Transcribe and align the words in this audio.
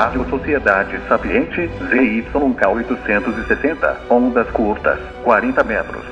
Rádio 0.00 0.26
Sociedade 0.30 0.98
Sapiente 1.06 1.68
ZYK 1.90 2.68
860, 2.68 4.00
ondas 4.08 4.50
curtas, 4.50 4.98
40 5.22 5.62
metros, 5.62 6.02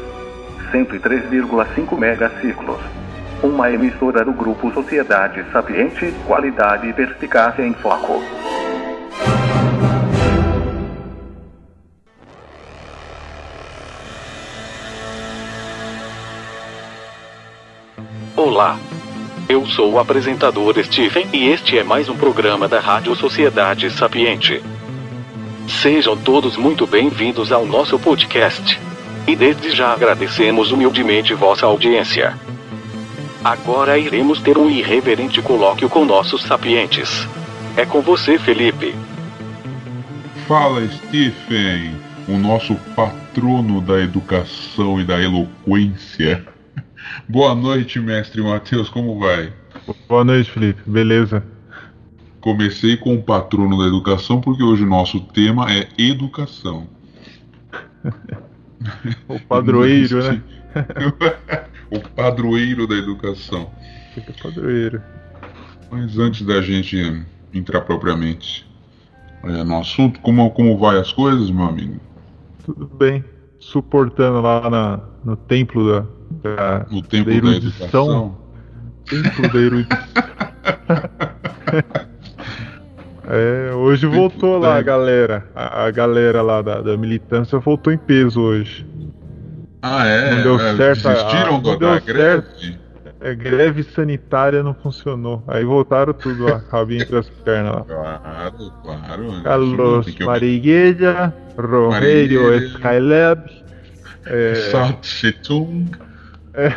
103,5 0.71 1.97
megaciclos. 1.97 2.79
Uma 3.43 3.71
emissora 3.71 4.27
do 4.27 4.35
Grupo 4.35 4.71
Sociedade 4.75 5.43
Sapiente, 5.51 6.13
qualidade 6.27 6.87
e 6.87 6.93
perspicácia 6.93 7.63
em 7.63 7.73
foco. 7.73 8.23
Olá. 18.37 18.79
Eu 19.49 19.65
sou 19.65 19.95
o 19.95 19.99
apresentador 19.99 20.75
Stephen 20.85 21.27
e 21.33 21.49
este 21.49 21.79
é 21.79 21.83
mais 21.83 22.07
um 22.11 22.15
programa 22.15 22.69
da 22.69 22.81
Rádio 22.81 23.17
Sociedade 23.17 23.91
Sapiente. 23.91 24.63
Sejam 25.67 26.15
todos 26.19 26.55
muito 26.59 26.87
bem-vindos 26.87 27.51
ao 27.51 27.65
nosso 27.65 27.99
podcast. 27.99 28.79
E 29.27 29.35
desde 29.35 29.71
já 29.71 29.95
agradecemos 29.95 30.71
humildemente 30.71 31.33
vossa 31.33 31.65
audiência. 31.65 32.39
Agora 33.43 33.97
iremos 33.97 34.39
ter 34.39 34.59
um 34.59 34.69
irreverente 34.69 35.41
colóquio 35.41 35.89
com 35.89 36.05
nossos 36.05 36.43
sapientes. 36.43 37.27
É 37.75 37.87
com 37.87 38.03
você, 38.03 38.39
Felipe. 38.39 38.95
Fala, 40.47 40.87
Stephen, 40.89 41.97
o 42.29 42.37
nosso 42.37 42.75
patrono 42.95 43.81
da 43.81 43.99
educação 43.99 45.01
e 45.01 45.05
da 45.05 45.19
eloquência. 45.19 46.45
Boa 47.31 47.55
noite, 47.55 48.01
mestre 48.01 48.41
Matheus, 48.41 48.89
como 48.89 49.19
vai? 49.21 49.53
Boa 50.09 50.25
noite, 50.25 50.51
Felipe. 50.51 50.81
Beleza? 50.87 51.45
Comecei 52.41 52.97
com 52.97 53.17
o 53.17 53.23
patrono 53.23 53.77
da 53.77 53.85
educação 53.85 54.41
porque 54.41 54.63
hoje 54.63 54.85
o 54.85 54.89
nosso 54.89 55.21
tema 55.21 55.71
é 55.71 55.87
educação. 55.99 56.89
o 59.29 59.39
padroeiro, 59.41 60.23
né? 60.23 60.43
o 61.93 62.01
padroeiro 62.01 62.87
da 62.87 62.95
educação. 62.95 63.71
Fica 64.15 64.33
padroeiro. 64.43 65.03
Mas 65.91 66.19
antes 66.19 66.47
da 66.47 66.63
gente 66.63 67.27
entrar 67.53 67.83
propriamente 67.83 68.67
é, 69.45 69.63
no 69.65 69.79
assunto, 69.79 70.19
como, 70.21 70.51
como 70.53 70.79
vai 70.79 70.99
as 70.99 71.13
coisas, 71.13 71.51
meu 71.51 71.67
amigo? 71.67 72.01
Tudo 72.65 72.87
bem. 72.87 73.23
Suportando 73.59 74.41
lá 74.41 74.71
na, 74.71 75.01
no 75.23 75.37
templo 75.37 75.93
da, 75.93 76.07
da, 76.43 76.87
no 76.91 77.03
templo 77.03 77.33
da 77.33 77.37
erudição. 77.37 78.39
Da 79.11 79.23
templo 79.23 79.49
da 79.49 79.59
erudição. 79.59 79.99
é, 83.29 83.75
hoje 83.75 84.07
voltou 84.07 84.59
lá 84.59 84.77
a 84.77 84.83
galera. 84.83 85.47
A, 85.55 85.85
a 85.85 85.91
galera 85.91 86.43
lá 86.43 86.63
da, 86.63 86.81
da, 86.81 86.97
militância 86.97 87.59
voltou 87.59 87.93
em 87.93 87.99
peso 87.99 88.41
hoje. 88.41 88.87
Ah, 89.83 90.07
é? 90.07 90.35
Não 90.35 90.43
deu 90.43 90.61
é, 90.61 90.77
certo. 90.77 91.09
Desistiram 91.09 91.57
a, 91.57 91.61
do, 91.61 91.79
da 91.79 92.01
greve? 92.01 92.79
É, 93.21 93.35
greve 93.35 93.83
sanitária 93.83 94.63
não 94.63 94.75
funcionou. 94.75 95.43
Aí 95.49 95.65
voltaram 95.65 96.13
tudo 96.13 96.45
lá, 96.45 96.63
rabinho 96.71 97.03
entre 97.03 97.17
as 97.17 97.29
pernas 97.29 97.75
lá. 97.75 97.85
Claro, 97.85 98.73
claro. 98.83 99.43
Carlos 99.43 100.19
Marigueira, 100.21 101.35
Romeiro 101.57 102.55
Skylab, 102.55 103.51
é, 104.25 104.55
Sat 104.71 105.05
Setung. 105.05 105.87
É, 106.59 106.75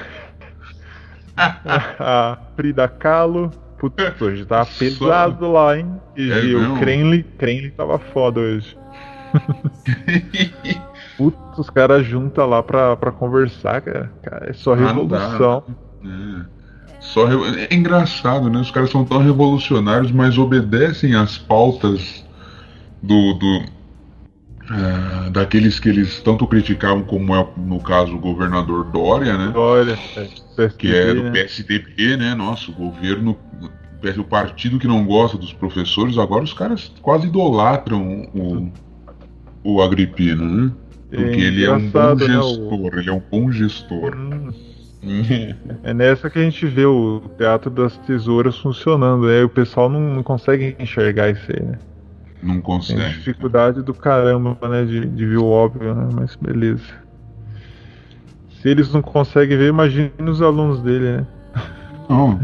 a 1.37 2.37
Frida 2.55 2.87
Kahlo. 2.87 3.49
Putz, 3.79 4.21
hoje 4.21 4.45
tava 4.45 4.69
pesado 4.77 5.45
Só... 5.45 5.51
lá, 5.51 5.75
hein? 5.75 5.99
E 6.15 6.31
é 6.31 6.55
o 6.55 6.77
Krenli 6.77 7.71
tava 7.71 7.97
foda 7.97 8.39
hoje. 8.39 8.77
Putz, 11.17 11.57
os 11.57 11.69
caras 11.71 12.05
juntam 12.05 12.45
lá 12.47 12.61
pra, 12.61 12.95
pra 12.95 13.11
conversar, 13.11 13.81
cara. 13.81 14.11
cara 14.21 14.51
é 14.51 14.53
só 14.53 14.75
revolução. 14.75 15.63
Ah, 16.05 16.45
é. 16.45 16.61
Só 16.99 17.25
re... 17.25 17.65
é 17.71 17.73
engraçado, 17.73 18.51
né? 18.51 18.59
Os 18.59 18.69
caras 18.69 18.91
são 18.91 19.03
tão 19.03 19.17
revolucionários, 19.17 20.11
mas 20.11 20.37
obedecem 20.37 21.15
às 21.15 21.39
pautas 21.39 22.23
do, 23.01 23.33
do 23.33 23.63
é, 24.69 25.29
daqueles 25.29 25.79
que 25.79 25.89
eles 25.89 26.21
tanto 26.21 26.45
criticavam, 26.45 27.03
como 27.03 27.35
é 27.35 27.47
no 27.57 27.79
caso 27.79 28.15
o 28.15 28.19
governador 28.19 28.85
Dória, 28.91 29.37
né? 29.37 29.51
Dória, 29.53 29.97
é, 30.15 30.69
que 30.69 30.93
é 30.93 31.13
do 31.13 31.31
PSDB, 31.31 32.17
né? 32.17 32.35
Nossa, 32.35 32.69
o 32.69 32.73
governo, 32.73 33.37
o 34.17 34.23
partido 34.23 34.79
que 34.79 34.87
não 34.87 35.05
gosta 35.05 35.37
dos 35.37 35.51
professores, 35.53 36.17
agora 36.17 36.43
os 36.43 36.53
caras 36.53 36.91
quase 37.01 37.27
idolatram 37.27 38.29
o, 38.33 38.71
o 39.63 39.81
Agripino, 39.81 40.45
né? 40.45 40.71
Porque 41.09 41.41
é 41.41 41.43
ele 41.43 41.65
é 41.65 41.73
um 41.73 41.89
bom 41.89 42.17
gestor, 42.17 42.27
né, 42.27 42.37
o... 42.39 42.99
ele 42.99 43.09
é 43.09 43.13
um 43.13 43.21
bom 43.31 43.51
gestor. 43.51 44.15
Hum. 44.15 44.51
é 45.83 45.93
nessa 45.93 46.29
que 46.29 46.39
a 46.39 46.43
gente 46.43 46.65
vê 46.67 46.85
o 46.85 47.21
Teatro 47.37 47.69
das 47.71 47.97
Tesouras 47.97 48.57
funcionando, 48.57 49.27
aí 49.27 49.39
né? 49.39 49.43
o 49.43 49.49
pessoal 49.49 49.89
não, 49.89 49.99
não 49.99 50.23
consegue 50.23 50.75
enxergar 50.79 51.31
isso 51.31 51.51
aí, 51.51 51.65
né? 51.65 51.79
Não 52.41 52.59
consegue. 52.61 52.99
Tem 52.99 53.11
dificuldade 53.11 53.81
do 53.81 53.93
caramba, 53.93 54.57
né? 54.67 54.83
De, 54.83 55.05
de 55.05 55.25
ver 55.25 55.37
o 55.37 55.45
óbvio, 55.45 55.93
né? 55.93 56.09
Mas 56.13 56.35
beleza. 56.35 56.83
Se 58.61 58.69
eles 58.69 58.91
não 58.91 59.01
conseguem 59.01 59.57
ver, 59.57 59.69
imagine 59.69 60.11
os 60.19 60.41
alunos 60.41 60.81
dele, 60.81 61.17
né? 61.17 61.27
Não. 62.09 62.39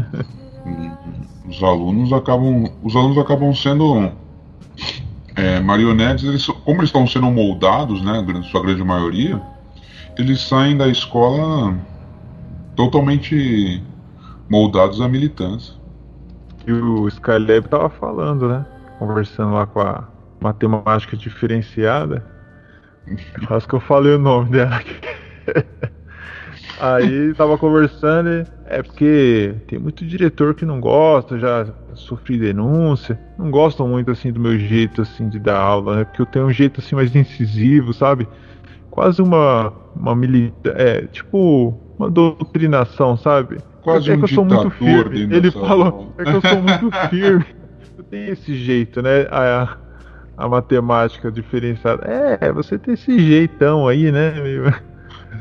os 1.48 1.62
alunos 1.62 2.12
acabam. 2.12 2.64
Os 2.82 2.94
alunos 2.94 3.18
acabam 3.18 3.52
sendo. 3.54 4.10
É, 5.34 5.60
marionetes, 5.60 6.24
eles, 6.24 6.46
como 6.46 6.80
eles 6.80 6.88
estão 6.88 7.06
sendo 7.06 7.30
moldados, 7.30 8.02
né? 8.02 8.24
Sua 8.50 8.60
grande 8.60 8.82
maioria, 8.82 9.40
eles 10.16 10.40
saem 10.40 10.76
da 10.76 10.88
escola 10.88 11.78
totalmente 12.74 13.80
moldados 14.50 15.00
à 15.00 15.08
militância. 15.08 15.74
E 16.66 16.72
o 16.72 17.06
Skylab 17.08 17.68
tava 17.68 17.88
falando, 17.88 18.48
né? 18.48 18.66
Conversando 18.98 19.54
lá 19.54 19.66
com 19.66 19.80
a 19.80 20.08
matemática 20.40 21.16
diferenciada. 21.16 22.24
Quase 23.46 23.66
que 23.66 23.74
eu 23.74 23.80
falei 23.80 24.14
o 24.14 24.18
nome 24.18 24.50
dela 24.50 24.76
aqui. 24.76 24.94
Aí 26.80 27.34
tava 27.34 27.58
conversando 27.58 28.28
e 28.28 28.46
é 28.66 28.82
porque 28.82 29.54
tem 29.66 29.78
muito 29.78 30.04
diretor 30.04 30.54
que 30.54 30.64
não 30.64 30.80
gosta, 30.80 31.38
já 31.38 31.66
sofri 31.94 32.38
denúncia, 32.38 33.18
não 33.36 33.50
gostam 33.50 33.88
muito 33.88 34.12
assim 34.12 34.30
do 34.32 34.38
meu 34.38 34.56
jeito 34.56 35.02
assim 35.02 35.28
de 35.28 35.40
dar 35.40 35.58
aula, 35.58 35.96
né? 35.96 36.04
Porque 36.04 36.22
eu 36.22 36.26
tenho 36.26 36.46
um 36.46 36.52
jeito 36.52 36.80
assim 36.80 36.94
mais 36.94 37.14
incisivo, 37.16 37.92
sabe? 37.92 38.28
Quase 38.90 39.20
uma 39.20 39.72
uma 39.96 40.14
milita, 40.14 40.70
é, 40.76 41.02
tipo 41.06 41.74
uma 41.98 42.08
doutrinação, 42.08 43.16
sabe? 43.16 43.58
Quase 43.82 44.10
é, 44.10 44.14
um 44.14 44.18
que 44.18 44.24
eu 44.24 44.28
sou 44.28 44.44
muito 44.44 44.70
firme. 44.70 45.34
Ele 45.34 45.50
falou, 45.50 46.14
é 46.18 46.22
que 46.22 46.30
eu 46.30 46.40
sou 46.40 46.62
muito 46.62 46.90
firme 47.10 47.57
tem 48.10 48.28
esse 48.28 48.54
jeito, 48.54 49.02
né? 49.02 49.26
A, 49.30 49.76
a 50.36 50.48
matemática 50.48 51.30
diferenciada. 51.30 52.04
É, 52.06 52.52
você 52.52 52.78
tem 52.78 52.94
esse 52.94 53.18
jeitão 53.18 53.88
aí, 53.88 54.10
né? 54.10 54.34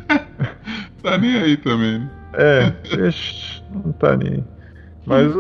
tá 1.01 1.17
nem 1.17 1.35
aí 1.37 1.57
também, 1.57 1.99
né? 1.99 2.11
É, 2.33 2.73
não 3.73 3.91
tá 3.93 4.15
nem 4.17 4.33
aí. 4.33 4.43
Mas 5.05 5.31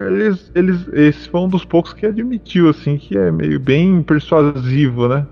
eles, 0.00 0.50
eles, 0.56 0.88
esse 0.92 1.28
foi 1.28 1.42
um 1.42 1.48
dos 1.48 1.64
poucos 1.64 1.92
que 1.92 2.04
admitiu, 2.04 2.68
assim, 2.68 2.98
que 2.98 3.16
é 3.16 3.30
meio 3.30 3.60
bem 3.60 4.02
persuasivo, 4.02 5.06
né? 5.06 5.24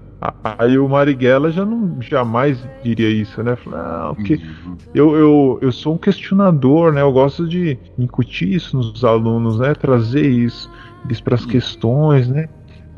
Aí 0.44 0.78
o 0.78 0.88
Marighella 0.88 1.50
já 1.50 1.64
não 1.64 2.00
jamais 2.00 2.64
diria 2.84 3.10
isso, 3.10 3.42
né? 3.42 3.58
Não, 3.66 4.14
porque 4.14 4.34
uhum. 4.34 4.76
eu, 4.94 5.16
eu, 5.16 5.58
eu 5.60 5.72
sou 5.72 5.94
um 5.94 5.98
questionador, 5.98 6.92
né? 6.92 7.00
Eu 7.00 7.10
gosto 7.12 7.48
de 7.48 7.76
incutir 7.98 8.52
isso 8.52 8.76
nos 8.76 9.04
alunos, 9.04 9.58
né? 9.58 9.74
Trazer 9.74 10.28
isso 10.28 10.70
eles 11.04 11.20
para 11.20 11.34
as 11.34 11.44
questões, 11.44 12.28
né? 12.28 12.48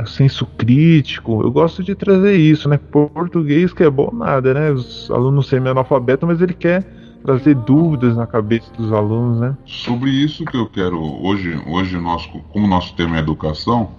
Senso 0.07 0.45
crítico. 0.45 1.43
Eu 1.43 1.53
gosto 1.53 1.83
de 1.83 1.95
trazer 1.95 2.37
isso, 2.37 2.69
né? 2.69 2.79
Português 2.79 3.73
que 3.73 3.85
é 3.85 3.91
bom 3.91 4.11
nada, 4.13 4.53
né? 4.53 4.71
Os 4.73 5.11
alunos 5.11 5.47
semi-analfabetos, 5.47 6.27
mas 6.27 6.41
ele 6.41 6.55
quer 6.55 6.85
trazer 7.25 7.55
dúvidas 7.55 8.17
na 8.17 8.27
cabeça 8.27 8.71
dos 8.77 8.93
alunos, 8.93 9.41
né? 9.41 9.57
Sobre 9.65 10.11
isso 10.11 10.45
que 10.45 10.57
eu 10.57 10.67
quero 10.67 11.01
hoje, 11.01 11.59
hoje 11.67 11.97
nosso, 11.97 12.29
como 12.53 12.67
nosso 12.67 12.95
tema 12.97 13.17
é 13.17 13.21
educação, 13.21 13.93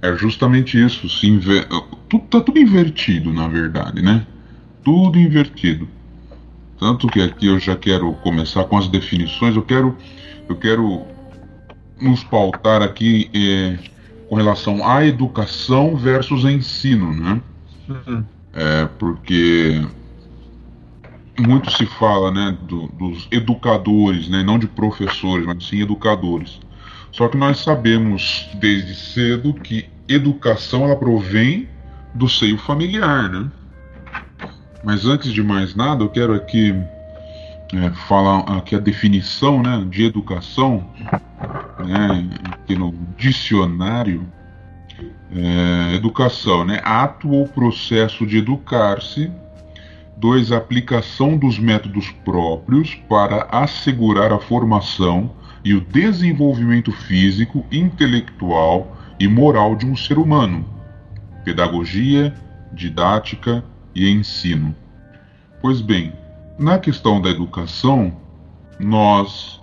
é 0.00 0.14
justamente 0.14 0.82
isso. 0.82 1.08
Se 1.08 1.26
inver... 1.26 1.66
tudo, 2.08 2.24
tá 2.26 2.40
tudo 2.40 2.58
invertido, 2.58 3.32
na 3.32 3.48
verdade, 3.48 4.00
né? 4.00 4.26
Tudo 4.84 5.18
invertido. 5.18 5.88
Tanto 6.78 7.08
que 7.08 7.20
aqui 7.20 7.46
eu 7.46 7.58
já 7.58 7.74
quero 7.74 8.12
começar 8.22 8.64
com 8.64 8.78
as 8.78 8.88
definições. 8.88 9.56
Eu 9.56 9.62
quero, 9.62 9.96
eu 10.48 10.56
quero 10.56 11.04
nos 12.00 12.22
pautar 12.24 12.82
aqui 12.82 13.30
é, 13.34 13.78
com 14.28 14.36
relação 14.36 14.86
à 14.88 15.04
educação 15.04 15.96
versus 15.96 16.44
ensino, 16.44 17.12
né? 17.12 17.40
Uhum. 17.88 18.24
É, 18.52 18.88
porque 18.98 19.86
muito 21.38 21.70
se 21.70 21.86
fala, 21.86 22.30
né, 22.30 22.56
do, 22.62 22.88
dos 22.88 23.28
educadores, 23.30 24.28
né, 24.28 24.42
não 24.42 24.58
de 24.58 24.66
professores, 24.66 25.44
mas 25.44 25.66
sim 25.66 25.82
educadores. 25.82 26.58
Só 27.12 27.28
que 27.28 27.36
nós 27.36 27.58
sabemos 27.60 28.48
desde 28.54 28.94
cedo 28.94 29.54
que 29.54 29.88
educação 30.08 30.84
ela 30.84 30.96
provém 30.96 31.68
do 32.14 32.28
seio 32.28 32.58
familiar, 32.58 33.28
né? 33.30 33.50
Mas 34.84 35.04
antes 35.04 35.32
de 35.32 35.42
mais 35.42 35.74
nada, 35.74 36.04
eu 36.04 36.08
quero 36.08 36.34
aqui 36.34 36.74
é, 37.74 37.90
falar 38.06 38.40
aqui 38.56 38.74
a 38.74 38.78
definição 38.78 39.62
né, 39.62 39.84
de 39.88 40.04
educação, 40.04 40.88
né, 41.84 42.28
aqui 42.52 42.74
no 42.74 42.94
dicionário. 43.16 44.26
É, 45.30 45.94
educação, 45.94 46.64
né, 46.64 46.80
ato 46.84 47.28
ou 47.30 47.46
processo 47.46 48.26
de 48.26 48.38
educar-se. 48.38 49.30
Dois, 50.16 50.50
aplicação 50.50 51.36
dos 51.36 51.58
métodos 51.58 52.10
próprios 52.24 52.94
para 52.94 53.46
assegurar 53.50 54.32
a 54.32 54.38
formação 54.38 55.30
e 55.62 55.74
o 55.74 55.80
desenvolvimento 55.80 56.90
físico, 56.90 57.66
intelectual 57.70 58.96
e 59.20 59.28
moral 59.28 59.76
de 59.76 59.84
um 59.84 59.94
ser 59.94 60.16
humano. 60.16 60.64
Pedagogia, 61.44 62.32
didática, 62.72 63.62
e 63.96 64.10
ensino. 64.10 64.76
Pois 65.62 65.80
bem, 65.80 66.12
na 66.58 66.78
questão 66.78 67.20
da 67.20 67.30
educação, 67.30 68.14
nós 68.78 69.58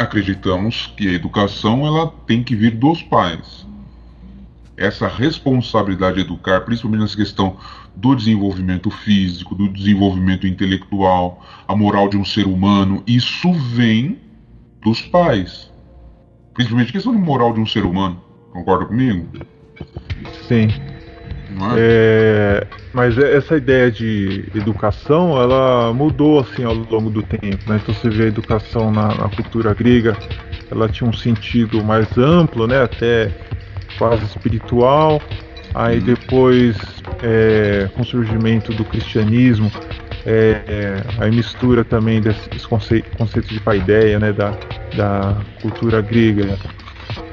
acreditamos 0.00 0.92
que 0.96 1.08
a 1.08 1.12
educação 1.12 1.86
ela 1.86 2.08
tem 2.26 2.42
que 2.42 2.56
vir 2.56 2.72
dos 2.72 3.02
pais. 3.02 3.66
Essa 4.76 5.06
responsabilidade 5.06 6.16
de 6.16 6.22
educar, 6.22 6.62
principalmente 6.62 7.02
nessa 7.02 7.16
questão 7.16 7.58
do 7.94 8.14
desenvolvimento 8.14 8.90
físico, 8.90 9.54
do 9.54 9.68
desenvolvimento 9.68 10.46
intelectual, 10.46 11.44
a 11.68 11.76
moral 11.76 12.08
de 12.08 12.16
um 12.16 12.24
ser 12.24 12.46
humano, 12.46 13.02
isso 13.06 13.52
vem 13.52 14.18
dos 14.82 15.02
pais. 15.02 15.70
Principalmente 16.54 16.88
a 16.88 16.92
questão 16.92 17.12
de 17.12 17.18
moral 17.18 17.52
de 17.52 17.60
um 17.60 17.66
ser 17.66 17.84
humano. 17.84 18.22
Concorda 18.52 18.86
comigo? 18.86 19.28
Sim. 20.48 20.68
É? 21.76 21.78
É, 21.78 22.66
mas 22.92 23.18
essa 23.18 23.56
ideia 23.56 23.90
de 23.90 24.44
educação, 24.54 25.40
ela 25.40 25.92
mudou 25.92 26.40
assim 26.40 26.64
ao 26.64 26.74
longo 26.74 27.10
do 27.10 27.22
tempo. 27.22 27.58
Né? 27.68 27.80
Então 27.82 27.94
você 27.94 28.08
vê 28.08 28.24
a 28.24 28.28
educação 28.28 28.90
na, 28.90 29.08
na, 29.08 29.28
cultura 29.28 29.74
grega, 29.74 30.16
ela 30.70 30.88
tinha 30.88 31.08
um 31.08 31.12
sentido 31.12 31.82
mais 31.84 32.16
amplo, 32.16 32.66
né? 32.66 32.82
até 32.82 33.30
quase 33.98 34.24
espiritual. 34.24 35.20
Aí 35.74 35.98
uhum. 35.98 36.04
depois, 36.04 36.76
é, 37.22 37.88
com 37.94 38.02
o 38.02 38.04
surgimento 38.04 38.72
do 38.72 38.84
cristianismo, 38.84 39.70
é, 40.26 40.62
é, 40.66 41.02
aí 41.18 41.30
mistura 41.30 41.84
também 41.84 42.20
desses 42.20 42.66
conceitos 42.66 43.10
conceito 43.16 43.48
de 43.48 43.60
paideia, 43.60 44.18
né, 44.18 44.32
da, 44.32 44.50
da 44.96 45.36
cultura 45.62 46.02
grega 46.02 46.58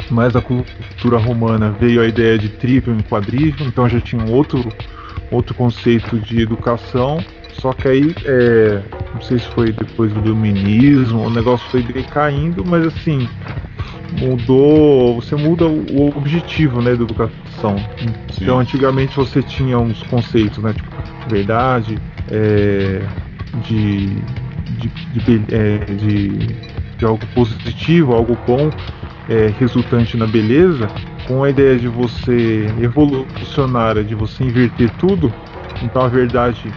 mais 0.10 0.36
a 0.36 0.42
cultura 0.42 1.18
romana 1.18 1.72
veio 1.72 2.02
a 2.02 2.08
ideia 2.08 2.38
de 2.38 2.50
trivium 2.50 3.00
e 3.00 3.04
quadrivium, 3.04 3.68
então 3.68 3.88
já 3.90 4.00
tinha 4.00 4.22
um 4.22 4.32
outro, 4.32 4.72
outro 5.32 5.54
conceito 5.54 6.18
de 6.20 6.42
educação, 6.42 7.24
só 7.54 7.74
que 7.74 7.88
aí, 7.88 8.16
é, 8.26 8.82
não 9.14 9.22
sei 9.22 9.40
se 9.40 9.48
foi 9.48 9.72
depois 9.72 10.14
do 10.14 10.20
iluminismo, 10.20 11.26
o 11.26 11.30
negócio 11.30 11.68
foi 11.70 11.82
decaindo, 11.82 12.64
mas 12.66 12.86
assim, 12.86 13.28
mudou, 14.20 15.16
você 15.16 15.36
muda 15.36 15.66
o 15.66 16.10
objetivo 16.16 16.82
né, 16.82 16.96
da 16.96 17.04
educação. 17.04 17.76
Então 18.40 18.60
antigamente 18.60 19.16
você 19.16 19.42
tinha 19.42 19.78
uns 19.80 20.04
conceitos, 20.04 20.60
né, 20.60 20.74
tipo, 20.74 20.90
verdade, 21.30 22.00
é, 22.32 23.02
de, 23.64 24.08
de, 24.78 24.90
de, 25.14 25.56
é, 25.56 25.78
de, 25.96 26.30
de 26.98 27.06
algo 27.06 27.26
positivo, 27.34 28.14
algo 28.14 28.38
bom, 28.46 28.70
é, 29.30 29.52
resultante 29.60 30.18
na 30.18 30.26
beleza, 30.26 30.90
com 31.28 31.44
a 31.44 31.50
ideia 31.50 31.78
de 31.78 31.88
você 31.88 32.74
evolucionária, 32.80 34.04
de 34.04 34.16
você 34.16 34.44
inverter 34.44 34.90
tudo, 34.98 35.34
então 35.84 36.04
a 36.04 36.08
verdade, 36.08 36.74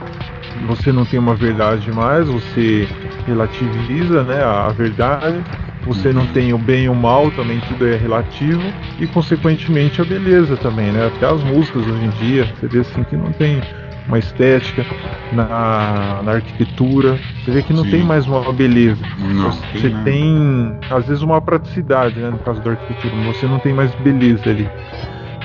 você 0.67 0.93
não 0.93 1.05
tem 1.05 1.19
uma 1.19 1.35
verdade 1.35 1.91
mais, 1.93 2.27
você 2.29 2.89
relativiza 3.27 4.25
né, 4.25 4.43
a 4.43 4.69
verdade, 4.71 5.45
você 5.85 6.13
não 6.13 6.27
tem 6.27 6.53
o 6.53 6.59
bem 6.59 6.85
e 6.85 6.89
o 6.89 6.95
mal, 6.95 7.31
também 7.31 7.61
tudo 7.69 7.87
é 7.87 7.97
relativo, 7.97 8.63
e 8.99 9.07
consequentemente 9.07 10.01
a 10.01 10.05
beleza 10.05 10.57
também, 10.57 10.93
né? 10.93 11.07
Até 11.07 11.27
as 11.27 11.43
músicas 11.43 11.87
hoje 11.87 12.05
em 12.05 12.11
dia, 12.11 12.45
você 12.45 12.67
vê 12.67 12.81
assim 12.81 13.03
que 13.05 13.17
não 13.17 13.33
tem 13.33 13.63
uma 14.07 14.19
estética, 14.19 14.85
na, 15.33 16.21
na 16.23 16.33
arquitetura. 16.33 17.19
Você 17.45 17.51
vê 17.51 17.63
que 17.63 17.73
não 17.73 17.85
Sim. 17.85 17.91
tem 17.91 18.03
mais 18.03 18.27
uma 18.27 18.53
beleza. 18.53 19.03
Não, 19.19 19.51
você 19.51 19.91
tem, 19.91 20.03
tem, 20.05 20.77
às 20.91 21.07
vezes, 21.07 21.23
uma 21.23 21.41
praticidade, 21.41 22.19
né, 22.19 22.31
no 22.31 22.39
caso 22.39 22.61
da 22.61 22.73
arquitetura, 22.73 23.15
você 23.25 23.47
não 23.47 23.59
tem 23.59 23.73
mais 23.73 23.95
beleza 23.97 24.51
ali. 24.51 24.69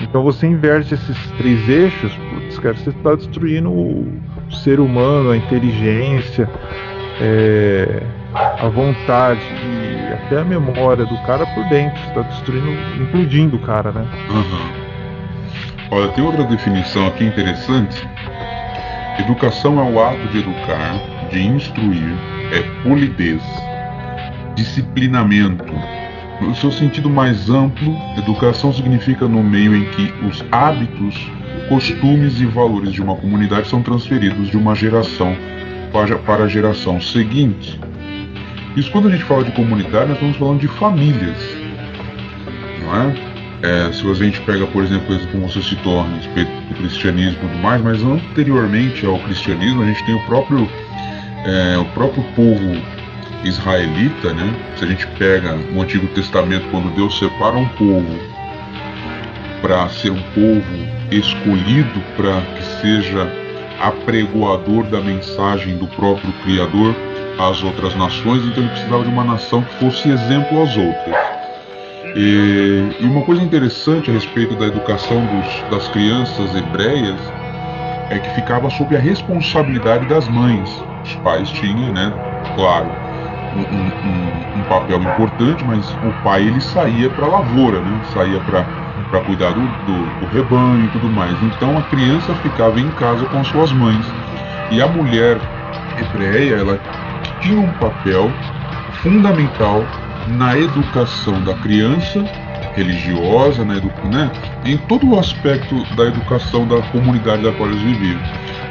Então 0.02 0.24
você 0.24 0.46
inverte 0.46 0.94
esses 0.94 1.18
três 1.38 1.70
eixos, 1.70 2.14
putz, 2.14 2.60
cara, 2.60 2.76
você 2.76 2.90
está 2.90 3.16
destruindo 3.16 3.72
o 3.72 4.22
ser 4.52 4.80
humano, 4.80 5.32
a 5.32 5.38
inteligência, 5.38 6.50
é, 7.22 8.04
a 8.34 8.68
vontade 8.68 9.40
e 9.40 10.14
até 10.14 10.42
a 10.42 10.44
memória 10.44 11.06
do 11.06 11.18
cara 11.24 11.46
por 11.46 11.64
dentro. 11.70 11.98
Você 11.98 12.08
está 12.10 12.22
destruindo, 12.24 12.72
implodindo 13.02 13.56
o 13.56 13.60
cara, 13.60 13.92
né? 13.94 14.06
Uhum. 14.30 14.86
Olha, 15.92 16.10
tem 16.10 16.26
outra 16.26 16.44
definição 16.44 17.08
aqui 17.08 17.24
interessante 17.24 18.06
Educação 19.18 19.80
é 19.80 19.92
o 19.92 20.04
ato 20.04 20.28
de 20.28 20.40
educar, 20.40 21.02
de 21.32 21.42
instruir, 21.42 22.14
é 22.52 22.62
polidez, 22.84 23.42
disciplinamento. 24.56 25.74
No 26.42 26.54
seu 26.54 26.70
sentido 26.70 27.10
mais 27.10 27.50
amplo, 27.50 27.98
educação 28.18 28.74
significa 28.74 29.26
no 29.26 29.42
meio 29.42 29.74
em 29.74 29.86
que 29.92 30.14
os 30.26 30.44
hábitos, 30.52 31.16
costumes 31.70 32.42
e 32.42 32.46
valores 32.46 32.92
de 32.92 33.02
uma 33.02 33.16
comunidade 33.16 33.70
são 33.70 33.82
transferidos 33.82 34.50
de 34.50 34.58
uma 34.58 34.76
geração 34.76 35.36
para 36.26 36.44
a 36.44 36.48
geração 36.48 37.00
seguinte. 37.00 37.80
Isso 38.76 38.92
quando 38.92 39.08
a 39.08 39.12
gente 39.12 39.24
fala 39.24 39.46
de 39.46 39.52
comunidade, 39.52 40.10
nós 40.10 40.16
estamos 40.16 40.36
falando 40.36 40.60
de 40.60 40.68
famílias, 40.68 41.38
não 42.82 42.96
é? 43.02 43.35
É, 43.66 43.92
se 43.92 44.08
a 44.08 44.14
gente 44.14 44.40
pega, 44.42 44.68
por 44.68 44.84
exemplo, 44.84 45.18
como 45.32 45.50
você 45.50 45.60
citou 45.60 46.02
a 46.02 46.04
respeito 46.04 46.52
do 46.70 46.76
cristianismo 46.76 47.34
e 47.34 47.48
tudo 47.48 47.58
mais, 47.58 47.82
mas 47.82 48.04
anteriormente 48.04 49.04
ao 49.08 49.18
cristianismo 49.18 49.82
a 49.82 49.86
gente 49.88 50.06
tem 50.06 50.14
o 50.14 50.20
próprio, 50.28 50.70
é, 51.46 51.76
o 51.76 51.86
próprio 51.86 52.24
povo 52.36 52.80
israelita, 53.44 54.34
né? 54.34 54.54
Se 54.78 54.86
a 54.86 54.88
gente 54.88 55.08
pega 55.18 55.58
o 55.76 55.82
Antigo 55.82 56.06
Testamento, 56.10 56.68
quando 56.70 56.94
Deus 56.96 57.18
separa 57.18 57.58
um 57.58 57.68
povo 57.70 58.20
para 59.64 59.90
ser 59.90 60.12
um 60.12 60.22
povo 60.36 60.88
escolhido 61.10 62.04
para 62.16 62.42
que 62.42 62.64
seja 62.82 63.28
apregoador 63.80 64.84
da 64.84 65.02
mensagem 65.02 65.76
do 65.78 65.88
próprio 65.88 66.32
Criador 66.44 66.96
às 67.40 67.64
outras 67.64 67.96
nações, 67.96 68.46
então 68.46 68.64
ele 68.64 68.70
precisava 68.70 69.04
de 69.04 69.10
uma 69.10 69.24
nação 69.24 69.64
que 69.64 69.76
fosse 69.80 70.08
exemplo 70.08 70.62
às 70.62 70.78
outras. 70.78 71.35
E, 72.16 72.96
e, 73.02 73.06
uma 73.06 73.22
coisa 73.24 73.44
interessante 73.44 74.10
a 74.10 74.14
respeito 74.14 74.56
da 74.56 74.68
educação 74.68 75.26
dos, 75.26 75.70
das 75.70 75.90
crianças 75.90 76.56
hebreias 76.56 77.20
é 78.10 78.18
que 78.18 78.30
ficava 78.36 78.70
sob 78.70 78.96
a 78.96 79.00
responsabilidade 79.00 80.06
das 80.06 80.26
mães. 80.30 80.70
Os 81.04 81.14
pais 81.16 81.50
tinham, 81.50 81.92
né, 81.92 82.14
claro, 82.56 82.90
um, 83.54 83.60
um, 83.60 84.62
um 84.62 84.64
papel 84.70 85.02
importante, 85.02 85.66
mas 85.66 85.90
o 85.92 86.24
pai 86.24 86.44
ele 86.44 86.62
saía 86.62 87.10
para 87.10 87.26
a 87.26 87.30
lavoura, 87.30 87.82
né, 87.82 88.02
saía 88.14 88.40
para 88.40 89.20
cuidar 89.26 89.52
do, 89.52 89.60
do, 89.60 90.20
do 90.22 90.26
rebanho 90.34 90.86
e 90.86 90.88
tudo 90.92 91.10
mais. 91.10 91.34
Então 91.44 91.78
a 91.78 91.82
criança 91.84 92.34
ficava 92.36 92.80
em 92.80 92.90
casa 92.92 93.26
com 93.26 93.44
suas 93.44 93.74
mães. 93.74 94.06
E 94.72 94.82
a 94.82 94.88
mulher 94.88 95.38
hebreia, 96.00 96.56
ela 96.56 96.80
tinha 97.42 97.60
um 97.60 97.72
papel 97.74 98.32
fundamental 99.04 99.84
na 100.28 100.58
educação 100.58 101.44
da 101.44 101.54
criança 101.56 102.24
religiosa, 102.76 103.64
na 103.64 103.76
né, 103.76 104.32
em 104.66 104.78
todo 104.78 105.10
o 105.10 105.20
aspecto 105.20 105.84
da 105.96 106.06
educação 106.06 106.68
da 106.68 106.82
comunidade 106.92 107.44
da 107.44 107.52
qual 107.54 107.70
eles 107.70 107.82
viviam. 107.82 108.20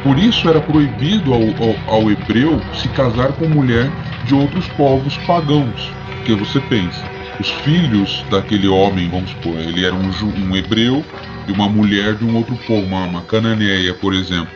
Por 0.03 0.19
isso 0.19 0.49
era 0.49 0.61
proibido 0.61 1.33
ao, 1.33 1.41
ao, 1.41 2.01
ao 2.01 2.11
hebreu 2.11 2.61
se 2.75 2.89
casar 2.89 3.33
com 3.33 3.49
mulher 3.49 3.91
de 4.25 4.35
outros 4.35 4.69
povos 4.69 5.17
pagãos. 5.27 5.91
Porque 6.17 6.35
você 6.35 6.61
pensa, 6.61 7.03
os 7.41 7.51
filhos 7.51 8.25
daquele 8.31 8.69
homem, 8.69 9.09
vamos 9.09 9.31
supor, 9.31 9.59
ele 9.59 9.85
era 9.85 9.95
um, 9.95 10.11
um 10.49 10.57
hebreu 10.57 11.05
e 11.49 11.53
uma 11.53 11.69
mulher 11.69 12.15
de 12.15 12.25
um 12.25 12.37
outro 12.37 12.57
povo, 12.67 12.87
uma, 12.87 13.05
uma 13.05 13.23
cananeia, 13.23 13.95
por 13.95 14.13
exemplo. 14.13 14.53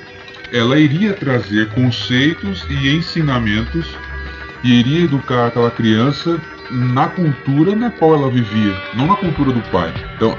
Ela 0.52 0.78
iria 0.78 1.12
trazer 1.12 1.68
conceitos 1.70 2.64
e 2.68 2.94
ensinamentos 2.94 3.86
e 4.62 4.80
iria 4.80 5.04
educar 5.04 5.46
aquela 5.46 5.70
criança 5.70 6.40
na 6.70 7.08
cultura 7.08 7.74
na 7.74 7.90
qual 7.90 8.14
ela 8.14 8.30
vivia, 8.30 8.74
não 8.94 9.06
na 9.06 9.16
cultura 9.16 9.52
do 9.52 9.60
pai. 9.70 9.92
Então, 10.16 10.36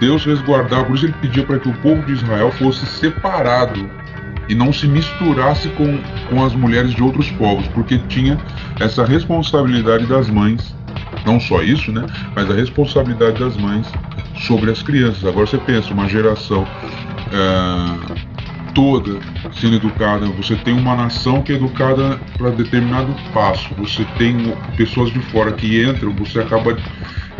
Deus 0.00 0.24
resguardava, 0.24 0.84
por 0.84 0.96
isso 0.96 1.06
ele 1.06 1.14
pedia 1.20 1.44
para 1.44 1.58
que 1.58 1.68
o 1.68 1.74
povo 1.74 2.02
de 2.02 2.12
Israel 2.12 2.50
fosse 2.52 2.86
separado 2.86 3.88
e 4.48 4.54
não 4.54 4.72
se 4.72 4.86
misturasse 4.86 5.68
com, 5.70 5.98
com 6.30 6.44
as 6.44 6.54
mulheres 6.54 6.92
de 6.92 7.02
outros 7.02 7.30
povos, 7.32 7.66
porque 7.68 7.98
tinha 8.08 8.38
essa 8.80 9.04
responsabilidade 9.04 10.06
das 10.06 10.30
mães 10.30 10.74
Não 11.26 11.38
só 11.38 11.62
isso, 11.62 11.92
né? 11.92 12.06
Mas 12.34 12.50
a 12.50 12.54
responsabilidade 12.54 13.38
das 13.38 13.56
mães 13.56 13.86
sobre 14.46 14.70
as 14.70 14.82
crianças. 14.82 15.24
Agora 15.24 15.46
você 15.46 15.58
pensa, 15.58 15.92
uma 15.92 16.08
geração 16.08 16.66
é, 17.32 18.26
toda 18.74 19.18
sendo 19.52 19.76
educada, 19.76 20.26
você 20.26 20.54
tem 20.56 20.74
uma 20.74 20.94
nação 20.94 21.42
que 21.42 21.52
é 21.52 21.56
educada 21.56 22.18
para 22.36 22.50
determinado 22.50 23.14
passo, 23.32 23.68
você 23.76 24.04
tem 24.16 24.54
pessoas 24.76 25.10
de 25.10 25.20
fora 25.20 25.52
que 25.52 25.82
entram, 25.82 26.12
você 26.12 26.40
acaba 26.40 26.76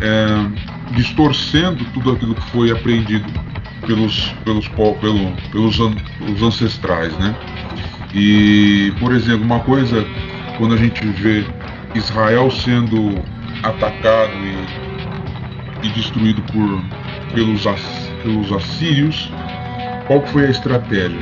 é, 0.00 0.94
distorcendo 0.94 1.85
tudo 1.92 2.12
aquilo 2.12 2.35
que 2.35 2.50
foi 2.50 2.70
aprendido 2.70 3.26
pelos, 3.87 4.35
pelos, 4.44 4.68
pelo, 4.68 5.32
pelos, 5.50 5.80
an, 5.80 5.94
pelos 6.18 6.42
ancestrais, 6.42 7.16
né? 7.18 7.35
E, 8.14 8.92
por 8.99 9.12
exemplo, 9.12 9.44
uma 9.44 9.61
coisa, 9.61 10.04
quando 10.56 10.75
a 10.75 10.76
gente 10.76 11.06
vê 11.06 11.44
Israel 11.94 12.50
sendo 12.50 13.23
atacado 13.62 14.32
e, 15.82 15.87
e 15.87 15.90
destruído 15.90 16.42
por, 16.42 16.82
pelos, 17.35 17.64
pelos 18.23 18.52
assírios, 18.52 19.30
qual 20.08 20.26
foi 20.28 20.46
a 20.46 20.50
estratégia? 20.50 21.20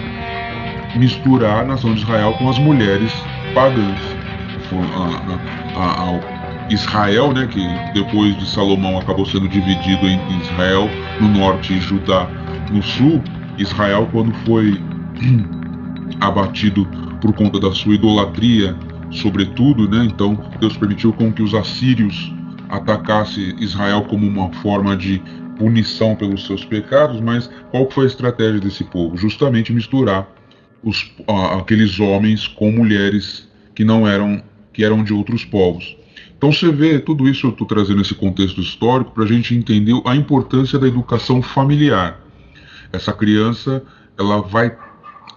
Misturar 0.95 1.61
a 1.61 1.65
nação 1.65 1.93
de 1.93 2.01
Israel 2.01 2.33
com 2.35 2.49
as 2.49 2.59
mulheres 2.59 3.13
pagãs. 3.53 4.01
A, 5.75 5.81
a, 5.81 6.11
a, 6.11 6.37
Israel, 6.73 7.33
né, 7.33 7.47
que 7.47 7.61
depois 7.93 8.37
de 8.39 8.47
Salomão 8.49 8.99
acabou 8.99 9.27
sendo 9.27 9.49
dividido 9.49 10.07
em 10.07 10.41
Israel 10.41 10.89
no 11.21 11.29
norte 11.29 11.75
e 11.75 11.81
Judá 11.81 12.29
no 12.73 12.83
sul. 12.83 13.23
Israel, 13.59 14.09
quando 14.11 14.33
foi 14.45 14.81
abatido 16.21 16.87
por 17.21 17.33
conta 17.33 17.61
da 17.61 17.73
sua 17.73 17.95
idolatria, 17.95 18.75
sobretudo, 19.11 19.89
né, 19.89 20.05
então 20.05 20.39
Deus 20.61 20.77
permitiu 20.77 21.13
com 21.13 21.33
que 21.33 21.43
os 21.43 21.55
assírios 21.55 22.33
atacassem 22.69 23.55
Israel 23.61 24.03
como 24.03 24.27
uma 24.27 24.51
forma 24.55 24.97
de 24.97 25.23
punição 25.59 26.15
pelos 26.15 26.47
seus 26.47 26.65
pecados, 26.65 27.21
mas 27.21 27.51
qual 27.71 27.91
foi 27.91 28.05
a 28.05 28.09
estratégia 28.09 28.61
desse 28.61 28.85
povo? 28.85 29.17
Justamente 29.17 29.73
misturar 29.73 30.29
os, 30.83 31.11
aqueles 31.59 31.99
homens 31.99 32.47
com 32.47 32.71
mulheres 32.71 33.49
que 33.75 33.85
não 33.85 34.07
eram 34.07 34.43
que 34.73 34.85
eram 34.85 35.03
de 35.03 35.13
outros 35.13 35.45
povos. 35.45 35.97
Então 36.37 36.53
você 36.53 36.71
vê 36.71 36.99
tudo 36.99 37.27
isso 37.27 37.47
eu 37.47 37.51
estou 37.51 37.67
trazendo 37.67 38.03
esse 38.03 38.15
contexto 38.15 38.61
histórico 38.61 39.11
para 39.13 39.25
a 39.25 39.27
gente 39.27 39.55
entender 39.55 39.99
a 40.05 40.15
importância 40.15 40.79
da 40.79 40.87
educação 40.87 41.41
familiar. 41.41 42.21
Essa 42.93 43.13
criança 43.13 43.83
ela 44.19 44.43
vai 44.43 44.77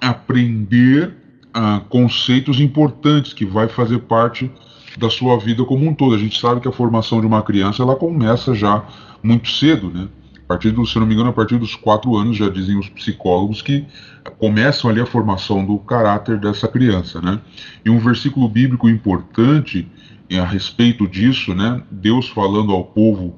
aprender 0.02 1.14
ah, 1.54 1.82
conceitos 1.90 2.60
importantes 2.60 3.34
que 3.34 3.46
vai 3.46 3.68
fazer 3.68 4.00
parte 4.00 4.52
da 5.00 5.10
sua 5.10 5.38
vida 5.40 5.64
como 5.64 5.88
um 5.88 5.94
todo. 5.94 6.14
A 6.14 6.20
gente 6.20 6.40
sabe 6.40 6.62
que 6.62 6.68
a 6.68 6.72
formação 6.72 7.22
de 7.22 7.26
uma 7.26 7.42
criança 7.42 7.82
ela 7.82 7.96
começa 7.96 8.54
já 8.54 8.84
muito 9.24 9.50
cedo, 9.50 9.90
né? 9.90 10.08
A 10.44 10.48
partir 10.50 10.72
do, 10.72 10.86
se 10.86 10.98
não 11.00 11.06
me 11.06 11.14
engano, 11.14 11.30
a 11.30 11.34
partir 11.34 11.58
dos 11.58 11.76
quatro 11.76 12.16
anos 12.18 12.36
já 12.36 12.50
dizem 12.50 12.78
os 12.78 12.90
psicólogos 12.90 13.62
que 13.62 13.86
começam 14.40 14.90
ali 14.90 15.00
a 15.00 15.06
formação 15.06 15.64
do 15.64 15.78
caráter 15.78 16.40
dessa 16.40 16.68
criança, 16.68 17.22
né? 17.22 17.40
E 17.86 17.90
um 17.90 18.00
versículo 18.00 18.50
bíblico 18.50 18.90
importante 18.90 19.88
a 20.38 20.46
respeito 20.46 21.08
disso, 21.08 21.54
né? 21.54 21.82
Deus 21.90 22.28
falando 22.28 22.72
ao 22.72 22.84
povo, 22.84 23.36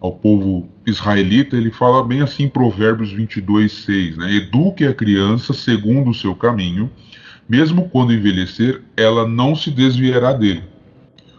ao 0.00 0.12
povo 0.12 0.68
israelita, 0.86 1.56
ele 1.56 1.70
fala 1.70 2.02
bem 2.02 2.20
assim 2.20 2.44
em 2.44 2.48
Provérbios 2.48 3.12
22, 3.12 3.70
6, 3.70 4.16
né? 4.16 4.34
Eduque 4.34 4.86
a 4.86 4.94
criança 4.94 5.52
segundo 5.52 6.10
o 6.10 6.14
seu 6.14 6.34
caminho, 6.34 6.90
mesmo 7.48 7.88
quando 7.90 8.12
envelhecer, 8.12 8.82
ela 8.96 9.28
não 9.28 9.54
se 9.54 9.70
desviará 9.70 10.32
dele. 10.32 10.73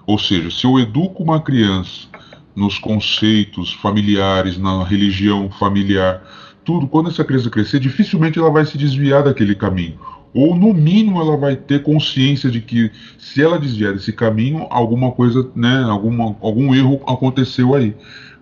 Ou 0.07 0.19
seja, 0.19 0.51
se 0.51 0.65
eu 0.65 0.79
educo 0.79 1.23
uma 1.23 1.41
criança 1.41 2.07
nos 2.55 2.79
conceitos 2.79 3.73
familiares, 3.73 4.57
na 4.57 4.83
religião 4.83 5.49
familiar, 5.49 6.21
tudo, 6.63 6.87
quando 6.87 7.09
essa 7.09 7.23
criança 7.23 7.49
crescer, 7.49 7.79
dificilmente 7.79 8.39
ela 8.39 8.49
vai 8.49 8.65
se 8.65 8.77
desviar 8.77 9.23
daquele 9.23 9.55
caminho. 9.55 9.99
Ou 10.33 10.55
no 10.55 10.73
mínimo 10.73 11.21
ela 11.21 11.37
vai 11.37 11.55
ter 11.55 11.81
consciência 11.81 12.49
de 12.49 12.59
que 12.59 12.91
se 13.17 13.41
ela 13.41 13.59
desviar 13.59 13.93
desse 13.93 14.11
caminho, 14.11 14.67
alguma 14.69 15.11
coisa, 15.11 15.49
né, 15.55 15.83
alguma, 15.83 16.35
algum 16.41 16.73
erro 16.75 17.01
aconteceu 17.07 17.73
aí. 17.73 17.95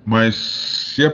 Mas 0.05 0.35
se 0.35 1.05
a 1.05 1.13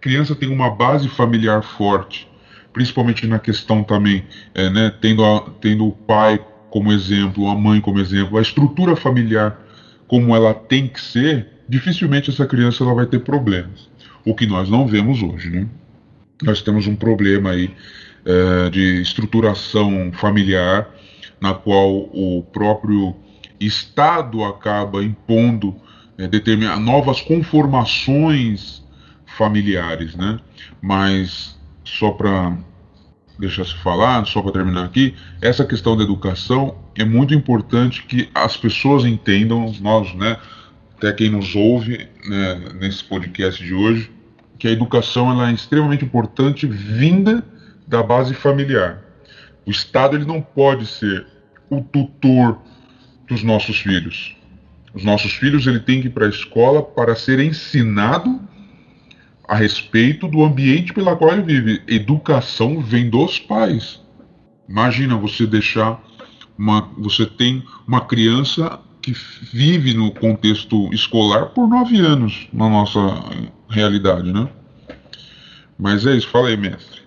criança 0.00 0.34
tem 0.34 0.48
uma 0.48 0.70
base 0.70 1.08
familiar 1.08 1.62
forte, 1.62 2.28
principalmente 2.72 3.26
na 3.26 3.38
questão 3.38 3.82
também, 3.82 4.24
é, 4.54 4.68
né, 4.68 4.92
tendo, 5.00 5.24
a, 5.24 5.40
tendo 5.60 5.86
o 5.86 5.92
pai 5.92 6.44
como 6.70 6.92
exemplo, 6.92 7.48
a 7.48 7.54
mãe 7.54 7.80
como 7.80 8.00
exemplo, 8.00 8.36
a 8.36 8.42
estrutura 8.42 8.96
familiar 8.96 9.65
como 10.06 10.34
ela 10.34 10.54
tem 10.54 10.88
que 10.88 11.00
ser, 11.00 11.48
dificilmente 11.68 12.30
essa 12.30 12.46
criança 12.46 12.84
ela 12.84 12.94
vai 12.94 13.06
ter 13.06 13.20
problemas. 13.20 13.88
O 14.24 14.34
que 14.34 14.46
nós 14.46 14.68
não 14.68 14.86
vemos 14.86 15.22
hoje, 15.22 15.50
né? 15.50 15.66
Nós 16.42 16.60
temos 16.62 16.86
um 16.86 16.94
problema 16.94 17.50
aí 17.50 17.70
é, 18.24 18.70
de 18.70 19.00
estruturação 19.00 20.10
familiar, 20.12 20.90
na 21.40 21.54
qual 21.54 21.94
o 22.12 22.44
próprio 22.52 23.14
Estado 23.58 24.44
acaba 24.44 25.02
impondo 25.02 25.74
é, 26.18 26.26
determinar 26.26 26.78
novas 26.78 27.20
conformações 27.20 28.84
familiares, 29.36 30.14
né? 30.14 30.38
Mas 30.80 31.58
só 31.84 32.10
para 32.10 32.56
deixar 33.38 33.64
se 33.64 33.74
falar, 33.74 34.24
só 34.26 34.40
para 34.40 34.52
terminar 34.52 34.84
aqui, 34.84 35.14
essa 35.40 35.64
questão 35.64 35.96
da 35.96 36.02
educação 36.02 36.76
é 36.94 37.04
muito 37.04 37.34
importante 37.34 38.02
que 38.04 38.28
as 38.34 38.56
pessoas 38.56 39.04
entendam, 39.04 39.72
nós, 39.80 40.14
né, 40.14 40.38
até 40.96 41.12
quem 41.12 41.30
nos 41.30 41.54
ouve 41.54 42.08
né, 42.26 42.72
nesse 42.80 43.04
podcast 43.04 43.62
de 43.62 43.74
hoje, 43.74 44.10
que 44.58 44.66
a 44.66 44.70
educação 44.70 45.30
ela 45.30 45.50
é 45.50 45.52
extremamente 45.52 46.04
importante 46.04 46.66
vinda 46.66 47.44
da 47.86 48.02
base 48.02 48.32
familiar. 48.34 49.02
O 49.66 49.70
Estado 49.70 50.16
ele 50.16 50.24
não 50.24 50.40
pode 50.40 50.86
ser 50.86 51.26
o 51.68 51.82
tutor 51.82 52.58
dos 53.28 53.42
nossos 53.42 53.78
filhos. 53.78 54.34
Os 54.94 55.04
nossos 55.04 55.32
filhos 55.32 55.66
ele 55.66 55.80
tem 55.80 56.00
que 56.00 56.06
ir 56.06 56.10
para 56.10 56.24
a 56.24 56.30
escola 56.30 56.82
para 56.82 57.14
ser 57.14 57.38
ensinado 57.40 58.40
a 59.48 59.54
respeito 59.54 60.26
do 60.28 60.44
ambiente 60.44 60.92
pela 60.92 61.16
qual 61.16 61.32
ele 61.32 61.42
vive. 61.42 61.82
Educação 61.86 62.80
vem 62.80 63.08
dos 63.08 63.38
pais. 63.38 64.00
Imagina 64.68 65.16
você 65.16 65.46
deixar 65.46 66.02
uma, 66.58 66.90
você 66.98 67.26
tem 67.26 67.62
uma 67.86 68.00
criança 68.00 68.80
que 69.00 69.12
vive 69.52 69.94
no 69.94 70.10
contexto 70.10 70.92
escolar 70.92 71.46
por 71.50 71.68
nove 71.68 71.98
anos 72.00 72.48
na 72.52 72.68
nossa 72.68 72.98
realidade, 73.68 74.32
né? 74.32 74.48
Mas 75.78 76.04
é 76.06 76.16
isso, 76.16 76.28
fala 76.28 76.48
aí, 76.48 76.56
mestre. 76.56 77.02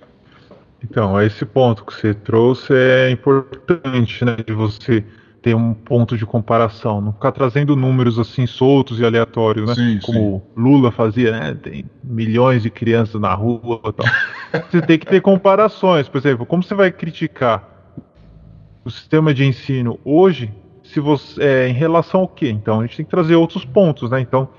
Então, 0.81 1.21
esse 1.21 1.43
ponto 1.45 1.83
que 1.83 1.93
você 1.93 2.13
trouxe 2.13 2.73
é 2.73 3.11
importante, 3.11 4.23
né? 4.23 4.37
De 4.45 4.53
você 4.53 5.03
ter 5.41 5.55
um 5.55 5.73
ponto 5.73 6.17
de 6.17 6.25
comparação, 6.25 6.99
não 6.99 7.13
ficar 7.13 7.31
trazendo 7.31 7.75
números 7.75 8.19
assim 8.19 8.45
soltos 8.45 8.99
e 8.99 9.05
aleatórios, 9.05 9.67
né? 9.69 9.75
Sim, 9.75 9.99
Como 10.03 10.43
sim. 10.45 10.61
Lula 10.61 10.91
fazia, 10.91 11.31
né? 11.31 11.57
Tem 11.61 11.85
milhões 12.03 12.61
de 12.61 12.69
crianças 12.69 13.19
na 13.21 13.33
rua 13.33 13.79
e 13.85 13.93
tal. 13.93 14.05
você 14.69 14.81
tem 14.81 14.99
que 14.99 15.05
ter 15.05 15.21
comparações, 15.21 16.09
por 16.09 16.17
exemplo, 16.17 16.45
como 16.45 16.61
você 16.61 16.75
vai 16.75 16.91
criticar 16.91 17.67
o 18.83 18.89
sistema 18.89 19.33
de 19.33 19.45
ensino 19.45 19.99
hoje 20.03 20.51
se 20.83 20.99
você, 20.99 21.41
é, 21.41 21.67
em 21.69 21.73
relação 21.73 22.21
ao 22.21 22.27
quê? 22.27 22.49
Então 22.49 22.79
a 22.79 22.85
gente 22.85 22.97
tem 22.97 23.05
que 23.05 23.11
trazer 23.11 23.35
outros 23.35 23.63
pontos, 23.63 24.09
né? 24.09 24.19
Então 24.19 24.49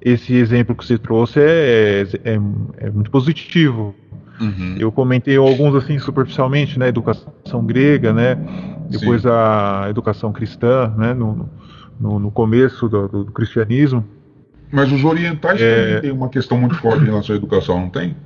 esse 0.00 0.34
exemplo 0.34 0.76
que 0.76 0.84
você 0.84 0.98
trouxe 0.98 1.40
é, 1.40 2.06
é, 2.24 2.34
é 2.76 2.90
muito 2.90 3.10
positivo. 3.10 3.94
Uhum. 4.40 4.76
Eu 4.78 4.90
comentei 4.90 5.36
alguns 5.36 5.74
assim 5.76 5.98
superficialmente, 5.98 6.78
né? 6.78 6.88
Educação 6.88 7.64
grega, 7.64 8.12
né? 8.12 8.36
Depois 8.88 9.22
Sim. 9.22 9.28
a 9.30 9.86
educação 9.88 10.32
cristã, 10.32 10.92
né? 10.96 11.14
No, 11.14 11.48
no, 12.00 12.18
no 12.18 12.30
começo 12.30 12.88
do, 12.88 13.08
do, 13.08 13.24
cristianismo. 13.26 14.04
Mas 14.72 14.90
os 14.90 15.04
orientais 15.04 15.60
é... 15.60 15.84
também 15.84 16.00
têm 16.00 16.10
uma 16.10 16.28
questão 16.28 16.58
muito 16.58 16.74
forte 16.76 17.02
em 17.02 17.06
relação 17.06 17.34
à 17.34 17.38
educação, 17.38 17.80
não 17.80 17.90
tem? 17.90 18.16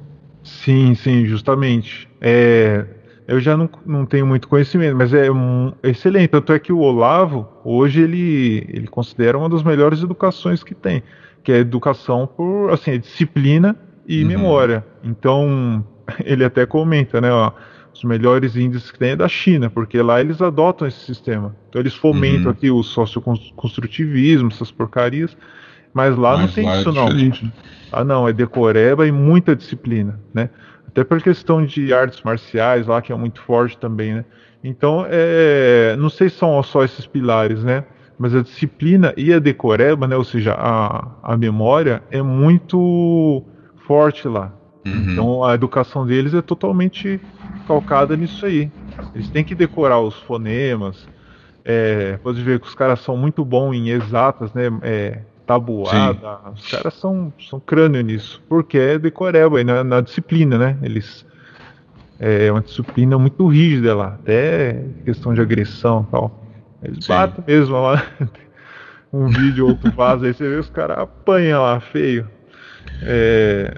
Sim, 0.42 0.94
sim, 0.94 1.26
justamente. 1.26 2.08
É, 2.20 2.84
eu 3.26 3.38
já 3.38 3.56
não, 3.56 3.68
não 3.84 4.06
tenho 4.06 4.26
muito 4.26 4.48
conhecimento, 4.48 4.96
mas 4.96 5.12
é 5.12 5.30
um, 5.30 5.72
excelente. 5.82 6.28
Tanto 6.28 6.52
é 6.52 6.58
que 6.58 6.72
o 6.72 6.78
Olavo, 6.78 7.46
hoje, 7.62 8.00
ele, 8.00 8.66
ele 8.68 8.86
considera 8.86 9.36
uma 9.36 9.48
das 9.48 9.62
melhores 9.62 10.02
educações 10.02 10.64
que 10.64 10.74
tem, 10.74 11.02
que 11.42 11.52
é 11.52 11.58
educação 11.58 12.26
por, 12.26 12.70
assim, 12.72 12.92
é 12.92 12.98
disciplina 12.98 13.76
e 14.06 14.22
uhum. 14.22 14.28
memória. 14.28 14.84
Então, 15.04 15.84
ele 16.24 16.44
até 16.44 16.66
comenta, 16.66 17.20
né, 17.20 17.30
ó, 17.32 17.52
os 17.92 18.04
melhores 18.04 18.56
índices 18.56 18.90
que 18.90 18.98
tem 18.98 19.10
é 19.10 19.16
da 19.16 19.28
China, 19.28 19.68
porque 19.70 20.00
lá 20.00 20.20
eles 20.20 20.40
adotam 20.40 20.86
esse 20.86 21.00
sistema. 21.00 21.54
Então, 21.68 21.80
eles 21.80 21.94
fomentam 21.94 22.46
uhum. 22.46 22.50
aqui 22.50 22.70
o 22.70 22.82
socioconstrutivismo, 22.82 24.48
essas 24.48 24.70
porcarias, 24.70 25.36
mas 25.92 26.16
lá 26.16 26.36
mas 26.36 26.40
não 26.40 26.48
tem 26.48 26.64
lá 26.64 26.76
é 26.76 26.80
isso, 26.80 26.88
é 26.90 26.92
não. 26.92 27.08
Né? 27.08 27.32
Ah, 27.90 28.04
não, 28.04 28.28
é 28.28 28.32
decoreba 28.32 29.06
e 29.06 29.12
muita 29.12 29.56
disciplina, 29.56 30.20
né? 30.32 30.50
Até 30.86 31.02
por 31.04 31.20
questão 31.20 31.64
de 31.64 31.92
artes 31.92 32.22
marciais 32.22 32.86
lá, 32.86 33.00
que 33.00 33.12
é 33.12 33.16
muito 33.16 33.40
forte 33.42 33.76
também, 33.78 34.14
né? 34.14 34.24
Então, 34.62 35.06
é, 35.08 35.96
não 35.98 36.10
sei 36.10 36.28
se 36.28 36.36
são 36.36 36.62
só 36.62 36.84
esses 36.84 37.06
pilares, 37.06 37.62
né? 37.62 37.84
mas 38.18 38.34
a 38.34 38.42
disciplina 38.42 39.14
e 39.16 39.32
a 39.32 39.38
decoreba, 39.38 40.08
né, 40.08 40.16
ou 40.16 40.24
seja, 40.24 40.52
a, 40.52 41.06
a 41.22 41.36
memória 41.36 42.02
é 42.10 42.20
muito 42.20 43.44
forte 43.86 44.26
lá. 44.26 44.52
Uhum. 44.94 45.12
Então 45.12 45.44
a 45.44 45.54
educação 45.54 46.06
deles 46.06 46.34
é 46.34 46.42
totalmente 46.42 47.20
calcada 47.66 48.16
nisso 48.16 48.46
aí. 48.46 48.70
Eles 49.14 49.28
têm 49.28 49.44
que 49.44 49.54
decorar 49.54 50.00
os 50.00 50.14
fonemas. 50.22 51.06
É, 51.64 52.16
pode 52.22 52.42
ver 52.42 52.60
que 52.60 52.66
os 52.66 52.74
caras 52.74 53.00
são 53.00 53.16
muito 53.16 53.44
bons 53.44 53.74
em 53.74 53.90
exatas, 53.90 54.52
né? 54.54 54.64
É, 54.82 55.18
tabuada. 55.46 56.38
Sim. 56.44 56.52
Os 56.54 56.70
caras 56.70 56.94
são, 56.94 57.32
são 57.48 57.60
crânio 57.60 58.00
nisso. 58.02 58.40
Porque 58.48 58.78
é 58.78 58.98
decoreba, 58.98 59.62
na, 59.64 59.84
na 59.84 60.00
disciplina, 60.00 60.58
né? 60.58 60.78
Eles. 60.82 61.26
É 62.20 62.50
uma 62.50 62.60
disciplina 62.60 63.16
muito 63.16 63.46
rígida 63.46 63.94
lá, 63.94 64.08
até 64.08 64.84
questão 65.04 65.32
de 65.32 65.40
agressão 65.40 66.04
e 66.08 66.10
tal. 66.10 66.42
Eles 66.82 67.04
Sim. 67.04 67.12
batem 67.12 67.44
mesmo 67.46 67.80
lá. 67.80 68.02
um 69.12 69.28
vídeo 69.28 69.64
ou 69.64 69.70
outro 69.70 69.90
vaza 69.92 70.26
aí, 70.26 70.34
você 70.34 70.48
vê 70.48 70.56
os 70.56 70.68
caras 70.68 70.98
apanham 70.98 71.62
lá, 71.62 71.78
feio. 71.80 72.28
É, 73.02 73.72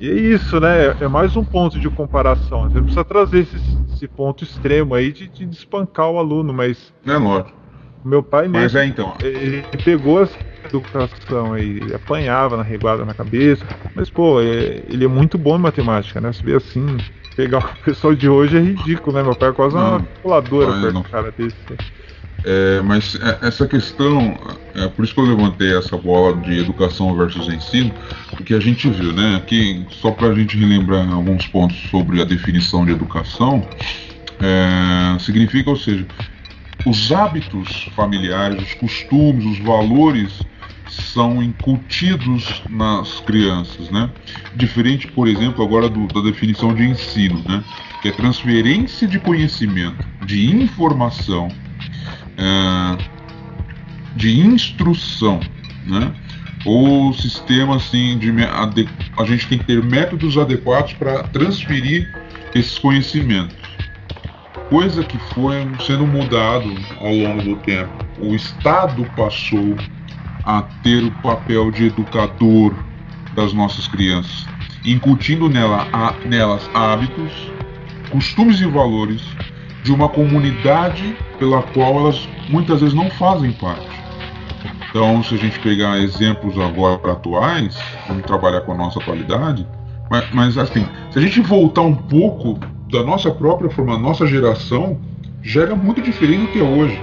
e 0.00 0.10
é 0.10 0.12
isso, 0.12 0.60
né? 0.60 0.96
É 1.00 1.08
mais 1.08 1.36
um 1.36 1.44
ponto 1.44 1.78
de 1.78 1.88
comparação. 1.88 2.68
Você 2.68 2.80
precisa 2.80 3.04
trazer 3.04 3.40
esse, 3.40 3.56
esse 3.92 4.08
ponto 4.08 4.44
extremo 4.44 4.94
aí 4.94 5.12
de, 5.12 5.28
de 5.28 5.44
espancar 5.50 6.10
o 6.10 6.18
aluno, 6.18 6.52
mas. 6.52 6.92
É 7.06 7.16
lógico. 7.16 7.52
Meu 8.04 8.22
pai 8.22 8.48
mesmo. 8.48 8.60
Mas 8.60 8.74
é 8.74 8.84
então. 8.84 9.14
Ele 9.22 9.62
pegou 9.82 10.22
essa 10.22 10.36
educação 10.66 11.54
aí, 11.54 11.78
ele 11.78 11.94
apanhava 11.94 12.56
na 12.56 12.62
reguada 12.62 13.04
na 13.04 13.14
cabeça. 13.14 13.64
Mas, 13.94 14.10
pô, 14.10 14.40
é, 14.40 14.82
ele 14.88 15.04
é 15.04 15.08
muito 15.08 15.38
bom 15.38 15.56
em 15.56 15.60
matemática, 15.60 16.20
né? 16.20 16.32
Você 16.32 16.42
vê 16.42 16.54
assim, 16.54 16.98
pegar 17.34 17.58
o 17.58 17.76
pessoal 17.84 18.14
de 18.14 18.28
hoje 18.28 18.58
é 18.58 18.60
ridículo, 18.60 19.16
né? 19.16 19.22
Meu 19.22 19.34
pai 19.34 19.50
é 19.50 19.52
quase 19.52 19.74
não, 19.74 19.88
uma 19.88 20.00
calculadora 20.00 20.80
perto 20.80 20.92
do 20.92 21.02
cara 21.04 21.32
desse. 21.32 21.56
É, 22.44 22.82
mas 22.82 23.14
é, 23.14 23.46
essa 23.46 23.66
questão, 23.66 24.38
é 24.74 24.86
por 24.88 25.04
isso 25.04 25.14
que 25.14 25.20
eu 25.20 25.24
levantei 25.24 25.76
essa 25.76 25.96
bola 25.96 26.36
de 26.36 26.58
educação 26.58 27.16
versus 27.16 27.48
ensino, 27.48 27.92
porque 28.30 28.52
a 28.52 28.60
gente 28.60 28.88
viu, 28.90 29.14
né? 29.14 29.36
Aqui, 29.36 29.84
só 29.90 30.10
para 30.10 30.28
a 30.28 30.34
gente 30.34 30.56
relembrar 30.56 31.10
alguns 31.10 31.46
pontos 31.46 31.76
sobre 31.90 32.20
a 32.20 32.24
definição 32.24 32.84
de 32.84 32.92
educação, 32.92 33.66
é, 34.40 35.18
significa, 35.20 35.70
ou 35.70 35.76
seja, 35.76 36.06
os 36.84 37.10
hábitos 37.10 37.88
familiares, 37.96 38.62
os 38.62 38.74
costumes, 38.74 39.46
os 39.46 39.58
valores 39.60 40.42
são 40.90 41.42
incutidos 41.42 42.62
nas 42.68 43.20
crianças, 43.20 43.88
né? 43.90 44.10
Diferente, 44.54 45.06
por 45.06 45.28
exemplo, 45.28 45.64
agora 45.64 45.88
do, 45.88 46.06
da 46.08 46.20
definição 46.20 46.74
de 46.74 46.84
ensino, 46.84 47.42
né? 47.48 47.64
Que 48.02 48.08
é 48.08 48.12
transferência 48.12 49.08
de 49.08 49.18
conhecimento, 49.18 50.06
de 50.26 50.54
informação 50.54 51.48
é, 52.36 52.98
de 54.16 54.40
instrução, 54.40 55.40
né? 55.86 56.12
Ou 56.64 57.12
sistema 57.12 57.76
assim 57.76 58.18
de 58.18 58.32
a 59.18 59.24
gente 59.24 59.46
tem 59.48 59.58
que 59.58 59.64
ter 59.64 59.82
métodos 59.82 60.38
adequados 60.38 60.94
para 60.94 61.22
transferir 61.24 62.10
esses 62.54 62.78
conhecimentos. 62.78 63.56
Coisa 64.70 65.04
que 65.04 65.18
foi 65.34 65.68
sendo 65.84 66.06
mudado 66.06 66.74
ao 67.00 67.12
longo 67.12 67.42
do 67.42 67.56
tempo. 67.56 67.92
O 68.18 68.34
Estado 68.34 69.04
passou 69.14 69.76
a 70.44 70.62
ter 70.82 71.04
o 71.04 71.10
papel 71.22 71.70
de 71.70 71.86
educador 71.86 72.74
das 73.34 73.52
nossas 73.52 73.86
crianças, 73.88 74.46
incutindo 74.84 75.48
nela, 75.48 75.86
a, 75.92 76.14
nelas 76.26 76.68
hábitos, 76.72 77.32
costumes 78.10 78.60
e 78.60 78.66
valores 78.66 79.22
de 79.84 79.92
uma 79.92 80.08
comunidade 80.08 81.14
pela 81.38 81.62
qual 81.62 82.00
elas 82.00 82.26
muitas 82.48 82.80
vezes 82.80 82.94
não 82.94 83.10
fazem 83.10 83.52
parte. 83.52 83.86
Então, 84.88 85.22
se 85.22 85.34
a 85.34 85.38
gente 85.38 85.60
pegar 85.60 85.98
exemplos 85.98 86.58
agora 86.58 87.12
atuais, 87.12 87.78
vamos 88.08 88.22
trabalhar 88.24 88.62
com 88.62 88.72
a 88.72 88.76
nossa 88.76 88.98
atualidade, 88.98 89.66
mas, 90.10 90.24
mas 90.32 90.58
assim, 90.58 90.86
se 91.10 91.18
a 91.18 91.22
gente 91.22 91.40
voltar 91.40 91.82
um 91.82 91.94
pouco 91.94 92.58
da 92.90 93.02
nossa 93.02 93.30
própria 93.30 93.68
forma, 93.68 93.98
nossa 93.98 94.26
geração, 94.26 94.98
já 95.42 95.62
era 95.62 95.76
muito 95.76 96.00
diferente 96.00 96.46
do 96.46 96.48
que 96.52 96.60
é 96.60 96.62
hoje. 96.62 96.98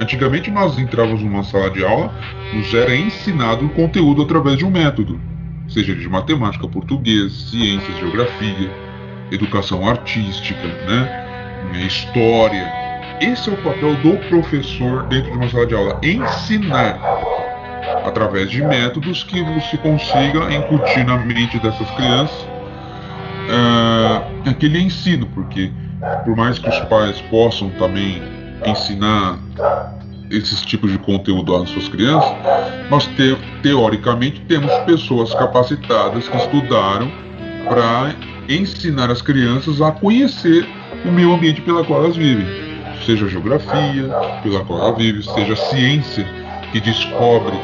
Antigamente 0.00 0.50
nós 0.50 0.78
entrávamos 0.78 1.22
numa 1.22 1.44
sala 1.44 1.70
de 1.70 1.84
aula, 1.84 2.12
nos 2.52 2.74
era 2.74 2.96
ensinado 2.96 3.66
o 3.66 3.68
conteúdo 3.68 4.22
através 4.22 4.58
de 4.58 4.64
um 4.64 4.70
método, 4.70 5.20
seja 5.68 5.94
de 5.94 6.08
matemática, 6.08 6.66
português, 6.66 7.50
ciências, 7.50 7.96
geografia, 7.98 8.70
educação 9.30 9.88
artística, 9.88 10.66
né? 10.88 11.25
História. 11.74 12.72
Esse 13.20 13.48
é 13.48 13.52
o 13.52 13.56
papel 13.58 13.94
do 13.96 14.16
professor 14.28 15.04
dentro 15.04 15.30
de 15.30 15.36
uma 15.36 15.48
sala 15.48 15.66
de 15.66 15.74
aula: 15.74 16.00
ensinar 16.02 16.98
através 18.04 18.50
de 18.50 18.62
métodos 18.62 19.24
que 19.24 19.42
você 19.42 19.76
consiga 19.78 20.52
incutir 20.52 21.04
na 21.04 21.18
mente 21.18 21.58
dessas 21.58 21.90
crianças 21.92 22.46
uh, 23.46 24.48
aquele 24.48 24.80
ensino, 24.80 25.26
porque 25.34 25.70
por 26.24 26.36
mais 26.36 26.58
que 26.58 26.68
os 26.68 26.78
pais 26.80 27.20
possam 27.30 27.70
também 27.70 28.22
ensinar 28.64 29.38
esses 30.30 30.60
tipos 30.62 30.90
de 30.90 30.98
conteúdo 30.98 31.54
às 31.54 31.68
suas 31.70 31.88
crianças, 31.88 32.30
nós 32.90 33.06
te, 33.06 33.36
teoricamente 33.62 34.40
temos 34.42 34.72
pessoas 34.80 35.32
capacitadas 35.34 36.28
que 36.28 36.36
estudaram 36.36 37.10
para 37.68 38.14
ensinar 38.48 39.10
as 39.10 39.22
crianças 39.22 39.80
a 39.80 39.90
conhecer 39.90 40.66
o 41.08 41.12
meio 41.12 41.32
ambiente 41.32 41.60
pela 41.60 41.84
qual 41.84 42.04
elas 42.04 42.16
vivem, 42.16 42.46
seja 43.04 43.26
a 43.26 43.28
geografia 43.28 44.08
pela 44.42 44.64
qual 44.64 44.80
ela 44.80 44.92
vive, 44.96 45.22
seja 45.22 45.52
a 45.52 45.56
ciência 45.56 46.26
que 46.72 46.80
descobre 46.80 47.56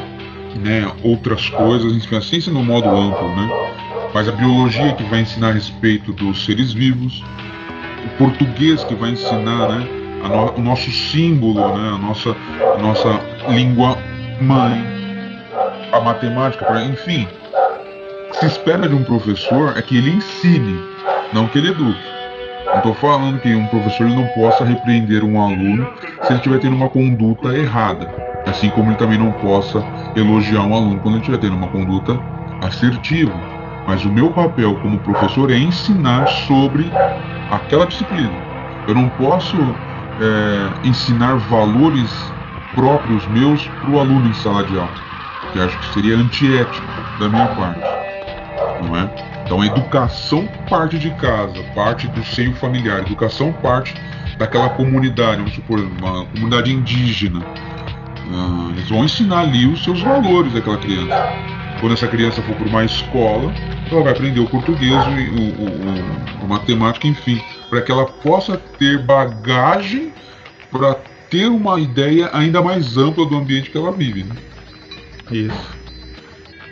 né, 0.59 0.89
outras 1.03 1.49
coisas, 1.49 1.93
enfim, 1.93 2.15
a 2.15 2.21
ciência 2.21 2.51
no 2.51 2.63
modo 2.63 2.87
amplo, 2.87 3.27
né? 3.35 3.49
Mas 4.13 4.29
a 4.29 4.31
biologia 4.31 4.93
que 4.93 5.03
vai 5.03 5.21
ensinar 5.21 5.49
a 5.49 5.53
respeito 5.53 6.13
dos 6.13 6.45
seres 6.45 6.71
vivos, 6.71 7.23
o 8.05 8.17
português 8.17 8.83
que 8.83 8.93
vai 8.93 9.11
ensinar, 9.11 9.69
né, 9.69 9.87
no, 10.21 10.51
o 10.53 10.61
nosso 10.61 10.91
símbolo, 10.91 11.59
né, 11.75 11.89
a 11.89 11.97
nossa, 11.97 12.35
a 12.75 12.81
nossa 12.81 13.19
língua 13.49 13.97
mãe, 14.39 14.85
a 15.91 15.99
matemática, 15.99 16.65
pra, 16.65 16.83
enfim, 16.83 17.27
se 18.33 18.45
espera 18.45 18.87
de 18.87 18.95
um 18.95 19.03
professor 19.03 19.77
é 19.77 19.81
que 19.81 19.97
ele 19.97 20.11
ensine, 20.11 20.79
não 21.33 21.47
que 21.47 21.57
ele 21.57 21.69
eduque. 21.69 22.12
Não 22.65 22.77
estou 22.77 22.93
falando 22.95 23.39
que 23.39 23.53
um 23.53 23.67
professor 23.67 24.09
não 24.09 24.25
possa 24.29 24.63
repreender 24.63 25.23
um 25.23 25.41
aluno 25.41 25.87
se 26.21 26.29
ele 26.29 26.37
estiver 26.37 26.59
tendo 26.59 26.75
uma 26.75 26.89
conduta 26.89 27.55
errada, 27.55 28.09
assim 28.47 28.69
como 28.69 28.89
ele 28.89 28.97
também 28.97 29.17
não 29.17 29.31
possa 29.33 29.83
elogiar 30.15 30.63
um 30.63 30.73
aluno 30.73 30.99
quando 30.99 31.15
ele 31.15 31.21
estiver 31.21 31.37
tendo 31.39 31.55
uma 31.55 31.67
conduta 31.67 32.19
assertiva. 32.61 33.33
Mas 33.85 34.05
o 34.05 34.11
meu 34.11 34.31
papel 34.31 34.75
como 34.75 34.97
professor 34.99 35.51
é 35.51 35.57
ensinar 35.57 36.27
sobre 36.27 36.89
aquela 37.51 37.85
disciplina. 37.85 38.31
Eu 38.87 38.95
não 38.95 39.09
posso 39.09 39.57
é, 40.19 40.87
ensinar 40.87 41.35
valores 41.35 42.33
próprios 42.73 43.27
meus 43.27 43.67
para 43.67 43.89
o 43.89 43.99
aluno 43.99 44.27
em 44.27 44.33
sala 44.33 44.63
de 44.63 44.77
aula, 44.77 44.93
que 45.51 45.59
acho 45.59 45.77
que 45.77 45.93
seria 45.93 46.15
antiético 46.17 46.87
da 47.19 47.29
minha 47.29 47.47
parte, 47.47 48.02
não 48.83 48.97
é? 48.97 49.09
Então 49.45 49.63
educação 49.63 50.47
parte 50.69 50.97
de 50.97 51.09
casa, 51.11 51.61
parte 51.75 52.07
do 52.07 52.23
seio 52.23 52.53
familiar, 52.55 52.99
educação 52.99 53.51
parte 53.53 53.93
daquela 54.37 54.69
comunidade, 54.69 55.37
vamos 55.37 55.53
supor, 55.53 55.79
uma 55.79 56.25
comunidade 56.25 56.71
indígena. 56.71 57.39
Uh, 57.39 58.71
eles 58.71 58.89
vão 58.89 59.03
ensinar 59.03 59.41
ali 59.41 59.67
os 59.67 59.83
seus 59.83 60.01
valores 60.01 60.53
daquela 60.53 60.77
criança. 60.77 61.29
Quando 61.79 61.93
essa 61.93 62.07
criança 62.07 62.41
for 62.41 62.55
para 62.55 62.67
uma 62.67 62.85
escola, 62.85 63.53
ela 63.91 64.03
vai 64.03 64.13
aprender 64.13 64.39
o 64.39 64.47
português, 64.47 64.93
o, 64.93 65.09
o, 65.09 66.41
o, 66.41 66.43
a 66.43 66.47
matemática, 66.47 67.07
enfim, 67.07 67.41
para 67.69 67.81
que 67.81 67.91
ela 67.91 68.05
possa 68.05 68.57
ter 68.57 68.99
bagagem 68.99 70.13
para 70.71 70.95
ter 71.29 71.47
uma 71.47 71.79
ideia 71.79 72.29
ainda 72.33 72.61
mais 72.61 72.97
ampla 72.97 73.25
do 73.25 73.35
ambiente 73.35 73.69
que 73.69 73.77
ela 73.77 73.91
vive. 73.91 74.23
Né? 74.23 74.35
Isso. 75.31 75.82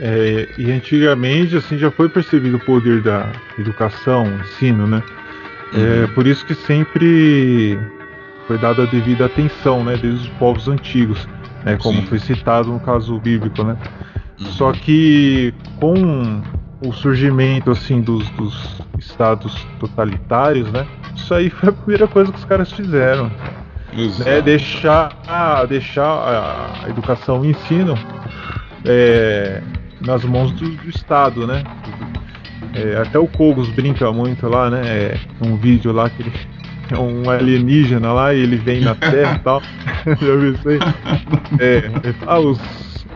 É, 0.03 0.49
e 0.57 0.71
antigamente 0.71 1.55
assim 1.55 1.77
já 1.77 1.91
foi 1.91 2.09
percebido 2.09 2.57
o 2.57 2.59
poder 2.59 3.03
da 3.03 3.31
educação, 3.59 4.25
ensino, 4.39 4.87
né? 4.87 5.03
É, 5.73 5.77
uhum. 5.77 6.03
É, 6.03 6.07
por 6.07 6.25
isso 6.25 6.43
que 6.43 6.55
sempre 6.55 7.79
foi 8.47 8.57
dada 8.57 8.81
a 8.81 8.85
devida 8.87 9.27
atenção, 9.27 9.83
né, 9.83 9.95
desde 9.95 10.27
os 10.27 10.33
povos 10.39 10.67
antigos, 10.67 11.29
né, 11.63 11.77
como 11.77 12.01
Sim. 12.01 12.07
foi 12.07 12.17
citado 12.17 12.71
no 12.71 12.79
caso 12.79 13.19
bíblico, 13.19 13.63
né? 13.63 13.77
Uhum. 14.39 14.45
Só 14.47 14.71
que 14.71 15.53
com 15.79 16.41
o 16.83 16.91
surgimento 16.91 17.69
assim 17.69 18.01
dos, 18.01 18.27
dos, 18.31 18.81
estados 18.97 19.55
totalitários, 19.79 20.71
né? 20.71 20.85
Isso 21.15 21.33
aí 21.33 21.49
foi 21.49 21.69
a 21.69 21.71
primeira 21.71 22.07
coisa 22.07 22.31
que 22.31 22.37
os 22.37 22.45
caras 22.45 22.71
fizeram. 22.71 23.31
Né, 24.25 24.41
deixar, 24.41 25.11
deixar 25.67 26.05
a 26.83 26.89
educação 26.89 27.43
e 27.43 27.49
o 27.49 27.51
ensino 27.51 27.97
é, 28.85 29.61
nas 30.05 30.23
mãos 30.23 30.51
do, 30.51 30.69
do 30.69 30.89
Estado, 30.89 31.45
né? 31.47 31.63
É, 32.73 33.01
até 33.01 33.19
o 33.19 33.27
Kogos 33.27 33.69
brinca 33.69 34.11
muito 34.11 34.47
lá, 34.47 34.69
né? 34.69 34.81
É, 34.85 35.19
um 35.41 35.55
vídeo 35.57 35.91
lá 35.91 36.09
que 36.09 36.21
ele 36.21 36.31
um 36.99 37.29
alienígena 37.29 38.11
lá 38.11 38.33
e 38.33 38.39
ele 38.39 38.57
vem 38.57 38.81
na 38.81 38.95
Terra 38.95 39.35
e 39.35 39.39
tal. 39.39 39.61
Já 40.05 40.35
viu 40.35 40.53
isso 40.53 40.69
aí? 40.69 40.79
É, 41.59 41.91
ah, 42.27 42.39
os, 42.39 42.59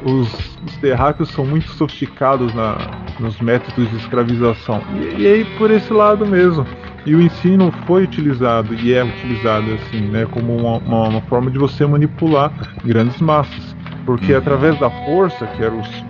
os, 0.04 0.58
os 0.66 0.78
terráqueos 0.78 1.30
são 1.30 1.46
muito 1.46 1.70
sofisticados 1.72 2.54
na, 2.54 2.78
nos 3.20 3.40
métodos 3.42 3.90
de 3.90 3.98
escravização. 3.98 4.82
E, 4.94 5.22
e 5.22 5.28
aí 5.28 5.46
por 5.58 5.72
esse 5.72 5.92
lado 5.92 6.26
mesmo. 6.26 6.66
E 7.06 7.14
o 7.14 7.22
ensino 7.22 7.72
foi 7.86 8.04
utilizado 8.04 8.74
e 8.74 8.92
é 8.92 9.04
utilizado 9.04 9.74
assim, 9.76 10.02
né, 10.08 10.26
como 10.32 10.58
uma, 10.58 10.78
uma, 10.78 11.10
uma 11.10 11.22
forma 11.22 11.52
de 11.52 11.60
você 11.60 11.86
manipular 11.86 12.52
grandes 12.84 13.22
massas. 13.22 13.76
Porque 14.06 14.32
uhum. 14.32 14.40
através 14.40 14.80
da 14.80 14.90
força, 14.90 15.46
que 15.48 15.64
eram 15.64 15.82
os, 15.82 16.06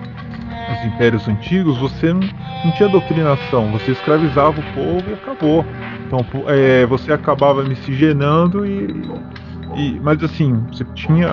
os 0.71 0.86
impérios 0.86 1.28
antigos, 1.28 1.78
você 1.78 2.13
não, 2.13 2.21
não, 2.63 2.71
tinha 2.71 2.89
doutrinação, 2.89 3.71
você 3.71 3.91
escravizava 3.91 4.60
o 4.60 4.63
povo 4.73 5.04
e 5.10 5.13
acabou. 5.13 5.65
Então 6.08 6.25
é, 6.47 6.86
você 6.86 7.13
acabava 7.13 7.63
miscigenando 7.63 8.65
e, 8.65 8.88
e. 9.75 9.99
Mas 10.01 10.23
assim, 10.23 10.54
você 10.71 10.84
tinha, 10.95 11.30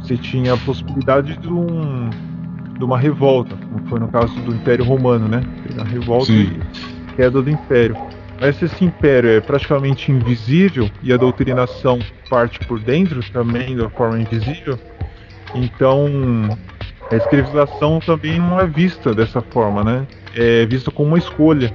você 0.00 0.16
tinha 0.16 0.54
a 0.54 0.56
possibilidade 0.58 1.36
de 1.38 1.48
um 1.48 2.10
de 2.76 2.84
uma 2.84 2.98
revolta, 2.98 3.56
como 3.56 3.88
foi 3.88 4.00
no 4.00 4.08
caso 4.08 4.34
do 4.40 4.52
Império 4.52 4.84
Romano, 4.84 5.28
né? 5.28 5.42
A 5.80 5.84
revolta 5.84 6.26
Sim. 6.26 6.58
e 7.12 7.12
queda 7.14 7.40
do 7.40 7.48
Império. 7.48 7.96
Mas 8.40 8.56
se 8.56 8.64
esse 8.64 8.84
império 8.84 9.30
é 9.30 9.40
praticamente 9.40 10.10
invisível 10.10 10.90
e 11.02 11.12
a 11.12 11.16
doutrinação 11.16 12.00
parte 12.28 12.58
por 12.66 12.80
dentro 12.80 13.22
também 13.30 13.76
da 13.76 13.88
forma 13.88 14.18
invisível, 14.18 14.78
então 15.54 16.08
a 17.10 17.16
escravização 17.16 18.00
também 18.00 18.38
não 18.38 18.60
é 18.60 18.66
vista 18.66 19.14
dessa 19.14 19.40
forma, 19.40 19.84
né? 19.84 20.06
É 20.34 20.66
vista 20.66 20.90
como 20.90 21.10
uma 21.10 21.18
escolha. 21.18 21.72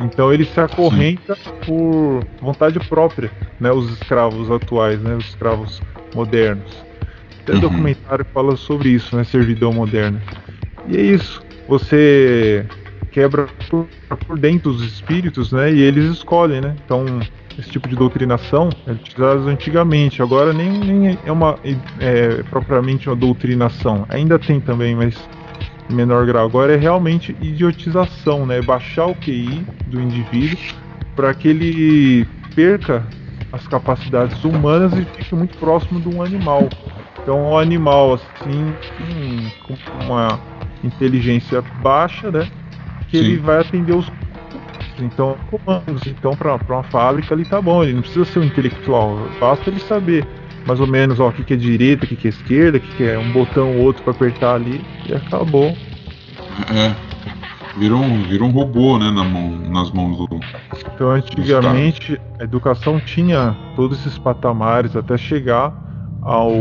Então 0.00 0.32
ele 0.32 0.44
se 0.44 0.58
acorrenta 0.58 1.36
Sim. 1.36 1.50
por 1.64 2.26
vontade 2.40 2.80
própria, 2.88 3.30
né? 3.60 3.70
Os 3.70 3.90
escravos 3.92 4.50
atuais, 4.50 5.00
né? 5.00 5.14
Os 5.14 5.26
escravos 5.26 5.80
modernos. 6.14 6.84
Tem 7.44 7.56
uhum. 7.56 7.60
documentário 7.60 8.24
que 8.24 8.32
fala 8.32 8.56
sobre 8.56 8.88
isso, 8.88 9.16
né? 9.16 9.24
Servidão 9.24 9.72
moderna. 9.72 10.20
E 10.88 10.96
é 10.96 11.00
isso. 11.00 11.42
Você 11.68 12.66
quebra 13.14 13.46
por, 13.70 13.86
por 14.26 14.38
dentro 14.38 14.72
os 14.72 14.82
espíritos, 14.82 15.52
né? 15.52 15.72
E 15.72 15.80
eles 15.80 16.10
escolhem, 16.10 16.60
né? 16.60 16.74
Então, 16.84 17.04
esse 17.56 17.70
tipo 17.70 17.88
de 17.88 17.94
doutrinação 17.94 18.68
é 18.88 18.90
utilizado 18.90 19.48
antigamente. 19.48 20.20
Agora 20.20 20.52
nem, 20.52 20.68
nem 20.68 21.18
é 21.24 21.30
uma 21.30 21.56
é, 22.00 22.42
propriamente 22.50 23.08
uma 23.08 23.14
doutrinação. 23.14 24.04
Ainda 24.08 24.36
tem 24.36 24.60
também, 24.60 24.96
mas 24.96 25.16
em 25.88 25.94
menor 25.94 26.26
grau. 26.26 26.44
Agora 26.44 26.74
é 26.74 26.76
realmente 26.76 27.36
idiotização, 27.40 28.44
né? 28.44 28.60
Baixar 28.60 29.06
o 29.06 29.14
QI 29.14 29.64
do 29.86 30.00
indivíduo 30.00 30.58
para 31.14 31.32
que 31.32 31.46
ele 31.46 32.26
perca 32.56 33.06
as 33.52 33.64
capacidades 33.68 34.42
humanas 34.42 34.92
e 34.92 35.04
fique 35.04 35.34
muito 35.36 35.56
próximo 35.58 36.00
de 36.00 36.08
um 36.08 36.20
animal. 36.20 36.68
Então, 37.22 37.52
um 37.52 37.56
animal 37.56 38.14
assim, 38.14 38.74
com 39.64 40.04
uma 40.04 40.40
inteligência 40.82 41.62
baixa, 41.80 42.32
né? 42.32 42.48
Sim. 43.18 43.24
ele 43.24 43.36
vai 43.38 43.60
atender 43.60 43.94
os 43.94 44.10
então 44.98 45.36
comandos. 45.50 46.06
Então 46.06 46.36
para 46.36 46.58
uma 46.68 46.82
fábrica 46.84 47.34
ele 47.34 47.44
tá 47.44 47.60
bom, 47.60 47.82
ele 47.82 47.94
não 47.94 48.02
precisa 48.02 48.24
ser 48.24 48.38
um 48.38 48.44
intelectual, 48.44 49.18
basta 49.40 49.68
ele 49.70 49.80
saber 49.80 50.26
mais 50.66 50.80
ou 50.80 50.86
menos 50.86 51.20
ó, 51.20 51.28
o 51.28 51.32
que, 51.32 51.44
que 51.44 51.54
é 51.54 51.56
direita, 51.56 52.04
o 52.04 52.08
que, 52.08 52.16
que 52.16 52.28
é 52.28 52.30
esquerda, 52.30 52.78
o 52.78 52.80
que, 52.80 52.96
que 52.96 53.04
é 53.04 53.18
um 53.18 53.32
botão 53.32 53.76
ou 53.76 53.84
outro 53.84 54.02
para 54.02 54.12
apertar 54.12 54.54
ali 54.54 54.80
e 55.06 55.14
acabou. 55.14 55.76
É. 56.74 56.94
Virou 57.76 58.00
um, 58.00 58.22
virou 58.22 58.48
um 58.48 58.52
robô, 58.52 58.98
né, 58.98 59.10
na 59.10 59.24
mão, 59.24 59.50
nas 59.68 59.90
mãos 59.90 60.16
do. 60.16 60.40
Então 60.94 61.10
antigamente 61.10 62.20
a 62.38 62.44
educação 62.44 63.00
tinha 63.00 63.56
todos 63.74 63.98
esses 64.00 64.16
patamares 64.16 64.94
até 64.94 65.18
chegar 65.18 65.74
ao, 66.22 66.52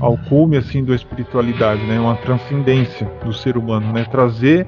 ao 0.00 0.16
cume 0.28 0.56
assim 0.56 0.82
da 0.82 0.94
espiritualidade, 0.94 1.82
né, 1.82 2.00
uma 2.00 2.16
transcendência 2.16 3.06
do 3.24 3.32
ser 3.32 3.58
humano, 3.58 3.92
né, 3.92 4.04
trazer 4.10 4.66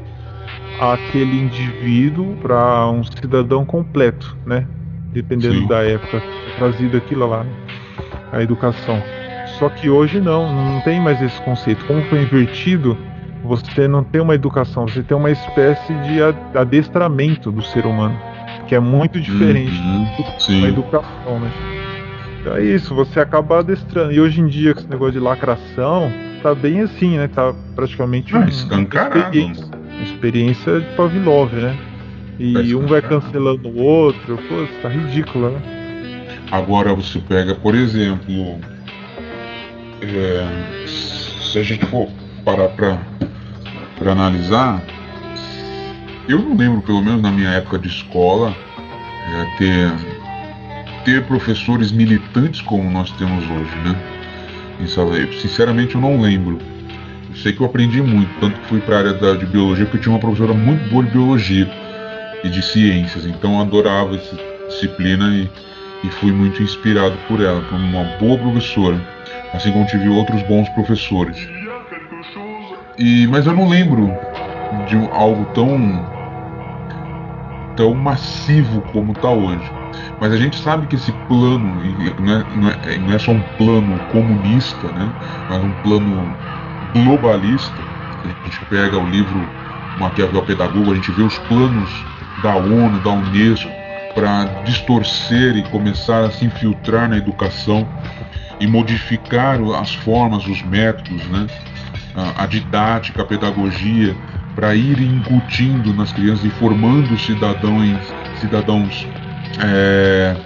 aquele 0.80 1.42
indivíduo 1.42 2.36
para 2.36 2.90
um 2.90 3.04
cidadão 3.04 3.64
completo, 3.64 4.36
né? 4.46 4.66
Dependendo 5.12 5.60
Sim. 5.60 5.66
da 5.66 5.82
época 5.82 6.22
trazido 6.56 6.96
aquilo 6.96 7.28
lá, 7.28 7.44
né? 7.44 7.50
a 8.32 8.42
educação. 8.42 9.02
Só 9.58 9.68
que 9.68 9.90
hoje 9.90 10.20
não, 10.20 10.52
não 10.52 10.80
tem 10.82 11.00
mais 11.00 11.20
esse 11.20 11.40
conceito. 11.42 11.84
Como 11.84 12.02
foi 12.04 12.22
invertido, 12.22 12.96
você 13.44 13.88
não 13.88 14.02
tem 14.02 14.20
uma 14.20 14.34
educação, 14.34 14.86
você 14.86 15.02
tem 15.02 15.16
uma 15.16 15.30
espécie 15.30 15.92
de 15.92 16.22
adestramento 16.56 17.50
do 17.50 17.62
ser 17.62 17.84
humano, 17.84 18.16
que 18.68 18.74
é 18.74 18.80
muito 18.80 19.20
diferente 19.20 19.78
uhum, 19.78 20.60
da 20.60 20.68
educação, 20.68 21.40
né? 21.40 21.50
Então 22.40 22.56
é 22.56 22.62
isso, 22.62 22.94
você 22.94 23.20
acaba 23.20 23.58
adestrando. 23.58 24.12
E 24.12 24.20
hoje 24.20 24.40
em 24.40 24.46
dia, 24.46 24.72
com 24.72 24.80
esse 24.80 24.88
negócio 24.88 25.12
de 25.12 25.20
lacração, 25.20 26.10
tá 26.42 26.54
bem 26.54 26.80
assim, 26.80 27.18
né? 27.18 27.28
Tá 27.28 27.52
praticamente 27.74 28.34
ah, 28.34 28.46
escancarado 28.48 29.80
experiência 30.02 30.80
de 30.80 30.86
Pavlov, 30.96 31.52
né? 31.52 31.76
E 32.38 32.74
um 32.74 32.86
vai 32.86 33.02
cancelando 33.02 33.68
o 33.68 33.82
outro, 33.82 34.38
pô, 34.48 34.66
tá 34.80 34.88
ridículo, 34.88 35.50
né? 35.50 35.60
Agora 36.50 36.94
você 36.94 37.18
pega, 37.18 37.54
por 37.54 37.74
exemplo, 37.74 38.58
é, 40.00 40.86
se 40.86 41.58
a 41.58 41.62
gente 41.62 41.84
for 41.86 42.08
parar 42.44 42.68
pra, 42.70 42.98
pra 43.98 44.12
analisar, 44.12 44.82
eu 46.28 46.38
não 46.38 46.56
lembro, 46.56 46.80
pelo 46.80 47.02
menos 47.02 47.20
na 47.20 47.30
minha 47.30 47.50
época 47.50 47.78
de 47.78 47.88
escola, 47.88 48.54
é, 49.34 49.56
ter, 49.58 49.92
ter 51.04 51.24
professores 51.26 51.92
militantes 51.92 52.62
como 52.62 52.90
nós 52.90 53.10
temos 53.12 53.44
hoje, 53.44 53.76
né? 53.84 53.96
Sinceramente, 55.42 55.94
eu 55.94 56.00
não 56.00 56.20
lembro 56.20 56.58
sei 57.35 57.53
que 57.53 57.61
eu 57.61 57.66
aprendi 57.66 58.03
muito, 58.03 58.31
tanto 58.40 58.61
que 58.61 58.69
fui 58.69 58.81
para 58.81 58.97
a 58.97 58.99
área 58.99 59.12
da, 59.14 59.35
de 59.35 59.47
biologia, 59.47 59.85
porque 59.85 59.99
eu 59.99 60.03
tinha 60.03 60.12
uma 60.12 60.21
professora 60.21 60.55
muito 60.55 60.88
boa 60.90 61.05
de 61.05 61.11
biologia 61.11 61.69
e 62.43 62.49
de 62.49 62.62
ciências, 62.62 63.27
então 63.27 63.55
eu 63.55 63.61
adorava 63.61 64.16
essa 64.16 64.37
disciplina 64.69 65.29
e, 65.31 65.51
e 66.07 66.11
fui 66.11 66.33
muito 66.33 66.62
inspirado 66.62 67.16
por 67.29 67.40
ela, 67.40 67.61
por 67.62 67.75
uma 67.75 68.05
boa 68.19 68.38
professora, 68.38 69.01
assim 69.53 69.73
como 69.73 69.87
tive 69.87 70.09
outros 70.09 70.43
bons 70.45 70.69
professores. 70.71 71.37
E, 72.99 73.27
mas 73.29 73.47
eu 73.47 73.55
não 73.55 73.69
lembro 73.69 74.11
de 74.87 74.97
algo 75.12 75.47
tão 75.55 76.21
tão 77.77 77.95
massivo 77.95 78.83
como 78.93 79.12
está 79.12 79.31
hoje. 79.31 79.73
Mas 80.21 80.33
a 80.33 80.37
gente 80.37 80.61
sabe 80.62 80.87
que 80.87 80.97
esse 80.97 81.12
plano 81.27 81.77
não 82.21 82.35
é, 82.35 82.45
não 82.55 82.69
é, 82.69 82.99
não 82.99 83.12
é 83.14 83.19
só 83.19 83.33
um 83.33 83.40
plano 83.57 83.99
comunista, 84.11 84.93
né? 84.93 85.11
mas 85.49 85.64
um 85.64 85.73
plano 85.83 86.37
globalista. 86.94 87.83
A 88.24 88.29
gente 88.29 88.64
pega 88.66 88.98
o 88.98 89.09
livro 89.09 89.48
Maquiavel 89.98 90.42
Pedagogo, 90.42 90.92
a 90.92 90.94
gente 90.94 91.11
vê 91.12 91.22
os 91.22 91.38
planos 91.38 91.90
da 92.42 92.55
ONU, 92.55 92.98
da 93.00 93.11
Unesco, 93.11 93.70
para 94.14 94.44
distorcer 94.64 95.57
e 95.57 95.62
começar 95.64 96.24
a 96.24 96.31
se 96.31 96.44
infiltrar 96.44 97.09
na 97.09 97.16
educação 97.16 97.87
e 98.59 98.66
modificar 98.66 99.59
as 99.81 99.94
formas, 99.94 100.46
os 100.46 100.62
métodos, 100.62 101.24
né? 101.29 101.46
a, 102.14 102.44
a 102.44 102.46
didática, 102.46 103.22
a 103.22 103.24
pedagogia, 103.24 104.14
para 104.55 104.74
ir 104.74 105.00
incutindo 105.00 105.94
nas 105.94 106.12
crianças 106.12 106.44
e 106.44 106.50
formando 106.50 107.18
cidadãos, 107.18 107.98
cidadãos 108.40 109.07
é, 109.62 110.37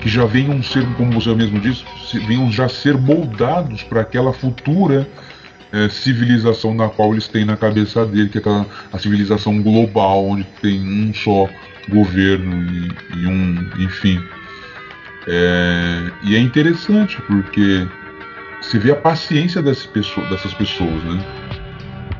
que 0.00 0.08
já 0.08 0.26
venham 0.26 0.62
ser, 0.62 0.84
como 0.94 1.12
você 1.12 1.34
mesmo 1.34 1.60
disse, 1.60 1.84
venham 2.26 2.50
já 2.50 2.68
ser 2.68 2.96
moldados 2.98 3.82
para 3.82 4.00
aquela 4.00 4.32
futura 4.32 5.08
é, 5.76 5.88
civilização 5.90 6.74
na 6.74 6.88
qual 6.88 7.12
eles 7.12 7.28
têm 7.28 7.44
na 7.44 7.56
cabeça 7.56 8.06
dele, 8.06 8.30
que 8.30 8.38
é 8.38 8.40
aquela, 8.40 8.66
a 8.92 8.98
civilização 8.98 9.60
global, 9.60 10.26
onde 10.26 10.44
tem 10.62 10.80
um 10.80 11.12
só 11.12 11.48
governo 11.88 12.62
e, 12.62 13.18
e 13.18 13.26
um, 13.26 13.70
enfim. 13.78 14.18
É, 15.28 16.10
e 16.22 16.34
é 16.34 16.38
interessante 16.38 17.20
porque 17.22 17.86
você 18.62 18.78
vê 18.78 18.92
a 18.92 18.96
paciência 18.96 19.60
dessas 19.60 19.86
pessoas, 19.86 20.28
dessas 20.30 20.54
pessoas 20.54 21.02
né? 21.04 21.24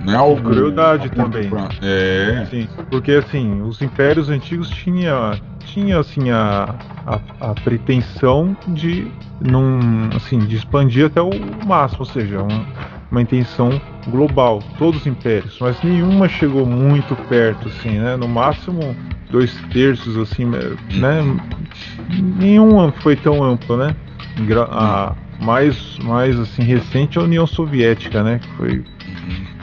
Não 0.04 0.12
é 0.12 0.16
algo. 0.16 0.50
Crueldade 0.50 1.10
também. 1.10 1.48
Pra... 1.48 1.68
É. 1.82 2.46
Sim, 2.50 2.68
porque 2.90 3.12
assim, 3.12 3.62
os 3.62 3.80
impérios 3.80 4.28
antigos 4.28 4.68
tinham 4.68 5.34
tinha 5.64 5.98
assim 5.98 6.30
a, 6.30 6.74
a, 7.06 7.50
a, 7.50 7.54
pretensão 7.54 8.56
de 8.68 9.08
não 9.40 9.80
assim 10.14 10.38
de 10.38 10.56
expandir 10.56 11.06
até 11.06 11.20
o 11.20 11.30
máximo, 11.66 12.00
ou 12.00 12.06
seja, 12.06 12.40
um, 12.40 12.64
uma 13.10 13.22
intenção 13.22 13.80
global, 14.08 14.62
todos 14.78 15.00
os 15.02 15.06
impérios, 15.06 15.58
mas 15.60 15.80
nenhuma 15.82 16.28
chegou 16.28 16.66
muito 16.66 17.14
perto, 17.28 17.68
assim, 17.68 17.98
né? 17.98 18.16
No 18.16 18.28
máximo 18.28 18.96
dois 19.30 19.54
terços, 19.72 20.16
assim, 20.16 20.44
né? 20.44 20.60
Nenhuma 22.38 22.92
foi 23.02 23.16
tão 23.16 23.42
ampla, 23.42 23.88
né? 23.88 23.96
A 24.70 25.14
mais, 25.40 25.98
mais 25.98 26.38
assim 26.38 26.62
recente 26.62 27.18
é 27.18 27.20
a 27.20 27.24
União 27.24 27.46
Soviética, 27.46 28.22
né? 28.22 28.40
Que 28.42 28.48
foi 28.56 28.84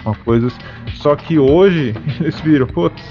uma 0.06 0.16
coisa. 0.16 0.50
Só 0.96 1.16
que 1.16 1.40
hoje 1.40 1.94
eles 2.20 2.40
viram, 2.42 2.68
putz, 2.68 3.02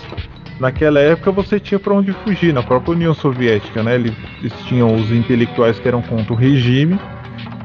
naquela 0.61 1.01
época 1.01 1.33
você 1.33 1.59
tinha 1.59 1.79
para 1.79 1.95
onde 1.95 2.12
fugir, 2.12 2.53
na 2.53 2.62
própria 2.62 2.95
União 2.95 3.14
Soviética, 3.14 3.83
né? 3.83 3.97
Eles, 3.97 4.14
tinham 4.66 4.95
os 4.95 5.11
intelectuais 5.11 5.79
que 5.79 5.88
eram 5.88 6.03
contra 6.03 6.33
o 6.33 6.37
regime, 6.37 6.99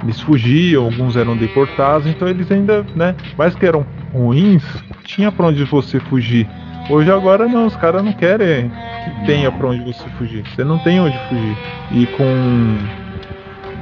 eles 0.03 0.19
fugiam, 0.21 0.85
alguns 0.85 1.15
eram 1.15 1.35
deportados, 1.35 2.07
então 2.07 2.27
eles 2.27 2.51
ainda, 2.51 2.85
né? 2.95 3.15
Mais 3.37 3.55
que 3.55 3.65
eram 3.65 3.85
ruins, 4.13 4.63
tinha 5.03 5.31
para 5.31 5.47
onde 5.47 5.63
você 5.63 5.99
fugir. 5.99 6.47
Hoje 6.89 7.11
agora 7.11 7.47
não, 7.47 7.65
os 7.65 7.75
caras 7.75 8.03
não 8.03 8.13
querem 8.13 8.69
que 9.03 9.25
tenha 9.25 9.51
para 9.51 9.67
onde 9.67 9.83
você 9.83 10.07
fugir. 10.17 10.43
Você 10.47 10.63
não 10.63 10.77
tem 10.79 10.99
onde 10.99 11.17
fugir. 11.27 11.57
E 11.91 12.05
com 12.15 12.77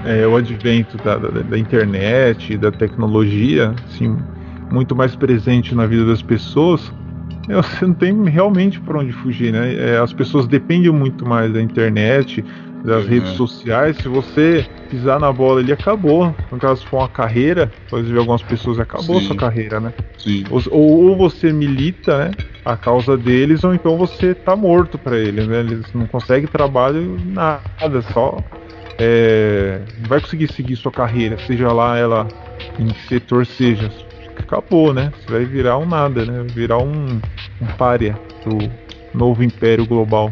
é, 0.05 0.25
o 0.25 0.35
advento 0.35 0.97
da, 0.97 1.17
da, 1.17 1.41
da 1.41 1.57
internet, 1.57 2.57
da 2.57 2.71
tecnologia, 2.71 3.73
assim, 3.87 4.17
muito 4.71 4.95
mais 4.95 5.15
presente 5.15 5.75
na 5.75 5.85
vida 5.85 6.05
das 6.05 6.21
pessoas, 6.21 6.91
você 7.47 7.85
não 7.85 7.93
tem 7.93 8.23
realmente 8.23 8.79
para 8.79 8.99
onde 8.99 9.11
fugir, 9.11 9.51
né? 9.51 9.75
É, 9.75 9.97
as 9.97 10.11
pessoas 10.11 10.47
dependem 10.47 10.91
muito 10.91 11.27
mais 11.27 11.53
da 11.53 11.61
internet, 11.61 12.43
das 12.85 13.03
uhum. 13.03 13.09
redes 13.09 13.31
sociais. 13.31 13.97
Se 13.97 14.07
você 14.07 14.65
pisar 14.89 15.19
na 15.19 15.31
bola, 15.33 15.59
ele 15.59 15.73
acabou. 15.73 16.33
No 16.51 16.57
caso, 16.57 16.85
for 16.87 16.99
uma 16.99 17.09
carreira, 17.09 17.71
pode 17.89 18.11
ver 18.11 18.19
algumas 18.19 18.41
pessoas, 18.41 18.79
acabou 18.79 19.19
Sim. 19.19 19.27
sua 19.27 19.35
carreira, 19.35 19.79
né? 19.79 19.93
Sim. 20.17 20.43
Ou, 20.49 20.61
ou, 20.71 21.17
você 21.17 21.51
milita, 21.51 22.25
né? 22.25 22.31
A 22.63 22.77
causa 22.77 23.17
deles, 23.17 23.63
ou 23.63 23.73
então 23.73 23.97
você 23.97 24.33
tá 24.33 24.55
morto 24.55 24.97
para 24.97 25.17
eles, 25.17 25.47
né? 25.47 25.59
Eles 25.59 25.93
não 25.93 26.07
conseguem 26.07 26.47
trabalho, 26.47 27.17
nada, 27.25 28.01
só. 28.13 28.37
É, 28.97 29.81
não 29.99 30.07
vai 30.07 30.21
conseguir 30.21 30.51
seguir 30.53 30.75
sua 30.77 30.91
carreira, 30.91 31.37
seja 31.39 31.71
lá 31.73 31.97
ela 31.97 32.27
em 32.79 32.87
que 32.87 33.07
setor 33.07 33.45
seja 33.45 33.91
acabou, 34.39 34.93
né? 34.93 35.11
Você 35.19 35.31
vai 35.31 35.45
virar 35.45 35.77
um 35.77 35.85
nada, 35.85 36.25
né? 36.25 36.45
Virar 36.53 36.77
um, 36.77 37.19
um 37.61 37.67
párea 37.77 38.17
do 38.45 38.69
novo 39.17 39.43
império 39.43 39.85
global. 39.85 40.31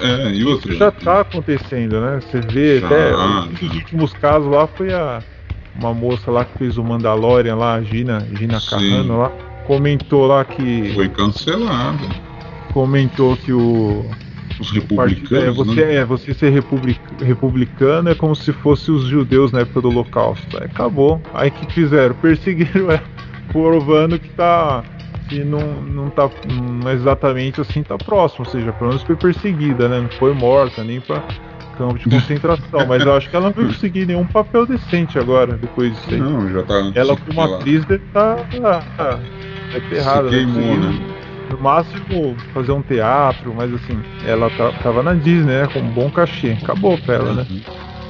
É, 0.00 0.30
e 0.30 0.44
outra. 0.44 0.70
Isso 0.70 0.78
já 0.78 0.90
tá 0.90 1.20
acontecendo, 1.20 2.00
né? 2.00 2.20
Você 2.20 2.40
vê 2.40 2.80
já, 2.80 2.86
até 2.86 3.16
um 3.16 3.48
dos 3.48 3.74
últimos 3.74 4.12
casos 4.14 4.50
lá 4.50 4.66
foi 4.66 4.92
a 4.92 5.22
uma 5.78 5.92
moça 5.92 6.30
lá 6.30 6.44
que 6.44 6.58
fez 6.58 6.78
o 6.78 6.84
Mandalorian 6.84 7.54
lá, 7.56 7.74
a 7.74 7.82
Gina, 7.82 8.26
Gina 8.32 8.58
Carrano 8.60 9.18
lá, 9.18 9.30
comentou 9.66 10.26
lá 10.26 10.44
que 10.44 10.92
foi 10.94 11.08
cancelado. 11.08 12.08
Comentou 12.72 13.36
que 13.36 13.52
o 13.52 14.04
os 14.58 14.70
republicanos, 14.70 15.48
é, 15.48 15.50
você, 15.50 15.84
né? 15.84 15.94
é, 15.96 16.04
você 16.04 16.34
ser 16.34 16.50
republic, 16.50 16.98
republicano 17.22 18.08
é 18.08 18.14
como 18.14 18.34
se 18.34 18.52
fosse 18.52 18.90
os 18.90 19.04
judeus 19.04 19.52
na 19.52 19.60
época 19.60 19.82
do 19.82 19.88
Holocausto. 19.88 20.56
Aí 20.56 20.64
acabou. 20.64 21.20
Aí 21.34 21.50
que 21.50 21.70
fizeram? 21.72 22.14
Perseguiram 22.14 22.90
ela 22.90 23.02
provando 23.52 24.18
que 24.18 24.28
tá 24.30 24.82
que 25.28 25.42
não, 25.44 25.80
não 25.82 26.10
tá 26.10 26.30
não 26.48 26.90
exatamente 26.90 27.60
assim 27.60 27.82
tá 27.82 27.96
próximo, 27.96 28.44
ou 28.46 28.50
seja, 28.50 28.72
pelo 28.72 28.90
menos 28.90 29.02
foi 29.02 29.16
perseguida, 29.16 29.88
né? 29.88 30.00
Não 30.00 30.10
foi 30.10 30.32
morta 30.32 30.82
nem 30.84 31.00
para 31.00 31.22
campo 31.76 31.98
de 31.98 32.08
concentração, 32.08 32.86
mas 32.86 33.04
eu 33.04 33.14
acho 33.14 33.28
que 33.28 33.36
ela 33.36 33.46
não 33.46 33.52
vai 33.52 33.66
conseguir 33.66 34.06
nenhum 34.06 34.26
papel 34.26 34.66
decente 34.66 35.18
agora 35.18 35.56
depois 35.56 35.92
disso 35.92 36.14
aí. 36.14 36.20
Não, 36.20 36.48
já 36.50 36.62
tá. 36.62 36.90
Ela 36.94 37.16
como 37.16 37.40
atriz 37.42 37.84
deve 37.84 38.04
tá, 38.12 38.36
tá, 38.36 38.80
tá 38.96 39.20
errada, 39.92 40.30
né? 40.30 40.44
né? 40.44 41.16
No 41.50 41.58
máximo 41.58 42.36
fazer 42.52 42.72
um 42.72 42.82
teatro, 42.82 43.54
mas 43.54 43.72
assim, 43.72 44.02
ela 44.26 44.50
tá, 44.50 44.72
tava 44.82 45.02
na 45.02 45.14
Disney, 45.14 45.52
né? 45.52 45.68
Com 45.72 45.80
um 45.80 45.90
bom 45.90 46.10
cachê. 46.10 46.56
Acabou 46.62 46.98
pra 46.98 47.14
ela, 47.14 47.34
né? 47.34 47.46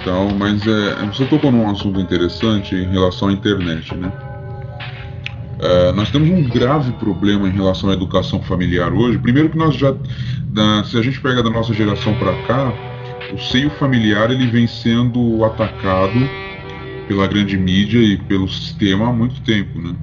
Então, 0.00 0.28
mas 0.38 0.66
é, 0.66 0.94
você 1.06 1.24
tocou 1.26 1.50
num 1.50 1.68
assunto 1.70 2.00
interessante 2.00 2.74
em 2.74 2.90
relação 2.90 3.28
à 3.28 3.32
internet, 3.32 3.94
né? 3.96 4.10
É, 5.58 5.92
nós 5.92 6.10
temos 6.10 6.28
um 6.28 6.42
grave 6.48 6.92
problema 6.92 7.48
em 7.48 7.52
relação 7.52 7.90
à 7.90 7.94
educação 7.94 8.42
familiar 8.42 8.92
hoje. 8.92 9.18
Primeiro 9.18 9.48
que 9.48 9.56
nós 9.56 9.74
já, 9.74 9.94
da, 10.48 10.84
se 10.84 10.98
a 10.98 11.02
gente 11.02 11.20
pega 11.20 11.42
da 11.42 11.50
nossa 11.50 11.72
geração 11.72 12.14
para 12.14 12.32
cá, 12.42 12.72
o 13.32 13.38
seio 13.38 13.70
familiar 13.70 14.30
ele 14.30 14.46
vem 14.46 14.66
sendo 14.66 15.44
atacado 15.44 16.28
pela 17.08 17.26
grande 17.26 17.56
mídia 17.56 17.98
e 17.98 18.16
pelo 18.16 18.48
sistema 18.48 19.08
há 19.08 19.12
muito 19.12 19.40
tempo, 19.42 19.80
né? 19.80 19.94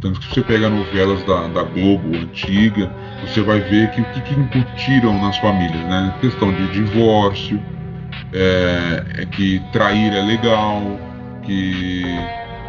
Tanto 0.00 0.20
que 0.20 0.26
se 0.26 0.34
você 0.34 0.42
pega 0.42 0.70
novelas 0.70 1.24
da, 1.24 1.48
da 1.48 1.62
Globo 1.64 2.16
antiga, 2.16 2.90
você 3.26 3.42
vai 3.42 3.60
ver 3.60 3.90
que 3.90 4.00
o 4.00 4.04
que, 4.04 4.20
que 4.20 4.40
incutiram 4.40 5.20
nas 5.20 5.36
famílias, 5.38 5.82
né? 5.84 6.14
Questão 6.20 6.52
de 6.52 6.68
divórcio, 6.68 7.60
é, 8.32 9.04
é 9.18 9.26
que 9.26 9.60
trair 9.72 10.12
é 10.12 10.22
legal, 10.22 10.82
que 11.42 12.04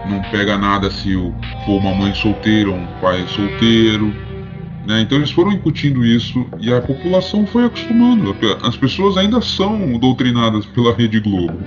não 0.08 0.22
pega 0.32 0.58
nada 0.58 0.90
se 0.90 1.14
for 1.66 1.78
uma 1.80 1.94
mãe 1.94 2.14
solteira 2.14 2.70
ou 2.70 2.78
um 2.78 2.88
pai 3.02 3.26
solteiro. 3.28 4.14
Né? 4.86 5.02
Então 5.02 5.18
eles 5.18 5.32
foram 5.32 5.52
incutindo 5.52 6.06
isso 6.06 6.46
e 6.60 6.74
a 6.74 6.82
população 6.82 7.46
foi 7.46 7.66
acostumando. 7.66 8.36
As 8.64 8.76
pessoas 8.78 9.18
ainda 9.18 9.42
são 9.42 9.98
doutrinadas 10.00 10.66
pela 10.68 10.94
Rede 10.96 11.20
Globo. 11.20 11.60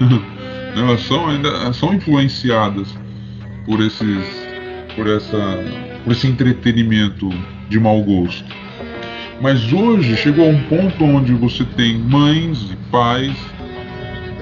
Elas 0.76 1.00
são 1.02 1.28
ainda 1.28 1.72
são 1.72 1.94
influenciadas 1.94 2.94
por 3.64 3.80
esses 3.80 4.46
por 4.94 5.06
essa 5.08 5.64
por 6.04 6.12
esse 6.12 6.26
entretenimento 6.26 7.30
de 7.68 7.80
mau 7.80 8.02
gosto. 8.02 8.44
Mas 9.40 9.72
hoje 9.72 10.16
chegou 10.16 10.46
a 10.46 10.48
um 10.48 10.62
ponto 10.64 11.04
onde 11.04 11.32
você 11.32 11.64
tem 11.64 11.98
mães 11.98 12.70
e 12.70 12.76
pais 12.90 13.36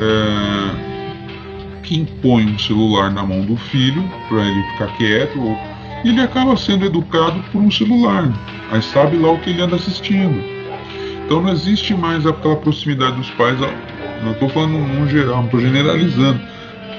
é, 0.00 0.93
que 1.84 1.96
impõe 1.96 2.46
um 2.46 2.58
celular 2.58 3.10
na 3.12 3.22
mão 3.22 3.42
do 3.42 3.56
filho 3.56 4.02
para 4.28 4.42
ele 4.42 4.62
ficar 4.72 4.88
quieto, 4.96 5.38
e 6.02 6.08
ele 6.08 6.20
acaba 6.20 6.56
sendo 6.56 6.84
educado 6.84 7.42
por 7.52 7.62
um 7.62 7.70
celular, 7.70 8.28
mas 8.70 8.84
sabe 8.86 9.16
lá 9.16 9.30
o 9.30 9.38
que 9.38 9.50
ele 9.50 9.62
anda 9.62 9.76
assistindo. 9.76 10.42
Então 11.24 11.40
não 11.40 11.52
existe 11.52 11.94
mais 11.94 12.26
aquela 12.26 12.56
proximidade 12.56 13.16
dos 13.16 13.30
pais. 13.30 13.58
Não 14.22 14.32
estou 14.32 14.48
falando 14.48 14.78
no 14.78 15.08
geral, 15.08 15.36
não 15.36 15.44
estou 15.44 15.60
generalizando, 15.60 16.40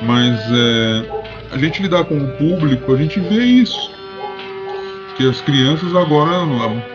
mas 0.01 0.39
é, 0.51 1.05
a 1.51 1.57
gente 1.57 1.81
lidar 1.81 2.05
com 2.05 2.17
o 2.17 2.27
público, 2.37 2.93
a 2.93 2.97
gente 2.97 3.19
vê 3.19 3.43
isso. 3.43 3.93
Que 5.17 5.29
as 5.29 5.39
crianças 5.41 5.95
agora 5.95 6.45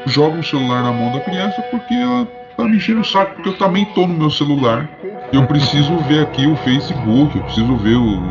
jogam 0.07 0.41
o 0.41 0.45
celular 0.45 0.83
na 0.83 0.93
mão 0.93 1.13
da 1.13 1.21
criança 1.21 1.63
porque 1.71 1.95
ela 1.95 2.27
tá 2.57 2.65
me 2.65 2.77
enchendo 2.77 3.01
o 3.01 3.05
saco, 3.05 3.35
porque 3.37 3.49
eu 3.49 3.57
também 3.57 3.85
tô 3.87 4.07
no 4.07 4.15
meu 4.15 4.31
celular 4.31 4.89
eu 5.33 5.47
preciso 5.47 5.97
ver 5.99 6.23
aqui 6.23 6.47
o 6.47 6.57
Facebook, 6.57 7.37
eu 7.37 7.43
preciso 7.45 7.77
ver 7.77 7.97
o, 7.97 8.23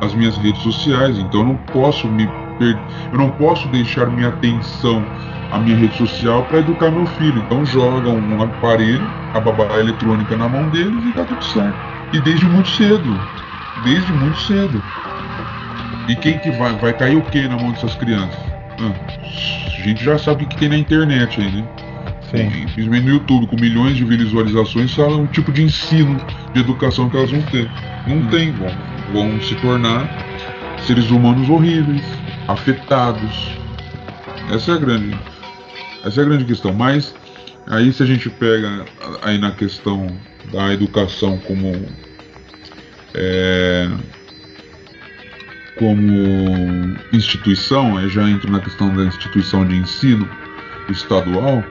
as 0.00 0.14
minhas 0.14 0.36
redes 0.36 0.62
sociais, 0.62 1.18
então 1.18 1.40
eu 1.40 1.46
não 1.46 1.56
posso 1.56 2.08
me 2.08 2.26
per... 2.58 2.78
eu 3.12 3.18
não 3.18 3.30
posso 3.30 3.68
deixar 3.68 4.06
minha 4.06 4.28
atenção 4.28 5.04
à 5.50 5.58
minha 5.58 5.76
rede 5.76 5.96
social 5.96 6.44
para 6.44 6.58
educar 6.58 6.90
meu 6.90 7.06
filho. 7.06 7.38
Então 7.40 7.64
joga 7.64 8.08
um 8.10 8.42
aparelho, 8.42 9.06
a 9.34 9.40
babá 9.40 9.78
eletrônica 9.78 10.36
na 10.36 10.48
mão 10.48 10.68
deles 10.68 11.04
e 11.04 11.12
tá 11.12 11.24
tudo 11.24 11.44
certo. 11.44 11.76
E 12.12 12.20
desde 12.20 12.46
muito 12.46 12.68
cedo, 12.70 13.20
desde 13.82 14.12
muito 14.12 14.38
cedo. 14.38 14.82
E 16.08 16.14
quem 16.16 16.38
que 16.38 16.50
vai 16.52 16.72
vai 16.74 16.92
cair 16.92 17.16
o 17.16 17.22
que 17.22 17.46
na 17.48 17.56
mão 17.56 17.72
dessas 17.72 17.94
crianças? 17.96 18.38
Ah, 18.78 18.92
a 19.66 19.82
gente 19.82 20.02
já 20.04 20.16
sabe 20.18 20.44
o 20.44 20.48
que 20.48 20.56
tem 20.56 20.68
na 20.68 20.78
internet 20.78 21.40
aí, 21.40 21.50
né? 21.50 21.85
Sim. 22.36 22.68
Simplesmente 22.68 23.04
no 23.04 23.14
YouTube, 23.14 23.46
com 23.46 23.56
milhões 23.56 23.96
de 23.96 24.04
visualizações, 24.04 24.94
sabe 24.94 25.14
o 25.14 25.26
tipo 25.26 25.52
de 25.52 25.62
ensino, 25.62 26.20
de 26.52 26.60
educação 26.60 27.08
que 27.08 27.16
elas 27.16 27.30
vão 27.30 27.42
ter. 27.42 27.70
Não 28.06 28.18
hum. 28.18 28.26
tem, 28.28 28.52
vão, 28.52 28.68
vão 29.12 29.40
se 29.40 29.54
tornar 29.56 30.08
seres 30.86 31.10
humanos 31.10 31.48
horríveis, 31.48 32.02
afetados. 32.48 33.50
Essa 34.52 34.72
é 34.72 34.74
a 34.74 34.78
grande, 34.78 35.18
essa 36.04 36.20
é 36.20 36.24
a 36.24 36.26
grande 36.26 36.44
questão. 36.44 36.72
Mas 36.72 37.14
aí 37.66 37.92
se 37.92 38.02
a 38.02 38.06
gente 38.06 38.28
pega 38.30 38.84
aí 39.22 39.38
na 39.38 39.50
questão 39.50 40.06
da 40.52 40.72
educação 40.72 41.38
como 41.38 41.72
é, 43.14 43.88
como 45.78 46.96
instituição, 47.12 47.96
aí 47.96 48.08
já 48.08 48.28
entro 48.28 48.50
na 48.50 48.60
questão 48.60 48.94
da 48.94 49.04
instituição 49.04 49.66
de 49.66 49.76
ensino 49.76 50.28
estadual, 50.88 51.64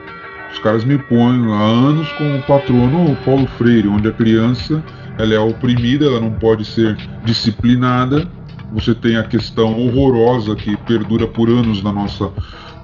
os 0.52 0.58
caras 0.58 0.84
me 0.84 0.98
põem 0.98 1.52
há 1.52 1.62
anos 1.62 2.10
com 2.12 2.36
o 2.36 2.42
patrono 2.42 3.16
Paulo 3.24 3.46
Freire, 3.58 3.88
onde 3.88 4.08
a 4.08 4.12
criança 4.12 4.82
ela 5.18 5.34
é 5.34 5.38
oprimida, 5.38 6.06
ela 6.06 6.20
não 6.20 6.32
pode 6.32 6.64
ser 6.64 6.96
disciplinada. 7.24 8.28
Você 8.72 8.94
tem 8.94 9.16
a 9.16 9.22
questão 9.22 9.78
horrorosa 9.78 10.54
que 10.54 10.76
perdura 10.78 11.26
por 11.26 11.48
anos 11.48 11.82
na 11.82 11.92
nossa, 11.92 12.30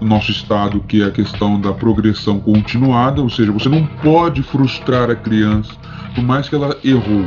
no 0.01 0.07
nosso 0.07 0.31
estado, 0.31 0.81
que 0.81 1.03
é 1.03 1.07
a 1.07 1.11
questão 1.11 1.61
da 1.61 1.72
progressão 1.72 2.40
continuada, 2.40 3.20
ou 3.20 3.29
seja, 3.29 3.53
você 3.53 3.68
não 3.68 3.85
pode 4.03 4.42
frustrar 4.42 5.11
a 5.11 5.16
criança, 5.16 5.72
por 6.14 6.22
mais 6.22 6.48
que 6.48 6.55
ela 6.55 6.77
errou. 6.85 7.27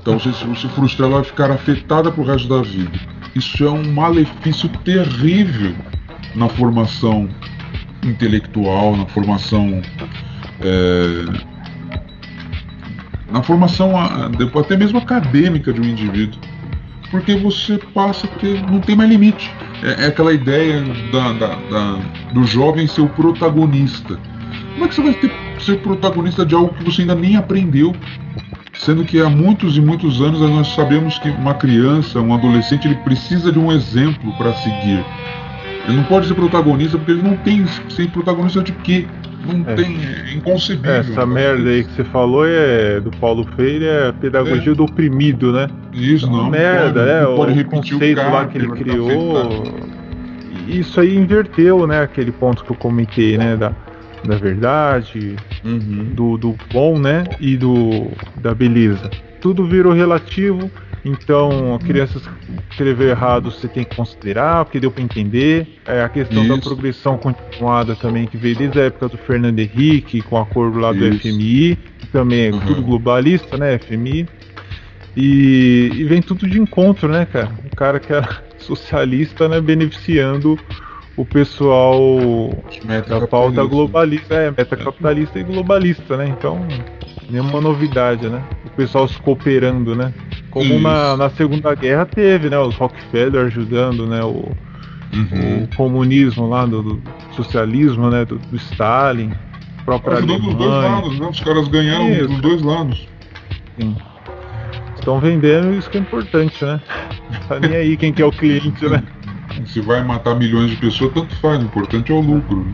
Então, 0.00 0.18
se 0.18 0.28
você 0.30 0.68
frustrar, 0.68 1.08
ela 1.08 1.20
vai 1.20 1.24
ficar 1.24 1.50
afetada 1.50 2.10
pro 2.10 2.24
resto 2.24 2.48
da 2.48 2.62
vida. 2.62 2.98
Isso 3.34 3.64
é 3.64 3.70
um 3.70 3.92
malefício 3.92 4.68
terrível 4.84 5.74
na 6.34 6.48
formação 6.48 7.28
intelectual, 8.04 8.96
na 8.96 9.06
formação. 9.06 9.82
É, 10.60 11.52
na 13.30 13.42
formação 13.42 13.92
até 13.98 14.76
mesmo 14.76 14.98
acadêmica 14.98 15.72
de 15.72 15.80
um 15.80 15.84
indivíduo. 15.84 16.38
Porque 17.10 17.36
você 17.36 17.78
passa 17.94 18.26
a 18.26 18.30
ter. 18.38 18.62
não 18.70 18.80
tem 18.80 18.96
mais 18.96 19.10
limite. 19.10 19.50
É, 19.82 20.04
é 20.04 20.06
aquela 20.06 20.32
ideia 20.32 20.82
da, 21.12 21.32
da, 21.32 21.54
da, 21.54 21.98
do 22.32 22.44
jovem 22.44 22.86
ser 22.86 23.02
o 23.02 23.08
protagonista. 23.08 24.18
Como 24.72 24.84
é 24.84 24.88
que 24.88 24.94
você 24.94 25.02
vai 25.02 25.14
ter, 25.14 25.32
ser 25.60 25.78
protagonista 25.80 26.46
de 26.46 26.54
algo 26.54 26.74
que 26.74 26.84
você 26.84 27.02
ainda 27.02 27.14
nem 27.14 27.36
aprendeu? 27.36 27.94
Sendo 28.74 29.04
que 29.04 29.20
há 29.20 29.28
muitos 29.28 29.76
e 29.76 29.80
muitos 29.80 30.20
anos 30.20 30.40
nós 30.40 30.68
sabemos 30.68 31.18
que 31.18 31.28
uma 31.28 31.54
criança, 31.54 32.20
um 32.20 32.34
adolescente, 32.34 32.88
ele 32.88 32.96
precisa 32.96 33.52
de 33.52 33.58
um 33.58 33.70
exemplo 33.70 34.32
para 34.38 34.54
seguir. 34.54 35.04
Ele 35.86 35.96
não 35.96 36.04
pode 36.04 36.28
ser 36.28 36.34
protagonista 36.34 36.96
porque 36.96 37.12
ele 37.12 37.22
não 37.22 37.36
tem 37.38 37.66
ser 37.88 38.08
protagonista 38.10 38.62
de 38.62 38.72
quê? 38.72 39.06
Não 39.44 39.68
é. 39.68 39.74
tem, 39.74 39.98
é 40.04 40.34
inconcebível. 40.34 40.92
Essa 40.92 41.26
merda 41.26 41.68
aí 41.68 41.82
que 41.82 41.92
você 41.92 42.04
falou 42.04 42.46
é 42.46 43.00
do 43.00 43.10
Paulo 43.10 43.44
Freire, 43.56 43.84
é 43.84 44.12
pedagogia 44.12 44.72
é. 44.72 44.74
do 44.74 44.84
oprimido, 44.84 45.52
né? 45.52 45.68
Isso, 45.92 46.26
então, 46.26 46.44
não. 46.44 46.50
Merda, 46.50 47.00
pode, 47.00 47.10
é, 47.10 47.22
não 47.22 47.36
pode 47.36 47.60
o 47.60 47.64
conceito 47.64 48.20
o 48.20 48.30
lá 48.30 48.46
que 48.46 48.58
ele 48.58 48.68
criou. 48.68 49.64
Isso 50.68 51.00
aí 51.00 51.16
inverteu, 51.16 51.86
né, 51.88 52.02
aquele 52.02 52.30
ponto 52.30 52.64
que 52.64 52.70
eu 52.70 52.76
comentei, 52.76 53.36
né, 53.36 53.56
da, 53.56 53.72
da 54.24 54.36
verdade, 54.36 55.34
uhum. 55.64 56.12
do, 56.14 56.38
do 56.38 56.54
bom, 56.72 56.98
né, 56.98 57.24
e 57.40 57.56
do 57.56 58.12
da 58.36 58.54
beleza. 58.54 59.10
Tudo 59.40 59.66
virou 59.66 59.92
relativo 59.92 60.70
então, 61.04 61.74
a 61.74 61.78
criança 61.80 62.20
escrever 62.70 63.10
errado 63.10 63.50
você 63.50 63.66
tem 63.66 63.84
que 63.84 63.96
considerar, 63.96 64.64
porque 64.64 64.78
deu 64.78 64.90
para 64.90 65.02
entender. 65.02 65.66
É, 65.84 66.02
a 66.02 66.08
questão 66.08 66.44
Isso. 66.44 66.54
da 66.54 66.62
progressão 66.62 67.18
continuada 67.18 67.96
também, 67.96 68.26
que 68.26 68.36
veio 68.36 68.56
desde 68.56 68.80
a 68.80 68.84
época 68.84 69.08
do 69.08 69.18
Fernando 69.18 69.58
Henrique, 69.58 70.22
com 70.22 70.36
o 70.36 70.38
acordo 70.38 70.78
lá 70.78 70.92
do 70.92 71.04
Isso. 71.06 71.20
FMI, 71.20 71.76
que 71.98 72.06
também 72.06 72.46
é 72.46 72.52
uhum. 72.52 72.60
tudo 72.60 72.82
globalista, 72.82 73.56
né? 73.56 73.78
FMI. 73.78 74.28
E, 75.16 75.90
e, 75.92 76.04
vem 76.04 76.22
tudo 76.22 76.46
de 76.46 76.58
encontro, 76.58 77.08
né, 77.08 77.26
cara? 77.26 77.50
O 77.70 77.76
cara 77.76 77.98
que 77.98 78.12
era 78.12 78.42
socialista, 78.58 79.48
né, 79.48 79.60
beneficiando 79.60 80.58
o 81.16 81.24
pessoal 81.24 82.54
da 83.06 83.26
pauta 83.26 83.62
globalista, 83.64 84.34
é, 84.34 84.50
metacapitalista 84.50 85.38
e 85.38 85.42
globalista, 85.42 86.16
né? 86.16 86.28
Então, 86.28 86.66
nenhuma 87.32 87.60
novidade, 87.60 88.28
né? 88.28 88.44
O 88.66 88.70
pessoal 88.70 89.08
se 89.08 89.18
cooperando, 89.18 89.96
né? 89.96 90.12
Como 90.50 90.78
na, 90.78 91.16
na 91.16 91.30
Segunda 91.30 91.74
Guerra 91.74 92.04
teve, 92.04 92.50
né? 92.50 92.58
Os 92.58 92.76
Rockefeller 92.76 93.46
ajudando, 93.46 94.06
né? 94.06 94.22
O, 94.22 94.52
uhum. 95.14 95.64
o 95.64 95.76
comunismo 95.76 96.46
lá, 96.46 96.66
do, 96.66 96.82
do, 96.82 97.02
socialismo, 97.32 98.10
né? 98.10 98.26
Do, 98.26 98.36
do 98.38 98.56
Stalin, 98.56 99.32
própria 99.84 100.18
Ajudando 100.18 100.42
dos 100.42 100.54
dois 100.54 100.70
lados, 100.70 101.18
né? 101.18 101.26
Os 101.26 101.40
caras 101.40 101.68
ganharam 101.68 102.10
isso. 102.10 102.28
dos 102.28 102.40
dois 102.40 102.62
lados. 102.62 103.08
Sim. 103.80 103.96
Estão 104.94 105.18
vendendo 105.18 105.74
isso 105.74 105.88
que 105.90 105.96
é 105.96 106.00
importante, 106.00 106.62
né? 106.64 106.80
Tá 107.48 107.58
nem 107.58 107.74
aí 107.74 107.96
quem 107.96 108.12
que 108.12 108.20
é 108.20 108.26
o 108.26 108.30
cliente, 108.30 108.86
né? 108.86 109.02
Se 109.66 109.80
vai 109.80 110.04
matar 110.04 110.34
milhões 110.34 110.70
de 110.70 110.76
pessoas, 110.76 111.12
tanto 111.14 111.34
faz, 111.36 111.60
o 111.60 111.64
importante 111.64 112.12
é 112.12 112.14
o 112.14 112.20
lucro. 112.20 112.58
Né? 112.58 112.72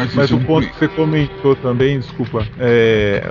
Mas, 0.00 0.14
Mas 0.14 0.32
o 0.32 0.40
ponto 0.40 0.66
que 0.66 0.78
você 0.78 0.88
comentou 0.88 1.54
também, 1.56 1.98
desculpa, 1.98 2.46
é, 2.58 3.30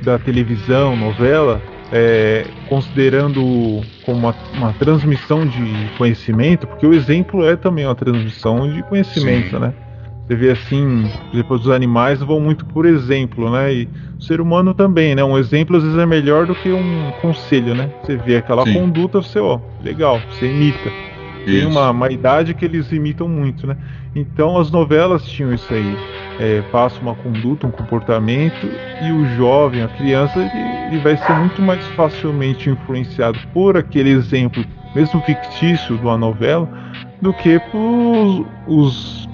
da 0.00 0.16
televisão, 0.16 0.96
novela, 0.96 1.60
é, 1.90 2.46
considerando 2.68 3.80
como 4.06 4.18
uma, 4.18 4.34
uma, 4.54 4.72
transmissão 4.74 5.44
de 5.44 5.90
conhecimento, 5.98 6.68
porque 6.68 6.86
o 6.86 6.94
exemplo 6.94 7.44
é 7.44 7.56
também 7.56 7.84
uma 7.84 7.96
transmissão 7.96 8.70
de 8.72 8.82
conhecimento, 8.84 9.50
Sim. 9.50 9.58
né? 9.58 9.74
Você 10.26 10.36
vê 10.36 10.50
assim, 10.52 11.10
depois 11.34 11.62
os 11.62 11.70
animais 11.70 12.20
vão 12.20 12.40
muito 12.40 12.64
por 12.66 12.86
exemplo, 12.86 13.50
né? 13.50 13.74
E 13.74 13.88
o 14.18 14.22
ser 14.22 14.40
humano 14.40 14.72
também, 14.72 15.16
né? 15.16 15.24
Um 15.24 15.36
exemplo 15.36 15.76
às 15.76 15.82
vezes 15.82 15.98
é 15.98 16.06
melhor 16.06 16.46
do 16.46 16.54
que 16.54 16.70
um 16.70 17.10
conselho, 17.20 17.74
né? 17.74 17.90
Você 18.02 18.16
vê 18.16 18.36
aquela 18.36 18.64
Sim. 18.64 18.74
conduta, 18.74 19.20
você, 19.20 19.38
ó, 19.40 19.58
legal, 19.82 20.20
você 20.30 20.46
imita. 20.46 20.90
Tem 21.44 21.66
uma, 21.66 21.90
uma 21.90 22.10
idade 22.10 22.54
que 22.54 22.64
eles 22.64 22.90
imitam 22.90 23.28
muito, 23.28 23.66
né? 23.66 23.76
Então 24.14 24.56
as 24.58 24.70
novelas 24.70 25.24
tinham 25.24 25.52
isso 25.52 25.72
aí. 25.72 25.96
É, 26.38 26.62
passa 26.72 27.00
uma 27.00 27.14
conduta, 27.14 27.66
um 27.66 27.70
comportamento, 27.70 28.66
e 29.02 29.12
o 29.12 29.24
jovem, 29.36 29.82
a 29.82 29.88
criança, 29.88 30.40
ele, 30.40 30.86
ele 30.88 30.98
vai 30.98 31.16
ser 31.16 31.32
muito 31.32 31.62
mais 31.62 31.84
facilmente 31.88 32.68
influenciado 32.68 33.38
por 33.52 33.76
aquele 33.76 34.10
exemplo, 34.10 34.64
mesmo 34.96 35.20
fictício, 35.22 35.96
de 35.96 36.02
uma 36.02 36.18
novela, 36.18 36.68
do 37.22 37.32
que 37.32 37.60
por 37.70 38.46
os, 38.66 39.28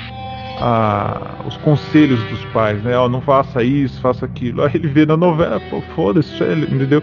a, 0.61 1.37
os 1.47 1.57
conselhos 1.59 2.23
dos 2.25 2.45
pais, 2.47 2.83
né? 2.83 2.97
Ó, 2.99 3.09
não 3.09 3.23
faça 3.23 3.63
isso, 3.63 3.99
faça 4.01 4.27
aquilo. 4.27 4.63
Aí 4.63 4.73
ele 4.75 4.89
vê 4.89 5.07
na 5.07 5.17
novela, 5.17 5.59
pô, 5.71 5.81
foda-se, 5.95 6.35
entendeu? 6.43 7.03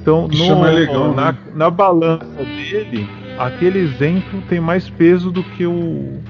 Então, 0.00 0.28
no, 0.28 0.66
é 0.66 0.70
legal, 0.70 1.14
na, 1.14 1.32
né? 1.32 1.38
na 1.54 1.70
balança 1.70 2.26
dele, 2.36 3.08
aquele 3.38 3.78
exemplo 3.78 4.42
tem 4.42 4.60
mais 4.60 4.88
peso 4.90 5.32
do 5.32 5.42
que 5.42 5.66
o, 5.66 6.20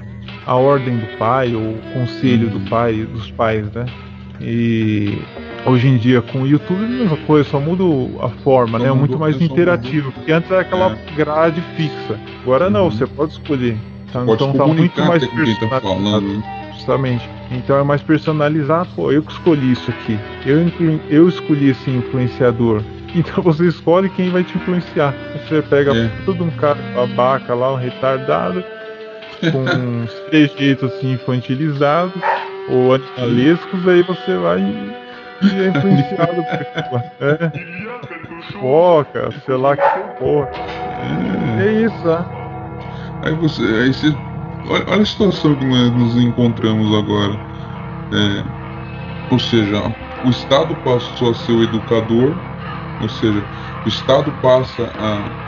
a 0.47 0.55
ordem 0.55 0.97
do 0.97 1.17
pai 1.17 1.53
ou 1.53 1.61
o 1.61 1.77
conselho 1.93 2.49
do 2.49 2.59
pai 2.69 3.05
dos 3.05 3.29
pais, 3.31 3.69
né? 3.73 3.85
E 4.39 5.21
hoje 5.65 5.87
em 5.87 5.97
dia 5.97 6.21
com 6.21 6.43
o 6.43 6.47
YouTube 6.47 6.81
é 6.81 6.85
a 6.85 6.89
mesma 6.89 7.17
coisa, 7.17 7.49
só 7.49 7.59
muda 7.59 7.83
a 8.23 8.29
forma, 8.29 8.77
só 8.79 8.85
né? 8.85 8.89
É 8.89 8.93
muito 8.93 9.19
mais 9.19 9.39
interativo, 9.41 10.11
porque 10.13 10.31
antes 10.31 10.49
era 10.49 10.61
aquela 10.61 10.93
é. 10.93 11.15
grade 11.15 11.61
fixa. 11.75 12.17
Agora 12.43 12.69
não, 12.69 12.85
uhum. 12.85 12.91
você 12.91 13.05
pode 13.05 13.33
escolher. 13.33 13.77
Tá? 14.13 14.23
Pode 14.23 14.43
então 14.43 14.53
tá 14.53 14.65
muito 14.65 15.01
mais 15.03 15.25
personalizado. 15.27 16.41
Tá 16.41 16.71
justamente. 16.73 17.29
Então 17.51 17.77
é 17.77 17.83
mais 17.83 18.01
personalizado, 18.01 18.89
pô, 18.95 19.11
eu 19.11 19.21
que 19.21 19.31
escolhi 19.31 19.73
isso 19.73 19.91
aqui. 19.91 20.17
Eu, 20.45 20.71
eu 21.09 21.27
escolhi 21.27 21.69
esse 21.69 21.89
influenciador. 21.89 22.81
Então 23.15 23.41
você 23.41 23.65
escolhe 23.65 24.09
quem 24.09 24.29
vai 24.29 24.43
te 24.43 24.55
influenciar. 24.57 25.15
Você 25.33 25.61
pega 25.61 25.95
é. 25.95 26.11
todo 26.25 26.43
um 26.43 26.51
cara 26.51 26.77
babaca 26.93 27.55
lá, 27.55 27.73
um 27.73 27.77
retardado, 27.77 28.63
com 29.39 30.05
trejeitos 30.29 30.91
assim 30.91 31.13
infantilizados 31.13 32.21
ou 32.69 32.93
animalescos, 32.93 33.87
aí 33.87 34.01
você 34.03 34.37
vai 34.37 34.59
e 35.41 35.47
é 35.49 35.67
influenciado 35.67 36.43
por 36.89 37.01
é. 37.21 37.51
Foca, 38.59 39.29
sei 39.45 39.55
lá 39.55 39.75
que 39.75 40.19
porra. 40.19 40.49
É, 41.59 41.67
é 41.67 41.71
isso, 41.83 42.07
né? 42.07 42.25
Aí 43.23 43.33
você. 43.33 43.61
Aí 43.61 43.93
você 43.93 44.07
olha, 44.69 44.85
olha, 44.87 45.01
a 45.01 45.05
situação 45.05 45.55
que 45.55 45.65
nós 45.65 45.91
nos 45.91 46.17
encontramos 46.17 46.97
agora. 46.97 47.33
É, 48.13 48.43
ou 49.31 49.39
seja, 49.39 49.81
o 50.25 50.29
Estado 50.29 50.73
passou 50.77 51.31
a 51.31 51.33
ser 51.33 51.51
o 51.51 51.63
educador 51.63 52.33
ou 53.01 53.09
seja, 53.09 53.43
o 53.85 53.87
Estado 53.87 54.31
passa 54.41 54.83
a, 54.97 55.46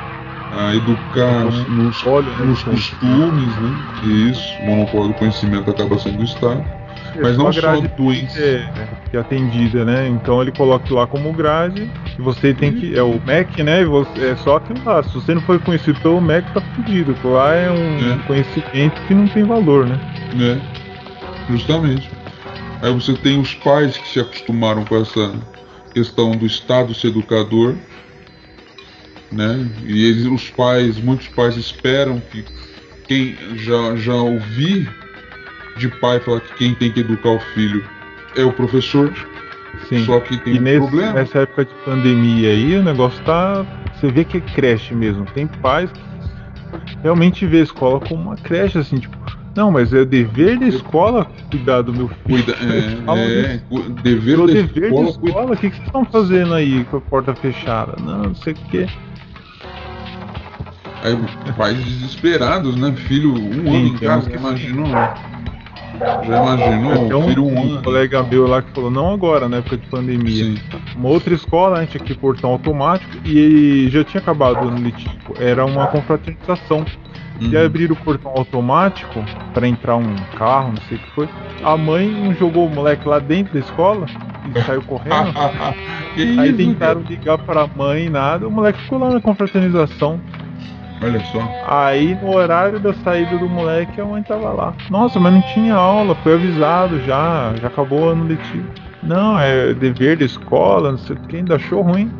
a 0.51 0.75
educar 0.75 1.45
nos, 1.45 1.57
né, 1.67 2.45
nos 2.45 2.63
costumes, 2.63 3.55
né? 3.57 4.29
Isso, 4.31 4.61
o 4.61 4.65
monopólio 4.65 5.09
do 5.09 5.13
conhecimento 5.15 5.69
acaba 5.69 5.97
sendo 5.99 6.17
do 6.17 6.23
Estado. 6.23 6.63
Mas 7.21 7.37
não 7.37 7.51
só 7.51 7.81
doença. 7.97 8.39
É, 8.39 8.69
que 9.09 9.17
é 9.17 9.19
atendida, 9.19 9.83
né? 9.83 10.07
Então 10.07 10.41
ele 10.41 10.51
coloca 10.51 10.93
lá 10.93 11.07
como 11.07 11.33
grade 11.33 11.89
e 12.17 12.21
você 12.21 12.53
tem 12.53 12.73
que. 12.73 12.97
É 12.97 13.03
o 13.03 13.19
MEC, 13.25 13.63
né? 13.63 13.81
E 13.81 13.85
você, 13.85 14.27
é 14.27 14.35
só 14.37 14.57
aquilo 14.57 14.83
lá. 14.85 15.03
Se 15.03 15.13
você 15.13 15.33
não 15.33 15.41
for 15.41 15.59
conhecido 15.59 15.99
pelo 16.01 16.21
MEC, 16.21 16.51
tá 16.53 16.61
fudido. 16.61 17.15
Lá 17.23 17.53
é 17.55 17.69
um 17.71 18.13
é. 18.13 18.17
conhecimento 18.27 19.01
que 19.07 19.13
não 19.13 19.27
tem 19.27 19.43
valor, 19.43 19.85
né? 19.85 19.99
É, 20.39 21.51
justamente. 21.51 22.09
Aí 22.81 22.93
você 22.93 23.13
tem 23.13 23.39
os 23.39 23.53
pais 23.55 23.97
que 23.97 24.07
se 24.07 24.19
acostumaram 24.19 24.85
com 24.85 24.95
essa 24.95 25.33
questão 25.93 26.31
do 26.31 26.45
Estado 26.45 26.93
ser 26.93 27.07
educador, 27.07 27.75
né? 29.31 29.67
E 29.85 30.05
eles, 30.05 30.25
os 30.25 30.49
pais, 30.49 30.97
muitos 30.97 31.27
pais 31.27 31.55
esperam 31.55 32.21
que 32.31 32.43
quem 33.07 33.35
já 33.55 33.95
já 33.95 34.13
ouvi 34.13 34.87
de 35.77 35.87
pai 35.99 36.19
falar 36.19 36.41
que 36.41 36.53
quem 36.55 36.75
tem 36.75 36.91
que 36.91 36.99
educar 36.99 37.29
o 37.29 37.39
filho 37.39 37.83
é 38.35 38.43
o 38.43 38.51
professor. 38.51 39.13
Sim. 39.87 40.05
Só 40.05 40.19
que 40.19 40.37
tem 40.37 40.55
e 40.55 40.59
um 40.59 40.61
nesse, 40.61 40.79
problema. 40.79 41.13
Nessa 41.13 41.39
época 41.39 41.65
de 41.65 41.73
pandemia 41.85 42.49
aí, 42.49 42.75
o 42.75 42.83
negócio 42.83 43.23
tá. 43.23 43.65
Você 43.95 44.11
vê 44.11 44.23
que 44.23 44.37
é 44.37 44.41
creche 44.41 44.93
mesmo. 44.93 45.25
Tem 45.33 45.47
pais 45.47 45.91
que 45.91 46.97
realmente 47.01 47.45
vê 47.45 47.59
a 47.59 47.63
escola 47.63 47.99
como 47.99 48.21
uma 48.21 48.35
creche, 48.35 48.77
assim, 48.77 48.97
tipo, 48.97 49.17
não, 49.55 49.71
mas 49.71 49.93
é 49.93 50.05
dever 50.05 50.59
da 50.59 50.67
escola 50.67 51.27
cuidar 51.49 51.81
do 51.81 51.93
meu 51.93 52.07
filho. 52.07 52.43
Cuida, 52.43 52.53
é, 52.61 53.55
é, 53.55 53.61
dever, 54.01 54.37
da 54.37 54.45
dever 54.45 54.83
escola, 54.85 55.03
da 55.03 55.09
escola. 55.09 55.53
O 55.53 55.57
que, 55.57 55.69
que 55.69 55.75
vocês 55.75 55.87
estão 55.87 56.05
fazendo 56.05 56.53
aí 56.53 56.83
com 56.85 56.97
a 56.97 57.01
porta 57.01 57.33
fechada? 57.35 57.95
Não, 58.01 58.23
não 58.23 58.35
sei 58.35 58.53
o 58.53 58.55
que. 58.55 58.87
Aí, 61.03 61.17
pais 61.55 61.77
desesperados, 61.77 62.75
né? 62.75 62.93
Filho, 63.07 63.33
um 63.33 63.51
Sim, 63.51 63.59
ano 63.59 63.87
em 63.87 63.97
casa, 63.97 64.29
que 64.29 64.35
imaginou. 64.35 64.87
Já 64.87 66.43
imaginou? 66.43 67.19
um, 67.19 67.27
filho 67.27 67.45
um, 67.45 67.77
um 67.77 67.81
colega 67.81 68.23
meu 68.23 68.47
lá 68.47 68.61
que 68.61 68.71
falou, 68.71 68.91
não 68.91 69.13
agora, 69.13 69.49
na 69.49 69.57
época 69.57 69.77
de 69.77 69.87
pandemia. 69.87 70.45
Sim. 70.45 70.57
Uma 70.95 71.09
outra 71.09 71.33
escola, 71.33 71.79
a 71.79 71.81
gente 71.81 71.97
aqui 71.97 72.13
portão 72.13 72.51
automático, 72.51 73.17
e 73.25 73.89
já 73.89 74.03
tinha 74.03 74.21
acabado 74.21 74.65
o 74.65 74.67
ano 74.69 74.81
letivo. 74.81 75.33
Era 75.37 75.65
uma 75.65 75.87
confraternização 75.87 76.85
uhum. 77.41 77.49
e 77.49 77.57
abriram 77.57 77.93
o 77.93 77.97
portão 77.97 78.31
automático 78.31 79.23
para 79.53 79.67
entrar 79.67 79.95
um 79.95 80.15
carro, 80.37 80.69
não 80.69 80.81
sei 80.87 80.97
o 80.97 81.01
que 81.01 81.11
foi. 81.11 81.29
A 81.63 81.75
mãe 81.75 82.35
jogou 82.39 82.67
o 82.67 82.69
moleque 82.69 83.07
lá 83.07 83.19
dentro 83.19 83.53
da 83.53 83.59
escola 83.59 84.05
e 84.55 84.61
saiu 84.63 84.81
correndo. 84.83 85.33
Aí 86.15 86.49
isso, 86.49 86.57
tentaram 86.57 87.01
cara? 87.01 87.15
ligar 87.15 87.37
para 87.39 87.61
a 87.63 87.67
mãe 87.67 88.05
e 88.05 88.09
nada, 88.09 88.47
o 88.47 88.51
moleque 88.51 88.81
ficou 88.81 88.99
lá 88.99 89.09
na 89.09 89.21
confraternização. 89.21 90.19
Olha 91.01 91.19
só. 91.31 91.39
Aí 91.67 92.15
no 92.15 92.35
horário 92.35 92.79
da 92.79 92.93
saída 92.93 93.37
do 93.37 93.47
moleque 93.47 94.01
a 94.01 94.05
mãe 94.05 94.21
tava 94.21 94.51
lá. 94.51 94.73
Nossa, 94.89 95.19
mas 95.19 95.33
não 95.33 95.41
tinha 95.53 95.75
aula, 95.75 96.15
foi 96.15 96.33
avisado 96.33 96.99
já, 97.01 97.53
já 97.61 97.67
acabou 97.67 98.01
o 98.01 98.09
ano 98.09 98.25
letivo. 98.25 98.67
Não, 99.01 99.39
é 99.39 99.73
dever 99.73 100.17
da 100.17 100.25
escola, 100.25 100.91
não 100.91 100.99
sei 100.99 101.15
o 101.15 101.19
que, 101.21 101.37
ainda 101.37 101.55
achou 101.55 101.81
ruim. 101.81 102.11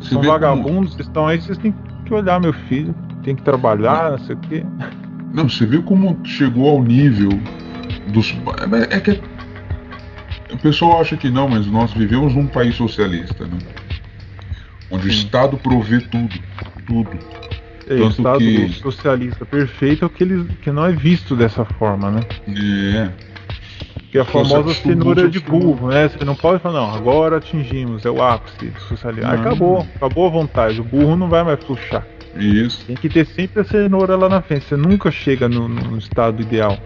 Você 0.00 0.14
São 0.14 0.22
vagabundos, 0.22 0.94
vocês 0.94 1.06
estão 1.06 1.26
aí, 1.26 1.40
vocês 1.40 1.58
têm 1.58 1.74
que 2.04 2.14
olhar 2.14 2.40
meu 2.40 2.52
filho, 2.52 2.94
tem 3.22 3.34
que 3.34 3.42
trabalhar, 3.42 4.12
não 4.12 4.18
sei 4.18 4.36
o 4.36 4.38
que. 4.38 4.60
Como... 4.60 5.02
Não, 5.32 5.48
você 5.48 5.64
vê 5.64 5.78
como 5.80 6.18
chegou 6.24 6.68
ao 6.68 6.82
nível 6.82 7.30
dos. 8.08 8.34
É 8.90 9.00
que 9.00 9.18
o 10.52 10.58
pessoal 10.58 11.00
acha 11.00 11.16
que 11.16 11.30
não, 11.30 11.48
mas 11.48 11.66
nós 11.66 11.92
vivemos 11.94 12.34
num 12.34 12.46
país 12.46 12.74
socialista, 12.74 13.46
né? 13.46 13.58
Onde 14.90 15.06
o 15.06 15.10
Estado 15.10 15.56
provê 15.56 16.00
tudo, 16.02 16.38
tudo. 16.86 17.10
É, 17.88 17.94
o 17.94 17.98
Tanto 17.98 18.10
Estado 18.18 18.38
que- 18.38 18.68
socialista 18.74 19.44
perfeito 19.44 20.04
é 20.04 20.06
o 20.06 20.10
que, 20.10 20.22
eles, 20.24 20.46
que 20.62 20.70
não 20.70 20.84
é 20.86 20.92
visto 20.92 21.34
dessa 21.34 21.64
forma, 21.64 22.10
né? 22.10 22.20
É, 22.48 23.08
Que 24.10 24.18
é 24.18 24.20
a 24.20 24.24
famosa 24.24 24.72
cenoura 24.74 25.28
de 25.28 25.40
burro, 25.40 25.88
né? 25.88 26.08
Você 26.08 26.24
não 26.24 26.34
pode 26.34 26.60
falar, 26.62 26.80
não, 26.80 26.94
agora 26.94 27.38
atingimos, 27.38 28.04
é 28.04 28.10
o 28.10 28.22
ápice 28.22 28.66
do 28.66 28.80
socialismo. 28.82 29.28
Ah, 29.30 29.34
Não. 29.36 29.40
acabou, 29.40 29.86
acabou 29.96 30.26
a 30.26 30.30
vontade, 30.30 30.80
o 30.80 30.84
burro 30.84 31.16
não 31.16 31.28
vai 31.28 31.42
mais 31.42 31.58
puxar. 31.64 32.06
isso. 32.36 32.84
Tem 32.86 32.96
que 32.96 33.08
ter 33.08 33.26
sempre 33.26 33.60
a 33.60 33.64
cenoura 33.64 34.16
lá 34.16 34.28
na 34.28 34.40
frente, 34.42 34.64
você 34.66 34.76
nunca 34.76 35.10
chega 35.10 35.48
no, 35.48 35.68
no 35.68 35.98
estado 35.98 36.40
ideal. 36.42 36.78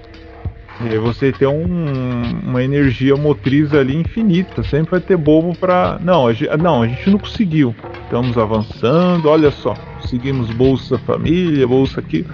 E 0.85 0.89
aí 0.89 0.99
você 0.99 1.33
tem 1.33 1.49
um- 1.49 2.41
uma 2.45 2.63
energia 2.63 3.17
motriz 3.17 3.73
ali 3.73 3.97
infinita, 3.97 4.63
sempre 4.63 4.91
vai 4.91 5.01
ter 5.01 5.17
bobo 5.17 5.57
pra. 5.57 5.99
Não 6.03 6.27
a, 6.27 6.33
ge- 6.35 6.51
não, 6.59 6.83
a 6.83 6.87
gente 6.89 7.09
não 7.11 7.19
conseguiu. 7.19 7.75
Estamos 8.05 8.37
avançando, 8.37 9.29
olha 9.29 9.51
só, 9.51 9.75
conseguimos 10.07 10.49
Bolsa 10.51 10.97
Família, 10.99 11.67
Bolsa 11.67 11.99
aqui. 11.99 12.25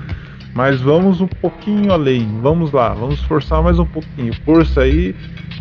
Mas 0.55 0.79
vamos 0.83 1.23
um 1.23 1.27
pouquinho 1.27 1.91
além, 1.91 2.29
vamos 2.43 2.71
lá, 2.73 2.91
vamos 2.93 3.21
forçar 3.23 3.63
mais 3.63 3.79
um 3.79 3.87
pouquinho. 3.87 4.35
Força 4.45 4.83
aí, 4.83 5.15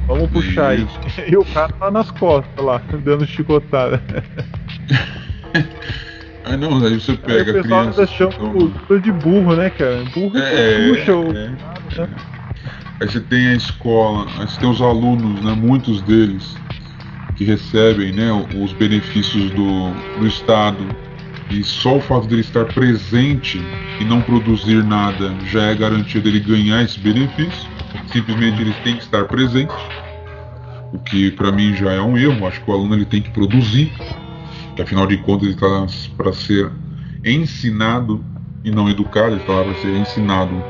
vamos 0.05 0.29
puxar 0.29 0.71
aí. 0.71 0.85
E 1.25 1.37
o 1.37 1.45
cara 1.45 1.71
tá 1.71 1.89
nas 1.89 2.11
costas 2.11 2.63
lá, 2.63 2.81
dando 3.03 3.25
chicotada. 3.25 4.01
Ah, 6.43 6.57
não, 6.57 6.83
aí 6.83 6.99
você 6.99 7.11
Aí 7.11 7.17
pega 7.17 7.53
o 7.53 7.59
a 7.59 7.61
pessoal 7.61 7.81
criança. 7.83 8.01
ainda 8.01 8.07
chama 8.11 8.31
então- 8.33 8.73
o 8.89 8.99
de 8.99 9.11
burro, 9.11 9.55
né, 9.55 9.69
cara? 9.69 10.03
Burro 10.11 10.35
É, 10.39 10.87
puxa 10.89 11.15
o. 11.15 11.31
é, 11.37 11.53
é. 11.99 12.07
Aí 12.99 13.07
você 13.07 13.19
tem 13.19 13.47
a 13.49 13.53
escola, 13.53 14.25
aí 14.39 14.47
você 14.47 14.59
tem 14.59 14.67
os 14.67 14.81
alunos, 14.81 15.45
né, 15.45 15.53
muitos 15.53 16.01
deles 16.01 16.57
que 17.35 17.43
recebem 17.45 18.11
né, 18.11 18.31
os 18.55 18.73
benefícios 18.73 19.51
do, 19.51 19.91
do 20.19 20.25
Estado 20.25 20.83
e 21.51 21.63
só 21.63 21.97
o 21.97 22.01
fato 22.01 22.27
dele 22.27 22.41
estar 22.41 22.65
presente 22.65 23.61
e 23.99 24.05
não 24.05 24.21
produzir 24.21 24.83
nada 24.83 25.35
já 25.45 25.63
é 25.63 25.75
garantia 25.75 26.21
dele 26.21 26.39
ganhar 26.39 26.81
esse 26.81 26.97
benefício. 26.99 27.69
Simplesmente 28.11 28.61
ele 28.61 28.73
tem 28.83 28.95
que 28.95 29.03
estar 29.03 29.25
presente, 29.25 29.73
o 30.93 30.99
que 30.99 31.29
para 31.31 31.51
mim 31.51 31.75
já 31.75 31.91
é 31.91 32.01
um 32.01 32.17
erro. 32.17 32.47
Acho 32.47 32.61
que 32.61 32.71
o 32.71 32.73
aluno 32.73 32.95
ele 32.95 33.05
tem 33.05 33.21
que 33.21 33.29
produzir, 33.31 33.91
que 34.75 34.81
afinal 34.81 35.05
de 35.05 35.17
contas 35.17 35.43
ele 35.43 35.55
está 35.55 35.87
para 36.15 36.31
ser 36.31 36.71
ensinado 37.25 38.23
e 38.63 38.71
não 38.71 38.89
educado, 38.89 39.33
ele 39.33 39.41
está 39.41 39.53
lá 39.53 39.63
para 39.63 39.75
ser 39.75 39.93
ensinado 39.95 40.63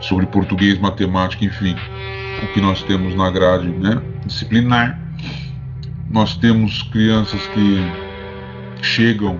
sobre 0.00 0.26
português, 0.26 0.78
matemática, 0.78 1.44
enfim, 1.44 1.76
o 2.42 2.52
que 2.52 2.60
nós 2.60 2.82
temos 2.82 3.14
na 3.14 3.30
grade 3.30 3.68
né, 3.68 4.02
disciplinar. 4.26 5.00
Nós 6.10 6.36
temos 6.36 6.82
crianças 6.84 7.40
que 7.48 7.78
chegam 8.82 9.38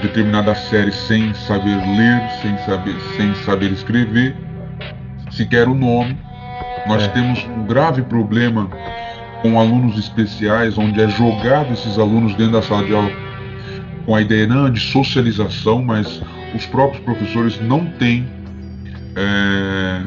determinada 0.00 0.54
série 0.54 0.92
sem 0.92 1.32
saber 1.34 1.76
ler, 1.96 2.22
sem 2.40 2.56
saber, 2.58 2.96
sem 3.16 3.34
saber 3.44 3.72
escrever, 3.72 4.34
sequer 5.30 5.68
o 5.68 5.74
nome. 5.74 6.16
Nós 6.86 7.02
É. 7.04 7.08
temos 7.08 7.44
um 7.56 7.64
grave 7.64 8.02
problema 8.02 8.68
com 9.42 9.58
alunos 9.60 9.98
especiais, 9.98 10.76
onde 10.78 11.00
é 11.00 11.08
jogado 11.08 11.72
esses 11.72 11.98
alunos 11.98 12.34
dentro 12.34 12.52
da 12.52 12.62
sala 12.62 12.84
de 12.84 12.94
aula 12.94 13.10
com 14.06 14.14
a 14.16 14.20
ideia 14.20 14.46
não 14.46 14.68
de 14.70 14.80
socialização, 14.80 15.82
mas 15.82 16.20
os 16.54 16.66
próprios 16.66 17.02
professores 17.04 17.60
não 17.60 17.86
têm 17.86 18.26
é, 19.14 20.00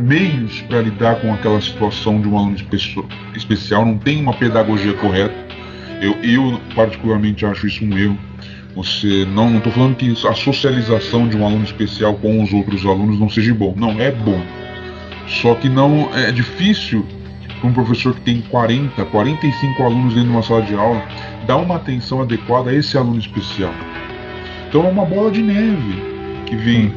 meios 0.00 0.60
para 0.62 0.80
lidar 0.80 1.16
com 1.16 1.32
aquela 1.34 1.60
situação 1.60 2.20
de 2.20 2.28
um 2.28 2.38
aluno 2.38 2.56
espe- 2.56 3.04
especial, 3.34 3.84
não 3.84 3.98
tem 3.98 4.20
uma 4.20 4.32
pedagogia 4.32 4.94
correta. 4.94 5.34
Eu, 6.00 6.12
eu 6.22 6.60
particularmente 6.74 7.44
acho 7.44 7.66
isso 7.66 7.84
um 7.84 7.96
erro. 7.98 8.18
Você 8.74 9.26
não 9.26 9.50
não 9.50 9.58
estou 9.58 9.72
falando 9.72 9.96
que 9.96 10.10
a 10.26 10.34
socialização 10.34 11.28
de 11.28 11.36
um 11.36 11.44
aluno 11.44 11.64
especial 11.64 12.14
com 12.14 12.42
os 12.42 12.52
outros 12.52 12.84
alunos 12.86 13.18
não 13.20 13.28
seja 13.28 13.54
bom. 13.54 13.74
Não, 13.76 14.00
é 14.00 14.10
bom. 14.10 14.40
Só 15.28 15.54
que 15.54 15.68
não 15.68 16.08
é 16.14 16.32
difícil 16.32 17.06
para 17.60 17.68
um 17.68 17.72
professor 17.72 18.14
que 18.14 18.22
tem 18.22 18.40
40, 18.40 19.04
45 19.04 19.82
alunos 19.82 20.14
dentro 20.14 20.28
de 20.28 20.34
uma 20.34 20.42
sala 20.42 20.62
de 20.62 20.74
aula 20.74 21.02
dar 21.46 21.56
uma 21.56 21.76
atenção 21.76 22.22
adequada 22.22 22.70
a 22.70 22.74
esse 22.74 22.96
aluno 22.96 23.18
especial. 23.18 23.72
Então 24.68 24.86
é 24.86 24.90
uma 24.90 25.04
bola 25.04 25.30
de 25.30 25.42
neve 25.42 26.02
que 26.46 26.56
vem, 26.56 26.92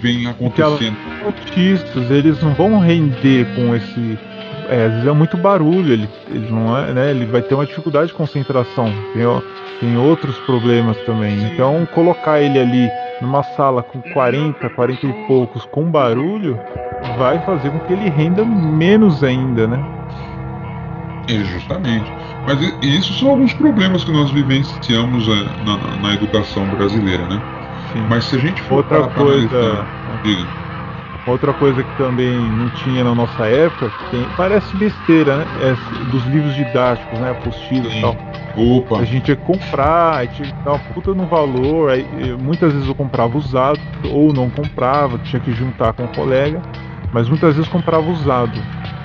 vem 0.00 0.26
acontecendo. 0.26 0.96
autistas, 1.24 2.10
eles 2.10 2.40
não 2.42 2.54
vão 2.54 2.78
render 2.78 3.46
com 3.54 3.74
esse. 3.74 4.18
É, 4.68 4.84
às 4.84 4.92
vezes 4.92 5.06
é 5.06 5.12
muito 5.12 5.36
barulho, 5.36 5.92
ele, 5.92 6.08
ele 6.30 6.50
não 6.50 6.76
é, 6.76 6.92
né? 6.92 7.10
Ele 7.10 7.24
vai 7.26 7.40
ter 7.42 7.54
uma 7.54 7.64
dificuldade 7.66 8.08
de 8.08 8.14
concentração. 8.14 8.92
Tem, 9.14 9.24
o- 9.24 9.42
tem 9.80 9.96
outros 9.96 10.36
problemas 10.40 10.96
também. 11.06 11.42
Então 11.52 11.86
colocar 11.94 12.40
ele 12.40 12.58
ali 12.58 12.90
numa 13.22 13.42
sala 13.42 13.82
com 13.82 14.00
40, 14.12 14.68
40 14.70 15.06
e 15.06 15.12
poucos 15.26 15.64
com 15.66 15.84
barulho 15.90 16.58
vai 17.16 17.38
fazer 17.40 17.70
com 17.70 17.78
que 17.80 17.92
ele 17.92 18.10
renda 18.10 18.44
menos 18.44 19.24
ainda, 19.24 19.66
né? 19.66 19.82
É, 21.28 21.44
justamente. 21.44 22.10
Mas 22.46 22.58
isso 22.82 23.12
são 23.14 23.30
alguns 23.30 23.52
problemas 23.54 24.02
que 24.04 24.12
nós 24.12 24.30
vivenciamos 24.30 25.28
é, 25.28 25.64
na, 25.64 25.76
na- 25.76 25.96
na 26.02 26.14
educação 26.14 26.66
brasileira, 26.68 27.26
né? 27.26 27.40
Sim. 27.92 28.04
Mas 28.08 28.24
se 28.24 28.36
a 28.36 28.38
gente 28.38 28.60
for 28.62 28.76
Outra 28.76 29.02
coisa, 29.08 29.56
analisar- 29.58 29.86
diga. 30.22 30.67
Outra 31.30 31.52
coisa 31.52 31.82
que 31.82 31.96
também 31.96 32.50
não 32.50 32.68
tinha 32.68 33.02
na 33.04 33.14
nossa 33.14 33.46
época, 33.46 33.90
que 33.90 34.04
tem- 34.10 34.28
parece 34.36 34.76
besteira, 34.76 35.38
né? 35.38 35.46
É 35.56 36.04
dos 36.04 36.24
livros 36.24 36.54
didáticos, 36.54 37.18
né? 37.20 37.30
Apostilas 37.30 37.92
e 37.92 37.96
Sim. 37.96 38.00
tal. 38.00 38.16
Opa, 38.56 38.98
A 39.00 39.04
gente 39.04 39.22
que 39.22 39.36
comprar, 39.36 40.16
aí 40.16 40.28
tinha 40.28 40.48
que 40.48 40.54
dar 40.64 40.72
uma 40.72 40.78
puta 40.78 41.14
no 41.14 41.26
valor. 41.26 41.90
Aí, 41.90 42.04
muitas 42.38 42.72
vezes 42.72 42.88
eu 42.88 42.94
comprava 42.94 43.36
usado, 43.36 43.80
ou 44.04 44.32
não 44.32 44.50
comprava, 44.50 45.18
tinha 45.18 45.40
que 45.40 45.52
juntar 45.52 45.92
com 45.92 46.04
o 46.04 46.08
colega, 46.08 46.60
mas 47.12 47.28
muitas 47.28 47.54
vezes 47.54 47.70
comprava 47.70 48.08
usado. 48.10 48.60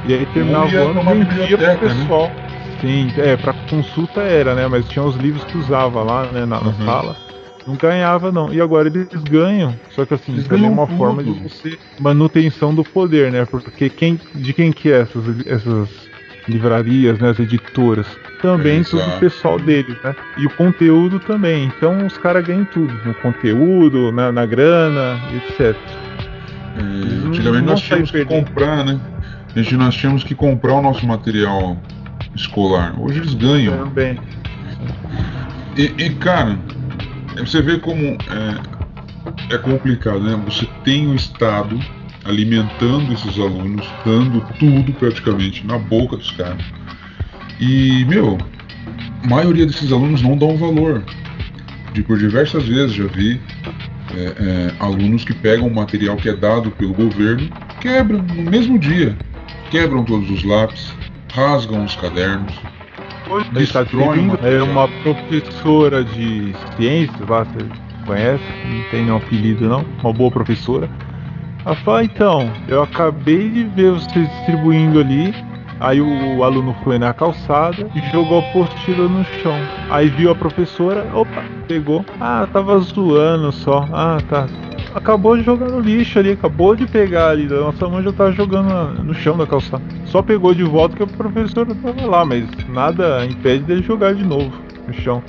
E 0.05 0.13
aí 0.13 0.25
terminava 0.25 0.71
ia 0.71 0.81
o 0.81 0.83
ano 0.85 0.93
numa 0.95 1.13
vendia 1.13 1.57
pro 1.57 1.67
né? 1.67 1.77
pessoal. 1.77 2.31
Sim, 2.81 3.13
é, 3.17 3.37
pra 3.37 3.53
consulta 3.53 4.21
era, 4.21 4.53
né? 4.55 4.67
Mas 4.67 4.87
tinha 4.89 5.03
os 5.03 5.15
livros 5.15 5.43
que 5.45 5.57
usava 5.57 6.03
lá, 6.03 6.25
né, 6.31 6.45
na, 6.45 6.59
na 6.59 6.67
Uhum. 6.71 6.85
sala. 6.85 7.15
Não 7.65 7.75
ganhava, 7.75 8.31
não. 8.31 8.53
E 8.53 8.59
agora 8.59 8.87
eles 8.87 9.07
ganham. 9.29 9.75
Só 9.91 10.05
que 10.05 10.13
assim, 10.13 10.33
Eles 10.33 10.47
também 10.47 10.65
é 10.65 10.69
uma 10.69 10.85
tudo. 10.85 10.97
forma 10.97 11.23
de 11.23 11.31
você 11.31 11.77
manutenção 11.99 12.73
do 12.75 12.83
poder, 12.83 13.31
né? 13.31 13.45
Porque 13.45 13.89
quem, 13.89 14.19
de 14.35 14.53
quem 14.53 14.71
que 14.71 14.91
é 14.91 15.01
essas, 15.01 15.23
essas 15.47 15.89
livrarias, 16.47 17.19
né? 17.19 17.29
As 17.29 17.39
editoras? 17.39 18.05
Também 18.41 18.81
É, 18.81 18.83
tudo 18.83 19.01
exato. 19.01 19.19
pessoal 19.19 19.57
deles, 19.59 19.95
né? 20.03 20.13
E 20.37 20.45
o 20.45 20.49
conteúdo 20.49 21.19
também. 21.19 21.65
Então 21.77 22.05
os 22.05 22.17
caras 22.17 22.45
ganham 22.45 22.65
tudo. 22.65 22.93
No 23.05 23.13
conteúdo, 23.15 24.11
na, 24.11 24.31
na 24.31 24.45
grana, 24.45 25.19
etc. 25.33 25.73
é, 26.77 27.27
antigamente 27.27 27.65
nós 27.65 27.79
tínhamos 27.81 28.11
que 28.11 28.25
comprar, 28.25 28.83
né? 28.83 28.99
A 29.55 29.59
gente, 29.61 29.77
nós 29.77 29.95
tínhamos 29.95 30.23
que 30.23 30.35
comprar 30.35 30.73
o 30.73 30.81
nosso 30.81 31.05
material 31.05 31.77
escolar. 32.35 32.93
Hoje 32.99 33.19
eles 33.19 33.33
ganham. 33.35 33.77
Também. 33.85 34.19
E, 35.77 35.83
e, 35.97 36.09
cara, 36.15 36.57
você 37.39 37.61
vê 37.61 37.77
como 37.77 38.05
é, 38.05 39.55
é 39.55 39.57
complicado, 39.57 40.19
né? 40.19 40.39
Você 40.45 40.67
tem 40.83 41.07
o 41.07 41.15
Estado 41.15 41.79
alimentando 42.25 43.13
esses 43.13 43.37
alunos, 43.37 43.85
dando 44.05 44.41
tudo 44.59 44.93
praticamente 44.93 45.65
na 45.65 45.77
boca 45.77 46.17
dos 46.17 46.31
caras. 46.31 46.63
E, 47.59 48.05
meu, 48.05 48.37
a 49.23 49.27
maioria 49.27 49.65
desses 49.65 49.91
alunos 49.91 50.21
não 50.21 50.37
dão 50.37 50.57
valor. 50.57 51.03
De, 51.93 52.01
por 52.01 52.17
diversas 52.17 52.65
vezes 52.65 52.95
já 52.95 53.05
vi 53.05 53.39
é, 54.15 54.17
é, 54.17 54.73
alunos 54.79 55.23
que 55.23 55.33
pegam 55.33 55.67
o 55.67 55.73
material 55.73 56.17
que 56.17 56.29
é 56.29 56.35
dado 56.35 56.71
pelo 56.71 56.93
governo, 56.93 57.49
quebram 57.79 58.21
no 58.21 58.49
mesmo 58.49 58.79
dia, 58.79 59.15
quebram 59.69 60.03
todos 60.03 60.29
os 60.29 60.43
lápis, 60.43 60.93
rasgam 61.31 61.83
os 61.83 61.95
cadernos, 61.95 62.53
Destrói 63.39 63.63
está 63.63 63.85
servindo, 63.85 64.39
o 64.41 64.47
é 64.47 64.61
uma 64.61 64.87
professora 64.87 66.03
de 66.03 66.53
ciências 66.75 67.27
lá, 67.27 67.43
você 67.43 67.65
conhece? 68.05 68.43
Não 68.65 68.89
tem 68.91 69.03
nenhum 69.03 69.17
apelido 69.17 69.67
não, 69.67 69.85
uma 70.03 70.13
boa 70.13 70.31
professora. 70.31 70.89
Ela 71.65 71.75
fala, 71.77 72.03
então, 72.03 72.51
eu 72.67 72.83
acabei 72.83 73.49
de 73.49 73.63
ver 73.63 73.91
vocês 73.91 74.29
distribuindo 74.29 74.99
ali 74.99 75.33
Aí 75.83 75.99
o, 75.99 76.37
o 76.37 76.43
aluno 76.45 76.73
foi 76.81 76.97
na 76.97 77.13
calçada 77.13 77.89
e 77.93 77.99
jogou 78.09 78.39
a 78.39 78.49
apostila 78.49 79.07
no 79.07 79.23
chão. 79.41 79.57
Aí 79.89 80.07
viu 80.07 80.31
a 80.31 80.35
professora, 80.35 81.05
opa, 81.13 81.43
pegou. 81.67 82.05
Ah, 82.21 82.47
tava 82.53 82.79
zoando 82.79 83.51
só. 83.51 83.85
Ah, 83.91 84.17
tá. 84.29 84.47
Acabou 84.93 85.35
de 85.35 85.43
jogar 85.43 85.69
no 85.69 85.79
lixo 85.79 86.19
ali, 86.19 86.31
acabou 86.31 86.75
de 86.75 86.85
pegar 86.85 87.29
ali. 87.29 87.47
Nossa 87.47 87.87
mãe 87.87 88.03
já 88.03 88.13
tava 88.13 88.31
jogando 88.31 89.03
no 89.03 89.13
chão 89.13 89.37
da 89.37 89.47
calçada. 89.47 89.83
Só 90.05 90.21
pegou 90.21 90.53
de 90.53 90.63
volta 90.63 90.95
que 90.95 91.03
a 91.03 91.07
professora 91.07 91.73
tava 91.75 92.05
lá, 92.05 92.23
mas 92.23 92.45
nada 92.69 93.25
impede 93.25 93.63
dele 93.63 93.81
jogar 93.81 94.13
de 94.13 94.23
novo 94.23 94.51
no 94.87 94.93
chão. 94.93 95.23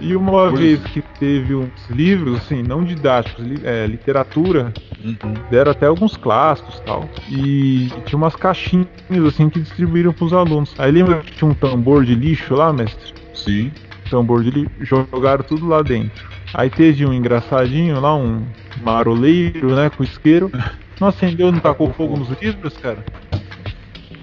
E 0.00 0.16
uma 0.16 0.48
pois. 0.48 0.58
vez 0.58 0.80
que 0.84 1.02
teve 1.18 1.54
uns 1.54 1.70
livros, 1.90 2.38
assim, 2.38 2.62
não 2.62 2.82
didáticos, 2.82 3.44
li, 3.44 3.60
é, 3.62 3.86
literatura, 3.86 4.72
uhum. 5.04 5.34
deram 5.50 5.72
até 5.72 5.86
alguns 5.86 6.16
clássicos 6.16 6.80
tal. 6.86 7.08
E 7.28 7.90
tinha 8.06 8.16
umas 8.16 8.34
caixinhas, 8.34 8.88
assim, 9.26 9.50
que 9.50 9.60
distribuíram 9.60 10.12
pros 10.12 10.32
alunos. 10.32 10.74
Aí 10.78 10.90
lembra 10.90 11.18
que 11.18 11.32
tinha 11.32 11.50
um 11.50 11.54
tambor 11.54 12.04
de 12.04 12.14
lixo 12.14 12.54
lá, 12.54 12.72
mestre? 12.72 13.12
Sim. 13.34 13.70
Tambor 14.10 14.42
de 14.42 14.50
lixo, 14.50 14.70
jogaram 14.80 15.44
tudo 15.44 15.68
lá 15.68 15.82
dentro. 15.82 16.26
Aí 16.54 16.70
teve 16.70 17.06
um 17.06 17.12
engraçadinho 17.12 18.00
lá, 18.00 18.14
um 18.16 18.44
maroleiro, 18.82 19.74
né, 19.74 19.90
com 19.90 20.02
isqueiro. 20.02 20.50
Não 21.00 21.08
acendeu, 21.08 21.50
não 21.50 21.60
tacou 21.60 21.92
fogo 21.92 22.16
nos 22.16 22.28
livros, 22.40 22.76
cara? 22.76 23.04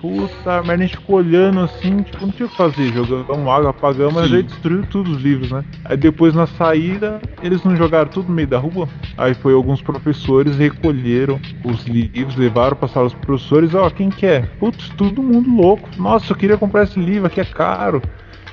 puta 0.02 0.64
merda, 0.64 0.84
a 0.84 0.88
gente 0.88 0.98
ficou 0.98 1.18
olhando 1.18 1.60
assim, 1.62 2.02
tipo, 2.02 2.26
não 2.26 2.32
tinha 2.32 2.46
o 2.46 2.50
que 2.50 2.56
fazer, 2.56 2.94
jogamos 2.94 3.48
água, 3.48 3.70
apagamos, 3.70 4.14
mas 4.14 4.34
aí 4.34 4.44
destruiu 4.44 4.84
tudo 4.90 5.12
os 5.12 5.22
livros, 5.22 5.52
né? 5.52 5.64
Aí 5.86 5.98
depois 5.98 6.34
na 6.34 6.48
saída, 6.48 7.22
eles 7.42 7.64
não 7.64 7.76
jogaram 7.76 8.10
tudo 8.10 8.30
no 8.30 8.36
meio 8.36 8.48
da 8.48 8.58
rua. 8.58 8.88
Aí 9.18 9.34
foi 9.34 9.54
alguns 9.54 9.82
professores 9.82 10.58
recolheram 10.58 11.40
os 11.64 11.86
livros, 11.86 12.36
levaram 12.36 12.76
para 12.76 12.88
sala 12.88 13.06
dos 13.06 13.16
professores, 13.16 13.74
ó, 13.74 13.88
oh, 13.88 13.92
quem 13.92 14.10
quer? 14.10 14.48
Putz, 14.60 14.90
todo 14.90 15.24
mundo 15.24 15.50
louco. 15.50 15.90
Nossa, 15.98 16.32
eu 16.32 16.38
queria 16.38 16.58
comprar 16.58 16.84
esse 16.84 17.00
livro 17.00 17.28
aqui, 17.28 17.42
é 17.42 17.46
caro. 17.46 18.02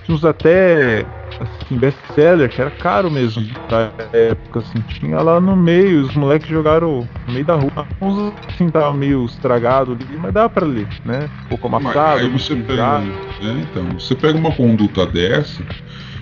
Tinha 0.05 0.15
uns 0.15 0.25
até 0.25 1.07
assim, 1.41 1.79
best-seller, 1.79 2.49
que 2.49 2.61
era 2.61 2.71
caro 2.71 3.11
mesmo 3.11 3.43
pra 3.67 3.91
época, 4.13 4.61
assim. 4.61 4.81
Tinha 4.83 5.21
lá 5.21 5.41
no 5.41 5.57
meio, 5.57 6.03
os 6.03 6.15
moleques 6.15 6.49
jogaram 6.49 7.09
no 7.27 7.33
meio 7.33 7.45
da 7.45 7.55
rua. 7.55 7.87
Uns 8.01 8.35
assim 8.49 8.69
tava 8.69 8.93
meio 8.93 9.25
estragado 9.25 9.93
ali, 9.93 10.19
mas 10.19 10.33
dá 10.33 10.49
pra 10.49 10.67
ler, 10.67 10.87
né? 11.05 11.29
Um 11.47 11.49
pouco 11.49 11.67
amassado. 11.67 12.21
Aí 12.21 12.29
você 12.29 12.55
pega, 12.55 13.03
é, 13.41 13.51
então, 13.61 13.99
você 13.99 14.15
pega 14.15 14.39
uma 14.39 14.53
conduta 14.53 15.07
dessa 15.07 15.65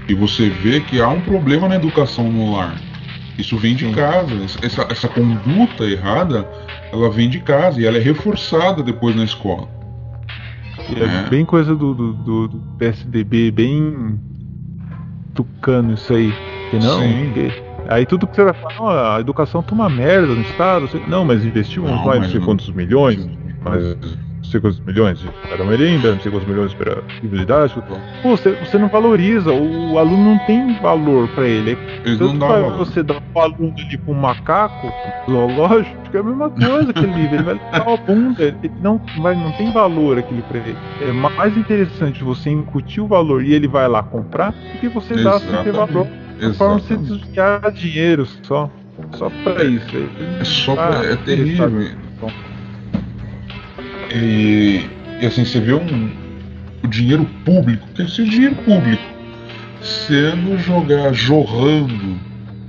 e 0.09 0.15
você 0.15 0.49
vê 0.49 0.81
que 0.81 1.01
há 1.01 1.09
um 1.09 1.21
problema 1.21 1.69
na 1.69 1.77
educação 1.77 2.31
no 2.31 2.57
lar. 2.57 2.81
Isso 3.39 3.57
vem 3.57 3.75
de 3.75 3.87
Sim. 3.87 3.95
casa. 3.95 4.33
Essa, 4.63 4.87
essa 4.91 5.09
conduta 5.09 5.85
errada, 5.85 6.49
ela 6.93 7.11
vem 7.11 7.29
de 7.29 7.41
casa 7.41 7.81
e 7.81 7.87
ela 7.87 7.97
é 7.97 8.01
reforçada 8.01 8.83
depois 8.83 9.17
na 9.17 9.25
escola. 9.25 9.82
É, 10.91 11.27
é, 11.27 11.29
bem 11.29 11.45
coisa 11.45 11.75
do, 11.75 11.95
do, 11.95 12.49
do, 12.49 12.59
PSDB, 12.79 13.51
bem 13.51 14.19
tucano 15.35 15.95
isso 15.95 16.13
aí. 16.13 16.33
Que 16.71 16.79
não, 16.79 17.01
ninguém. 17.01 17.53
Aí 17.89 18.07
tudo 18.07 18.27
que 18.27 18.37
você 18.37 18.45
vai 18.45 18.55
falar, 18.55 19.17
a 19.17 19.21
educação 19.21 19.63
tá 19.63 19.75
uma 19.75 19.89
merda 19.89 20.35
no 20.35 20.43
estado. 20.43 20.89
Não, 21.09 21.25
mas 21.25 21.45
investiu 21.45 21.85
não, 21.85 22.05
mais 22.05 22.23
não 22.23 22.29
sei 22.31 22.41
quantos 22.41 22.71
milhões. 22.71 23.29
Mas 23.63 23.97
sei 24.53 24.61
quantos 24.61 24.81
milhões 24.81 25.19
para 25.49 25.65
merenda, 25.65 26.13
não 26.13 26.21
sei 26.21 26.31
quantos 26.31 26.49
milhões 26.49 26.75
para 26.75 27.03
livro 27.23 27.39
didático. 27.39 27.83
Pô, 28.23 28.37
você, 28.37 28.53
você 28.53 28.79
não 28.79 28.89
valoriza, 28.89 29.51
o 29.51 29.99
aluno 29.99 30.33
não 30.33 30.39
tem 30.47 30.79
valor 30.81 31.27
para 31.29 31.47
ele. 31.47 31.77
Ele 32.05 32.19
Tanto 32.19 32.35
não 32.35 32.39
dá 32.39 32.69
você 32.69 33.03
dá 33.03 33.15
o 33.35 33.41
aluno 33.41 33.75
ali 33.79 33.99
com 33.99 34.13
um 34.13 34.21
macaco 34.21 34.93
zoológico, 35.29 35.97
é 36.13 36.19
a 36.19 36.23
mesma 36.23 36.51
coisa 36.51 36.91
aquele 36.91 37.15
livro. 37.15 37.37
Ele 37.37 37.43
vai 37.43 37.61
dar 37.73 37.89
uma 37.89 37.97
bunda, 37.97 38.43
ele 38.45 38.73
não, 38.81 39.01
vai, 39.21 39.35
não 39.35 39.51
tem 39.53 39.73
valor 39.73 40.19
aquilo 40.19 40.43
para 40.43 40.59
ele. 40.59 40.77
É 41.01 41.13
mais 41.13 41.57
interessante 41.57 42.23
você 42.23 42.51
incutir 42.51 43.03
o 43.03 43.07
valor 43.07 43.43
e 43.43 43.55
ele 43.55 43.67
vai 43.67 43.89
lá 43.89 44.03
comprar 44.03 44.53
do 44.53 44.79
que 44.81 44.89
você 44.89 45.15
dar 45.23 45.41
sem 45.41 45.63
ter 45.65 45.73
valor. 45.73 46.07
É 46.41 46.53
forma 46.55 46.79
você 46.79 46.97
desviar 46.97 47.71
dinheiro 47.73 48.27
só. 48.43 48.71
Só 49.13 49.31
para 49.43 49.65
isso. 49.65 49.97
É 50.41 50.45
só 50.45 50.75
pra, 50.75 51.01
ah, 51.01 51.05
é 51.05 51.17
terrível. 51.17 52.12
E, 54.15 54.87
e 55.21 55.27
assim, 55.27 55.45
você 55.45 55.61
vê 55.61 55.73
um, 55.73 56.11
o 56.83 56.89
dinheiro 56.89 57.25
público, 57.45 57.87
que 57.95 58.03
é 58.03 58.05
esse 58.05 58.25
dinheiro 58.25 58.57
público, 58.57 59.03
sendo 59.81 60.59
jogar, 60.59 61.13
jorrando 61.13 62.19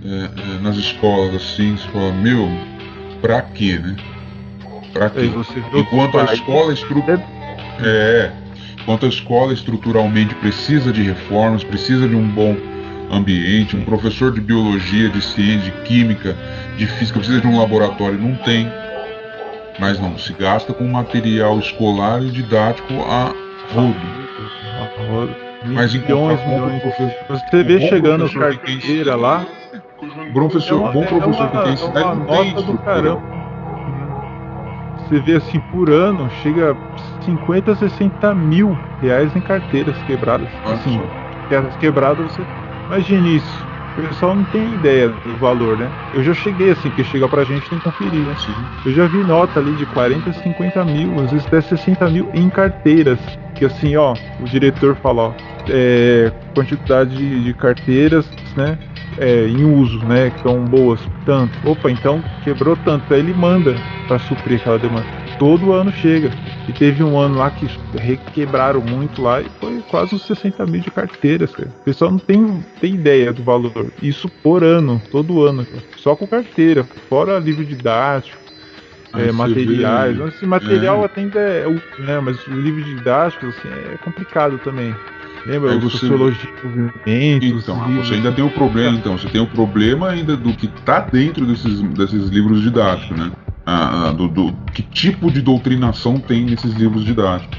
é, 0.05 0.07
é, 0.07 0.61
nas 0.61 0.77
escolas 0.77 1.35
assim, 1.35 1.75
você 1.77 1.87
fala, 1.89 2.11
meu, 2.13 2.49
pra 3.21 3.41
quê, 3.41 3.79
né? 3.79 3.95
Pra 4.91 5.09
quê? 5.09 5.29
Enquanto 5.73 6.19
a 6.19 6.33
escola 6.33 6.73
estrutura. 6.73 7.23
É, 7.79 8.31
enquanto 8.79 9.05
a 9.05 9.09
escola 9.09 9.53
estruturalmente 9.53 10.35
precisa 10.35 10.91
de 10.91 11.01
reformas, 11.01 11.63
precisa 11.63 12.07
de 12.07 12.15
um 12.15 12.27
bom 12.27 12.55
ambiente, 13.11 13.75
um 13.75 13.83
professor 13.83 14.31
de 14.31 14.41
biologia, 14.41 15.09
de 15.09 15.21
ciência, 15.21 15.71
de 15.71 15.81
química, 15.83 16.35
de 16.77 16.85
física, 16.85 17.19
precisa 17.19 17.41
de 17.41 17.47
um 17.47 17.57
laboratório, 17.57 18.19
não 18.19 18.35
tem. 18.35 18.67
Mas 19.79 19.99
não, 19.99 20.17
se 20.17 20.33
gasta 20.33 20.73
com 20.73 20.85
material 20.85 21.57
escolar 21.59 22.21
e 22.21 22.29
didático 22.29 22.93
a 23.07 23.33
rodo. 23.73 23.95
Mas 25.65 25.93
milhões, 25.93 26.39
milhões. 26.45 26.81
Você 27.29 27.63
vê 27.63 27.79
chegando 27.87 28.29
carteira 28.29 29.15
lá. 29.15 29.45
Professor, 30.33 30.89
é 30.89 30.91
bom 30.91 31.05
professor 31.05 31.49
que 31.49 31.63
tem 31.63 31.77
cidade 31.77 32.19
não 32.19 32.25
tem 32.25 32.47
estrutura. 32.49 33.17
Você 34.97 35.19
vê 35.19 35.35
assim 35.35 35.59
por 35.71 35.89
ano, 35.89 36.29
chega 36.41 36.71
a 36.71 37.21
50, 37.21 37.75
60 37.75 38.35
mil 38.35 38.77
reais 39.01 39.33
em 39.35 39.41
carteiras 39.41 39.97
quebradas. 40.03 40.47
Assim, 40.65 41.01
quebradas, 41.79 42.31
você 42.31 42.41
imagine 42.87 43.37
isso 43.37 43.72
o 43.95 44.07
pessoal 44.07 44.35
não 44.35 44.43
tem 44.43 44.73
ideia 44.73 45.09
do 45.09 45.35
valor, 45.35 45.77
né? 45.77 45.91
Eu 46.11 46.23
já 46.23 46.33
cheguei 46.33 46.71
assim, 46.71 46.89
porque 46.89 47.03
chega 47.03 47.27
pra 47.27 47.43
gente 47.43 47.69
tem 47.69 47.77
que 47.77 47.85
conferir, 47.85 48.25
né? 48.25 48.33
Eu 48.85 48.91
já 48.91 49.07
vi 49.07 49.23
nota 49.23 49.59
ali 49.59 49.73
de 49.73 49.85
40, 49.85 50.33
50 50.33 50.83
mil, 50.85 51.19
às 51.19 51.31
vezes 51.31 51.45
até 51.45 51.61
60 51.61 52.09
mil 52.09 52.29
em 52.33 52.49
carteiras. 52.49 53.19
Que 53.53 53.65
assim, 53.65 53.95
ó, 53.95 54.15
o 54.39 54.45
diretor 54.45 54.95
fala, 54.95 55.29
ó, 55.29 55.33
é, 55.69 56.31
quantidade 56.55 57.15
de, 57.15 57.43
de 57.43 57.53
carteiras, 57.53 58.27
né? 58.57 58.77
É, 59.17 59.47
em 59.47 59.63
uso, 59.63 59.99
né? 60.05 60.31
Que 60.31 60.37
estão 60.37 60.63
boas, 60.65 60.99
tanto. 61.23 61.55
Opa, 61.63 61.91
então 61.91 62.23
quebrou 62.43 62.75
tanto. 62.75 63.13
Aí 63.13 63.19
ele 63.19 63.33
manda 63.33 63.75
para 64.07 64.17
suprir 64.17 64.59
aquela 64.59 64.79
demanda. 64.79 65.22
Todo 65.37 65.73
ano 65.73 65.91
chega. 65.91 66.31
E 66.67 66.71
teve 66.71 67.03
um 67.03 67.17
ano 67.17 67.37
lá 67.37 67.51
que 67.51 67.67
requebraram 67.97 68.81
muito 68.81 69.21
lá 69.21 69.41
e 69.41 69.45
foi 69.59 69.83
quase 69.89 70.15
uns 70.15 70.25
60 70.25 70.65
mil 70.65 70.81
de 70.81 70.91
carteiras, 70.91 71.51
cara. 71.51 71.69
O 71.81 71.83
pessoal 71.83 72.11
não 72.11 72.19
tem, 72.19 72.63
tem 72.79 72.93
ideia 72.93 73.33
do 73.33 73.43
valor. 73.43 73.91
Isso 74.01 74.29
por 74.41 74.63
ano, 74.63 75.01
todo 75.11 75.43
ano, 75.43 75.65
cara. 75.65 75.83
Só 75.97 76.15
com 76.15 76.25
carteira, 76.25 76.83
fora 77.09 77.39
livro 77.39 77.65
didático, 77.65 78.37
é, 79.13 79.31
materiais. 79.31 80.17
Vê, 80.17 80.27
Esse 80.27 80.45
material 80.45 81.01
é. 81.01 81.05
até 81.05 81.21
ainda 81.21 81.39
é 81.39 81.67
útil, 81.67 82.05
né? 82.05 82.19
Mas 82.19 82.47
o 82.47 82.53
livro 82.53 82.83
didático, 82.83 83.45
assim, 83.47 83.69
é 83.93 83.97
complicado 83.97 84.57
também. 84.59 84.95
Lembra? 85.45 85.77
Você... 85.79 85.97
Sociologia 85.97 86.49
de 86.49 86.67
movimentos. 86.67 87.63
Então, 87.63 87.87
livros, 87.87 88.07
você 88.07 88.13
ainda 88.15 88.31
tem 88.31 88.45
o 88.45 88.49
problema, 88.49 88.97
então. 88.97 89.17
Você 89.17 89.27
tem 89.27 89.41
o 89.41 89.47
problema 89.47 90.09
ainda 90.09 90.37
do 90.37 90.53
que 90.53 90.67
está 90.67 91.01
dentro 91.01 91.45
desses, 91.45 91.81
desses 91.81 92.29
livros 92.29 92.61
didáticos, 92.61 93.17
né? 93.17 93.31
Ah, 93.65 94.13
do, 94.15 94.27
do, 94.27 94.53
que 94.73 94.81
tipo 94.81 95.31
de 95.31 95.41
doutrinação 95.41 96.19
tem 96.19 96.43
nesses 96.43 96.73
livros 96.73 97.05
didáticos. 97.05 97.57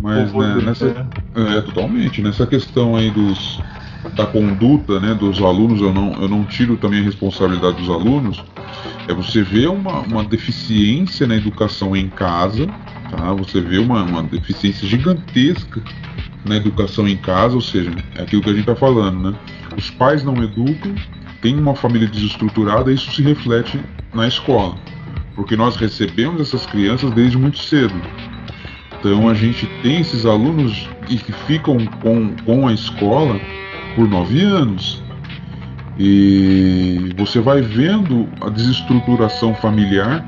Mas 0.00 0.32
né, 0.32 0.56
nessa, 0.64 1.08
é, 1.34 1.60
totalmente, 1.62 2.22
nessa 2.22 2.46
questão 2.46 2.94
aí 2.94 3.10
dos, 3.10 3.60
da 4.14 4.26
conduta 4.26 5.00
né, 5.00 5.14
dos 5.14 5.40
alunos, 5.40 5.80
eu 5.80 5.92
não, 5.92 6.12
eu 6.22 6.28
não 6.28 6.44
tiro 6.44 6.76
também 6.76 7.00
a 7.00 7.02
responsabilidade 7.02 7.78
dos 7.78 7.88
alunos, 7.88 8.44
é 9.08 9.14
você 9.14 9.42
vê 9.42 9.66
uma, 9.66 10.00
uma 10.00 10.22
deficiência 10.22 11.26
na 11.26 11.36
educação 11.36 11.96
em 11.96 12.08
casa, 12.08 12.66
tá? 13.10 13.32
você 13.32 13.60
vê 13.60 13.78
uma, 13.78 14.02
uma 14.02 14.22
deficiência 14.22 14.86
gigantesca 14.86 15.82
na 16.44 16.56
educação 16.56 17.08
em 17.08 17.16
casa, 17.16 17.54
ou 17.54 17.62
seja, 17.62 17.90
é 18.14 18.22
aquilo 18.22 18.42
que 18.42 18.50
a 18.50 18.52
gente 18.52 18.68
está 18.68 18.76
falando, 18.76 19.30
né? 19.30 19.38
Os 19.76 19.90
pais 19.90 20.22
não 20.22 20.34
educam, 20.42 20.94
tem 21.40 21.58
uma 21.58 21.74
família 21.74 22.06
desestruturada, 22.06 22.92
isso 22.92 23.10
se 23.10 23.22
reflete 23.22 23.80
na 24.12 24.28
escola 24.28 24.76
porque 25.34 25.56
nós 25.56 25.76
recebemos 25.76 26.40
essas 26.40 26.64
crianças 26.66 27.10
desde 27.10 27.36
muito 27.36 27.58
cedo. 27.58 27.94
Então 28.98 29.28
a 29.28 29.34
gente 29.34 29.66
tem 29.82 30.00
esses 30.00 30.24
alunos 30.24 30.88
que 31.06 31.32
ficam 31.46 31.76
com, 32.00 32.34
com 32.44 32.66
a 32.66 32.72
escola 32.72 33.38
por 33.94 34.08
nove 34.08 34.40
anos. 34.42 35.02
E 35.98 37.12
você 37.16 37.40
vai 37.40 37.60
vendo 37.60 38.28
a 38.40 38.48
desestruturação 38.48 39.54
familiar 39.54 40.26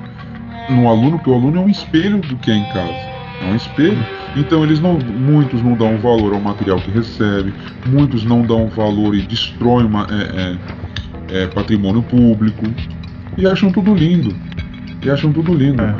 no 0.68 0.88
aluno, 0.88 1.18
que 1.18 1.30
o 1.30 1.34
aluno 1.34 1.58
é 1.58 1.60
um 1.60 1.68
espelho 1.68 2.18
do 2.18 2.36
que 2.36 2.50
é 2.50 2.54
em 2.54 2.64
casa. 2.72 3.16
É 3.42 3.50
um 3.50 3.56
espelho. 3.56 4.04
Então 4.36 4.62
eles 4.62 4.78
não, 4.80 4.98
muitos 4.98 5.62
não 5.62 5.74
dão 5.74 5.96
valor 5.98 6.34
ao 6.34 6.40
material 6.40 6.78
que 6.78 6.90
recebe, 6.90 7.52
muitos 7.86 8.24
não 8.24 8.42
dão 8.42 8.68
valor 8.68 9.14
e 9.14 9.22
destroem 9.22 9.86
uma, 9.86 10.06
é, 10.10 11.38
é, 11.38 11.42
é, 11.42 11.46
patrimônio 11.46 12.02
público 12.02 12.64
e 13.38 13.46
acham 13.46 13.72
tudo 13.72 13.94
lindo 13.94 14.34
e 15.06 15.10
acham 15.10 15.32
tudo 15.32 15.54
lindo. 15.54 15.82
É. 15.82 15.94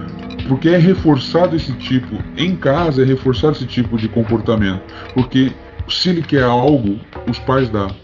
porque 0.49 0.69
é 0.69 0.79
reforçado 0.79 1.57
esse 1.57 1.73
tipo, 1.73 2.19
em 2.37 2.55
casa 2.55 3.03
é 3.03 3.05
reforçado 3.05 3.55
esse 3.55 3.67
tipo 3.67 3.97
de 3.97 4.09
comportamento. 4.09 4.83
Porque 5.15 5.53
se 5.89 6.11
ele 6.11 6.23
quer 6.23 6.43
algo, 6.43 6.99
os 7.29 7.39
pais 7.39 7.69
dão. 7.69 7.95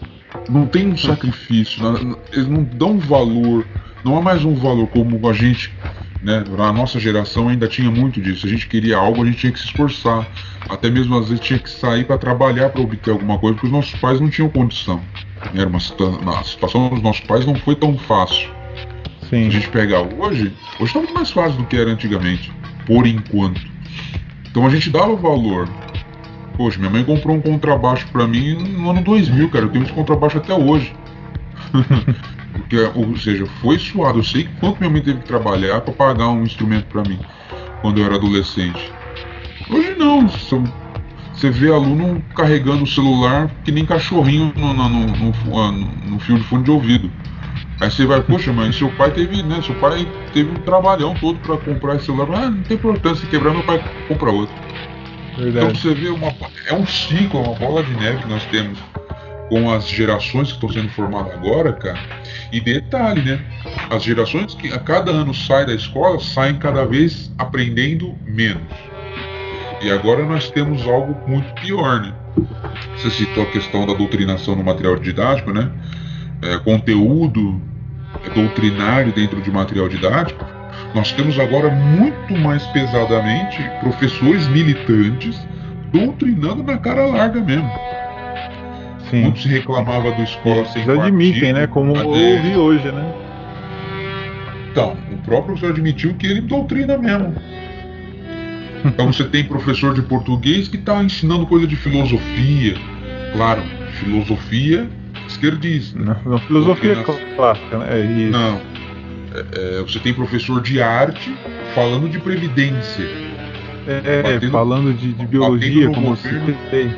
Não 0.49 0.65
tem 0.65 0.87
um 0.87 0.97
sacrifício, 0.97 1.81
eles 2.31 2.47
não 2.47 2.63
dão 2.63 2.97
valor, 2.97 3.65
não 4.03 4.17
há 4.17 4.21
mais 4.21 4.43
um 4.43 4.55
valor 4.55 4.87
como 4.87 5.29
a 5.29 5.33
gente, 5.33 5.71
né? 6.21 6.43
Na 6.57 6.73
nossa 6.73 6.99
geração 6.99 7.49
ainda 7.49 7.67
tinha 7.67 7.89
muito 7.89 8.21
disso. 8.21 8.45
A 8.45 8.49
gente 8.49 8.67
queria 8.67 8.97
algo, 8.97 9.21
a 9.21 9.25
gente 9.25 9.37
tinha 9.37 9.51
que 9.51 9.59
se 9.59 9.65
esforçar. 9.65 10.27
Até 10.69 10.89
mesmo 10.89 11.17
às 11.17 11.27
vezes 11.27 11.43
tinha 11.43 11.59
que 11.59 11.69
sair 11.69 12.05
para 12.05 12.17
trabalhar 12.17 12.69
para 12.69 12.81
obter 12.81 13.11
alguma 13.11 13.37
coisa, 13.37 13.55
porque 13.55 13.67
os 13.67 13.73
nossos 13.73 13.93
pais 13.99 14.19
não 14.19 14.29
tinham 14.29 14.49
condição. 14.49 15.01
Era 15.53 15.67
uma 15.67 15.77
a 15.77 16.43
situação 16.43 16.89
dos 16.89 17.01
nossos 17.01 17.25
pais 17.25 17.45
não 17.45 17.55
foi 17.55 17.75
tão 17.75 17.97
fácil. 17.97 18.49
Sim. 19.29 19.43
Se 19.43 19.57
a 19.57 19.59
gente 19.59 19.69
pegar 19.69 20.01
hoje, 20.01 20.53
hoje 20.79 20.83
está 20.83 20.99
muito 20.99 21.13
mais 21.13 21.31
fácil 21.31 21.57
do 21.57 21.65
que 21.65 21.77
era 21.77 21.89
antigamente, 21.89 22.51
por 22.85 23.07
enquanto. 23.07 23.61
Então 24.49 24.65
a 24.65 24.69
gente 24.69 24.89
dava 24.89 25.15
valor. 25.15 25.67
Poxa, 26.55 26.77
minha 26.77 26.91
mãe 26.91 27.03
comprou 27.03 27.35
um 27.35 27.41
contrabaixo 27.41 28.07
para 28.11 28.27
mim 28.27 28.53
no 28.55 28.91
ano 28.91 29.01
2000, 29.01 29.49
cara. 29.49 29.65
Eu 29.65 29.69
tenho 29.69 29.83
esse 29.83 29.93
contrabaixo 29.93 30.37
até 30.37 30.53
hoje. 30.53 30.93
Porque, 32.53 32.77
ou 32.93 33.17
seja, 33.17 33.47
foi 33.61 33.79
suado. 33.79 34.19
Eu 34.19 34.23
sei 34.23 34.47
quanto 34.59 34.77
minha 34.79 34.91
mãe 34.91 35.01
teve 35.01 35.19
que 35.19 35.25
trabalhar 35.25 35.81
para 35.81 35.93
pagar 35.93 36.29
um 36.29 36.43
instrumento 36.43 36.85
para 36.85 37.01
mim 37.01 37.19
quando 37.81 37.99
eu 37.99 38.05
era 38.05 38.15
adolescente. 38.15 38.91
Hoje 39.69 39.95
não. 39.97 40.27
Você 40.27 41.49
vê 41.49 41.71
aluno 41.71 42.23
carregando 42.35 42.83
o 42.83 42.87
celular 42.87 43.49
que 43.65 43.71
nem 43.71 43.85
cachorrinho 43.85 44.53
no, 44.55 44.73
no, 44.73 44.89
no, 44.89 45.71
no 46.11 46.19
fio 46.19 46.37
de 46.37 46.43
fundo 46.43 46.63
de 46.63 46.71
ouvido. 46.71 47.11
Aí 47.83 47.91
você 47.91 48.05
vai, 48.05 48.21
poxa, 48.21 48.53
mas 48.53 48.77
seu 48.77 48.89
pai 48.93 49.11
teve, 49.11 49.43
né? 49.43 49.61
Seu 49.61 49.75
pai 49.75 50.07
teve 50.33 50.49
um 50.49 50.61
trabalhão 50.61 51.13
todo 51.15 51.37
para 51.39 51.57
comprar 51.57 51.97
esse 51.97 52.05
celular. 52.05 52.29
Ah, 52.33 52.49
não 52.49 52.63
tem 52.63 52.77
importância, 52.77 53.25
se 53.25 53.27
quebrar, 53.27 53.51
meu 53.51 53.63
pai 53.63 53.83
compra 54.07 54.31
outro. 54.31 54.55
Verdade. 55.37 55.65
Então 55.65 55.75
você 55.75 55.93
vê 55.93 56.07
uma. 56.07 56.33
É 56.65 56.73
um 56.73 56.87
ciclo, 56.87 57.41
uma 57.41 57.55
bola 57.55 57.83
de 57.83 57.93
neve 57.95 58.19
que 58.19 58.29
nós 58.29 58.45
temos 58.45 58.79
com 59.49 59.69
as 59.69 59.85
gerações 59.85 60.47
que 60.47 60.53
estão 60.53 60.69
sendo 60.69 60.87
formadas 60.91 61.33
agora, 61.33 61.73
cara. 61.73 61.99
E 62.53 62.61
detalhe, 62.61 63.21
né? 63.21 63.41
As 63.89 64.01
gerações 64.01 64.55
que 64.55 64.71
a 64.71 64.79
cada 64.79 65.11
ano 65.11 65.33
saem 65.33 65.65
da 65.65 65.73
escola 65.73 66.21
saem 66.21 66.55
cada 66.55 66.85
vez 66.85 67.33
aprendendo 67.37 68.15
menos. 68.25 68.63
E 69.81 69.91
agora 69.91 70.23
nós 70.23 70.49
temos 70.49 70.87
algo 70.87 71.17
muito 71.29 71.53
pior, 71.55 71.99
né? 71.99 72.13
Você 72.95 73.09
citou 73.09 73.43
a 73.43 73.47
questão 73.47 73.85
da 73.85 73.93
doutrinação 73.93 74.55
no 74.55 74.63
material 74.63 74.95
didático, 74.95 75.51
né? 75.51 75.69
É, 76.41 76.57
conteúdo 76.59 77.72
doutrinário 78.29 79.11
dentro 79.13 79.41
de 79.41 79.51
material 79.51 79.89
didático. 79.89 80.45
Nós 80.93 81.11
temos 81.11 81.39
agora 81.39 81.69
muito 81.69 82.33
mais 82.37 82.65
pesadamente 82.67 83.61
professores 83.79 84.47
militantes 84.47 85.39
doutrinando 85.91 86.63
na 86.63 86.77
cara 86.77 87.05
larga 87.05 87.41
mesmo. 87.41 87.71
Sim. 89.09 89.21
Muito 89.23 89.39
se 89.39 89.47
reclamava 89.47 90.11
do 90.11 90.23
escola 90.23 90.65
sem 90.65 90.83
Eles 90.83 90.99
admitem, 90.99 91.53
né? 91.53 91.67
Como 91.67 91.95
eu 91.95 92.07
ouvi 92.07 92.55
hoje, 92.55 92.91
né? 92.91 93.13
Então, 94.71 94.97
o 95.11 95.17
próprio 95.17 95.53
professor 95.53 95.69
admitiu 95.71 96.13
que 96.15 96.25
ele 96.25 96.41
doutrina 96.41 96.97
mesmo. 96.97 97.35
Então 98.85 99.13
você 99.13 99.23
tem 99.23 99.43
professor 99.43 99.93
de 99.93 100.01
português 100.01 100.67
que 100.67 100.77
está 100.77 101.01
ensinando 101.03 101.45
coisa 101.47 101.65
de 101.65 101.75
filosofia. 101.75 102.75
Claro, 103.33 103.63
filosofia 103.99 104.89
esquerdista. 105.43 105.99
Não, 105.99 106.17
não 106.25 106.37
filosofia 106.39 107.03
clássica, 107.35 107.77
né? 107.77 107.87
É 107.91 108.05
isso. 108.05 108.31
Não. 108.31 108.61
É, 109.33 109.79
é, 109.79 109.81
você 109.81 109.99
tem 109.99 110.13
professor 110.13 110.61
de 110.61 110.81
arte 110.81 111.35
falando 111.75 112.07
de 112.07 112.19
previdência. 112.19 113.05
É, 113.85 114.23
batendo, 114.23 114.51
falando 114.51 114.93
de, 114.93 115.11
de 115.11 115.27
biologia, 115.27 115.89
como 115.89 116.15
você 116.15 116.55
tem. 116.71 116.95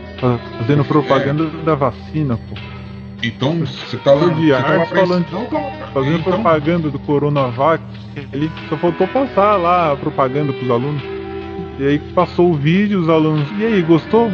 Fazendo 0.60 0.86
propaganda 0.86 1.46
é. 1.46 1.66
da 1.66 1.74
vacina, 1.74 2.38
pô. 2.38 2.56
Então, 3.24 3.58
você 3.60 3.98
tá 3.98 4.14
lá. 4.14 4.28
De 4.28 4.54
arte, 4.54 4.68
tá 4.68 4.78
lá 4.78 4.86
falando, 4.86 5.26
tá, 5.26 5.88
fazendo 5.94 6.20
então, 6.20 6.34
propaganda 6.34 6.90
do 6.92 7.00
Coronavac. 7.00 7.84
Ele 8.32 8.52
só 8.70 8.78
faltou 8.78 9.08
passar 9.08 9.56
lá 9.56 9.94
a 9.94 9.96
propaganda 9.96 10.54
pros 10.54 10.70
alunos. 10.70 11.02
E 11.80 11.88
aí 11.88 12.00
passou 12.14 12.52
o 12.52 12.54
vídeo, 12.54 13.02
os 13.02 13.10
alunos. 13.10 13.48
E 13.58 13.66
aí, 13.66 13.82
gostou? 13.82 14.30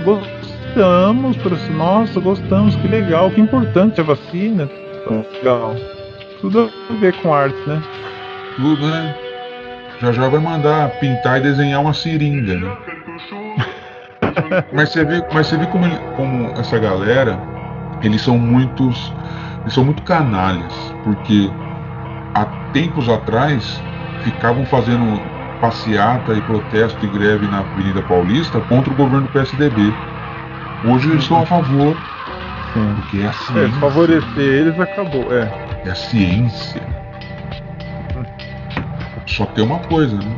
Gostamos, 0.74 1.36
professor. 1.36 1.76
Nossa, 1.76 2.19
gostamos, 2.22 2.78
que 2.78 2.88
legal, 2.88 3.30
que 3.32 3.41
importante 3.41 3.99
a 3.99 4.03
vacina. 4.05 4.69
Legal. 5.09 5.76
Tudo 6.39 6.72
a 6.89 6.93
ver 6.93 7.13
com 7.22 7.34
arte, 7.34 7.57
né? 7.67 7.82
Tudo, 8.55 8.88
né? 8.88 9.13
Já 9.99 10.13
já 10.13 10.30
vai 10.30 10.39
mandar 10.39 10.89
pintar 10.91 11.39
e 11.39 11.43
desenhar 11.43 11.82
uma 11.82 11.93
seringa, 11.93 12.55
né? 12.55 12.78
mas 14.74 14.89
você 14.89 15.03
vê, 15.03 15.22
mas 15.34 15.47
você 15.47 15.57
vê 15.57 15.65
como, 15.67 15.86
ele, 15.86 15.97
como 16.15 16.47
essa 16.57 16.80
galera, 16.80 17.38
eles 18.01 18.22
são 18.22 18.38
muitos, 18.38 19.13
eles 19.63 19.74
são 19.74 19.84
muito 19.84 20.01
canalhas, 20.03 20.74
porque 21.03 21.49
há 22.34 22.45
tempos 22.72 23.09
atrás 23.09 23.84
ficavam 24.24 24.65
fazendo 24.65 25.19
passeata 25.59 26.34
e 26.34 26.41
protesto 26.41 27.05
e 27.05 27.09
greve 27.09 27.45
na 27.49 27.59
Avenida 27.59 28.01
Paulista 28.01 28.61
contra 28.61 28.93
o 28.93 28.95
governo 28.95 29.28
do 29.28 29.34
PSDB. 29.34 29.93
Hoje 30.84 31.10
eles 31.10 31.24
estão 31.24 31.42
a 31.42 31.46
favor. 31.46 31.96
Sim. 32.74 32.96
Porque 32.96 33.18
é 33.20 33.28
a 33.28 33.34
ciência. 33.34 33.78
É, 33.78 33.80
favorecer 33.80 34.40
eles 34.40 34.80
acabou, 34.80 35.34
é. 35.34 35.52
É 35.86 35.92
a 35.92 35.96
ciência. 35.96 36.82
Só 39.28 39.46
tem 39.48 39.64
uma 39.64 39.80
coisa, 39.80 40.16
né? 40.18 40.38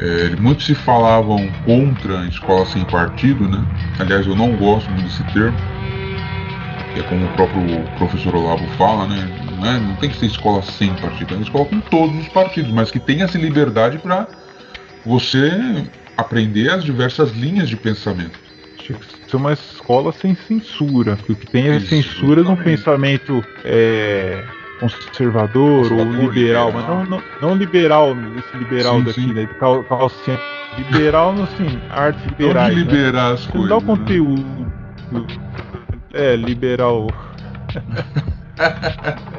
É, 0.00 0.36
muitos 0.40 0.66
se 0.66 0.74
falavam 0.74 1.50
contra 1.64 2.20
a 2.20 2.26
escola 2.26 2.64
sem 2.66 2.84
partido, 2.84 3.48
né? 3.48 3.64
Aliás, 3.98 4.26
eu 4.26 4.36
não 4.36 4.56
gosto 4.56 4.88
muito 4.90 5.04
desse 5.04 5.24
termo. 5.32 5.56
É 6.96 7.02
como 7.02 7.24
o 7.24 7.28
próprio 7.30 7.82
professor 7.96 8.34
Olavo 8.34 8.66
fala, 8.76 9.06
né? 9.06 9.28
Não, 9.56 9.66
é, 9.66 9.78
não 9.78 9.94
tem 9.96 10.10
que 10.10 10.16
ser 10.16 10.26
escola 10.26 10.62
sem 10.62 10.94
partido, 10.94 11.34
é 11.34 11.36
uma 11.36 11.42
escola 11.42 11.64
com 11.64 11.80
todos 11.80 12.16
os 12.16 12.28
partidos, 12.28 12.70
mas 12.72 12.90
que 12.90 12.98
tenha 12.98 13.24
essa 13.24 13.38
liberdade 13.38 13.98
para 13.98 14.26
você 15.04 15.84
aprender 16.16 16.70
as 16.70 16.84
diversas 16.84 17.32
linhas 17.32 17.68
de 17.68 17.76
pensamento. 17.76 18.47
Tinha 18.88 18.98
que 18.98 19.30
ser 19.30 19.36
uma 19.36 19.52
escola 19.52 20.12
sem 20.12 20.34
censura. 20.34 21.18
O 21.28 21.34
que 21.34 21.46
tem 21.46 21.68
é 21.68 21.78
censura 21.78 22.42
no 22.42 22.56
pensamento 22.56 23.44
é, 23.62 24.42
conservador, 24.80 25.82
conservador, 25.82 25.92
ou 25.92 26.04
liberal, 26.04 26.68
liberal, 26.68 26.72
mas 26.72 26.88
não, 26.88 27.04
não, 27.04 27.22
não 27.42 27.54
liberal, 27.54 28.16
esse 28.38 28.56
liberal 28.56 28.98
sim, 28.98 29.04
daqui, 29.04 29.20
sim. 29.20 29.32
né? 29.34 29.46
Cal, 29.58 29.84
calcinha. 29.84 30.40
Liberal, 30.78 31.34
assim, 31.42 31.78
artes 31.90 32.24
liberais. 32.24 32.74
Não 32.74 32.84
de 32.84 32.86
né? 32.86 32.96
liberar 32.96 33.28
né? 33.28 33.34
as 33.34 33.46
coisas. 33.46 33.60
Não 33.60 33.68
dá 33.68 33.76
o 33.76 33.82
conteúdo. 33.82 34.72
Né? 35.12 35.26
É, 36.14 36.36
liberal. 36.36 37.08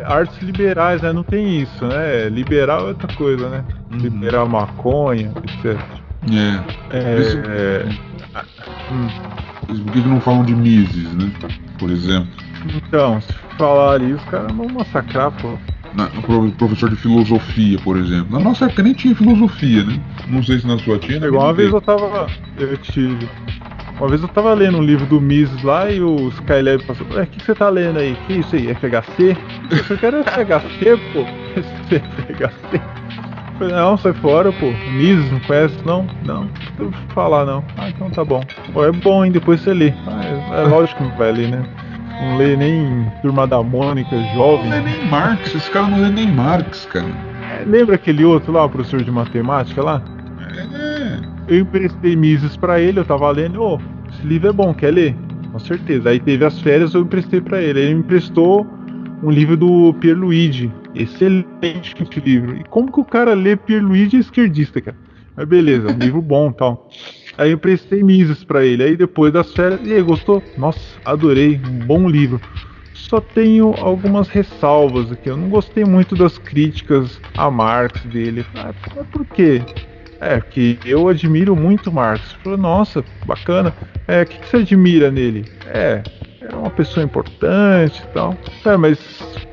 Artes 0.05 0.37
liberais, 0.41 1.01
né? 1.01 1.11
Não 1.11 1.23
tem 1.23 1.61
isso, 1.61 1.85
né? 1.85 2.29
Liberal 2.29 2.85
é 2.85 2.89
outra 2.89 3.13
coisa, 3.15 3.49
né? 3.49 3.65
Uhum. 3.91 3.97
Liberal 3.97 4.47
maconha, 4.47 5.33
etc. 5.43 5.77
É. 6.31 6.97
é, 6.97 7.19
é... 7.47 8.09
Hum. 8.91 9.07
Por 9.67 9.93
que 9.93 9.99
não 9.99 10.21
falam 10.21 10.43
de 10.43 10.55
Mises, 10.55 11.13
né? 11.13 11.32
Por 11.77 11.89
exemplo. 11.89 12.30
Então, 12.75 13.21
se 13.21 13.34
falar 13.57 13.93
ali, 13.93 14.13
os 14.13 14.23
caras 14.25 14.51
vão 14.51 14.67
massacrar, 14.67 15.32
pô. 15.32 15.57
Na, 15.93 16.07
professor 16.57 16.89
de 16.89 16.95
filosofia, 16.95 17.80
por 17.80 17.97
exemplo. 17.97 18.32
Na 18.32 18.39
nossa 18.39 18.65
época 18.65 18.84
nem 18.84 18.93
tinha 18.93 19.15
filosofia, 19.15 19.84
né? 19.84 19.99
Não 20.27 20.43
sei 20.43 20.59
se 20.59 20.67
na 20.67 20.77
sua 20.77 20.99
tinha. 20.99 21.17
Igual 21.17 21.45
uma 21.45 21.53
vez 21.53 21.71
eu 21.71 21.82
tava. 21.82 22.27
Eu 22.57 22.77
tive. 22.77 23.27
Uma 23.99 24.07
vez 24.07 24.21
eu 24.21 24.27
tava 24.30 24.53
lendo 24.53 24.77
um 24.77 24.84
livro 24.84 25.05
do 25.07 25.19
Mises 25.19 25.61
lá 25.61 25.91
e 25.91 25.99
o 25.99 26.30
Skylab 26.30 26.84
passou, 26.86 27.05
o 27.05 27.27
que, 27.27 27.39
que 27.39 27.45
você 27.45 27.53
tá 27.53 27.69
lendo 27.69 27.99
aí? 27.99 28.15
Que 28.27 28.34
isso 28.36 28.55
aí? 28.55 28.73
FHC? 28.73 29.36
Eu 29.89 29.97
quero 29.97 30.23
FHC, 30.23 30.97
pô. 31.11 31.25
FHC. 31.91 32.98
Não, 33.60 33.97
sai 33.97 34.14
fora, 34.14 34.51
pô. 34.51 34.68
Mises, 34.93 35.32
não 35.32 35.39
conhece 35.41 35.78
não? 35.86 36.07
Não, 36.26 36.43
não 36.78 36.89
vou 36.89 36.93
falar 37.10 37.45
não. 37.45 37.64
Ah, 37.78 37.89
então 37.89 38.10
tá 38.10 38.24
bom. 38.24 38.41
Pô, 38.74 38.86
é 38.86 38.91
bom, 38.91 39.26
hein? 39.26 39.32
Depois 39.32 39.62
você 39.62 39.74
lê. 39.74 39.93
Ah, 40.07 40.22
é, 40.24 40.62
é 40.62 40.68
lógico 40.68 41.03
que 41.03 41.18
vai 41.18 41.32
ler, 41.32 41.49
né? 41.49 41.64
Não 42.22 42.38
lê 42.38 42.55
nem 42.55 43.10
Turma 43.22 43.47
da 43.47 43.62
Mônica, 43.64 44.18
jovem. 44.34 44.70
Não 44.70 44.78
lê 44.78 44.82
nem 44.82 45.05
Marx, 45.07 45.55
esse 45.55 45.72
cara 45.72 45.88
não 45.88 46.01
lê 46.01 46.10
nem 46.10 46.32
Marx, 46.32 46.86
cara. 46.86 47.07
É, 47.07 47.64
lembra 47.66 47.95
aquele 47.95 48.26
outro 48.26 48.51
lá, 48.51 48.66
o 48.66 48.70
professor 48.70 49.01
de 49.01 49.12
matemática 49.12 49.82
lá? 49.82 50.01
É 50.55 51.30
eu 51.49 51.62
emprestei 51.62 52.16
Mises 52.16 52.55
para 52.55 52.80
ele, 52.80 52.99
eu 52.99 53.05
tava 53.05 53.30
lendo, 53.32 53.62
ô, 53.62 53.76
oh, 53.76 54.10
esse 54.12 54.26
livro 54.26 54.49
é 54.49 54.53
bom, 54.53 54.74
quer 54.74 54.93
ler? 54.93 55.16
Com 55.51 55.60
certeza. 55.60 56.10
Aí 56.10 56.20
teve 56.20 56.45
as 56.45 56.60
férias, 56.62 56.93
eu 56.93 57.01
emprestei 57.01 57.41
para 57.41 57.62
ele. 57.62 57.80
Ele 57.80 57.93
me 57.95 57.99
emprestou 58.01 58.68
um 59.24 59.32
livro 59.32 59.57
do 59.57 59.93
Pierluigi. 59.95 60.72
Excelente 60.99 61.95
livro. 62.19 62.57
E 62.57 62.63
como 62.65 62.91
que 62.91 62.99
o 62.99 63.05
cara 63.05 63.33
lê 63.33 63.55
Pierluigi 63.55 64.17
esquerdista, 64.17 64.81
cara? 64.81 64.97
Mas 65.35 65.47
beleza, 65.47 65.87
um 65.87 65.97
livro 65.97 66.21
bom 66.21 66.51
tal. 66.51 66.89
Aí 67.37 67.51
eu 67.51 67.55
emprestei 67.55 68.03
Mises 68.03 68.43
para 68.43 68.65
ele. 68.65 68.83
Aí 68.83 68.97
depois 68.97 69.31
das 69.31 69.53
férias, 69.53 69.79
e 69.85 69.93
aí, 69.93 70.01
gostou? 70.01 70.43
Nossa, 70.57 70.99
adorei, 71.05 71.55
um 71.65 71.79
bom 71.79 72.09
livro. 72.09 72.41
só 72.93 73.21
tenho 73.21 73.73
algumas 73.79 74.27
ressalvas 74.27 75.09
aqui. 75.11 75.29
Eu 75.29 75.37
não 75.37 75.49
gostei 75.49 75.85
muito 75.85 76.15
das 76.15 76.37
críticas 76.37 77.21
a 77.37 77.49
Marx 77.49 78.03
dele. 78.05 78.45
Ah, 78.55 78.73
por 79.11 79.25
quê? 79.25 79.61
É, 80.19 80.41
que 80.41 80.77
eu 80.83 81.07
admiro 81.07 81.55
muito 81.55 81.91
Marx. 81.93 82.33
Falei, 82.43 82.59
nossa, 82.59 83.05
bacana. 83.25 83.73
É, 84.05 84.23
o 84.23 84.25
que, 84.25 84.39
que 84.39 84.49
você 84.49 84.57
admira 84.57 85.09
nele? 85.09 85.45
É, 85.67 86.03
é 86.41 86.55
uma 86.55 86.69
pessoa 86.69 87.03
importante 87.03 88.01
e 88.03 88.13
tal. 88.13 88.35
É, 88.65 88.77
mas 88.77 88.97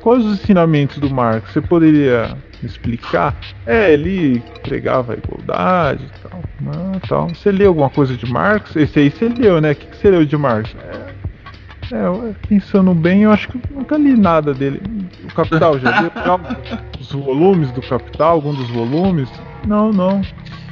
quais 0.01 0.25
os 0.25 0.41
ensinamentos 0.41 0.97
do 0.97 1.09
Marx? 1.09 1.51
Você 1.51 1.61
poderia 1.61 2.37
me 2.61 2.69
explicar? 2.69 3.35
É, 3.65 3.93
ele 3.93 4.41
pregava 4.63 5.13
a 5.13 5.17
igualdade 5.17 6.05
e 6.05 6.29
tal. 6.29 6.41
Ah, 6.67 6.99
tal. 7.07 7.29
Você 7.29 7.51
leu 7.51 7.69
alguma 7.69 7.89
coisa 7.89 8.15
de 8.15 8.25
Marx? 8.25 8.75
Esse 8.75 8.99
aí 8.99 9.11
você 9.11 9.27
leu, 9.27 9.59
né? 9.59 9.71
O 9.71 9.75
que, 9.75 9.87
que 9.87 9.97
você 9.97 10.09
leu 10.09 10.25
de 10.25 10.37
Marx? 10.37 10.73
É, 10.75 11.95
é, 11.95 12.33
pensando 12.47 12.93
bem, 12.93 13.23
eu 13.23 13.31
acho 13.31 13.47
que 13.49 13.59
nunca 13.73 13.97
li 13.97 14.15
nada 14.15 14.53
dele. 14.53 14.81
O 15.23 15.33
Capital, 15.33 15.79
já 15.79 16.01
leu 16.01 16.11
os 16.99 17.11
volumes 17.11 17.71
do 17.71 17.81
Capital, 17.81 18.33
algum 18.33 18.53
dos 18.53 18.69
volumes? 18.69 19.29
Não, 19.65 19.91
não. 19.91 20.21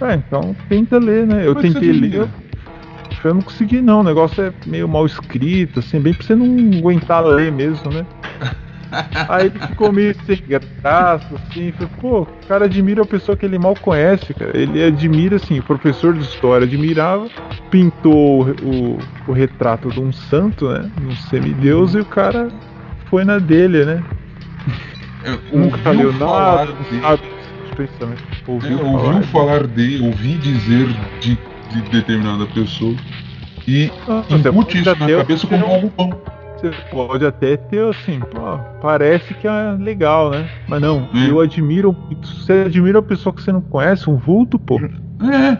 É, 0.01 0.16
então 0.16 0.55
tenta 0.68 0.97
ler, 0.97 1.26
né? 1.26 1.47
Eu 1.47 1.53
Mas 1.53 1.63
tentei 1.63 1.91
ler. 1.91 2.30
Eu 3.28 3.34
não 3.34 3.41
consegui 3.41 3.82
não, 3.82 4.01
o 4.01 4.03
negócio 4.03 4.43
é 4.43 4.53
meio 4.65 4.88
mal 4.88 5.05
escrito, 5.05 5.80
assim, 5.80 5.99
bem 5.99 6.13
pra 6.13 6.26
você 6.26 6.36
não 6.36 6.78
aguentar 6.78 7.23
ler 7.26 7.51
mesmo, 7.51 7.91
né? 7.91 8.05
Aí 9.28 9.47
ele 9.47 9.59
ficou 9.59 9.91
meio 9.91 10.15
sem 10.26 10.41
graça, 10.47 11.28
assim, 11.36 11.71
falei, 11.71 11.89
pô, 11.99 12.21
o 12.21 12.47
cara 12.47 12.65
admira 12.65 13.01
a 13.01 13.05
pessoa 13.05 13.36
que 13.36 13.45
ele 13.45 13.59
mal 13.59 13.76
conhece, 13.76 14.34
cara. 14.34 14.55
Ele 14.55 14.82
admira, 14.84 15.36
assim, 15.36 15.59
o 15.59 15.63
professor 15.63 16.13
de 16.13 16.21
história 16.21 16.65
admirava, 16.65 17.28
pintou 17.69 18.47
o, 18.63 18.99
o 19.28 19.34
retrato 19.34 19.89
de 19.89 19.99
um 19.99 20.13
santo, 20.13 20.69
né? 20.69 20.89
Um 21.01 21.15
semideus, 21.30 21.93
e 21.93 21.99
o 21.99 22.05
cara 22.05 22.47
foi 23.09 23.26
na 23.26 23.38
dele, 23.38 23.84
né? 23.84 24.03
Nunca 25.51 25.89
leu 25.89 26.13
nada, 26.13 26.67
não 26.67 27.01
sabe 27.01 27.36
pensamento. 27.76 28.23
Ouviu, 28.47 28.80
é, 28.80 28.84
ouviu 28.84 29.23
falar, 29.23 29.67
de, 29.67 30.01
ouvi 30.01 30.38
dizer 30.38 30.88
de, 31.19 31.38
de 31.70 31.82
determinada 31.89 32.45
pessoa 32.47 32.95
e 33.68 33.91
ah, 34.07 34.24
isso 34.30 34.86
na 34.86 35.18
cabeça 35.18 35.47
como. 35.47 35.91
Você 36.55 36.72
pode 36.89 37.26
até 37.26 37.57
ter 37.57 37.84
assim, 37.89 38.20
pô, 38.20 38.57
parece 38.82 39.34
que 39.34 39.47
é 39.47 39.76
legal, 39.78 40.32
né? 40.32 40.49
Mas 40.68 40.82
não, 40.82 41.07
é. 41.13 41.30
eu 41.30 41.41
admiro. 41.41 41.95
Você 42.22 42.63
admira 42.66 42.99
a 42.99 43.01
pessoa 43.01 43.34
que 43.34 43.41
você 43.41 43.51
não 43.51 43.61
conhece, 43.61 44.09
um 44.09 44.16
vulto, 44.16 44.57
pô. 44.57 44.80
É, 44.80 45.57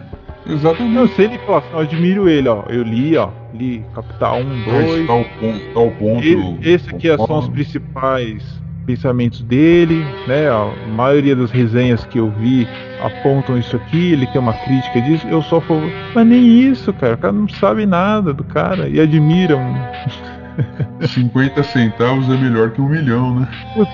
exatamente. 0.50 0.94
Não, 0.94 1.06
se 1.08 1.22
ele 1.22 1.38
fala 1.40 1.58
assim, 1.58 1.68
eu 1.72 1.78
admiro 1.80 2.28
ele, 2.28 2.48
ó. 2.48 2.64
Eu 2.68 2.82
li, 2.82 3.16
ó. 3.16 3.28
Li 3.52 3.84
Capital 3.94 4.40
1, 4.40 4.64
2. 4.64 5.06
Tal 5.06 5.24
ponto, 5.24 5.60
tal 5.74 5.90
ponto. 5.92 6.58
Esse 6.62 6.88
aqui 6.88 7.16
são 7.16 7.38
os 7.38 7.48
principais 7.48 8.62
pensamentos 8.86 9.42
dele, 9.42 10.06
né? 10.26 10.48
A 10.48 10.72
maioria 10.94 11.34
das 11.34 11.50
resenhas 11.50 12.04
que 12.06 12.18
eu 12.18 12.30
vi 12.30 12.66
apontam 13.02 13.58
isso 13.58 13.76
aqui, 13.76 14.12
ele 14.12 14.26
tem 14.28 14.40
uma 14.40 14.52
crítica 14.52 15.00
disso, 15.02 15.26
eu 15.28 15.42
só 15.42 15.60
falo, 15.60 15.90
mas 16.14 16.26
nem 16.26 16.70
isso, 16.70 16.92
cara, 16.94 17.14
o 17.14 17.18
cara 17.18 17.32
não 17.32 17.48
sabe 17.48 17.84
nada 17.84 18.32
do 18.32 18.44
cara 18.44 18.88
e 18.88 19.00
admiram. 19.00 19.60
50 21.06 21.62
centavos 21.64 22.30
é 22.30 22.36
melhor 22.36 22.70
que 22.70 22.80
um 22.80 22.88
milhão, 22.88 23.40
né? 23.40 23.48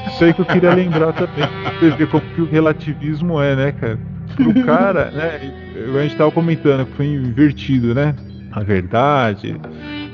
Isso 0.06 0.24
aí 0.24 0.32
que 0.32 0.42
eu 0.42 0.44
queria 0.44 0.72
lembrar 0.72 1.12
também. 1.12 1.44
Você 1.80 1.90
vê 1.90 2.06
como 2.06 2.22
que 2.22 2.40
o 2.40 2.44
relativismo 2.48 3.42
é, 3.42 3.56
né, 3.56 3.72
cara? 3.72 3.98
O 4.38 4.64
cara, 4.64 5.10
né? 5.10 5.52
A 5.98 6.02
gente 6.02 6.16
tava 6.16 6.30
comentando 6.30 6.86
que 6.86 6.92
foi 6.92 7.06
invertido, 7.06 7.92
né? 7.94 8.14
A 8.52 8.60
verdade, 8.60 9.60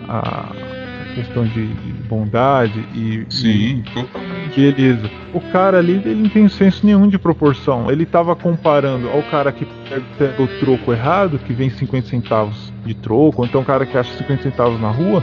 a 0.09 0.53
questão 1.19 1.45
de, 1.45 1.67
de 1.67 1.93
bondade 2.09 2.79
e. 2.95 3.27
Sim, 3.29 3.83
totalmente. 3.93 4.73
Beleza. 4.73 5.11
O 5.35 5.41
cara 5.53 5.79
ali, 5.79 6.01
ele 6.05 6.23
não 6.23 6.29
tem 6.29 6.49
senso 6.49 6.87
nenhum 6.87 7.09
de 7.09 7.19
proporção. 7.19 7.91
Ele 7.91 8.07
tava 8.07 8.37
comparando 8.37 9.09
ao 9.09 9.23
cara 9.25 9.51
que 9.51 9.67
pega 10.17 10.43
o 10.43 10.47
troco 10.61 10.93
errado, 10.93 11.39
que 11.39 11.53
vem 11.53 11.71
50 11.71 12.09
centavos 12.09 12.73
de 12.85 12.95
troco, 12.95 13.43
ou 13.43 13.47
então 13.47 13.61
o 13.61 13.65
cara 13.65 13.85
que 13.85 13.97
acha 13.97 14.13
50 14.17 14.43
centavos 14.43 14.81
na 14.81 14.91
rua, 14.91 15.23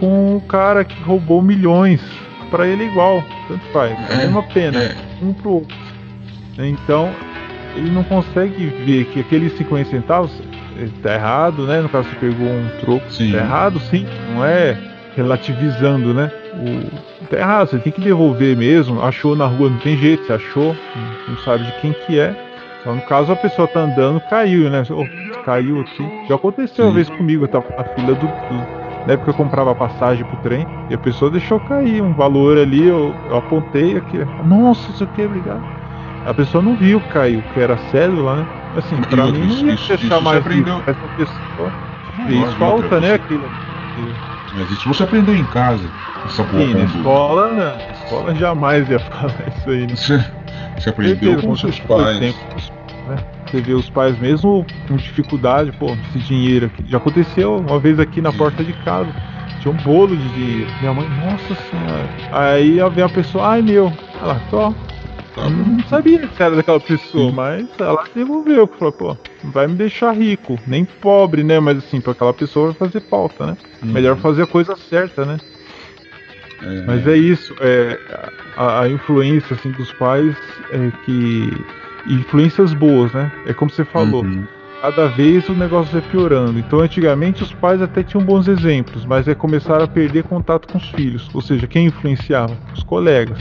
com 0.00 0.36
o 0.36 0.40
cara 0.40 0.84
que 0.84 1.00
roubou 1.02 1.42
milhões. 1.42 2.00
Para 2.50 2.66
ele 2.66 2.84
é 2.84 2.86
igual, 2.86 3.22
tanto 3.48 3.64
faz. 3.72 3.92
É 4.10 4.14
a 4.14 4.16
mesma 4.18 4.42
pena, 4.42 4.78
é. 4.78 4.96
um 5.22 5.32
pro 5.32 5.50
outro. 5.54 5.76
Então, 6.56 7.10
ele 7.74 7.90
não 7.90 8.04
consegue 8.04 8.66
ver 8.86 9.06
que 9.06 9.20
aqueles 9.20 9.56
50 9.56 9.90
centavos 9.90 10.30
tá 11.02 11.14
errado, 11.14 11.66
né? 11.66 11.80
No 11.80 11.88
caso, 11.88 12.08
você 12.08 12.16
pegou 12.16 12.46
um 12.46 12.68
troco, 12.80 13.10
sim. 13.10 13.32
tá 13.32 13.38
errado, 13.38 13.80
sim, 13.90 14.06
não 14.32 14.44
é 14.44 14.93
relativizando, 15.16 16.12
né? 16.12 16.30
O, 16.54 17.34
errado, 17.34 17.70
você 17.70 17.78
tem 17.78 17.92
que 17.92 18.00
devolver 18.00 18.56
mesmo. 18.56 19.02
Achou 19.02 19.34
na 19.36 19.46
rua, 19.46 19.70
não 19.70 19.78
tem 19.78 19.96
jeito, 19.96 20.24
você 20.26 20.32
achou, 20.34 20.76
não 21.28 21.36
sabe 21.38 21.64
de 21.64 21.72
quem 21.80 21.92
que 21.92 22.18
é. 22.18 22.34
Então, 22.80 22.96
no 22.96 23.02
caso, 23.02 23.32
a 23.32 23.36
pessoa 23.36 23.66
tá 23.66 23.80
andando, 23.80 24.20
caiu, 24.28 24.68
né? 24.68 24.82
Oh, 24.90 25.42
caiu 25.44 25.80
aqui. 25.80 26.06
Já 26.28 26.34
aconteceu 26.34 26.84
Sim. 26.84 26.90
uma 26.90 26.92
vez 26.92 27.08
comigo, 27.08 27.44
eu 27.44 27.48
tava 27.48 27.66
na 27.76 27.84
fila 27.84 28.14
do, 28.14 28.26
do. 28.26 28.84
Na 29.06 29.14
época 29.14 29.30
eu 29.30 29.34
comprava 29.34 29.74
passagem 29.74 30.24
pro 30.24 30.36
trem 30.38 30.66
e 30.88 30.94
a 30.94 30.98
pessoa 30.98 31.30
deixou 31.30 31.60
cair 31.60 32.02
um 32.02 32.14
valor 32.14 32.58
ali, 32.58 32.86
eu, 32.86 33.14
eu 33.28 33.36
apontei 33.36 33.98
aqui. 33.98 34.18
Nossa, 34.44 34.90
isso 34.90 35.04
aqui, 35.04 35.24
obrigado. 35.24 35.62
A 36.26 36.32
pessoa 36.32 36.62
não 36.62 36.74
viu 36.74 37.00
caiu, 37.12 37.42
que 37.52 37.60
era 37.60 37.76
cédula, 37.90 38.36
né? 38.36 38.46
Assim, 38.76 38.96
pra 39.02 39.26
mim 39.26 39.62
não 39.62 39.68
ia 39.68 39.76
deixar 39.76 40.20
mais 40.20 40.38
aprendeu... 40.38 40.82
essa 40.86 41.06
pessoa. 41.16 41.72
Fez 42.26 42.54
falta, 42.54 43.00
né? 43.00 43.14
Aquilo. 43.14 43.44
Mas 44.54 44.70
isso 44.70 44.88
você 44.88 45.02
aprendeu 45.02 45.34
em 45.34 45.44
casa. 45.46 45.84
Essa 46.24 46.44
Sim, 46.44 46.74
na 46.74 46.84
escola, 46.84 47.52
né? 47.52 47.76
Na 47.76 47.92
escola 47.92 48.34
jamais 48.34 48.88
ia 48.88 48.98
falar 48.98 49.34
isso 49.56 49.70
aí. 49.70 49.86
Né? 49.86 49.96
Você, 49.96 50.24
você 50.78 50.88
aprendeu 50.90 51.40
com 51.40 51.56
seus 51.56 51.78
pais. 51.80 52.20
Né? 52.20 52.34
Você 53.46 53.60
vê 53.60 53.72
os 53.74 53.90
pais 53.90 54.18
mesmo 54.18 54.66
com 54.88 54.96
dificuldade, 54.96 55.72
pô, 55.72 55.96
esse 56.08 56.18
dinheiro 56.20 56.66
aqui. 56.66 56.84
Já 56.88 56.98
aconteceu 56.98 57.56
uma 57.58 57.78
vez 57.78 58.00
aqui 58.00 58.20
na 58.20 58.32
porta 58.32 58.64
de 58.64 58.72
casa. 58.84 59.08
Tinha 59.60 59.72
um 59.72 59.76
bolo 59.78 60.16
de 60.16 60.28
dinheiro. 60.30 60.70
Minha 60.80 60.92
mãe, 60.92 61.08
nossa 61.08 61.54
senhora. 61.70 62.08
Aí 62.32 62.78
vem 62.94 63.04
a 63.04 63.08
pessoa, 63.08 63.48
ai 63.48 63.62
meu. 63.62 63.92
Ela, 64.20 64.40
tô, 64.50 64.74
Tá 65.34 65.50
não 65.50 65.82
sabia 65.88 66.26
que 66.26 66.42
era 66.42 66.54
daquela 66.54 66.78
pessoa, 66.78 67.32
mas 67.32 67.66
ela 67.78 68.04
devolveu. 68.14 68.66
Falou, 68.66 68.92
pô, 68.92 69.16
vai 69.44 69.66
me 69.66 69.74
deixar 69.74 70.12
rico. 70.12 70.58
Nem 70.66 70.84
pobre, 70.84 71.42
né? 71.42 71.58
Mas 71.58 71.78
assim, 71.78 72.00
pra 72.00 72.12
aquela 72.12 72.32
pessoa 72.32 72.66
vai 72.66 72.74
fazer 72.74 73.00
falta, 73.00 73.46
né? 73.46 73.56
Uhum. 73.82 73.92
Melhor 73.92 74.16
fazer 74.18 74.42
a 74.42 74.46
coisa 74.46 74.76
certa, 74.76 75.24
né? 75.24 75.38
É... 76.62 76.82
Mas 76.86 77.06
é 77.06 77.16
isso, 77.16 77.54
é, 77.60 77.98
a, 78.56 78.82
a, 78.82 78.88
influência 78.88 79.54
assim, 79.54 79.70
dos 79.72 79.92
pais 79.92 80.36
é 80.70 80.92
que. 81.04 81.50
Influências 82.06 82.74
boas, 82.74 83.12
né? 83.12 83.32
É 83.46 83.54
como 83.54 83.70
você 83.70 83.84
falou. 83.84 84.22
Uhum. 84.22 84.46
Cada 84.82 85.08
vez 85.08 85.48
o 85.48 85.54
negócio 85.54 85.90
vai 85.90 86.02
piorando. 86.10 86.58
Então, 86.58 86.80
antigamente, 86.80 87.42
os 87.42 87.50
pais 87.54 87.80
até 87.80 88.02
tinham 88.02 88.22
bons 88.22 88.46
exemplos, 88.46 89.06
mas 89.06 89.26
é 89.26 89.34
começar 89.34 89.82
a 89.82 89.88
perder 89.88 90.24
contato 90.24 90.70
com 90.70 90.76
os 90.76 90.86
filhos. 90.90 91.26
Ou 91.32 91.40
seja, 91.40 91.66
quem 91.66 91.86
influenciava? 91.86 92.54
Os 92.74 92.82
colegas. 92.82 93.38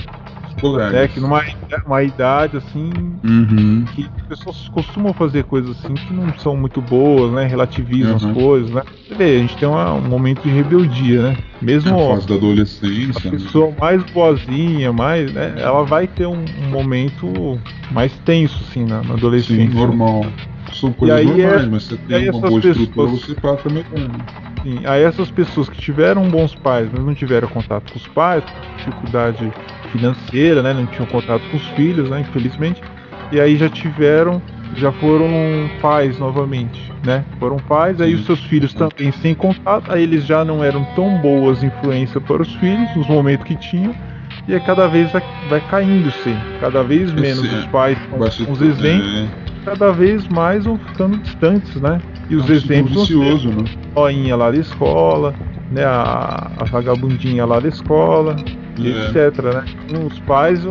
Né, 0.92 1.08
que 1.08 1.20
numa 1.20 1.44
uma 1.86 2.04
idade 2.04 2.58
assim 2.58 2.92
uhum. 3.24 3.86
que 3.94 4.10
as 4.18 4.28
pessoas 4.28 4.70
costumam 4.70 5.14
fazer 5.14 5.44
coisas 5.44 5.78
assim 5.78 5.94
que 5.94 6.14
não 6.14 6.34
são 6.38 6.56
muito 6.56 6.82
boas, 6.82 7.32
né? 7.34 7.46
Relativizam 7.46 8.12
uhum. 8.12 8.16
as 8.16 8.38
coisas, 8.38 8.72
né? 8.72 8.84
Você 9.08 9.16
vê, 9.16 9.36
a 9.36 9.40
gente 9.40 9.58
tem 9.58 9.68
uma, 9.68 9.94
um 9.94 10.02
momento 10.02 10.42
de 10.42 10.50
rebeldia, 10.50 11.22
né? 11.22 11.38
Mesmo 11.62 11.96
a 11.96 12.16
fase 12.16 12.28
da 12.28 12.36
adolescência. 12.36 13.30
A 13.30 13.32
né? 13.32 13.40
pessoa 13.40 13.68
né? 13.68 13.76
mais 13.80 14.04
boazinha, 14.12 14.94
mais, 14.94 15.34
né? 15.34 15.56
Ela 15.58 15.84
vai 15.84 16.08
ter 16.08 16.26
um, 16.26 16.46
um 16.64 16.70
momento 16.70 17.60
mais 17.92 18.12
tenso, 18.26 18.64
assim, 18.68 18.86
na, 18.86 19.02
na 19.04 19.14
adolescência. 19.14 19.68
Sim, 19.68 19.78
normal. 19.78 20.26
São 20.74 20.92
coisas 20.92 21.26
normais, 21.26 21.64
é, 21.64 21.66
mas 21.68 21.84
você 21.84 21.98
tem 21.98 22.30
uma 22.30 22.40
boa 22.42 22.62
pessoas, 22.62 22.78
estrutura, 22.78 23.12
você 23.12 23.36
passa 23.36 23.70
melhor. 23.70 24.10
Sim, 24.64 24.80
aí 24.86 25.04
essas 25.04 25.30
pessoas 25.30 25.68
que 25.68 25.80
tiveram 25.80 26.30
bons 26.30 26.56
pais, 26.56 26.90
mas 26.92 27.06
não 27.06 27.14
tiveram 27.14 27.50
contato 27.50 27.92
com 27.92 28.00
os 28.00 28.08
pais, 28.08 28.44
dificuldade 28.78 29.52
financeira, 29.92 30.64
né? 30.64 30.74
Não 30.74 30.86
tinham 30.86 31.06
contato 31.06 31.44
com 31.52 31.58
os 31.58 31.68
filhos, 31.70 32.10
né? 32.10 32.22
Infelizmente. 32.22 32.82
E 33.32 33.42
aí 33.42 33.58
já 33.58 33.68
tiveram, 33.68 34.42
já 34.76 34.92
foram 34.94 35.30
pais 35.82 36.18
novamente, 36.18 36.92
né? 37.04 37.26
Foram 37.40 37.58
pais, 37.58 38.00
aí 38.00 38.16
os 38.16 38.26
seus 38.26 38.40
filhos 38.46 38.74
também 38.74 39.12
sem 39.12 39.36
contato, 39.36 39.92
aí 39.92 40.04
eles 40.04 40.26
já 40.26 40.46
não 40.46 40.64
eram 40.64 40.86
tão 40.96 41.18
boas 41.18 41.62
influências 41.62 42.24
para 42.24 42.42
os 42.42 42.54
filhos 42.56 42.96
nos 42.96 43.08
momentos 43.08 43.46
que 43.46 43.56
tinham. 43.56 43.94
E 44.48 44.54
aí 44.54 44.60
cada 44.62 44.88
vez 44.88 45.12
vai, 45.12 45.24
vai 45.50 45.62
caindo, 45.70 46.12
sim. 46.24 46.38
Cada 46.60 46.84
vez 46.84 47.12
menos 47.12 47.52
os 47.52 47.66
pais 47.66 47.98
com 48.10 48.52
os 48.52 48.62
exemplos, 48.62 49.16
é. 49.16 49.28
cada 49.66 49.92
vez 49.92 50.28
mais 50.28 50.66
vão 50.66 50.78
ficando 50.78 51.18
distantes, 51.18 51.76
né? 51.82 52.00
E 52.30 52.36
os 52.36 52.50
é 52.50 52.54
exemplos. 52.54 53.02
Vicioso, 53.02 53.50
né? 53.50 53.64
Joinha 53.96 54.36
lá 54.36 54.52
da 54.52 54.58
escola, 54.58 55.36
né? 55.72 55.84
A, 55.84 56.52
a 56.58 56.64
vagabundinha 56.66 57.46
lá 57.46 57.60
da 57.60 57.68
escola, 57.68 58.36
é. 58.80 59.08
etc. 59.10 59.44
Né? 59.44 59.66
Então, 59.86 60.06
os 60.08 60.20
pais 60.20 60.62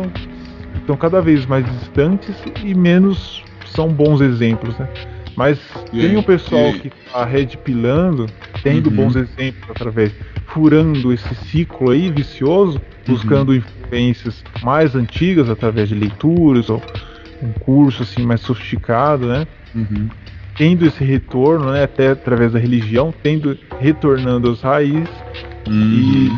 estão 0.79 0.97
cada 0.97 1.21
vez 1.21 1.45
mais 1.45 1.65
distantes 1.79 2.35
e 2.63 2.73
menos 2.73 3.43
são 3.65 3.87
bons 3.89 4.21
exemplos, 4.21 4.77
né? 4.77 4.87
Mas 5.35 5.59
tem 5.91 6.15
um 6.15 6.21
pessoal 6.21 6.71
que 6.73 6.91
tá 7.11 7.25
red 7.25 7.47
pilando, 7.63 8.27
tendo 8.61 8.89
Uhum. 8.91 8.95
bons 8.97 9.15
exemplos 9.15 9.67
através, 9.69 10.11
furando 10.45 11.11
esse 11.11 11.33
ciclo 11.33 11.89
aí 11.89 12.11
vicioso, 12.11 12.79
Uhum. 13.07 13.15
buscando 13.15 13.55
influências 13.55 14.43
mais 14.63 14.95
antigas 14.95 15.49
através 15.49 15.89
de 15.89 15.95
leituras 15.95 16.69
ou 16.69 16.81
um 17.41 17.51
curso 17.53 18.03
assim 18.03 18.23
mais 18.23 18.41
sofisticado, 18.41 19.27
né? 19.27 19.47
Uhum. 19.73 20.07
Tendo 20.55 20.85
esse 20.85 21.03
retorno, 21.03 21.71
né? 21.71 21.83
Até 21.83 22.09
através 22.11 22.51
da 22.53 22.59
religião, 22.59 23.13
tendo 23.23 23.57
retornando 23.79 24.49
às 24.49 24.61
raízes 24.61 25.09
Uhum. 25.67 26.37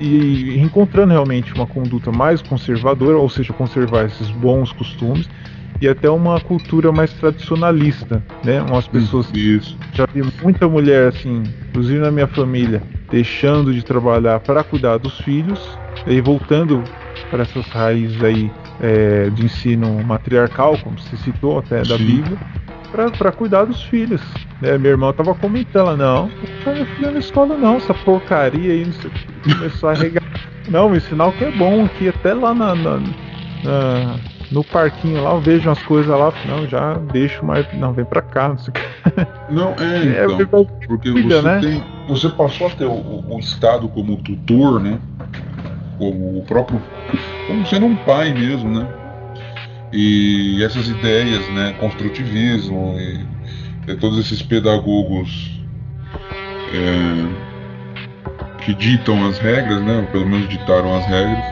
e, 0.00 0.04
e, 0.04 0.54
e 0.54 0.60
encontrando 0.60 1.12
realmente 1.12 1.54
uma 1.54 1.66
conduta 1.66 2.12
mais 2.12 2.40
conservadora, 2.40 3.18
ou 3.18 3.28
seja, 3.28 3.52
conservar 3.52 4.06
esses 4.06 4.30
bons 4.30 4.72
costumes 4.72 5.28
e 5.80 5.88
até 5.88 6.08
uma 6.08 6.40
cultura 6.40 6.92
mais 6.92 7.12
tradicionalista, 7.12 8.24
né? 8.44 8.62
Umas 8.62 8.86
pessoas 8.86 9.32
Isso. 9.34 9.76
já 9.92 10.06
vi 10.14 10.22
muita 10.40 10.68
mulher 10.68 11.08
assim, 11.08 11.42
inclusive 11.68 11.98
na 11.98 12.10
minha 12.10 12.28
família, 12.28 12.82
deixando 13.10 13.74
de 13.74 13.84
trabalhar 13.84 14.38
para 14.40 14.62
cuidar 14.62 14.98
dos 14.98 15.18
filhos 15.20 15.78
e 16.06 16.20
voltando 16.20 16.84
para 17.30 17.42
essas 17.42 17.66
raízes 17.70 18.22
aí 18.22 18.50
é, 18.80 19.28
de 19.30 19.44
ensino 19.44 20.02
matriarcal, 20.04 20.78
como 20.78 20.98
você 20.98 21.16
citou 21.16 21.58
até 21.58 21.82
da 21.82 21.96
Sim. 21.96 22.06
Bíblia, 22.06 22.38
para 22.92 23.32
cuidar 23.32 23.64
dos 23.64 23.82
filhos. 23.82 24.22
né? 24.60 24.78
minha 24.78 24.90
irmã 24.92 25.12
tava 25.12 25.34
comentando, 25.34 25.96
não, 25.96 26.32
não 26.64 26.86
filha 26.86 27.10
na 27.10 27.18
escola 27.18 27.56
não, 27.56 27.76
essa 27.76 27.94
porcaria 27.94 28.72
aí, 28.72 28.84
não 28.84 28.92
sei 28.92 29.10
o 29.10 29.12
que, 29.12 29.50
começou 29.54 29.88
a 29.88 29.94
regar. 29.94 30.22
Não, 30.68 30.88
me 30.90 30.98
ensinar 30.98 31.26
o 31.26 31.32
que 31.32 31.44
é 31.44 31.50
bom 31.50 31.84
aqui, 31.84 32.08
até 32.08 32.34
lá 32.34 32.54
na, 32.54 32.74
na- 32.74 33.00
na- 33.62 34.16
no 34.50 34.62
parquinho 34.62 35.22
lá, 35.22 35.30
eu 35.32 35.40
vejo 35.40 35.68
umas 35.68 35.82
coisas 35.82 36.14
lá, 36.16 36.32
não, 36.44 36.66
já 36.68 36.94
deixo 36.94 37.44
mais, 37.44 37.66
não, 37.72 37.92
vem 37.92 38.04
pra 38.04 38.20
cá, 38.22 38.48
não 38.50 38.58
sei 38.58 38.70
o 38.70 38.74
que. 38.74 39.52
Não, 39.52 39.70
é, 39.78 40.20
É, 40.20 40.24
então. 40.24 40.66
Porque 40.86 41.10
cuida, 41.10 41.40
você 41.40 41.48
né? 41.48 41.60
tem. 41.60 41.82
Você 42.06 42.28
passou 42.28 42.66
a 42.66 42.70
ter 42.70 42.86
o, 42.86 43.24
o 43.28 43.38
Estado 43.38 43.88
como 43.88 44.16
tutor, 44.18 44.80
né? 44.80 45.00
Como 45.96 46.38
o 46.38 46.44
próprio. 46.44 46.82
Como 47.46 47.64
sendo 47.66 47.86
um 47.86 47.96
pai 47.96 48.32
mesmo, 48.34 48.70
né? 48.70 48.88
E 49.92 50.62
essas 50.64 50.88
ideias, 50.88 51.46
né? 51.50 51.74
Construtivismo 51.78 52.96
e, 52.98 53.90
e 53.90 53.96
todos 53.96 54.18
esses 54.18 54.42
pedagogos 54.42 55.60
é, 56.72 57.26
que 58.64 58.74
ditam 58.74 59.26
as 59.26 59.38
regras, 59.38 59.82
né? 59.82 60.08
Pelo 60.10 60.26
menos 60.26 60.48
ditaram 60.48 60.96
as 60.96 61.04
regras. 61.06 61.44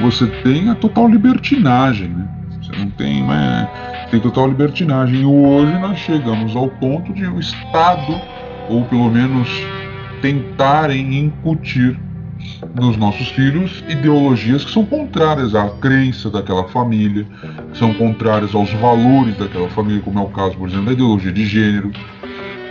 Você 0.00 0.26
tem 0.42 0.70
a 0.70 0.74
total 0.76 1.08
libertinagem, 1.08 2.08
né? 2.08 2.28
Você 2.62 2.72
não 2.76 2.90
tem, 2.90 3.22
né? 3.24 3.68
Tem 4.10 4.20
total 4.20 4.48
libertinagem. 4.48 5.22
E 5.22 5.24
hoje 5.24 5.78
nós 5.78 5.98
chegamos 5.98 6.54
ao 6.54 6.68
ponto 6.68 7.12
de 7.12 7.26
o 7.26 7.40
Estado, 7.40 8.20
ou 8.68 8.84
pelo 8.84 9.10
menos 9.10 9.48
tentarem 10.22 11.18
incutir 11.18 11.98
nos 12.74 12.96
nossos 12.96 13.28
filhos 13.28 13.82
ideologias 13.88 14.64
que 14.64 14.70
são 14.70 14.84
contrárias 14.84 15.54
à 15.54 15.68
crença 15.68 16.30
daquela 16.30 16.64
família, 16.68 17.26
que 17.72 17.78
são 17.78 17.92
contrárias 17.94 18.54
aos 18.54 18.70
valores 18.74 19.36
daquela 19.36 19.68
família, 19.70 20.00
como 20.02 20.18
é 20.18 20.22
o 20.22 20.28
caso, 20.28 20.56
por 20.56 20.68
exemplo, 20.68 20.86
da 20.86 20.92
ideologia 20.92 21.32
de 21.32 21.46
gênero, 21.46 21.90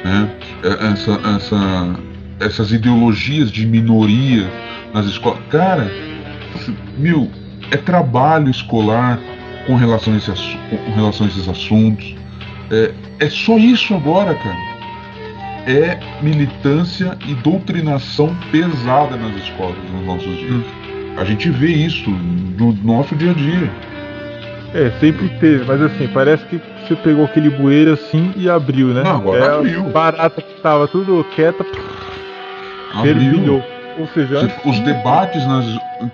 né? 0.03 0.29
É, 0.63 0.91
Essa, 0.91 1.19
essa, 1.35 1.95
essas 2.39 2.71
ideologias 2.71 3.51
de 3.51 3.65
minoria 3.65 4.49
nas 4.93 5.05
escolas. 5.05 5.39
Cara, 5.49 5.91
meu, 6.97 7.29
é 7.71 7.77
trabalho 7.77 8.49
escolar 8.49 9.19
com 9.67 9.75
relação 9.75 10.13
a, 10.13 10.17
esse, 10.17 10.31
com 10.31 10.93
relação 10.95 11.25
a 11.25 11.29
esses 11.29 11.47
assuntos. 11.47 12.15
É, 12.71 12.93
é 13.19 13.29
só 13.29 13.57
isso 13.57 13.93
agora, 13.93 14.33
cara. 14.35 14.68
É 15.67 15.99
militância 16.21 17.17
e 17.27 17.33
doutrinação 17.35 18.35
pesada 18.51 19.15
nas 19.15 19.35
escolas 19.35 19.75
nos 19.91 20.05
nossos 20.05 20.37
dias. 20.37 20.63
A 21.17 21.23
gente 21.23 21.49
vê 21.49 21.67
isso 21.67 22.09
no 22.09 22.73
nosso 22.83 23.15
dia 23.15 23.31
a 23.31 23.33
dia. 23.33 23.69
É, 24.73 24.91
sempre 24.99 25.27
teve, 25.39 25.65
mas 25.65 25.81
assim, 25.81 26.07
parece 26.13 26.45
que 26.45 26.61
você 26.87 26.95
pegou 26.95 27.25
aquele 27.25 27.49
bueiro 27.49 27.93
assim 27.93 28.31
e 28.35 28.49
abriu, 28.49 28.87
né? 28.89 29.03
Não, 29.03 29.15
agora 29.15 29.43
é, 29.43 29.49
abriu. 29.57 29.83
Barata 29.85 30.41
que 30.41 30.61
tava 30.61 30.87
tudo 30.87 31.25
quieta, 31.35 31.65
fervilhou. 33.01 33.63
Ou 33.97 34.07
seja, 34.07 34.39
antes 34.39 34.55
Os 34.65 34.79
debates 34.79 35.45
nas. 35.45 35.65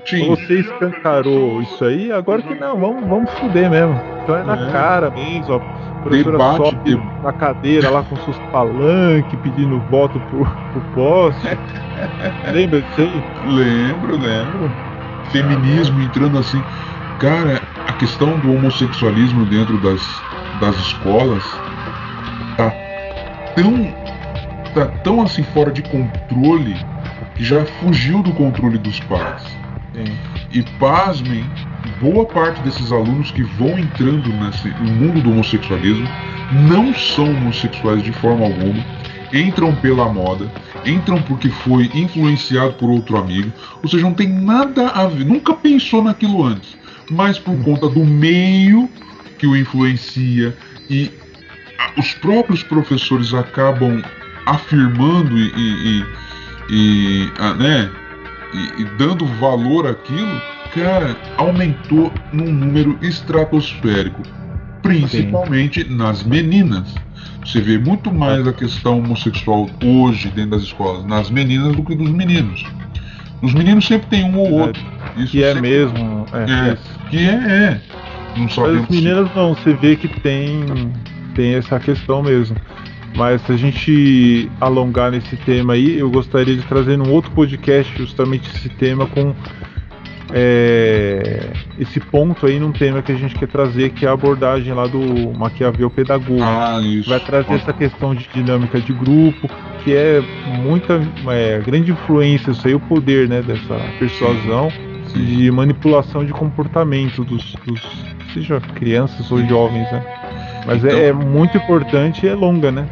Tinha. 0.06 0.28
você 0.36 0.62
escancarou 0.62 1.62
isso 1.62 1.86
aí, 1.86 2.12
agora 2.12 2.42
que 2.42 2.56
não, 2.56 2.80
vamos, 2.80 3.08
vamos 3.08 3.30
fuder 3.34 3.70
mesmo. 3.70 4.00
Então 4.24 4.36
é 4.36 4.44
na 4.44 4.68
É. 4.68 4.72
cara 4.72 5.12
mesmo, 5.12 5.46
ó. 5.54 5.62
Professora 6.06 6.38
Debate, 6.38 6.58
sobe 6.58 6.96
de- 6.96 7.24
na 7.24 7.34
cadeira 7.34 7.90
lá 7.90 8.04
com 8.04 8.16
seus 8.18 8.38
palanques, 8.52 9.40
pedindo 9.40 9.80
voto 9.90 10.20
pro, 10.22 10.46
pro 10.72 10.82
poste. 10.94 11.48
Lembra 12.54 12.82
disso 12.82 13.02
aí? 13.02 13.24
Lembro, 13.44 14.16
lembro. 14.18 14.72
Feminismo 15.32 16.00
entrando 16.00 16.38
assim. 16.38 16.64
Cara, 17.20 17.62
a 17.88 17.94
questão 17.94 18.38
do 18.40 18.54
homossexualismo 18.54 19.46
dentro 19.46 19.78
das, 19.80 20.02
das 20.60 20.76
escolas 20.78 21.44
tá 22.56 22.72
tão. 23.56 23.94
tá 24.76 24.86
tão 25.04 25.22
assim 25.24 25.42
fora 25.44 25.72
de 25.72 25.82
controle 25.82 26.76
que 27.36 27.44
já 27.44 27.66
fugiu 27.66 28.22
do 28.22 28.32
controle 28.34 28.78
dos 28.78 29.00
pais. 29.02 29.44
E 30.52 30.62
pasmem, 30.78 31.44
boa 32.02 32.26
parte 32.26 32.62
desses 32.62 32.92
alunos 32.92 33.32
que 33.32 33.44
vão 33.44 33.78
entrando 33.78 34.30
nesse, 34.34 34.68
no 34.82 34.92
mundo 34.92 35.22
do 35.22 35.32
homossexualismo 35.32 36.08
não 36.70 36.94
são 36.94 37.26
homossexuais 37.30 38.04
de 38.04 38.12
forma 38.14 38.46
alguma, 38.46 38.84
entram 39.34 39.76
pela 39.76 40.12
moda, 40.12 40.52
entram 40.86 41.22
porque 41.24 41.50
foi 41.50 41.90
influenciado 41.94 42.74
por 42.74 42.90
outro 42.90 43.18
amigo, 43.18 43.52
ou 43.82 43.90
seja, 43.90 44.04
não 44.04 44.14
tem 44.14 44.28
nada 44.30 44.90
a 44.90 45.08
ver, 45.08 45.26
nunca 45.26 45.54
pensou 45.54 46.04
naquilo 46.04 46.44
antes, 46.44 46.78
mas 47.10 47.40
por 47.40 47.58
conta 47.64 47.90
do 47.90 48.06
meio 48.06 48.90
que 49.38 49.48
o 49.48 49.56
influencia 49.56 50.56
e 50.90 51.12
os 51.98 52.14
próprios 52.14 52.64
professores 52.64 53.34
acabam 53.34 54.02
afirmando 54.46 55.38
e, 55.38 55.52
e, 55.56 56.06
e- 56.70 57.32
né, 57.58 57.90
e 58.78 58.84
dando 58.98 59.26
valor 59.26 59.88
àquilo, 59.88 60.42
cara, 60.76 61.16
aumentou 61.38 62.12
num 62.32 62.52
número 62.52 62.98
estratosférico, 63.02 64.22
principalmente 64.82 65.84
nas 65.90 66.24
meninas. 66.24 66.94
Você 67.46 67.62
vê 67.62 67.78
muito 67.78 68.12
mais 68.14 68.48
a 68.48 68.54
questão 68.54 69.00
homossexual 69.00 69.70
hoje 69.84 70.30
dentro 70.30 70.52
das 70.52 70.64
escolas 70.64 71.06
nas 71.06 71.30
meninas 71.30 71.76
do 71.76 71.84
que 71.84 71.96
dos 71.96 72.10
meninos. 72.10 72.64
Os 73.42 73.54
meninos 73.54 73.86
sempre 73.86 74.08
tem 74.08 74.24
um 74.26 74.38
ou 74.38 74.52
outro. 74.52 74.82
Isso 75.18 75.32
Que 75.32 75.44
é 75.44 75.54
sempre- 75.54 75.70
mesmo. 75.70 76.26
É, 76.34 76.70
É, 76.70 76.74
isso. 76.74 77.00
que 77.10 77.18
é, 77.18 77.32
é. 77.34 77.82
Não 78.36 78.44
Mas 78.44 78.58
as 78.84 78.90
meninas 78.90 79.30
não, 79.36 79.54
você 79.54 79.74
vê 79.74 79.96
que 79.96 80.08
tem, 80.08 80.92
tem 81.36 81.54
essa 81.56 81.80
questão 81.80 82.22
mesmo. 82.24 82.56
Mas 83.16 83.42
se 83.44 83.52
a 83.54 83.58
gente 83.58 84.50
alongar 84.60 85.12
nesse 85.12 85.38
tema 85.38 85.74
aí, 85.74 85.98
eu 85.98 86.10
gostaria 86.12 86.56
de 86.56 86.64
trazer 86.64 86.98
num 86.98 87.10
outro 87.12 87.32
podcast 87.32 87.96
justamente 87.98 88.50
esse 88.54 88.68
tema 88.68 89.06
com 89.06 89.34
é, 90.38 91.48
esse 91.80 91.98
ponto 91.98 92.46
aí 92.46 92.60
num 92.60 92.74
tema 92.74 93.02
que 93.02 93.10
a 93.10 93.16
gente 93.16 93.34
quer 93.36 93.48
trazer, 93.48 93.92
que 93.92 94.06
é 94.06 94.10
a 94.10 94.12
abordagem 94.12 94.74
lá 94.74 94.86
do 94.86 95.32
Maquiavel 95.34 95.90
pedagogo. 95.90 96.44
Ah, 96.44 96.78
isso. 96.84 97.10
Vai 97.10 97.22
trazer 97.22 97.54
essa 97.54 97.72
questão 97.72 98.14
de 98.14 98.28
dinâmica 98.34 98.82
de 98.82 98.92
grupo, 98.92 99.50
que 99.82 99.96
é 99.96 100.22
muita 100.62 101.02
é, 101.30 101.60
grande 101.66 101.92
influência, 101.94 102.52
isso 102.52 102.68
aí, 102.68 102.76
o 102.76 102.82
poder 102.82 103.30
né, 103.30 103.42
dessa 103.42 103.80
persuasão 103.98 104.70
Sim. 105.08 105.24
de 105.24 105.50
manipulação 105.50 106.26
de 106.26 106.34
comportamento 106.34 107.24
dos, 107.24 107.56
dos 107.66 107.82
seja 108.34 108.60
crianças 108.60 109.32
ou 109.32 109.42
jovens, 109.48 109.90
né? 109.90 110.04
Mas 110.66 110.84
é- 110.84 110.90
Então- 110.90 111.00
é, 111.00 111.14
muito 111.14 111.56
importante 111.56 112.26
e 112.26 112.30
é 112.30 112.36
longa, 112.36 112.74
né? 112.74 112.86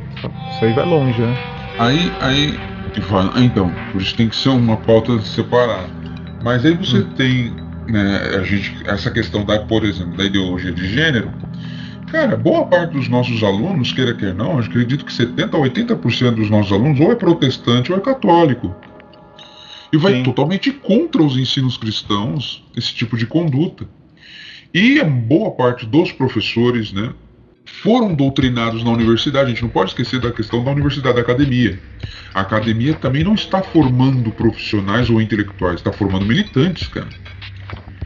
Isso 0.52 0.64
aí 0.64 0.72
vai 0.72 0.86
longe, 0.86 1.20
né? 1.20 1.36
Aí, 1.78 2.10
aí, 2.22 2.58
então, 3.44 3.70
por 3.92 4.02
isso 4.02 4.16
tem 4.16 4.30
que 4.30 4.36
ser 4.36 4.50
uma 4.50 4.78
pauta 4.78 5.20
separada. 5.22 6.03
Mas 6.44 6.66
aí 6.66 6.76
você 6.76 7.02
tem, 7.16 7.56
né, 7.88 8.18
a 8.38 8.44
gente, 8.44 8.76
essa 8.86 9.10
questão 9.10 9.46
da, 9.46 9.60
por 9.60 9.86
exemplo, 9.86 10.18
da 10.18 10.26
ideologia 10.26 10.74
de 10.74 10.88
gênero. 10.94 11.32
Cara, 12.12 12.36
boa 12.36 12.68
parte 12.68 12.92
dos 12.92 13.08
nossos 13.08 13.42
alunos, 13.42 13.92
queira 13.94 14.14
quer 14.14 14.36
não, 14.36 14.54
eu 14.54 14.60
acredito 14.60 15.06
que 15.06 15.12
70 15.12 15.58
a 15.58 15.60
80% 15.60 16.36
dos 16.36 16.50
nossos 16.50 16.72
alunos 16.72 17.00
ou 17.00 17.12
é 17.12 17.16
protestante 17.16 17.92
ou 17.92 17.98
é 17.98 18.02
católico. 18.02 18.76
E 19.92 19.98
vai 19.98 20.16
Sim. 20.16 20.24
totalmente 20.24 20.72
contra 20.72 21.24
os 21.24 21.38
ensinos 21.38 21.78
cristãos 21.78 22.64
esse 22.76 22.94
tipo 22.94 23.16
de 23.18 23.26
conduta. 23.26 23.88
E 24.74 25.00
a 25.00 25.06
boa 25.06 25.52
parte 25.52 25.86
dos 25.86 26.12
professores, 26.12 26.92
né, 26.92 27.14
foram 27.84 28.16
doutrinados 28.16 28.82
na 28.82 28.90
universidade. 28.90 29.48
A 29.48 29.50
gente 29.50 29.62
não 29.62 29.70
pode 29.70 29.90
esquecer 29.90 30.22
da 30.22 30.32
questão 30.32 30.64
da 30.64 30.72
universidade, 30.72 31.16
da 31.16 31.22
academia. 31.22 31.78
A 32.34 32.40
academia 32.40 32.94
também 32.94 33.26
não 33.26 33.36
está 33.36 33.62
formando 33.62 34.32
profissionais 34.32 35.10
ou 35.10 35.22
intelectuais, 35.22 35.76
está 35.76 35.92
formando 35.92 36.26
militantes, 36.26 36.88
cara. 36.88 37.10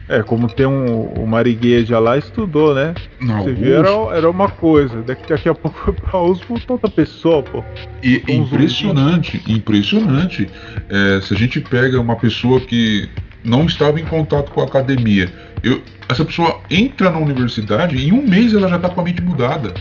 É, 0.08 0.22
como 0.22 0.48
tem 0.48 0.66
um. 0.66 1.02
O 1.02 1.26
Marigueja 1.26 1.98
lá 1.98 2.16
estudou, 2.16 2.74
né? 2.74 2.94
Na 3.20 3.42
Você 3.42 3.52
viu, 3.52 3.76
era, 3.76 4.16
era 4.16 4.30
uma 4.30 4.48
coisa. 4.48 5.02
Daqui, 5.02 5.28
daqui 5.28 5.48
a 5.48 5.54
pouco 5.54 5.78
foi 5.78 5.92
pra 5.92 6.22
USP 6.22 6.50
outra 6.66 6.90
pessoa, 6.90 7.42
pô. 7.42 7.62
E 8.02 8.22
impressionante, 8.26 9.42
impressionante. 9.46 10.48
É, 10.88 11.20
se 11.20 11.34
a 11.34 11.36
gente 11.36 11.60
pega 11.60 12.00
uma 12.00 12.16
pessoa 12.16 12.58
que 12.58 13.08
não 13.44 13.64
estava 13.66 14.00
em 14.00 14.04
contato 14.04 14.50
com 14.50 14.60
a 14.60 14.64
academia, 14.64 15.32
eu, 15.62 15.82
essa 16.08 16.24
pessoa 16.24 16.60
entra 16.70 17.10
na 17.10 17.18
universidade 17.18 17.96
e 17.96 18.08
em 18.08 18.12
um 18.12 18.26
mês 18.26 18.52
ela 18.54 18.68
já 18.68 18.76
está 18.76 18.88
com 18.88 19.00
a 19.00 19.04
mente 19.04 19.22
mudada. 19.22 19.72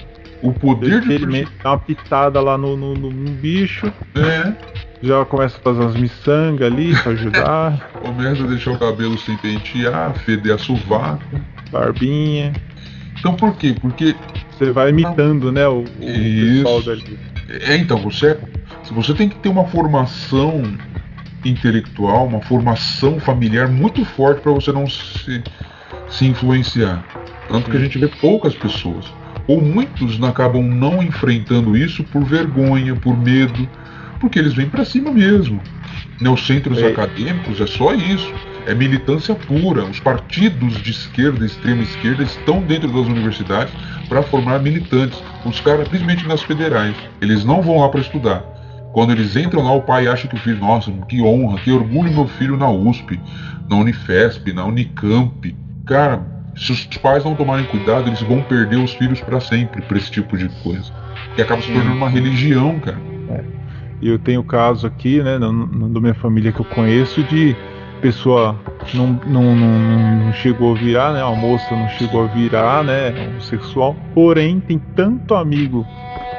O 0.41 0.53
poder 0.53 1.01
de 1.01 1.14
Ele 1.14 1.47
dá 1.64 1.72
uma 1.72 1.80
pitada 1.80 2.39
lá 2.39 2.58
no, 2.58 2.78
no, 2.78 2.93
no- 2.93 3.10
no 3.10 3.32
bicho, 3.32 3.91
é, 4.16 4.53
já 5.01 5.26
começa 5.26 5.58
a 5.58 5.60
fazer 5.62 5.82
umas 5.82 5.95
miçangas 5.95 6.72
ali 6.72 6.95
pra 6.95 7.12
ajudar, 7.14 7.89
começa 7.99 8.43
a 8.43 8.47
deixar 8.47 8.72
o 8.72 8.78
cabelo 8.78 9.18
sem 9.18 9.36
pentear, 9.38 10.14
feder 10.20 10.53
a 10.53 10.58
sovaco. 10.60 11.24
barbinha. 11.72 12.53
Então 13.20 13.34
por 13.36 13.55
quê? 13.58 13.76
Porque 13.82 14.16
Você 14.58 14.72
vai 14.72 14.89
imitando, 14.91 15.51
né, 15.51 15.68
o, 15.68 15.80
o 15.80 15.86
pessoal 15.95 16.82
dali. 16.84 17.20
É, 17.49 17.78
então, 17.78 17.97
você, 17.97 18.38
se 18.84 18.93
você 18.93 19.14
tem 19.16 19.28
que 19.30 19.36
ter 19.38 19.49
uma 19.49 19.66
formação 19.66 20.62
intelectual, 21.45 22.27
uma 22.27 22.41
formação 22.41 23.19
familiar 23.19 23.67
muito 23.67 24.03
forte 24.03 24.41
para 24.41 24.51
você 24.51 24.71
não 24.71 24.88
se, 24.88 25.43
se 26.09 26.25
influenciar. 26.25 27.03
Tanto 27.49 27.69
que 27.71 27.77
a 27.77 27.79
gente 27.79 27.97
vê 27.97 28.07
poucas 28.07 28.53
pessoas. 28.53 29.05
Ou 29.47 29.61
muitos 29.61 30.21
acabam 30.23 30.61
não 30.61 31.01
enfrentando 31.01 31.77
isso 31.77 32.03
por 32.03 32.23
vergonha, 32.23 32.95
por 32.95 33.17
medo, 33.17 33.67
porque 34.19 34.38
eles 34.39 34.53
vêm 34.53 34.67
para 34.67 34.83
cima 34.83 35.11
mesmo. 35.11 35.61
Nos 36.19 36.45
centros 36.45 36.79
É. 36.79 36.88
acadêmicos 36.88 37.61
é 37.61 37.67
só 37.67 37.93
isso. 37.93 38.33
É 38.65 38.73
militância 38.75 39.33
pura. 39.33 39.85
Os 39.85 40.01
partidos 40.01 40.73
de 40.83 40.91
esquerda, 40.91 41.45
extrema 41.45 41.83
esquerda, 41.83 42.23
estão 42.23 42.59
dentro 42.61 42.89
das 42.89 43.05
universidades 43.07 43.73
para 44.09 44.21
formar 44.21 44.59
militantes. 44.59 45.23
Os 45.45 45.61
caras, 45.61 45.88
principalmente 45.88 46.27
nas 46.27 46.41
federais, 46.43 46.93
eles 47.21 47.45
não 47.45 47.61
vão 47.61 47.79
lá 47.79 47.88
para 47.88 48.01
estudar. 48.01 48.43
Quando 48.98 49.12
eles 49.12 49.36
entram 49.36 49.62
lá, 49.62 49.74
o 49.74 49.82
pai 49.84 50.08
acha 50.08 50.28
que 50.28 50.34
o 50.34 50.39
filho, 50.39 50.58
nossa, 50.58 50.91
que 51.08 51.22
honra, 51.22 51.60
que 51.60 51.72
orgulho 51.72 52.12
meu 52.12 52.28
filho 52.28 52.58
na 52.58 52.68
USP, 52.68 53.20
na 53.70 53.76
Unifesp, 53.76 54.52
na 54.52 54.66
Unicamp. 54.66 55.56
Cara, 55.86 56.26
se 56.56 56.72
os 56.72 56.84
pais 56.98 57.24
não 57.24 57.36
tomarem 57.36 57.64
cuidado, 57.68 58.10
eles 58.10 58.22
vão 58.22 58.41
perder 58.41 58.78
os 58.78 58.95
filhos 58.95 59.22
para 59.22 59.39
sempre 59.39 59.84
para 59.84 60.00
esse 60.00 60.10
tipo 60.10 60.36
de 60.36 60.50
coisa. 60.64 60.91
Que 61.36 61.43
acaba 61.43 61.62
se 61.62 61.72
tornando 61.72 61.95
uma 61.95 62.10
religião, 62.10 62.80
cara. 62.80 63.00
E 64.02 64.08
eu 64.10 64.18
tenho 64.18 64.43
caso 64.43 64.88
aqui, 64.88 65.22
né, 65.22 65.38
no- 65.38 65.89
da 65.89 66.02
minha 66.02 66.16
família 66.16 66.52
que 66.52 66.60
eu 66.60 66.66
conheço, 66.66 67.24
de 67.24 67.56
pessoa 67.98 68.56
não, 68.93 69.20
não, 69.26 69.56
não, 69.56 70.26
não 70.26 70.34
chegou 70.34 70.76
a 70.76 70.78
virar, 70.78 71.14
né, 71.14 71.22
a 71.22 71.32
moça 71.32 71.76
não 71.76 71.89
chegou 71.89 72.24
a 72.24 72.28
virar, 72.28 72.84
né, 72.84 73.14
homossexual, 73.30 73.95
porém 74.14 74.60
tem 74.60 74.80
tanto 74.95 75.36
amigo, 75.36 75.86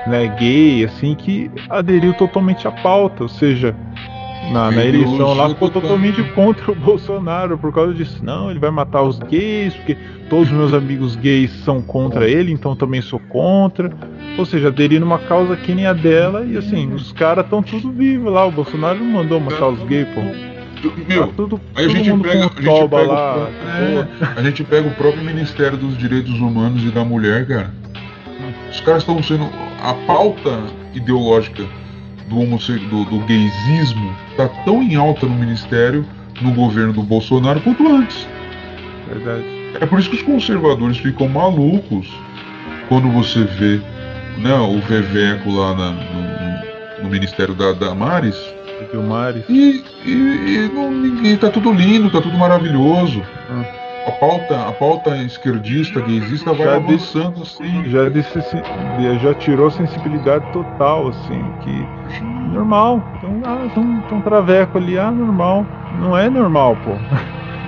né, 0.06 0.26
gay, 0.38 0.84
assim, 0.84 1.14
que 1.14 1.50
aderiu 1.68 2.14
totalmente 2.14 2.66
à 2.66 2.70
pauta, 2.70 3.24
ou 3.24 3.28
seja, 3.28 3.74
na, 4.52 4.70
na 4.70 4.84
eleição 4.84 5.34
lá 5.34 5.48
ficou 5.50 5.68
total. 5.68 5.82
totalmente 5.82 6.22
contra 6.32 6.72
o 6.72 6.74
Bolsonaro 6.74 7.58
por 7.58 7.72
causa 7.72 7.92
disso. 7.92 8.24
Não, 8.24 8.50
ele 8.50 8.58
vai 8.58 8.70
matar 8.70 9.02
os 9.02 9.18
gays, 9.18 9.74
porque 9.74 9.96
todos 10.30 10.50
os 10.50 10.56
meus 10.56 10.72
amigos 10.72 11.16
gays 11.16 11.50
são 11.64 11.82
contra 11.82 12.28
ele, 12.28 12.52
então 12.52 12.74
também 12.74 13.02
sou 13.02 13.18
contra. 13.18 13.92
Ou 14.38 14.46
seja, 14.46 14.68
aderir 14.68 15.00
numa 15.00 15.18
causa 15.18 15.56
que 15.56 15.74
nem 15.74 15.86
a 15.86 15.92
dela, 15.92 16.44
e 16.44 16.56
assim, 16.56 16.92
os 16.92 17.12
caras 17.12 17.44
estão 17.44 17.62
tudo 17.62 17.90
vivos 17.90 18.32
lá. 18.32 18.46
O 18.46 18.50
Bolsonaro 18.50 18.98
não 18.98 19.06
mandou 19.06 19.40
matar 19.40 19.68
os 19.68 19.82
gays, 19.84 20.08
pô. 20.14 20.20
Meu, 21.08 21.26
tá 21.28 21.32
tudo, 21.36 21.60
Aí 21.74 21.86
a 21.86 21.88
gente 21.88 22.10
pega, 22.22 22.38
a 22.46 22.62
gente 22.62 22.88
pega, 22.88 23.02
lá. 23.12 23.32
pró- 23.32 23.48
é, 23.68 24.06
a 24.36 24.42
gente 24.42 24.64
pega 24.64 24.88
o 24.88 24.90
próprio 24.92 25.24
Ministério 25.24 25.76
dos 25.76 25.96
Direitos 25.98 26.38
Humanos 26.40 26.82
e 26.84 26.90
da 26.90 27.04
Mulher, 27.04 27.46
cara. 27.46 27.72
Os 28.70 28.80
caras 28.80 29.02
estão 29.02 29.22
sendo. 29.22 29.48
A 29.82 29.94
pauta 30.06 30.60
ideológica 30.94 31.64
do, 32.28 32.36
do, 32.44 33.04
do 33.04 33.18
gaysismo 33.26 34.14
tá 34.36 34.48
tão 34.64 34.82
em 34.82 34.94
alta 34.96 35.26
no 35.26 35.34
Ministério, 35.34 36.04
no 36.42 36.52
governo 36.52 36.92
do 36.92 37.02
Bolsonaro, 37.02 37.60
quanto 37.60 37.86
antes. 37.88 38.26
Verdade. 39.08 39.44
É 39.80 39.86
por 39.86 39.98
isso 39.98 40.10
que 40.10 40.16
os 40.16 40.22
conservadores 40.22 40.98
ficam 40.98 41.28
malucos 41.28 42.08
quando 42.88 43.10
você 43.10 43.44
vê 43.44 43.80
né, 44.38 44.54
o 44.54 44.78
Veveco 44.80 45.50
lá 45.50 45.74
na- 45.74 45.92
no, 45.92 47.02
no 47.04 47.08
Ministério 47.10 47.54
da 47.54 47.72
Damares. 47.72 48.36
E, 49.48 49.84
e, 50.04 50.10
e 50.10 50.70
não, 50.72 50.90
ninguém, 50.90 51.36
tá 51.36 51.50
tudo 51.50 51.72
lindo, 51.72 52.10
tá 52.10 52.20
tudo 52.20 52.36
maravilhoso. 52.36 53.22
Hum. 53.50 53.64
A 54.06 54.12
pauta, 54.12 54.68
a 54.68 54.72
pauta 54.72 55.16
esquerdista, 55.18 56.00
gaysista 56.00 56.54
vai 56.54 56.66
Já 56.66 56.76
avançando 56.76 57.42
assim. 57.42 57.84
Já, 57.90 58.08
disse, 58.08 58.40
já 59.20 59.34
tirou 59.34 59.70
sensibilidade 59.70 60.50
total, 60.50 61.08
assim, 61.08 61.44
que 61.60 61.86
normal. 62.50 63.02
Então, 63.16 63.42
ah, 63.44 63.66
então, 63.66 64.02
então 64.06 64.20
traveco 64.22 64.78
ali, 64.78 64.98
ah, 64.98 65.10
normal. 65.10 65.66
Não 65.92 66.16
é 66.16 66.30
normal, 66.30 66.76
pô. 66.76 66.92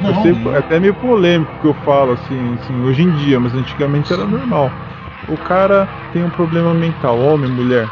Eu 0.03 0.15
Não, 0.15 0.23
sei, 0.23 0.35
é 0.55 0.59
até 0.59 0.81
meio 0.81 0.95
polêmico 0.95 1.53
que 1.61 1.67
eu 1.67 1.75
falo 1.75 2.13
assim, 2.13 2.55
assim, 2.55 2.81
hoje 2.83 3.03
em 3.03 3.11
dia, 3.11 3.39
mas 3.39 3.55
antigamente 3.55 4.11
era 4.11 4.27
normal. 4.27 4.73
O 5.29 5.37
cara 5.37 5.87
tem 6.13 6.25
um 6.25 6.31
problema 6.31 6.73
mental, 6.73 7.19
homem, 7.19 7.51
mulher. 7.51 7.91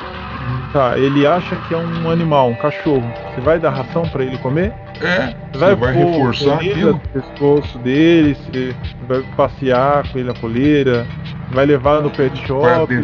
Tá, 0.72 0.98
ele 0.98 1.26
acha 1.26 1.56
que 1.56 1.74
é 1.74 1.76
um 1.76 2.10
animal, 2.10 2.50
um 2.50 2.54
cachorro. 2.54 3.04
Você 3.34 3.40
vai 3.40 3.58
dar 3.58 3.70
ração 3.70 4.02
pra 4.08 4.22
ele 4.22 4.36
comer? 4.38 4.72
é, 5.00 5.34
Você 5.52 5.58
vai 5.58 5.76
pôr 5.76 5.88
reforçar 5.88 6.54
aquilo. 6.56 6.92
no 6.92 6.98
pescoço 7.00 7.78
dele, 7.78 8.34
você 8.34 8.74
vai 9.08 9.22
passear 9.36 10.06
com 10.10 10.18
ele 10.18 10.28
na 10.28 10.34
coleira, 10.34 11.06
vai 11.52 11.64
levar 11.66 12.02
no 12.02 12.10
pet 12.10 12.34
Vai 12.36 12.46
shop, 12.46 12.94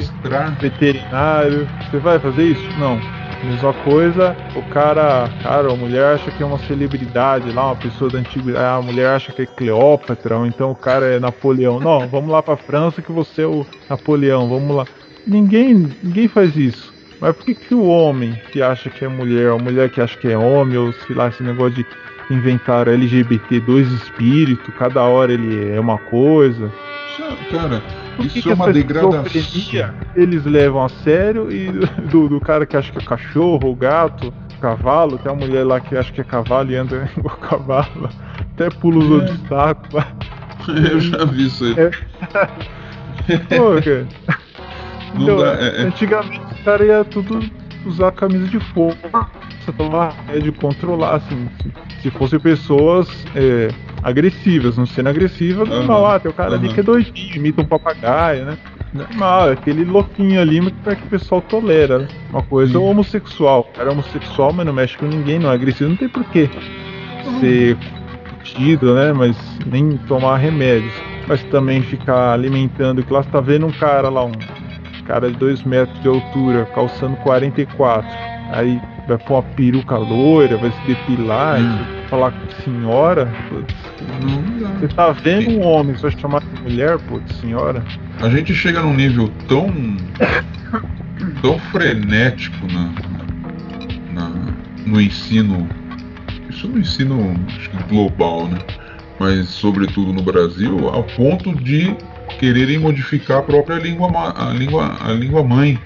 veterinário. 0.61 1.69
Você 1.91 1.99
vai 1.99 2.19
fazer 2.19 2.45
isso? 2.45 2.69
Não. 2.79 2.99
Mesma 3.45 3.75
coisa, 3.75 4.35
o 4.57 4.63
cara, 4.71 5.29
cara, 5.43 5.71
a 5.71 5.77
mulher 5.77 6.15
acha 6.15 6.31
que 6.31 6.43
é 6.43 6.47
uma 6.47 6.59
celebridade 6.61 7.51
lá, 7.53 7.67
uma 7.67 7.77
pessoa 7.77 8.11
da 8.11 8.19
antiguidade, 8.19 8.59
a 8.65 8.81
mulher 8.81 9.09
acha 9.09 9.33
que 9.33 9.43
é 9.43 9.47
Cleópatra, 9.47 10.39
ou 10.39 10.47
então 10.47 10.71
o 10.71 10.75
cara 10.75 11.05
é 11.07 11.21
Napoleão. 11.21 11.79
Não, 11.79 12.09
vamos 12.09 12.31
lá 12.31 12.43
pra 12.43 12.57
França 12.57 13.03
que 13.03 13.13
você 13.13 13.43
é 13.43 13.47
o 13.47 13.67
Napoleão, 13.89 14.49
vamos 14.49 14.75
lá. 14.75 14.87
Ninguém, 15.27 15.91
ninguém 16.03 16.27
faz 16.27 16.57
isso. 16.57 16.94
Mas 17.25 17.35
por 17.37 17.47
que, 17.47 17.55
que 17.55 17.75
o 17.75 17.85
homem 17.87 18.39
que 18.53 18.61
acha 18.61 18.91
que 18.91 19.03
é 19.03 19.09
mulher, 19.09 19.51
a 19.51 19.57
mulher 19.57 19.89
que 19.89 19.99
acha 19.99 20.15
que 20.19 20.29
é 20.29 20.37
homem, 20.37 20.77
ou 20.77 20.93
sei 20.93 21.17
lá, 21.17 21.29
esse 21.29 21.43
negócio 21.43 21.73
de 21.73 21.87
inventar 22.31 22.87
LGBT, 22.87 23.61
dois 23.61 23.91
espíritos, 23.93 24.75
cada 24.79 25.03
hora 25.05 25.33
ele 25.33 25.73
é 25.75 25.81
uma 25.81 25.97
coisa. 25.97 26.71
Cara, 27.51 27.83
Por 28.15 28.27
isso 28.27 28.43
que 28.43 28.51
é 28.51 28.55
uma 28.55 28.71
degradação. 28.71 29.25
Eles 30.15 30.45
levam 30.45 30.85
a 30.85 30.89
sério 30.91 31.51
e 31.51 31.71
do, 32.13 32.29
do 32.29 32.39
cara 32.41 32.67
que 32.67 32.77
acha 32.77 32.93
que 32.93 32.99
é 32.99 33.03
cachorro, 33.03 33.75
gato, 33.75 34.31
cavalo, 34.61 35.17
tem 35.17 35.33
uma 35.33 35.47
mulher 35.47 35.65
lá 35.65 35.81
que 35.81 35.97
acha 35.97 36.13
que 36.13 36.21
é 36.21 36.25
cavalo 36.25 36.71
e 36.71 36.77
anda 36.77 37.09
igual 37.17 37.39
cavalo, 37.39 38.11
até 38.53 38.69
pula 38.69 38.99
os 38.99 39.23
É. 39.23 39.33
obstáculos. 39.33 40.05
Eu 40.93 41.01
já 41.01 41.25
vi 41.25 41.47
isso 41.47 41.65
aí. 41.65 41.75
É. 41.79 41.91
Pô, 43.57 43.81
cara. 43.83 44.07
Não 45.15 45.23
Então, 45.23 45.39
dá, 45.39 45.55
é- 45.55 45.83
é- 45.83 45.87
Antigamente 45.87 46.41
o 46.61 46.65
cara 46.65 46.85
ia 46.85 47.05
tudo 47.05 47.41
usar 47.87 48.11
camisa 48.13 48.47
de 48.47 48.59
fogo, 48.61 48.97
você 49.65 49.73
tomar 49.73 50.15
remédio 50.27 50.53
controlar, 50.55 51.17
assim, 51.17 51.49
se, 51.63 52.03
se 52.03 52.11
fossem 52.11 52.39
pessoas 52.41 53.09
é, 53.35 53.69
agressivas, 54.03 54.77
não 54.77 54.87
sendo 54.87 55.09
agressiva, 55.09 55.65
normal, 55.65 56.07
ah, 56.07 56.19
tem 56.21 56.31
o 56.31 56.35
cara 56.35 56.55
ali 56.55 56.67
aham. 56.67 56.75
que 56.75 56.81
é 56.81 56.83
doidinho, 56.83 57.37
imita 57.37 57.63
um 57.63 57.67
papagaio, 57.67 58.45
né? 58.47 58.59
Normal, 58.93 59.49
é 59.49 59.53
aquele 59.53 59.85
louquinho 59.85 60.41
ali, 60.41 60.61
mas 60.61 60.73
que 60.73 60.89
é 60.89 60.93
o 60.93 60.97
pessoal 61.11 61.41
tolera, 61.43 61.99
né? 62.01 62.09
Uma 62.31 62.43
coisa 62.43 62.73
é 62.73 62.79
Sim. 62.79 62.85
homossexual, 62.85 63.61
o 63.61 63.77
cara 63.77 63.89
é 63.89 63.93
homossexual, 63.93 64.53
mas 64.53 64.67
não 64.67 64.73
mexe 64.73 64.97
com 64.97 65.07
ninguém, 65.07 65.39
não 65.39 65.51
é 65.51 65.55
agressivo, 65.55 65.91
não 65.91 65.97
tem 65.97 66.09
porquê 66.09 66.49
ser 67.41 67.77
curtido, 68.31 68.95
né? 68.95 69.13
Mas 69.13 69.37
nem 69.67 69.97
tomar 70.09 70.37
remédios. 70.37 70.93
Mas 71.27 71.43
também 71.45 71.83
ficar 71.83 72.33
alimentando, 72.35 73.03
que 73.03 73.13
lá 73.13 73.23
você 73.23 73.31
tá 73.31 73.41
vendo 73.41 73.67
um 73.67 73.73
cara 73.73 74.09
lá, 74.09 74.25
um 74.25 74.33
cara 75.07 75.31
de 75.31 75.37
2 75.37 75.63
metros 75.65 76.01
de 76.03 76.09
altura, 76.09 76.67
calçando 76.75 77.17
44. 77.19 78.09
Aí 78.53 78.81
vai 79.09 79.19
pôr 79.19 79.35
uma 79.35 79.43
peruca 79.43 79.97
loira, 79.97 80.57
vai 80.57 80.71
se 80.71 80.81
depilar, 80.87 81.61
Hum. 81.61 81.79
e 82.05 82.09
falar 82.09 82.33
com 82.33 82.63
senhora. 82.63 83.31
Putz, 83.49 83.75
Não 84.23 84.79
você 84.79 84.89
tá 84.89 85.13
vendo 85.13 85.51
um 85.51 85.63
homem, 85.67 85.95
você 85.97 86.09
vai 86.11 86.21
chamar 86.21 86.41
de 86.41 86.63
mulher, 86.63 86.99
putz, 87.01 87.37
senhora? 87.37 87.83
A 88.21 88.29
gente 88.29 88.55
chega 88.55 88.81
num 88.83 88.95
nível 88.95 89.31
tão. 89.49 89.73
tão 91.43 91.59
frenético 91.59 92.67
na, 92.73 92.91
na- 94.13 94.53
no 94.87 95.01
ensino. 95.01 95.69
Isso 96.49 96.69
no 96.69 96.79
ensino 96.79 97.35
global, 97.89 98.47
né? 98.49 98.59
Mas 99.19 99.49
sobretudo 99.49 100.13
no 100.13 100.23
Brasil, 100.23 100.89
ao 100.89 101.05
ponto 101.05 101.55
de 101.55 101.95
quererem 102.39 102.79
modificar 102.79 103.39
a 103.39 103.43
própria 103.43 103.77
língua, 103.77 104.11
a 104.37 104.51
língua, 104.53 104.97
a 105.01 105.13
língua 105.13 105.43
mãe. 105.43 105.79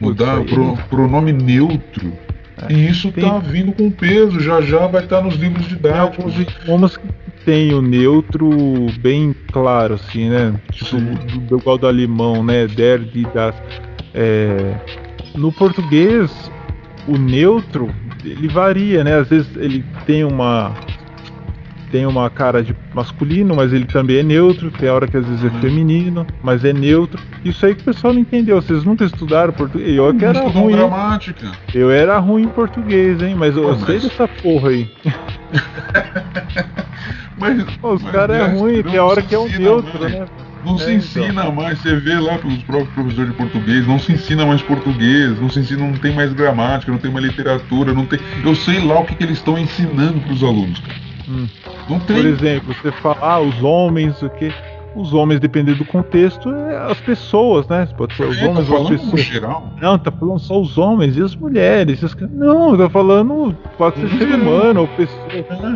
Mudar 0.00 0.38
aí- 0.38 0.44
pro, 0.44 0.76
pronome 0.90 1.32
neutro. 1.32 2.12
E 2.68 2.88
isso 2.88 3.10
Tem- 3.12 3.24
tá 3.24 3.38
vindo 3.38 3.72
com 3.72 3.90
peso, 3.90 4.40
já 4.40 4.60
já 4.60 4.86
vai 4.86 5.02
estar 5.04 5.20
nos 5.20 5.34
livros 5.34 5.66
Tem 5.66 5.76
didáticos. 5.76 6.18
alguns 6.24 6.40
idiomas 6.40 6.96
que 6.96 7.06
tem 7.44 7.74
o 7.74 7.82
neutro 7.82 8.50
bem 9.00 9.34
claro, 9.52 9.94
assim, 9.94 10.30
né? 10.30 10.54
Tipo, 10.72 10.96
do, 10.96 11.38
do, 11.40 11.58
igual 11.58 11.76
do 11.76 11.86
alemão, 11.86 12.42
né? 12.44 12.66
Der, 12.66 13.00
die, 13.00 13.26
das. 13.34 13.54
É, 14.14 14.74
no 15.34 15.50
português, 15.52 16.30
o 17.08 17.18
neutro, 17.18 17.90
ele 18.24 18.48
varia, 18.48 19.02
né? 19.04 19.16
Às 19.18 19.28
vezes 19.28 19.48
ele 19.56 19.84
tem 20.06 20.24
uma 20.24 20.74
tem 21.94 22.06
uma 22.06 22.28
cara 22.28 22.60
de 22.60 22.74
masculino, 22.92 23.54
mas 23.54 23.72
ele 23.72 23.84
também 23.84 24.16
é 24.16 24.22
neutro. 24.24 24.68
Tem 24.72 24.88
hora 24.88 25.06
que 25.06 25.16
às 25.16 25.24
vezes 25.24 25.44
é 25.44 25.46
Uhum. 25.46 25.60
feminino, 25.60 26.26
mas 26.42 26.64
é 26.64 26.72
neutro. 26.72 27.22
Isso 27.44 27.64
aí 27.64 27.72
que 27.72 27.82
o 27.82 27.84
pessoal 27.84 28.12
não 28.12 28.20
entendeu. 28.20 28.60
Vocês 28.60 28.82
nunca 28.82 29.04
estudaram 29.04 29.52
português? 29.52 29.96
Eu 29.96 30.12
que 30.12 30.24
era 30.24 30.40
ruim. 30.48 30.74
gramática. 30.74 31.52
Eu 31.72 31.92
era 31.92 32.18
ruim 32.18 32.42
em 32.42 32.48
português, 32.48 33.22
hein? 33.22 33.36
Mas 33.38 33.56
eu 33.56 33.62
Pô, 33.62 33.86
sei 33.86 34.00
dessa 34.00 34.26
porra 34.26 34.70
aí. 34.70 34.88
Mas, 37.38 37.62
Pô, 37.80 37.94
os 37.94 38.02
caras 38.02 38.38
é 38.38 38.44
ruim, 38.44 38.82
tem 38.82 38.98
hora 38.98 39.22
que 39.22 39.32
é 39.32 39.38
um 39.38 39.48
neutro, 39.48 40.00
mais. 40.00 40.12
né? 40.14 40.26
Não 40.64 40.76
se 40.76 40.90
É, 40.90 40.94
ensina 40.94 41.48
mais, 41.52 41.78
você 41.78 41.94
vê 41.94 42.18
lá 42.18 42.38
pelos 42.38 42.60
próprios 42.64 42.92
professores 42.94 43.30
de 43.30 43.36
português, 43.36 43.86
não 43.86 44.00
se 44.00 44.12
ensina 44.12 44.44
mais 44.46 44.62
português, 44.62 45.38
não 45.40 45.48
se 45.48 45.60
ensina, 45.60 45.86
não 45.86 45.92
tem 45.92 46.12
mais 46.12 46.32
gramática, 46.32 46.90
não 46.90 46.98
tem 46.98 47.12
mais 47.12 47.24
literatura, 47.26 47.92
não 47.92 48.04
tem. 48.06 48.18
Eu 48.44 48.54
sei 48.56 48.80
lá 48.80 48.98
o 48.98 49.04
que, 49.04 49.14
que 49.14 49.22
eles 49.22 49.36
estão 49.38 49.56
ensinando 49.56 50.18
para 50.20 50.32
os 50.32 50.42
alunos. 50.42 50.80
cara. 50.80 51.13
Hum. 51.28 51.46
Não 51.88 51.98
Por 52.00 52.06
tem. 52.06 52.26
exemplo, 52.26 52.74
você 52.74 52.92
fala, 52.92 53.16
ah, 53.20 53.40
os 53.40 53.62
homens, 53.62 54.20
o 54.22 54.28
quê? 54.30 54.52
Os 54.96 55.12
homens, 55.12 55.40
dependendo 55.40 55.78
do 55.78 55.84
contexto, 55.84 56.48
é 56.54 56.76
as 56.90 57.00
pessoas, 57.00 57.66
né? 57.66 57.88
Pode 57.96 58.14
ser 58.14 58.26
os 58.28 58.38
É, 58.40 58.46
homens 58.46 58.70
ou 58.70 58.82
as 58.82 58.88
pessoas. 58.90 59.20
geral. 59.22 59.72
Não, 59.82 59.98
tá 59.98 60.12
falando 60.12 60.38
só 60.38 60.60
os 60.60 60.78
homens 60.78 61.16
e 61.16 61.22
as 61.22 61.34
mulheres. 61.34 62.00
e 62.00 62.04
as 62.04 62.14
Não, 62.30 62.76
tá 62.76 62.88
falando 62.88 63.56
pode 63.76 63.98
ser 63.98 64.08
ser 64.18 64.34
humano 64.36 64.82
ou 64.82 64.86
pessoa. 64.88 65.26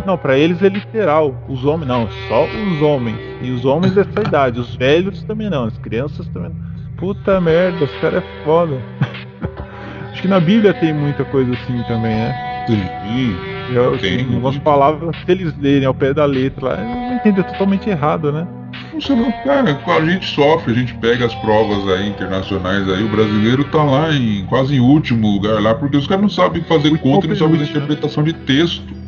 Não, 0.07 0.16
pra 0.16 0.38
eles 0.38 0.62
é 0.62 0.68
literal. 0.68 1.34
Os 1.49 1.64
homens, 1.64 1.88
não, 1.88 2.09
só 2.28 2.44
os 2.44 2.80
homens. 2.80 3.16
E 3.42 3.51
os 3.51 3.64
homens 3.64 3.92
dessa 3.94 4.20
idade. 4.20 4.61
Os 4.61 4.76
velhos 4.76 5.24
também 5.24 5.51
não, 5.51 5.64
as 5.64 5.76
crianças 5.78 6.28
também 6.28 6.51
não. 6.51 6.68
Puta 6.96 7.40
merda, 7.40 7.84
os 7.86 7.90
caras 8.01 8.22
é 8.22 8.44
foda. 8.44 8.78
Acho 10.12 10.22
que 10.22 10.28
na 10.28 10.38
Bíblia 10.38 10.72
tem 10.74 10.92
muita 10.94 11.24
coisa 11.24 11.53
assim 11.55 11.82
também, 11.88 12.14
né? 12.14 12.64
Sim. 12.68 13.58
Eu, 13.71 13.99
Tem. 13.99 14.19
tem 14.19 14.27
algumas 14.27 14.59
palavras, 14.59 15.16
se 15.25 15.31
eles 15.31 15.57
lerem 15.59 15.87
ao 15.87 15.95
pé 15.95 16.14
da 16.14 16.25
letra, 16.25 16.77
vão 16.77 17.14
entender 17.14 17.43
totalmente 17.45 17.89
errado, 17.89 18.33
né? 18.33 18.47
Você 18.95 19.14
não, 19.14 19.31
cara, 19.31 19.79
a 19.87 20.05
gente 20.05 20.27
sofre, 20.27 20.73
a 20.73 20.75
gente 20.75 20.95
pega 20.95 21.25
as 21.25 21.35
provas 21.37 21.89
aí 21.89 22.09
internacionais 22.09 22.89
aí, 22.89 23.03
o 23.03 23.09
brasileiro 23.09 23.64
tá 23.64 23.83
lá 23.83 24.12
em 24.12 24.45
quase 24.47 24.75
em 24.75 24.81
último 24.81 25.35
lugar 25.35 25.62
lá, 25.62 25.75
porque 25.75 25.97
os 25.97 26.07
caras 26.07 26.23
não 26.23 26.29
sabem 26.29 26.62
fazer 26.64 26.97
conta 26.99 27.27
e 27.27 27.31
não 27.31 27.37
sabem 27.37 27.59
né? 27.59 27.64
interpretação 27.64 28.23
de 28.23 28.33
texto. 28.33 28.99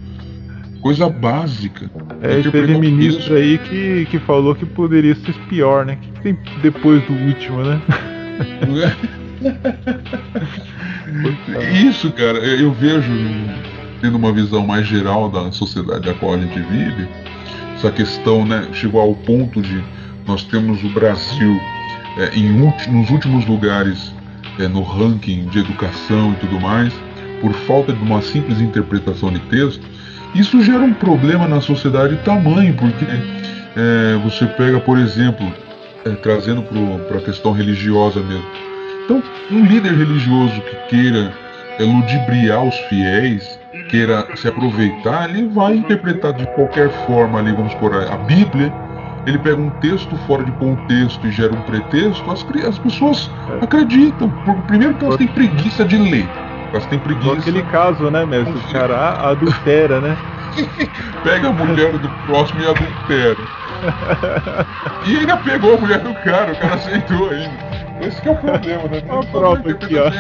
Coisa 0.81 1.11
básica. 1.11 1.91
É, 2.23 2.41
e 2.41 2.51
teve 2.51 2.75
um 2.75 2.79
ministro 2.79 3.35
texto. 3.35 3.35
aí 3.35 3.59
que, 3.59 4.07
que 4.11 4.19
falou 4.21 4.55
que 4.55 4.65
poderia 4.65 5.15
ser 5.15 5.35
pior, 5.49 5.85
né? 5.85 5.95
O 5.95 5.97
que 5.97 6.21
tem 6.23 6.39
depois 6.63 7.03
do 7.05 7.13
último, 7.13 7.63
né? 7.63 7.81
Isso, 11.87 12.11
cara, 12.13 12.39
eu 12.39 12.61
eu 12.61 12.73
vejo, 12.73 13.13
tendo 14.01 14.17
uma 14.17 14.33
visão 14.33 14.67
mais 14.67 14.87
geral 14.87 15.29
da 15.29 15.51
sociedade 15.53 16.09
a 16.09 16.15
qual 16.15 16.35
a 16.35 16.39
gente 16.39 16.59
vive, 16.59 17.09
essa 17.75 17.91
questão, 17.91 18.45
né, 18.45 18.69
chegou 18.73 19.01
ao 19.01 19.15
ponto 19.15 19.61
de 19.61 19.83
nós 20.27 20.45
temos 20.45 20.83
o 20.85 20.89
Brasil 20.91 21.61
é, 22.19 22.37
em 22.37 22.53
nos 22.53 23.11
últimos 23.11 23.47
lugares 23.47 24.13
é, 24.59 24.69
no 24.69 24.83
ranking 24.83 25.47
de 25.47 25.61
educação 25.61 26.33
e 26.33 26.37
tudo 26.37 26.61
mais, 26.61 26.93
por 27.41 27.53
falta 27.53 27.93
de 27.93 28.03
uma 28.03 28.21
simples 28.21 28.61
interpretação 28.61 29.33
de 29.33 29.39
texto, 29.41 29.85
isso 30.35 30.63
gera 30.63 30.81
um 30.81 30.93
problema 30.93 31.49
na 31.49 31.61
sociedade 31.61 32.17
tamanho, 32.19 32.75
porque 32.75 33.05
é, 33.05 34.17
você 34.23 34.47
pega, 34.47 34.79
por 34.81 34.99
exemplo, 34.99 35.53
é, 36.05 36.11
trazendo 36.11 36.63
para 37.09 37.19
a 37.19 37.23
questão 37.23 37.53
religiosa 37.53 38.21
mesmo. 38.21 38.45
Então, 39.05 39.23
um 39.51 39.65
líder 39.65 39.93
religioso 39.95 40.61
que 40.61 40.77
queira 40.89 41.33
é, 41.79 41.83
ludibriar 41.83 42.65
os 42.65 42.77
fiéis, 42.89 43.59
queira 43.89 44.27
se 44.37 44.49
aproveitar, 44.49 45.31
ele 45.31 45.49
vai 45.49 45.77
interpretar 45.77 46.33
de 46.33 46.47
qualquer 46.55 46.91
forma 47.07 47.39
ali, 47.39 47.53
vamos 47.53 47.75
por 47.75 47.95
a 47.95 48.17
Bíblia, 48.19 48.73
ele 49.27 49.39
pega 49.39 49.61
um 49.61 49.71
texto 49.81 50.17
fora 50.27 50.45
de 50.45 50.53
contexto 50.53 51.27
e 51.27 51.31
gera 51.31 51.53
um 51.53 51.61
pretexto, 51.63 52.31
as, 52.31 52.45
as 52.67 52.79
pessoas 52.79 53.31
acreditam. 53.61 54.31
Por, 54.45 54.57
primeiro 54.63 54.95
que 54.95 55.05
elas 55.05 55.17
têm 55.17 55.27
preguiça 55.29 55.85
de 55.85 55.99
ler. 55.99 56.29
Elas 56.73 56.87
têm 56.87 56.99
preguiça. 56.99 57.39
aquele 57.39 57.63
caso, 57.65 58.11
né, 58.11 58.25
mestre? 58.25 58.55
O 58.55 58.73
cara 58.73 59.31
adultera, 59.31 60.01
né? 60.01 60.17
Pega 61.23 61.49
a 61.49 61.53
mulher 61.53 61.93
do 61.99 62.09
próximo 62.27 62.61
e 62.61 62.67
adultera. 62.67 63.37
E 65.07 65.17
ainda 65.17 65.37
pegou 65.39 65.77
a 65.77 65.81
mulher 65.81 66.01
do 66.01 66.13
cara, 66.17 66.53
o 66.53 66.57
cara 66.57 66.75
aceitou 66.75 67.31
ainda. 67.31 67.80
Esse 68.01 68.21
que 68.21 68.29
é 68.29 68.33
o 68.33 68.37
problema, 68.37 68.85
né? 68.85 69.03
Olha 69.09 69.21
a 69.21 69.25
prova 69.25 69.71
aqui, 69.71 69.97
ó. 69.97 70.11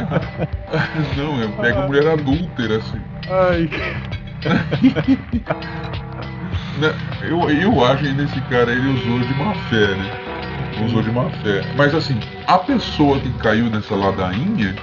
Não, 1.16 1.42
é 1.42 1.48
pega 1.60 1.84
a 1.84 1.86
mulher 1.86 2.06
adúltera, 2.08 2.76
assim. 2.76 3.00
Ai, 3.28 3.70
Né, 6.78 6.94
Eu, 7.22 7.50
eu 7.50 7.84
acho 7.84 8.02
que 8.02 8.12
nesse 8.12 8.40
cara 8.42 8.72
ele 8.72 8.88
usou 8.88 9.20
de 9.20 9.34
má 9.34 9.52
fé, 9.68 9.88
né? 9.88 10.10
Usou 10.86 11.02
de 11.02 11.10
má 11.10 11.28
fé. 11.42 11.62
Mas 11.76 11.94
assim, 11.94 12.18
a 12.46 12.56
pessoa 12.58 13.18
que 13.20 13.28
caiu 13.34 13.66
nessa 13.66 13.94
ladainha 13.94 14.74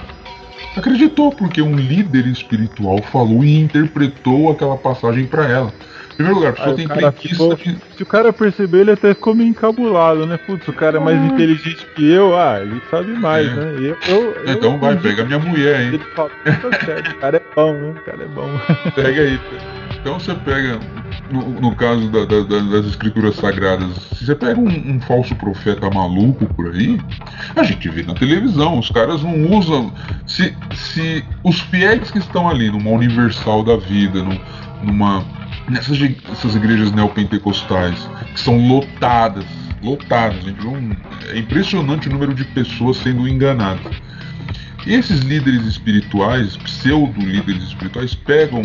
acreditou, 0.76 1.32
porque 1.32 1.60
um 1.60 1.74
líder 1.74 2.26
espiritual 2.28 3.02
falou 3.02 3.42
e 3.42 3.58
interpretou 3.58 4.52
aquela 4.52 4.76
passagem 4.76 5.26
pra 5.26 5.48
ela. 5.48 5.72
Em 6.18 6.24
primeiro 6.24 6.34
lugar, 6.40 6.48
a 6.50 6.52
pessoa 6.54 6.68
Aí 6.68 6.72
o 6.72 6.76
tem 6.76 6.88
cara 6.88 7.12
preguiça 7.12 7.34
ficou- 7.34 7.54
de. 7.54 7.76
se 7.96 8.02
o 8.02 8.06
cara 8.06 8.32
perceber, 8.32 8.78
ele 8.80 8.90
até 8.90 9.14
ficou 9.14 9.36
meio 9.36 9.50
encabulado, 9.50 10.26
né? 10.26 10.36
Putz, 10.36 10.66
o 10.66 10.72
cara 10.72 10.96
é 10.96 11.00
mais 11.00 11.16
Ah. 11.16 11.26
inteligente 11.26 11.86
que 11.94 12.10
eu, 12.10 12.36
ah, 12.36 12.58
ele 12.60 12.82
sabe 12.90 13.12
mais, 13.12 13.46
É. 13.46 13.54
né? 13.54 13.74
E 13.78 13.84
eu, 13.86 13.96
eu, 14.08 14.32
eu 14.32 14.52
Então 14.52 14.78
vai, 14.80 14.94
acredito 14.94 15.16
pega 15.16 15.24
minha 15.24 15.38
mulher, 15.38 15.80
hein? 15.80 15.88
Ele 15.94 15.98
fala, 16.16 16.30
tá 16.44 16.84
certo, 16.84 17.10
o 17.12 17.14
cara 17.18 17.36
é 17.36 17.42
bom, 17.54 17.72
né? 17.72 17.90
O 17.90 18.04
cara 18.04 18.24
é 18.24 18.26
bom. 18.26 18.48
Pega 18.96 19.22
aí. 19.22 19.40
Então 20.00 20.18
você 20.18 20.34
pega, 20.34 20.80
no, 21.30 21.42
no 21.60 21.76
caso 21.76 22.08
da- 22.10 22.24
da- 22.24 22.42
da- 22.42 22.70
das 22.72 22.86
escrituras 22.86 23.36
sagradas, 23.36 23.88
se 24.16 24.26
você 24.26 24.34
pega 24.34 24.58
um, 24.58 24.66
um 24.68 25.00
falso 25.00 25.34
profeta 25.36 25.88
maluco 25.88 26.46
por 26.54 26.66
aí, 26.72 27.00
a 27.54 27.62
gente 27.62 27.88
vê 27.90 28.02
na 28.02 28.14
televisão, 28.14 28.76
os 28.78 28.90
caras 28.90 29.22
não 29.22 29.56
usam. 29.56 29.92
Se, 30.26 30.52
se 30.74 31.24
os 31.44 31.60
fiéis 31.60 32.10
que 32.10 32.18
estão 32.18 32.48
ali 32.48 32.70
numa 32.72 32.90
universal 32.90 33.62
da 33.62 33.76
vida, 33.76 34.20
num- 34.22 34.40
numa. 34.82 35.24
Nessas 35.68 35.98
essas 36.32 36.54
igrejas 36.54 36.92
neopentecostais, 36.92 38.08
que 38.34 38.40
são 38.40 38.66
lotadas, 38.68 39.44
lotadas, 39.82 40.42
gente, 40.44 40.64
não- 40.64 40.96
é 41.32 41.38
impressionante 41.38 42.08
o 42.08 42.12
número 42.12 42.34
de 42.34 42.44
pessoas 42.44 42.96
sendo 42.98 43.28
enganadas. 43.28 43.92
E 44.86 44.94
esses 44.94 45.20
líderes 45.20 45.64
espirituais, 45.64 46.56
pseudo-líderes 46.56 47.62
espirituais, 47.64 48.14
pegam 48.14 48.62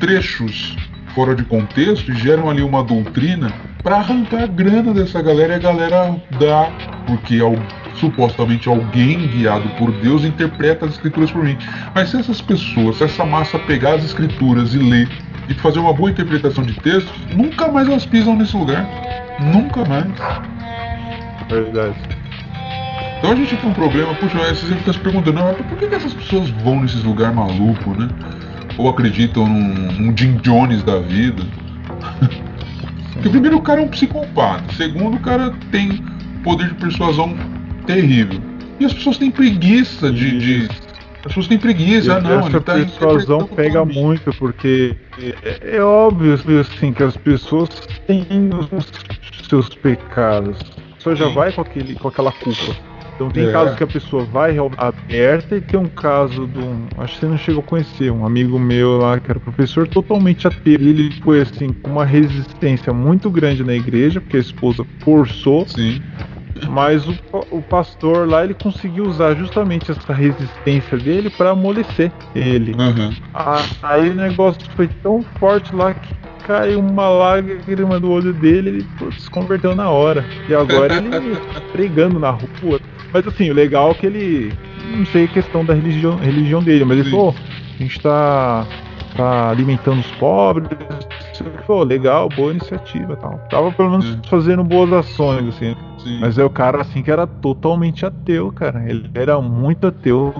trechos 0.00 0.76
fora 1.14 1.34
de 1.34 1.44
contexto 1.44 2.10
e 2.12 2.14
geram 2.16 2.48
ali 2.50 2.62
uma 2.62 2.82
doutrina 2.82 3.52
para 3.82 3.96
arrancar 3.96 4.42
a 4.44 4.46
grana 4.46 4.92
dessa 4.92 5.20
galera 5.22 5.54
e 5.54 5.56
a 5.56 5.58
galera 5.58 6.22
dá, 6.38 6.70
porque 7.06 7.38
supostamente 7.94 8.68
alguém 8.68 9.26
guiado 9.28 9.68
por 9.78 9.90
Deus 9.92 10.24
interpreta 10.24 10.84
as 10.86 10.92
escrituras 10.92 11.30
por 11.30 11.42
mim. 11.44 11.56
Mas 11.94 12.10
se 12.10 12.18
essas 12.18 12.40
pessoas, 12.40 12.96
se 12.96 13.04
essa 13.04 13.24
massa 13.24 13.58
pegar 13.60 13.94
as 13.94 14.04
escrituras 14.04 14.74
e 14.74 14.78
ler 14.78 15.08
e 15.48 15.54
fazer 15.54 15.78
uma 15.78 15.92
boa 15.92 16.10
interpretação 16.10 16.64
de 16.64 16.74
texto, 16.80 17.12
nunca 17.34 17.68
mais 17.68 17.88
elas 17.88 18.04
pisam 18.06 18.36
nesse 18.36 18.56
lugar. 18.56 18.86
Nunca 19.40 19.84
mais. 19.84 20.06
Verdade. 21.48 21.94
Então 23.18 23.32
a 23.32 23.36
gente 23.36 23.56
tem 23.56 23.70
um 23.70 23.72
problema, 23.74 24.14
puxa, 24.14 24.38
aí 24.38 24.54
você 24.54 24.66
fica 24.74 24.92
se 24.92 24.98
perguntando, 24.98 25.38
"Ah, 25.40 25.54
por 25.54 25.78
que, 25.78 25.86
que 25.86 25.94
essas 25.94 26.12
pessoas 26.12 26.50
vão 26.62 26.80
nesses 26.80 27.02
lugares 27.02 27.34
malucos, 27.34 27.96
né? 27.96 28.08
Ou 28.76 28.88
acreditam 28.88 29.46
num, 29.46 29.92
num 29.92 30.16
Jim 30.16 30.36
Jones 30.42 30.82
da 30.82 30.98
vida. 30.98 31.42
Porque 33.14 33.30
primeiro 33.30 33.56
o 33.56 33.62
cara 33.62 33.80
é 33.80 33.84
um 33.84 33.88
psicopata, 33.88 34.64
segundo 34.74 35.16
o 35.16 35.20
cara 35.20 35.52
tem 35.70 36.04
poder 36.44 36.68
de 36.68 36.74
persuasão 36.74 37.34
terrível. 37.86 38.38
E 38.78 38.84
as 38.84 38.92
pessoas 38.92 39.16
têm 39.16 39.30
preguiça 39.30 40.12
de. 40.12 40.38
de- 40.38 40.68
as 41.20 41.28
pessoas 41.28 41.48
têm 41.48 41.58
preguiça, 41.58 42.18
ah, 42.18 42.20
não, 42.20 42.38
essa 42.40 42.48
ele 42.50 42.60
tá 42.60 42.74
persuasão 42.74 43.46
pega 43.48 43.84
muito, 43.84 44.32
porque 44.34 44.94
é, 45.20 45.76
é 45.76 45.82
óbvio 45.82 46.34
assim, 46.60 46.92
que 46.92 47.02
as 47.02 47.16
pessoas 47.16 47.68
têm 48.06 48.26
os 48.72 49.48
seus 49.48 49.68
pecados. 49.68 50.58
A 50.92 50.96
pessoa 50.96 51.16
já 51.16 51.28
vai 51.28 51.52
com, 51.52 51.60
aquele, 51.60 51.94
com 51.94 52.08
aquela 52.08 52.32
culpa. 52.32 52.76
Então 53.14 53.30
tem 53.30 53.48
É. 53.48 53.52
casos 53.52 53.76
que 53.76 53.82
a 53.82 53.86
pessoa 53.86 54.24
vai 54.24 54.52
realmente 54.52 54.78
aberta 54.78 55.56
e 55.56 55.60
tem 55.60 55.80
um 55.80 55.88
caso 55.88 56.46
de 56.46 56.58
um. 56.58 56.86
Acho 56.98 57.14
que 57.14 57.20
você 57.20 57.26
não 57.26 57.38
chegou 57.38 57.62
a 57.62 57.66
conhecer, 57.66 58.10
um 58.12 58.26
amigo 58.26 58.58
meu 58.58 58.98
lá 58.98 59.18
que 59.18 59.30
era 59.30 59.40
professor 59.40 59.88
totalmente 59.88 60.46
ateu. 60.46 60.74
Ele 60.74 61.10
foi 61.22 61.40
assim, 61.40 61.72
com 61.72 61.92
uma 61.92 62.04
resistência 62.04 62.92
muito 62.92 63.30
grande 63.30 63.64
na 63.64 63.74
igreja, 63.74 64.20
porque 64.20 64.36
a 64.36 64.40
esposa 64.40 64.84
forçou. 64.98 65.66
Sim. 65.66 66.02
Mas 66.68 67.06
o, 67.06 67.14
o 67.50 67.62
pastor 67.62 68.28
lá 68.28 68.44
ele 68.44 68.54
conseguiu 68.54 69.04
usar 69.04 69.34
justamente 69.34 69.90
essa 69.90 70.12
resistência 70.12 70.96
dele 70.98 71.30
para 71.30 71.50
amolecer 71.50 72.10
ele. 72.34 72.74
Aham. 72.78 73.14
Ah, 73.34 73.62
Aí 73.82 74.10
o 74.10 74.14
negócio 74.14 74.60
foi 74.74 74.88
tão 74.88 75.22
forte 75.38 75.74
lá 75.74 75.92
que 75.94 76.14
caiu 76.46 76.80
uma 76.80 77.08
lágrima 77.08 77.98
do 77.98 78.10
olho 78.10 78.32
dele, 78.32 78.68
ele 78.70 78.86
se 79.18 79.28
converteu 79.30 79.74
na 79.74 79.90
hora. 79.90 80.24
E 80.48 80.54
agora 80.54 80.94
ele 80.96 81.10
pregando 81.72 82.18
na 82.18 82.30
rua. 82.30 82.80
Mas 83.12 83.26
assim, 83.26 83.50
o 83.50 83.54
legal 83.54 83.90
é 83.90 83.94
que 83.94 84.06
ele. 84.06 84.52
Não 84.96 85.04
sei 85.06 85.24
a 85.24 85.28
questão 85.28 85.64
da 85.64 85.74
religião, 85.74 86.16
religião 86.16 86.62
dele, 86.62 86.84
mas 86.84 86.98
ele 86.98 87.10
falou, 87.10 87.34
a 87.78 87.82
gente 87.82 88.00
tá, 88.00 88.64
tá 89.16 89.50
alimentando 89.50 90.00
os 90.00 90.10
pobres. 90.12 90.68
Falou, 91.66 91.82
legal, 91.82 92.28
boa 92.28 92.52
iniciativa 92.52 93.14
e 93.14 93.16
tal. 93.16 93.38
Tava 93.50 93.72
pelo 93.72 93.90
menos 93.90 94.06
É. 94.24 94.28
fazendo 94.28 94.62
boas 94.62 94.92
ações, 94.92 95.48
assim. 95.48 95.74
Sim. 95.98 96.18
Mas 96.20 96.38
é 96.38 96.44
o 96.44 96.50
cara 96.50 96.80
assim 96.82 97.02
que 97.02 97.10
era 97.10 97.26
totalmente 97.26 98.04
ateu, 98.04 98.52
cara. 98.52 98.84
Ele 98.88 99.10
era 99.14 99.40
muito 99.40 99.86
ateu. 99.86 100.34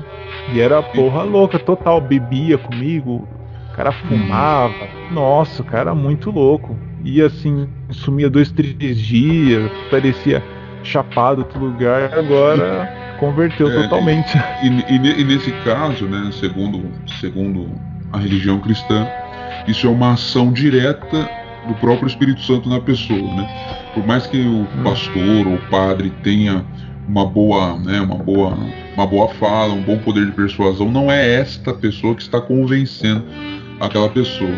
E 0.53 0.61
era 0.61 0.83
porra 0.83 1.23
louca, 1.23 1.59
total. 1.59 2.01
Bebia 2.01 2.59
comigo, 2.59 3.27
o 3.71 3.77
cara 3.77 3.93
fumava. 3.93 4.75
Nossa, 5.11 5.63
o 5.63 5.65
cara 5.65 5.91
era 5.91 5.95
muito 5.95 6.31
louco. 6.31 6.77
Ia 7.05 7.27
assim, 7.27 7.69
sumia 7.91 8.29
dois, 8.29 8.51
três 8.51 8.99
dias, 8.99 9.71
parecia 9.91 10.43
chapado 10.83 11.41
outro 11.41 11.59
lugar. 11.59 12.11
E 12.13 12.19
agora 12.19 13.17
converteu 13.19 13.69
É, 13.69 13.83
totalmente. 13.83 14.37
E, 14.63 14.69
e 14.93 15.21
e 15.21 15.25
nesse 15.25 15.51
caso, 15.65 16.07
né, 16.07 16.31
segundo, 16.33 16.91
segundo 17.21 17.71
a 18.13 18.19
religião 18.19 18.59
cristã, 18.61 19.07
isso 19.67 19.87
é 19.87 19.91
uma 19.91 20.13
ação 20.13 20.53
direta 20.53 21.29
do 21.67 21.75
próprio 21.75 22.07
Espírito 22.07 22.41
Santo 22.43 22.69
na 22.69 22.81
pessoa, 22.81 23.35
né? 23.35 23.93
Por 23.95 24.07
mais 24.07 24.27
que 24.27 24.39
o 24.39 24.67
pastor 24.83 25.47
ou 25.47 25.55
o 25.55 25.71
padre 25.71 26.13
tenha 26.23 26.65
uma 27.09 27.25
boa, 27.25 27.79
né, 27.79 28.01
uma 28.01 28.17
boa, 28.17 28.59
uma 28.95 29.07
boa 29.07 29.29
fala, 29.35 29.73
um 29.73 29.83
bom 29.83 29.97
poder 29.99 30.27
de 30.27 30.33
persuasão, 30.33 30.91
não 30.91 31.11
é 31.11 31.35
esta 31.35 31.73
pessoa 31.73 32.15
que 32.15 32.23
está 32.23 32.41
convencendo 32.41 33.25
aquela 33.81 34.09
pessoa. 34.09 34.55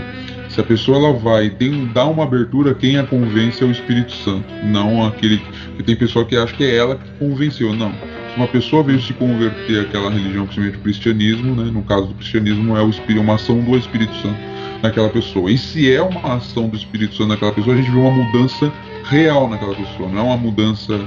Se 0.48 0.60
a 0.60 0.64
pessoa 0.64 0.96
ela 0.96 1.12
vai 1.12 1.50
tem 1.50 1.86
dá 1.92 2.06
uma 2.06 2.24
abertura, 2.24 2.74
quem 2.74 2.96
a 2.96 3.04
convence 3.04 3.62
é 3.62 3.66
o 3.66 3.70
Espírito 3.70 4.12
Santo, 4.12 4.46
não 4.64 5.06
aquele 5.06 5.42
que 5.76 5.82
tem 5.82 5.94
pessoa 5.94 6.24
que 6.24 6.36
acha 6.36 6.54
que 6.54 6.64
é 6.64 6.76
ela 6.76 6.96
que 6.96 7.08
convenceu, 7.18 7.74
não. 7.74 7.92
Se 7.92 8.36
uma 8.36 8.48
pessoa 8.48 8.82
veio 8.82 9.00
se 9.00 9.12
converter 9.12 9.82
àquela 9.82 10.10
religião, 10.10 10.46
principalmente 10.46 10.78
o 10.78 10.82
cristianismo, 10.82 11.54
né, 11.54 11.70
no 11.70 11.82
caso 11.82 12.06
do 12.06 12.14
cristianismo 12.14 12.76
é 12.76 12.82
o 12.82 12.88
espírito, 12.88 13.20
uma 13.20 13.34
ação 13.34 13.60
do 13.60 13.76
Espírito 13.76 14.14
Santo 14.16 14.38
naquela 14.82 15.08
pessoa. 15.08 15.50
E 15.50 15.58
se 15.58 15.92
é 15.92 16.00
uma 16.02 16.34
ação 16.36 16.68
do 16.68 16.76
Espírito 16.76 17.14
Santo 17.16 17.28
naquela 17.28 17.52
pessoa, 17.52 17.74
a 17.74 17.78
gente 17.78 17.90
vê 17.90 17.98
uma 17.98 18.10
mudança 18.10 18.72
real 19.04 19.48
naquela 19.48 19.74
pessoa, 19.74 20.08
não 20.08 20.18
é 20.18 20.22
uma 20.22 20.36
mudança 20.36 21.00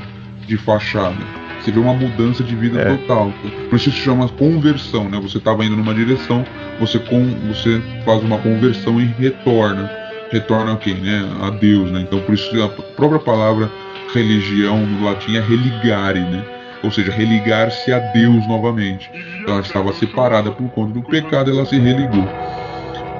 de 0.48 0.58
fachada. 0.58 1.18
Você 1.60 1.72
vê 1.72 1.80
uma 1.80 1.94
mudança 1.94 2.44
de 2.44 2.56
vida 2.56 2.82
É. 2.82 2.96
total. 2.98 3.32
Por 3.70 3.76
isso 3.76 3.92
se 3.92 3.98
chama 3.98 4.28
conversão, 4.30 5.08
né? 5.08 5.20
Você 5.22 5.38
estava 5.38 5.64
indo 5.64 5.76
numa 5.78 5.94
direção, 5.94 6.44
você, 6.80 6.98
com, 6.98 7.24
você 7.48 7.80
faz 8.04 8.24
uma 8.24 8.40
conversão 8.40 9.00
e 9.00 9.06
retorna. 9.20 9.90
Retorna 10.32 10.74
a 10.74 10.78
quem, 10.78 10.96
né? 10.96 11.24
A 11.42 11.52
Deus, 11.52 11.92
né? 11.92 12.02
Então 12.02 12.20
por 12.22 12.34
isso 12.34 12.64
a 12.64 12.68
própria 12.96 13.20
palavra 13.20 13.70
religião 14.14 14.86
no 14.86 15.06
latim 15.06 15.36
é 15.36 15.42
religare, 15.42 16.20
né? 16.22 16.44
Ou 16.84 16.90
seja, 16.90 17.12
religar-se 17.12 17.94
a 17.94 18.00
Deus 18.00 18.48
novamente. 18.48 19.12
Ela 19.48 19.60
estava 19.60 19.94
separada 19.94 20.50
por 20.50 20.68
conta 20.72 20.94
do 20.94 21.04
pecado, 21.04 21.52
ela 21.52 21.64
se 21.64 21.78
religou. 21.78 22.28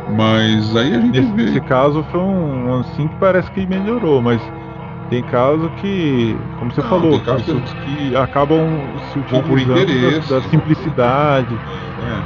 Mas 0.10 0.76
aí 0.76 0.94
a 0.96 1.00
gente 1.00 1.22
Nesse 1.22 1.32
vê. 1.34 1.62
caso 1.62 2.04
foi 2.04 2.20
um 2.20 2.80
assim 2.80 3.08
que 3.08 3.16
parece 3.20 3.50
que 3.52 3.66
melhorou, 3.66 4.22
mas 4.22 4.42
tem 5.10 5.24
caso 5.24 5.70
que, 5.72 6.38
como 6.58 6.72
você 6.72 6.82
Não, 6.82 6.90
falou, 6.90 7.12
tem 7.20 7.22
caso 7.22 7.62
que- 7.62 8.10
que 8.10 8.16
acabam 8.16 8.98
se 9.12 9.20
utilizando 9.20 10.28
da, 10.30 10.36
da 10.36 10.42
simplicidade 10.50 11.60
É, 11.98 12.24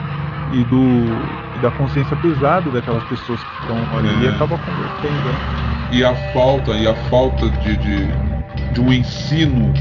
e 0.52 0.64
do 0.64 1.36
e 1.56 1.60
da 1.60 1.72
consciência 1.72 2.16
pesada 2.16 2.70
daquelas 2.72 3.04
pessoas 3.04 3.44
que 3.44 3.52
estão 3.60 3.88
ali 3.98 4.24
e 4.24 4.28
É. 4.28 4.30
acaba 4.30 4.58
convertendo. 4.58 5.30
né? 5.30 5.38
e 5.92 6.04
a 6.04 6.16
falta 6.34 6.72
e 6.72 6.88
a 6.88 6.96
falta 6.96 7.50
de, 7.50 7.78
de, 7.78 8.74
de 8.74 8.82
um 8.82 8.92
ensino 8.92 9.72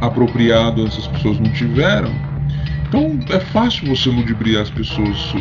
apropriado 0.00 0.86
essas 0.86 1.06
pessoas 1.06 1.38
não 1.40 1.50
tiveram. 1.50 2.10
Então 2.88 3.18
é 3.30 3.40
fácil 3.40 3.88
você 3.88 4.08
ludibriar 4.08 4.62
as 4.62 4.70
pessoas, 4.70 5.32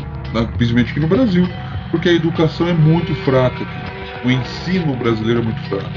principalmente 0.58 0.92
aqui 0.92 1.00
no 1.00 1.08
Brasil, 1.08 1.48
porque 1.92 2.10
a 2.10 2.14
educação 2.14 2.68
é 2.68 2.74
muito 2.74 3.14
fraca. 3.24 3.64
aqui. 3.64 4.28
O 4.28 4.32
ensino 4.32 4.96
brasileiro 4.96 5.42
é 5.42 5.44
muito 5.44 5.62
fraco. 5.70 5.92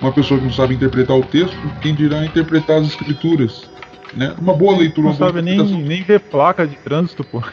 Uma 0.00 0.12
pessoa 0.12 0.38
que 0.38 0.46
não 0.46 0.52
sabe 0.52 0.74
interpretar 0.74 1.16
o 1.16 1.22
texto, 1.22 1.56
quem 1.80 1.94
dirá 1.94 2.24
interpretar 2.24 2.78
as 2.78 2.86
escrituras? 2.86 3.70
Né? 4.14 4.34
Uma 4.40 4.54
boa 4.54 4.76
leitura, 4.76 5.08
Não 5.08 5.14
sabe 5.14 5.40
nem, 5.40 5.62
nem 5.62 6.02
ver 6.02 6.20
placa 6.20 6.66
de 6.66 6.76
trânsito, 6.76 7.22
pô. 7.24 7.42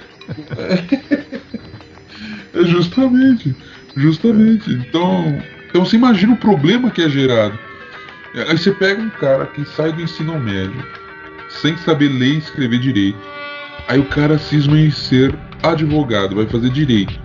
É 2.53 2.63
justamente, 2.65 3.55
justamente. 3.95 4.71
Então, 4.71 5.39
então 5.69 5.85
você 5.85 5.95
imagina 5.95 6.33
o 6.33 6.37
problema 6.37 6.89
que 6.89 7.03
é 7.03 7.09
gerado. 7.09 7.57
Aí 8.33 8.57
você 8.57 8.71
pega 8.71 9.01
um 9.01 9.09
cara 9.09 9.45
que 9.45 9.63
sai 9.65 9.91
do 9.91 10.01
ensino 10.01 10.39
médio, 10.39 10.83
sem 11.49 11.77
saber 11.77 12.09
ler 12.09 12.35
e 12.35 12.37
escrever 12.37 12.79
direito. 12.79 13.19
Aí 13.87 13.99
o 13.99 14.05
cara 14.05 14.37
cisma 14.37 14.79
em 14.79 14.89
ser 14.89 15.35
advogado, 15.63 16.35
vai 16.35 16.45
fazer 16.45 16.69
direito. 16.69 17.19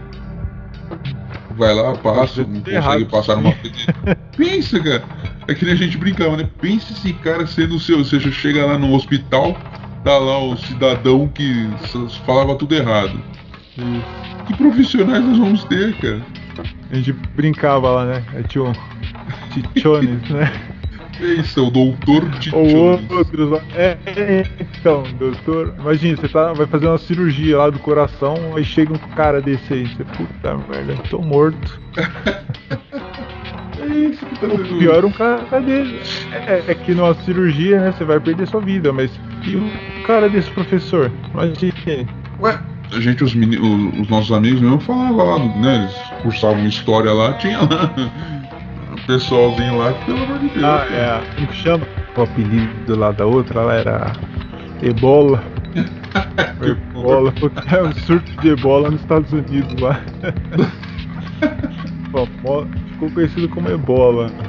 Vai 1.57 1.75
lá, 1.75 1.93
passa, 1.97 2.43
não 2.43 2.61
consegue 2.61 2.77
Errado, 2.77 3.07
passar 3.07 3.37
sim. 3.37 3.43
numa. 3.43 3.55
Pensa, 4.37 4.81
cara. 4.81 5.05
É 5.49 5.55
que 5.55 5.65
nem 5.65 5.75
a 5.75 5.77
gente 5.77 5.99
brincava, 5.99 6.37
né? 6.37 6.49
Pensa 6.61 6.93
esse 6.93 7.13
cara 7.15 7.47
sendo 7.47 7.79
seu. 7.79 7.99
Ou 7.99 8.05
seja, 8.05 8.31
chega 8.31 8.65
lá 8.65 8.79
no 8.79 8.95
hospital, 8.95 9.57
tá 10.05 10.17
lá 10.17 10.39
o 10.43 10.57
cidadão 10.57 11.29
que 11.29 11.69
falava 12.25 12.55
tudo 12.57 12.75
errado. 12.75 13.21
Isso. 13.77 14.47
Que 14.47 14.55
profissionais 14.57 15.25
nós 15.25 15.39
vamos 15.39 15.65
ter, 15.65 15.95
cara? 15.97 16.23
A 16.91 16.97
gente 16.97 17.13
brincava 17.13 17.91
lá, 17.91 18.05
né? 18.05 18.25
Tinha 18.49 18.65
um 18.65 18.73
Tichones, 19.75 20.29
né? 20.31 20.53
Esse 21.21 21.59
é 21.59 21.63
o 21.63 21.71
doutor 21.71 22.25
Ou 22.53 23.17
outros 23.17 23.51
lá. 23.51 23.61
É, 23.75 23.97
é, 24.07 24.47
então, 24.61 25.03
doutor. 25.19 25.75
Imagina, 25.79 26.17
você 26.17 26.29
tá, 26.29 26.53
vai 26.53 26.67
fazer 26.67 26.87
uma 26.87 26.99
cirurgia 26.99 27.59
lá 27.59 27.71
do 27.71 27.79
coração, 27.79 28.35
aí 28.57 28.65
chega 28.65 28.93
um 28.93 28.99
cara 29.15 29.41
desse 29.41 29.73
aí. 29.73 29.87
Você, 29.87 30.05
puta 30.05 30.57
merda, 30.69 30.95
tô 31.11 31.21
morto. 31.21 31.81
É 33.81 33.87
isso 33.87 34.25
que 34.25 34.39
tá 34.39 34.47
O 34.47 34.79
pior 34.79 35.03
é 35.03 35.07
um 35.07 35.11
cara 35.11 35.61
desse. 35.61 36.27
É, 36.33 36.63
é 36.69 36.75
que 36.75 36.95
numa 36.95 37.15
cirurgia, 37.15 37.81
né, 37.81 37.93
você 37.93 38.05
vai 38.05 38.21
perder 38.21 38.47
sua 38.47 38.61
vida, 38.61 38.93
mas 38.93 39.11
e 39.45 39.57
um 39.57 39.71
cara 40.07 40.29
desse 40.29 40.49
professor? 40.53 41.11
Imagina. 41.35 41.73
Ué, 42.41 42.61
a 42.95 43.01
gente, 43.01 43.25
os, 43.25 43.35
meni- 43.35 43.59
o- 43.59 44.01
os 44.03 44.09
nossos 44.09 44.31
amigos 44.31 44.61
mesmo 44.61 44.79
falavam 44.81 45.17
lá, 45.27 45.39
né? 45.61 45.77
Eles 45.83 46.23
cursavam 46.23 46.65
história 46.67 47.13
lá, 47.13 47.33
tinha 47.35 47.59
lá. 47.59 47.93
Pessoalzinho 49.07 49.79
lá 49.79 49.93
que, 49.93 50.05
pelo 50.07 50.23
amor 50.25 50.39
de 50.39 50.49
Deus. 50.49 50.65
Ah, 50.65 50.87
cara. 50.89 50.95
é. 50.95 51.35
Como 51.35 51.47
que 51.49 51.57
chama? 51.57 51.87
O 52.17 52.23
apelido 52.23 52.99
lá 52.99 53.11
da 53.13 53.27
outra, 53.27 53.61
ela 53.61 53.75
era 53.75 54.13
Ebola. 54.83 55.43
Ebola, 56.63 57.33
porque 57.33 57.75
é 57.75 57.83
um 57.83 57.93
surto 57.93 58.31
de 58.41 58.51
ebola 58.51 58.91
nos 58.91 59.01
Estados 59.01 59.33
Unidos 59.33 59.81
lá. 59.81 60.01
Ficou 62.93 63.11
conhecido 63.15 63.49
como 63.49 63.71
ebola. 63.71 64.31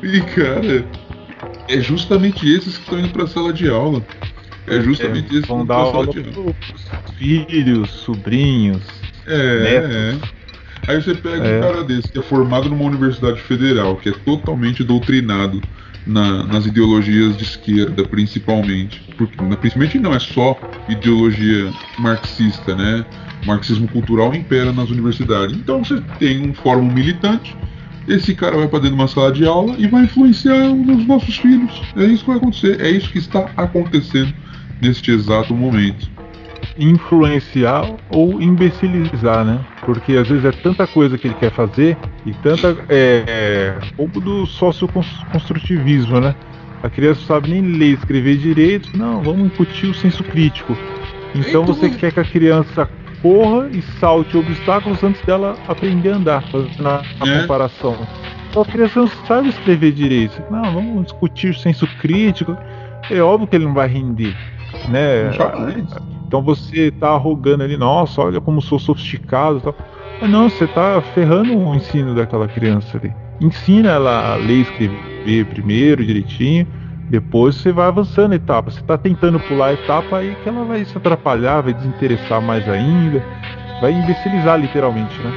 E, 0.00 0.20
cara, 0.20 0.84
é 1.66 1.80
justamente 1.80 2.48
esses 2.48 2.76
que 2.76 2.84
estão 2.84 3.00
indo 3.00 3.08
pra 3.10 3.26
sala 3.26 3.52
de 3.52 3.68
aula. 3.68 4.00
É 4.66 4.80
justamente 4.80 5.26
esses 5.26 5.28
que 5.30 5.36
estão 5.38 5.66
dar 5.66 5.74
pra 5.74 5.84
sala 5.86 5.96
aula 5.96 6.06
de 6.12 6.36
aula. 6.36 6.54
filhos, 7.18 7.90
sobrinhos. 7.90 8.82
É, 9.26 9.60
netos. 9.60 9.96
é. 9.96 10.37
Aí 10.86 11.02
você 11.02 11.14
pega 11.14 11.44
É. 11.46 11.58
um 11.58 11.60
cara 11.62 11.84
desse 11.84 12.10
que 12.10 12.18
é 12.18 12.22
formado 12.22 12.68
numa 12.68 12.84
universidade 12.84 13.40
federal, 13.40 13.96
que 13.96 14.08
é 14.08 14.12
totalmente 14.12 14.82
doutrinado 14.84 15.60
na- 16.06 16.44
nas 16.44 16.64
ideologias 16.64 17.36
de 17.36 17.44
esquerda, 17.44 18.02
principalmente. 18.04 19.02
Porque, 19.18 19.36
principalmente 19.56 19.98
não 19.98 20.14
é 20.14 20.18
só 20.18 20.58
ideologia 20.88 21.70
marxista, 21.98 22.74
né? 22.74 23.04
O 23.42 23.46
marxismo 23.46 23.86
cultural 23.88 24.34
impera 24.34 24.72
nas 24.72 24.90
universidades. 24.90 25.54
Então 25.56 25.84
você 25.84 26.00
tem 26.18 26.48
um 26.48 26.54
fórum 26.54 26.90
militante, 26.90 27.54
esse 28.06 28.34
cara 28.34 28.56
vai 28.56 28.66
para 28.68 28.78
dentro 28.80 28.96
de 28.96 29.02
uma 29.02 29.08
sala 29.08 29.30
de 29.30 29.44
aula 29.46 29.74
e 29.78 29.86
vai 29.86 30.04
influenciar 30.04 30.68
nos 30.68 31.06
nossos 31.06 31.36
filhos. 31.36 31.82
É 31.96 32.04
isso 32.04 32.20
que 32.24 32.28
vai 32.30 32.38
acontecer, 32.38 32.80
é 32.80 32.90
isso 32.90 33.10
que 33.10 33.18
está 33.18 33.50
acontecendo 33.56 34.32
neste 34.80 35.10
exato 35.10 35.54
momento. 35.54 36.08
influenciar 36.78 37.90
ou 38.08 38.40
imbecilizar, 38.40 39.44
né? 39.44 39.58
Porque 39.88 40.18
às 40.18 40.28
vezes 40.28 40.44
é 40.44 40.52
tanta 40.52 40.86
coisa 40.86 41.16
que 41.16 41.26
ele 41.28 41.34
quer 41.40 41.50
fazer 41.50 41.96
e 42.26 42.34
tanta. 42.34 42.76
É, 42.90 43.24
é 43.26 43.78
pouco 43.96 44.20
do 44.20 44.44
socioconstrutivismo, 44.44 46.20
né? 46.20 46.34
A 46.82 46.90
criança 46.90 47.20
não 47.20 47.26
sabe 47.26 47.48
nem 47.48 47.62
ler 47.62 47.94
escrever 47.94 48.36
direito. 48.36 48.90
Não, 48.94 49.22
vamos 49.22 49.46
incutir 49.46 49.88
o 49.88 49.94
senso 49.94 50.22
crítico. 50.24 50.76
Então 51.34 51.62
Então, 51.62 51.64
você 51.64 51.88
quer 51.88 52.12
que 52.12 52.20
a 52.20 52.24
criança 52.24 52.86
corra 53.22 53.70
e 53.72 53.80
salte 53.98 54.36
obstáculos 54.36 55.02
antes 55.02 55.22
dela 55.22 55.56
aprender 55.66 56.10
a 56.10 56.16
andar, 56.16 56.42
fazendo 56.50 56.86
a, 56.86 57.02
É. 57.26 57.40
comparação. 57.40 57.96
a 58.54 58.64
criança 58.66 59.00
não 59.00 59.08
sabe 59.26 59.48
escrever 59.48 59.92
direito. 59.92 60.42
Não, 60.50 60.70
vamos 60.70 61.04
discutir 61.04 61.54
senso 61.54 61.86
crítico. 61.98 62.54
É 63.10 63.22
óbvio 63.22 63.48
que 63.48 63.56
ele 63.56 63.64
não 63.64 63.72
vai 63.72 63.88
render, 63.88 64.36
né? 64.90 65.30
Então 66.28 66.42
você 66.42 66.90
tá 66.90 67.08
arrogando 67.08 67.62
ali, 67.62 67.78
nossa, 67.78 68.20
olha 68.20 68.38
como 68.38 68.60
sou 68.60 68.78
sofisticado, 68.78 69.62
tal. 69.62 69.74
Mas 70.20 70.30
não, 70.30 70.50
você 70.50 70.66
tá 70.66 71.00
ferrando 71.14 71.56
o 71.56 71.74
ensino 71.74 72.14
daquela 72.14 72.46
criança 72.46 72.98
ali. 72.98 73.10
Ensina 73.40 73.92
ela 73.92 74.34
a 74.34 74.36
ler 74.36 74.58
e 74.58 74.60
escrever 74.60 75.46
primeiro, 75.46 76.04
direitinho. 76.04 76.66
Depois 77.08 77.54
você 77.54 77.72
vai 77.72 77.88
avançando 77.88 78.32
a 78.32 78.36
etapa. 78.36 78.70
Você 78.70 78.80
está 78.80 78.98
tentando 78.98 79.40
pular 79.40 79.68
a 79.68 79.72
etapa 79.72 80.18
aí 80.18 80.36
que 80.42 80.48
ela 80.50 80.64
vai 80.66 80.84
se 80.84 80.98
atrapalhar, 80.98 81.62
vai 81.62 81.72
desinteressar 81.72 82.42
mais 82.42 82.68
ainda, 82.68 83.24
vai 83.80 83.92
imbecilizar 83.92 84.60
literalmente, 84.60 85.18
né? 85.22 85.32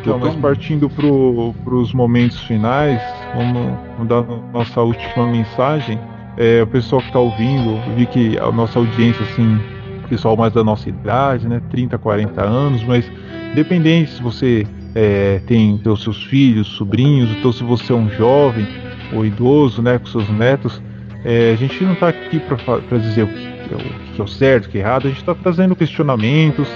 Então, 0.00 0.18
mas 0.18 0.34
partindo 0.36 0.88
para 0.88 1.74
os 1.74 1.92
momentos 1.92 2.40
finais, 2.44 3.00
vamos, 3.34 3.78
vamos 3.96 4.08
dar 4.08 4.22
nossa 4.52 4.80
última 4.80 5.26
mensagem. 5.26 5.98
É, 6.38 6.62
o 6.62 6.66
pessoal 6.66 7.02
que 7.02 7.08
está 7.08 7.18
ouvindo, 7.18 7.78
vi 7.94 8.06
que 8.06 8.38
a 8.38 8.50
nossa 8.50 8.78
audiência, 8.78 9.22
assim, 9.24 9.60
pessoal 10.08 10.36
mais 10.36 10.52
da 10.52 10.62
nossa 10.62 10.88
idade, 10.88 11.48
né, 11.48 11.60
30, 11.70 11.98
40 11.98 12.42
anos, 12.42 12.82
mas 12.84 13.10
independente 13.52 14.12
se 14.12 14.22
você 14.22 14.66
é, 14.94 15.40
tem 15.46 15.80
os 15.84 16.02
seus 16.02 16.22
filhos, 16.24 16.68
sobrinhos, 16.68 17.30
então 17.30 17.52
se 17.52 17.62
você 17.62 17.92
é 17.92 17.96
um 17.96 18.08
jovem 18.10 18.66
ou 19.12 19.24
idoso, 19.24 19.82
né, 19.82 19.98
com 19.98 20.06
seus 20.06 20.28
netos, 20.30 20.80
é, 21.24 21.52
a 21.52 21.56
gente 21.56 21.82
não 21.84 21.94
está 21.94 22.08
aqui 22.08 22.40
para 22.40 22.98
dizer 22.98 23.24
o 23.24 23.28
que, 23.28 23.72
é 23.72 23.76
o 23.76 24.14
que, 24.14 24.20
é 24.20 24.24
o 24.24 24.28
certo, 24.28 24.66
o 24.66 24.68
que 24.68 24.78
é 24.78 24.80
errado, 24.80 25.06
a 25.06 25.08
gente 25.08 25.20
está 25.20 25.34
trazendo 25.34 25.74
questionamentos, 25.74 26.68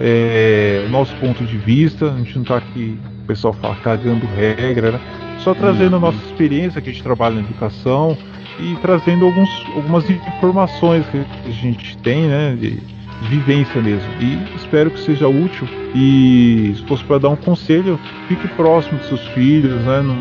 é, 0.00 0.84
o 0.86 0.90
nosso 0.90 1.14
ponto 1.16 1.44
de 1.44 1.58
vista, 1.58 2.12
a 2.12 2.16
gente 2.16 2.34
não 2.36 2.42
está 2.42 2.56
aqui, 2.56 2.98
o 3.24 3.26
pessoal 3.26 3.52
fala 3.54 3.76
cagando 3.76 4.26
regra, 4.34 4.92
né? 4.92 5.00
só 5.40 5.54
trazendo 5.54 5.96
a 5.96 5.98
nossa 5.98 6.18
experiência 6.26 6.80
que 6.80 6.90
a 6.90 6.92
gente 6.92 7.02
trabalha 7.02 7.36
na 7.36 7.40
educação 7.42 8.16
e 8.58 8.76
trazendo 8.82 9.24
alguns, 9.24 9.50
algumas 9.74 10.08
informações 10.10 11.06
que 11.06 11.24
a 11.46 11.50
gente 11.50 11.96
tem, 11.98 12.22
né, 12.22 12.56
de, 12.58 12.80
vivência 13.22 13.80
mesmo. 13.80 14.08
E 14.20 14.56
espero 14.56 14.90
que 14.90 15.00
seja 15.00 15.28
útil. 15.28 15.68
E 15.94 16.72
se 16.76 16.82
fosse 16.86 17.04
para 17.04 17.18
dar 17.18 17.28
um 17.30 17.36
conselho, 17.36 17.98
fique 18.28 18.46
próximo 18.48 18.98
dos 18.98 19.08
seus 19.08 19.26
filhos, 19.28 19.80
né? 19.84 20.02
Não, 20.02 20.16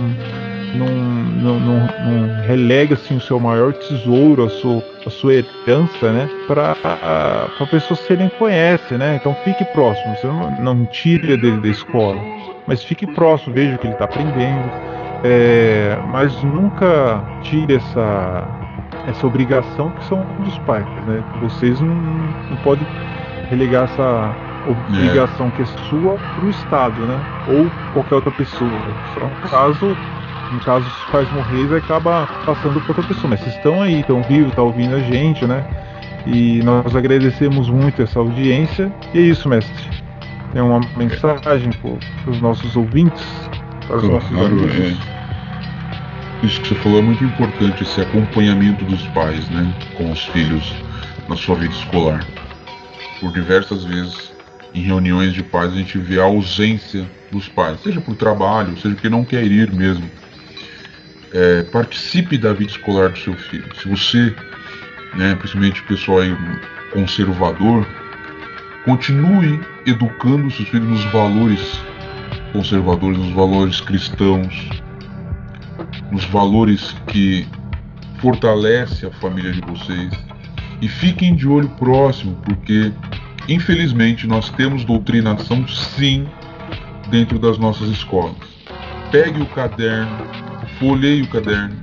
não, 0.76 1.60
não, 1.60 1.60
não, 1.60 2.46
relega 2.46 2.94
assim, 2.94 3.18
o 3.18 3.22
seu 3.22 3.40
maior 3.40 3.74
tesouro, 3.74 4.46
a 4.46 4.50
sua, 4.50 4.84
a 5.06 5.10
sua 5.10 5.34
herança, 5.34 6.12
né? 6.12 6.30
Para 6.48 6.76
a 7.60 7.66
pessoa 7.66 7.98
se 7.98 8.14
ele 8.14 8.30
conhece, 8.38 8.96
né? 8.96 9.18
Então 9.20 9.36
fique 9.44 9.64
próximo, 9.66 10.16
você 10.16 10.28
não, 10.28 10.76
não 10.76 10.86
tire 10.86 11.38
dele 11.38 11.60
da 11.60 11.70
escola, 11.70 12.20
mas 12.68 12.84
fique 12.84 13.08
próximo, 13.08 13.54
veja 13.54 13.76
o 13.76 13.80
que 13.80 13.88
ele 13.88 13.94
está 13.94 14.06
aprendendo. 14.06 14.99
É, 15.24 15.98
mas 16.12 16.42
nunca 16.44 17.22
tire 17.42 17.76
essa, 17.76 18.48
essa 19.08 19.28
obrigação 19.28 19.90
que 19.92 20.04
são 20.06 20.26
dos 20.40 20.58
pais, 20.60 20.86
né? 21.06 21.24
Vocês 21.42 21.80
não, 21.82 21.96
não 21.96 22.58
podem 22.64 22.88
relegar 23.50 23.86
essa 23.86 24.36
obrigação 24.68 25.48
é. 25.48 25.52
que 25.52 25.62
é 25.62 25.66
sua 25.66 26.16
para 26.16 26.46
o 26.46 26.50
Estado, 26.50 27.02
né? 27.02 27.20
Ou 27.48 27.70
qualquer 27.94 28.16
outra 28.16 28.32
pessoa. 28.32 28.72
Só 29.14 29.50
caso 29.50 29.98
no 30.52 30.60
caso, 30.62 30.88
os 30.88 31.12
pais 31.12 31.32
morreres 31.32 31.72
acaba 31.72 32.28
passando 32.46 32.82
por 32.82 32.98
outra 32.98 33.04
pessoa. 33.04 33.30
Mas 33.30 33.42
vocês 33.42 33.56
estão 33.56 33.82
aí, 33.82 34.00
estão 34.00 34.22
vivos, 34.24 34.50
estão 34.50 34.66
ouvindo 34.66 34.96
a 34.96 35.00
gente, 35.00 35.46
né? 35.46 35.64
E 36.26 36.62
nós 36.64 36.96
agradecemos 36.96 37.70
muito 37.70 38.02
essa 38.02 38.20
audiência. 38.20 38.92
E 39.14 39.20
é 39.20 39.22
isso, 39.22 39.48
mestre. 39.48 40.04
Tem 40.52 40.62
uma 40.62 40.82
mensagem 40.98 41.70
para 41.72 42.32
os 42.32 42.42
nossos 42.42 42.76
ouvintes, 42.76 43.24
claro. 44.20 44.70
É. 44.70 46.46
Isso 46.46 46.62
que 46.62 46.70
você 46.70 46.76
falou 46.76 47.00
é 47.00 47.02
muito 47.02 47.24
importante, 47.24 47.84
esse 47.84 48.00
acompanhamento 48.00 48.86
dos 48.86 49.02
pais, 49.08 49.48
né? 49.50 49.74
Com 49.98 50.12
os 50.12 50.24
filhos 50.28 50.74
na 51.28 51.36
sua 51.36 51.56
vida 51.56 51.74
escolar. 51.74 52.26
Por 53.20 53.34
diversas 53.34 53.84
vezes, 53.84 54.32
em 54.74 54.82
reuniões 54.82 55.34
de 55.34 55.44
pais, 55.44 55.74
a 55.74 55.76
gente 55.76 55.98
vê 55.98 56.20
a 56.20 56.24
ausência 56.24 57.06
dos 57.32 57.50
pais, 57.50 57.82
seja 57.82 58.00
por 58.00 58.16
trabalho, 58.16 58.78
seja 58.80 58.96
porque 58.96 59.10
não 59.10 59.26
quer 59.26 59.44
ir 59.44 59.72
mesmo 59.72 60.10
é, 61.34 61.64
participe 61.64 62.38
da 62.38 62.54
vida 62.54 62.72
escolar 62.72 63.10
do 63.10 63.20
seu 63.20 63.34
filho. 63.34 63.68
Se 63.76 63.88
você, 63.88 64.34
né, 65.16 65.36
principalmente 65.36 65.82
o 65.82 65.86
pessoal 65.86 66.22
aí 66.22 66.36
conservador, 66.92 67.88
continue 68.86 69.60
educando 69.86 70.50
seus 70.52 70.70
filhos 70.70 70.88
nos 70.88 71.06
valores 71.06 71.80
conservadores, 72.52 73.18
nos 73.18 73.34
valores 73.34 73.82
cristãos, 73.82 74.70
nos 76.12 76.26
valores 76.26 76.96
que 77.08 77.48
fortalece 78.20 79.06
a 79.06 79.12
família 79.12 79.52
de 79.52 79.62
vocês. 79.62 80.12
E 80.82 80.88
fiquem 80.88 81.36
de 81.36 81.48
olho 81.48 81.70
próximo, 81.70 82.36
porque 82.46 82.92
infelizmente 83.48 84.26
nós 84.28 84.50
temos 84.50 84.86
doutrinação 84.86 85.68
sim 85.68 86.28
dentro 87.10 87.38
das 87.38 87.58
nossas 87.58 87.90
escolas. 87.90 88.36
Pegue 89.12 89.42
o 89.42 89.46
caderno, 89.48 90.26
folheie 90.80 91.24
o 91.24 91.28
caderno. 91.28 91.76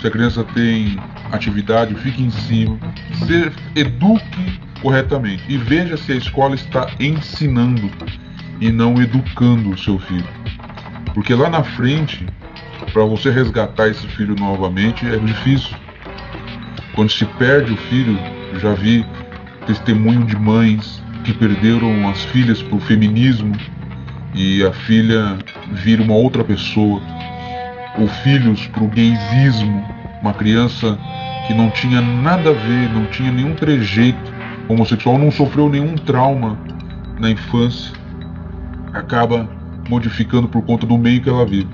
Se 0.00 0.06
a 0.06 0.10
criança 0.10 0.44
tem 0.54 0.98
atividade, 1.32 1.94
fique 1.94 2.22
em 2.22 2.30
cima. 2.30 2.78
Se, 3.26 3.50
eduque 3.74 4.60
corretamente 4.82 5.42
e 5.48 5.56
veja 5.56 5.96
se 5.96 6.12
a 6.12 6.16
escola 6.16 6.54
está 6.54 6.90
ensinando 7.00 7.90
e 8.60 8.70
não 8.70 9.00
educando 9.00 9.70
o 9.70 9.78
seu 9.78 9.98
filho. 9.98 10.28
Porque 11.14 11.34
lá 11.34 11.48
na 11.48 11.62
frente, 11.62 12.26
para 12.92 13.04
você 13.04 13.30
resgatar 13.30 13.88
esse 13.88 14.06
filho 14.08 14.34
novamente 14.34 15.06
é 15.06 15.16
difícil. 15.16 15.76
Quando 16.94 17.10
se 17.10 17.24
perde 17.24 17.72
o 17.72 17.76
filho, 17.76 18.18
já 18.60 18.72
vi 18.74 19.04
testemunho 19.66 20.24
de 20.24 20.36
mães 20.36 21.02
que 21.24 21.32
perderam 21.32 22.08
as 22.08 22.22
filhas 22.24 22.62
para 22.62 22.76
o 22.76 22.80
feminismo 22.80 23.56
e 24.34 24.64
a 24.64 24.72
filha 24.72 25.38
vira 25.72 26.02
uma 26.02 26.14
outra 26.14 26.44
pessoa 26.44 27.00
ou 27.98 28.08
filhos 28.08 28.66
para 28.68 28.82
o 28.82 28.88
gaysismo, 28.88 29.84
uma 30.20 30.34
criança 30.34 30.98
que 31.46 31.54
não 31.54 31.70
tinha 31.70 32.00
nada 32.00 32.50
a 32.50 32.52
ver, 32.52 32.90
não 32.92 33.06
tinha 33.06 33.30
nenhum 33.30 33.54
trejeito 33.54 34.32
homossexual, 34.68 35.18
não 35.18 35.30
sofreu 35.30 35.68
nenhum 35.68 35.94
trauma 35.94 36.58
na 37.18 37.30
infância, 37.30 37.92
acaba 38.94 39.48
modificando 39.88 40.48
por 40.48 40.62
conta 40.62 40.86
do 40.86 40.96
meio 40.96 41.20
que 41.20 41.28
ela 41.28 41.44
vive. 41.44 41.68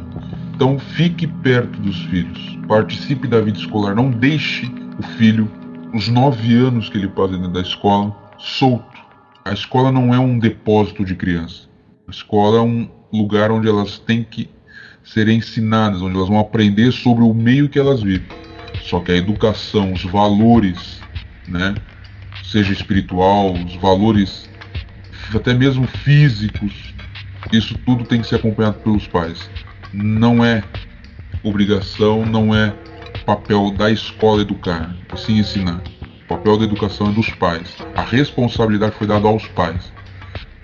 Então 0.55 0.79
fique 0.79 1.27
perto 1.27 1.81
dos 1.81 2.03
filhos, 2.07 2.59
participe 2.67 3.29
da 3.29 3.41
vida 3.41 3.59
escolar, 3.59 3.95
não 3.95 4.11
deixe 4.11 4.71
o 4.99 5.03
filho, 5.17 5.51
os 5.95 6.09
nove 6.09 6.55
anos 6.55 6.89
que 6.89 6.99
ele 6.99 7.09
passa 7.09 7.35
dentro 7.35 7.53
da 7.53 7.61
escola, 7.61 8.15
solto. 8.39 8.99
A 9.45 9.53
escola 9.53 9.93
não 9.93 10.15
é 10.15 10.19
um 10.19 10.39
depósito 10.39 11.05
de 11.05 11.15
criança. 11.15 11.69
A 12.07 12.11
escola 12.11 12.59
é 12.59 12.61
um 12.61 12.89
lugar 13.13 13.51
onde 13.51 13.69
elas 13.69 13.99
têm 13.99 14.23
que 14.23 14.51
serem 15.03 15.39
ensinadas, 15.39 16.03
onde 16.03 16.17
elas 16.17 16.29
vão 16.29 16.39
aprender 16.39 16.93
sobre 16.93 17.25
o 17.25 17.33
meio 17.33 17.69
que 17.69 17.79
elas 17.79 18.03
vivem. 18.03 18.29
Só 18.83 19.01
que 19.01 19.13
a 19.13 19.17
educação, 19.17 19.93
os 19.93 20.05
valores, 20.05 21.01
né, 21.49 21.75
seja 22.45 22.73
espiritual, 22.73 23.53
os 23.55 23.77
valores 23.77 24.49
até 25.35 25.55
mesmo 25.55 25.87
físicos, 25.87 26.90
isso 27.53 27.77
tudo 27.85 28.05
tem 28.05 28.21
que 28.21 28.27
ser 28.27 28.37
acompanhado 28.37 28.79
pelos 28.81 29.07
pais. 29.07 29.51
Não 29.93 30.45
é 30.45 30.63
obrigação, 31.43 32.25
não 32.25 32.55
é 32.55 32.73
papel 33.27 33.71
da 33.71 33.91
escola 33.91 34.43
educar, 34.43 34.95
sim 35.17 35.39
ensinar. 35.39 35.81
O 36.25 36.29
papel 36.29 36.59
da 36.59 36.65
educação 36.65 37.09
é 37.09 37.13
dos 37.13 37.31
pais. 37.31 37.77
A 37.97 38.03
responsabilidade 38.03 38.95
foi 38.97 39.07
dada 39.07 39.27
aos 39.27 39.47
pais. 39.49 39.93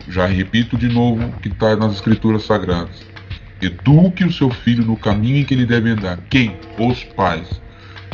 Já 0.08 0.26
repito 0.26 0.76
de 0.76 0.88
novo 0.88 1.32
que 1.40 1.48
está 1.48 1.74
nas 1.76 1.94
escrituras 1.94 2.44
sagradas. 2.44 3.04
Eduque 3.60 4.24
o 4.24 4.32
seu 4.32 4.50
filho 4.50 4.84
no 4.84 4.96
caminho 4.96 5.38
em 5.38 5.44
que 5.44 5.54
ele 5.54 5.66
deve 5.66 5.90
andar. 5.90 6.18
Quem? 6.30 6.56
Os 6.78 7.02
pais. 7.02 7.60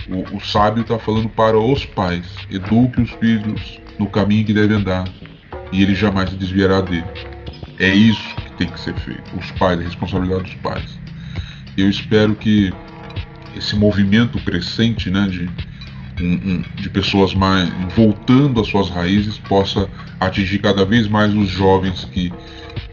O, 0.08 0.36
o 0.36 0.40
sábio 0.40 0.82
está 0.82 0.98
falando 0.98 1.28
para 1.28 1.58
os 1.58 1.84
pais. 1.84 2.24
Eduque 2.50 3.00
os 3.00 3.10
filhos 3.12 3.80
no 3.98 4.06
caminho 4.06 4.42
em 4.42 4.44
que 4.44 4.54
deve 4.54 4.74
andar. 4.74 5.06
E 5.70 5.82
ele 5.82 5.94
jamais 5.94 6.30
se 6.30 6.36
desviará 6.36 6.80
dele. 6.80 7.04
É 7.78 7.88
isso 7.88 8.41
tem 8.62 8.72
que 8.72 8.80
ser 8.80 8.94
feito. 8.94 9.36
Os 9.36 9.50
pais, 9.52 9.80
a 9.80 9.82
responsabilidade 9.82 10.44
dos 10.44 10.54
pais. 10.54 10.98
Eu 11.76 11.88
espero 11.88 12.34
que 12.34 12.72
esse 13.56 13.74
movimento 13.76 14.38
crescente 14.38 15.10
né, 15.10 15.26
de, 15.28 15.50
um, 16.22 16.32
um, 16.34 16.64
de 16.76 16.88
pessoas 16.88 17.34
mais 17.34 17.68
voltando 17.94 18.60
às 18.60 18.68
suas 18.68 18.88
raízes 18.88 19.38
possa 19.38 19.88
atingir 20.20 20.60
cada 20.60 20.84
vez 20.84 21.08
mais 21.08 21.34
os 21.34 21.48
jovens 21.48 22.04
que 22.12 22.32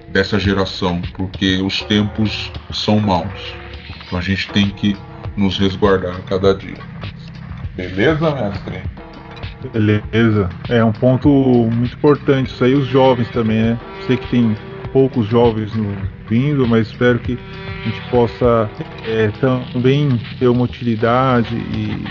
dessa 0.10 0.40
geração, 0.40 1.02
porque 1.16 1.58
os 1.58 1.82
tempos 1.84 2.52
são 2.74 3.00
maus. 3.00 3.54
Então 4.08 4.18
a 4.18 4.22
gente 4.22 4.50
tem 4.50 4.70
que 4.72 4.98
nos 5.38 5.58
resguardar 5.60 6.16
a 6.16 6.22
cada 6.22 6.56
dia. 6.56 6.78
Beleza, 7.76 8.34
mestre? 8.34 8.82
Beleza. 9.72 10.50
É 10.68 10.84
um 10.84 10.92
ponto 10.92 11.30
muito 11.30 11.96
importante 11.96 12.48
isso 12.48 12.64
aí, 12.64 12.74
os 12.74 12.88
jovens 12.88 13.30
também, 13.30 13.62
né? 13.62 13.80
Que 14.08 14.18
tem 14.18 14.56
poucos 14.92 15.28
jovens 15.28 15.74
no, 15.76 15.88
ouvindo, 16.30 16.68
mas 16.68 16.88
espero 16.88 17.18
que 17.20 17.34
a 17.34 17.90
gente 17.90 18.02
possa 18.12 18.70
é, 19.08 19.32
também 19.40 20.20
ter 20.38 20.48
uma 20.48 20.64
utilidade 20.64 21.56
e 21.56 22.04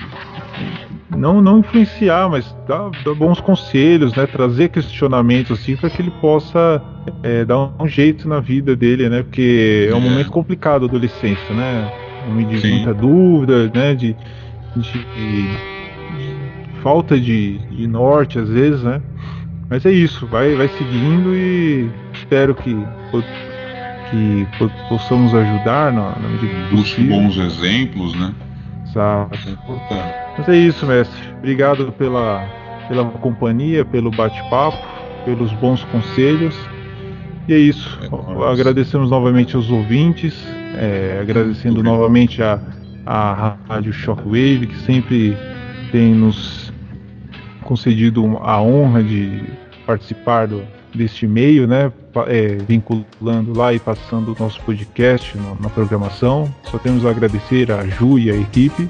não, 1.16 1.40
não 1.40 1.60
influenciar, 1.60 2.28
mas 2.28 2.54
dar, 2.66 2.90
dar 3.04 3.14
bons 3.14 3.40
conselhos, 3.40 4.14
né? 4.14 4.26
Trazer 4.26 4.68
questionamentos 4.68 5.58
assim 5.58 5.76
para 5.76 5.88
que 5.88 6.02
ele 6.02 6.10
possa 6.20 6.82
é, 7.22 7.44
dar 7.44 7.70
um, 7.80 7.86
jeito 7.86 8.28
na 8.28 8.40
vida 8.40 8.74
dele, 8.74 9.08
né? 9.08 9.22
Porque 9.22 9.88
é 9.90 9.94
um 9.94 9.98
é. 9.98 10.10
momento 10.10 10.30
complicado 10.30 10.84
a 10.84 10.88
adolescência, 10.88 11.54
né? 11.54 11.92
Um 12.28 12.46
de 12.46 12.60
Sim. 12.60 12.74
muita 12.74 12.94
dúvida, 12.94 13.70
né? 13.72 13.94
De, 13.94 14.16
de, 14.76 14.82
de, 14.82 15.42
de 16.16 16.82
falta 16.82 17.18
de, 17.18 17.58
de 17.58 17.86
norte 17.86 18.38
às 18.38 18.48
vezes, 18.48 18.82
né? 18.82 19.00
Mas 19.70 19.84
é 19.84 19.92
isso, 19.92 20.26
vai, 20.26 20.54
vai 20.54 20.68
seguindo 20.68 21.34
e 21.34 21.90
espero 22.28 22.54
que, 22.54 22.76
que 24.10 24.46
possamos 24.90 25.34
ajudar 25.34 25.90
na, 25.90 26.10
na 26.18 26.28
medida 26.28 26.74
Os 26.74 26.94
bons 26.94 27.38
exemplos, 27.38 28.14
né? 28.14 28.34
Exato. 28.86 29.38
É 29.46 29.50
importante. 29.50 30.14
Mas 30.36 30.48
é 30.48 30.56
isso, 30.56 30.86
mestre. 30.86 31.18
Obrigado 31.38 31.90
pela, 31.92 32.46
pela 32.86 33.06
companhia, 33.06 33.82
pelo 33.82 34.10
bate-papo, 34.10 34.76
pelos 35.24 35.50
bons 35.54 35.82
conselhos. 35.84 36.54
E 37.48 37.54
é 37.54 37.58
isso. 37.58 37.98
É 38.02 38.52
Agradecemos 38.52 39.10
novamente 39.10 39.56
aos 39.56 39.70
ouvintes, 39.70 40.34
é, 40.76 41.18
agradecendo 41.22 41.82
novamente 41.82 42.42
a, 42.42 42.60
a 43.06 43.56
Rádio 43.66 43.92
Shockwave, 43.94 44.66
que 44.66 44.76
sempre 44.76 45.34
tem 45.90 46.14
nos 46.14 46.70
concedido 47.62 48.38
a 48.42 48.60
honra 48.60 49.02
de 49.02 49.42
participar 49.86 50.46
do, 50.46 50.62
deste 50.98 51.26
meio, 51.26 51.66
né? 51.66 51.90
É, 52.26 52.56
vinculando 52.66 53.56
lá 53.56 53.72
e 53.72 53.78
passando 53.78 54.34
o 54.34 54.36
nosso 54.38 54.60
podcast 54.62 55.36
no, 55.38 55.56
na 55.60 55.70
programação. 55.70 56.52
Só 56.70 56.78
temos 56.78 57.06
a 57.06 57.10
agradecer 57.10 57.70
a 57.72 57.86
Ju 57.86 58.18
e 58.18 58.30
a 58.30 58.36
equipe. 58.36 58.88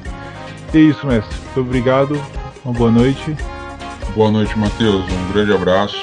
E 0.75 0.77
é 0.77 0.81
isso, 0.81 1.07
mestre. 1.07 1.37
Muito 1.45 1.61
obrigado. 1.61 2.21
Uma 2.65 2.75
boa 2.75 2.91
noite. 2.91 3.37
Boa 4.15 4.31
noite, 4.31 4.59
Matheus. 4.59 5.05
Um 5.05 5.33
grande 5.33 5.53
abraço 5.53 5.97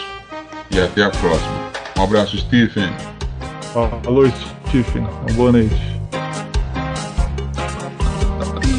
e 0.72 0.80
até 0.80 1.04
a 1.04 1.10
próxima. 1.10 1.72
Um 1.98 2.04
abraço, 2.04 2.38
Stephen. 2.38 2.92
Alô, 4.06 4.26
Stephen. 4.68 5.02
Uma 5.02 5.34
boa 5.34 5.52
noite. 5.52 5.96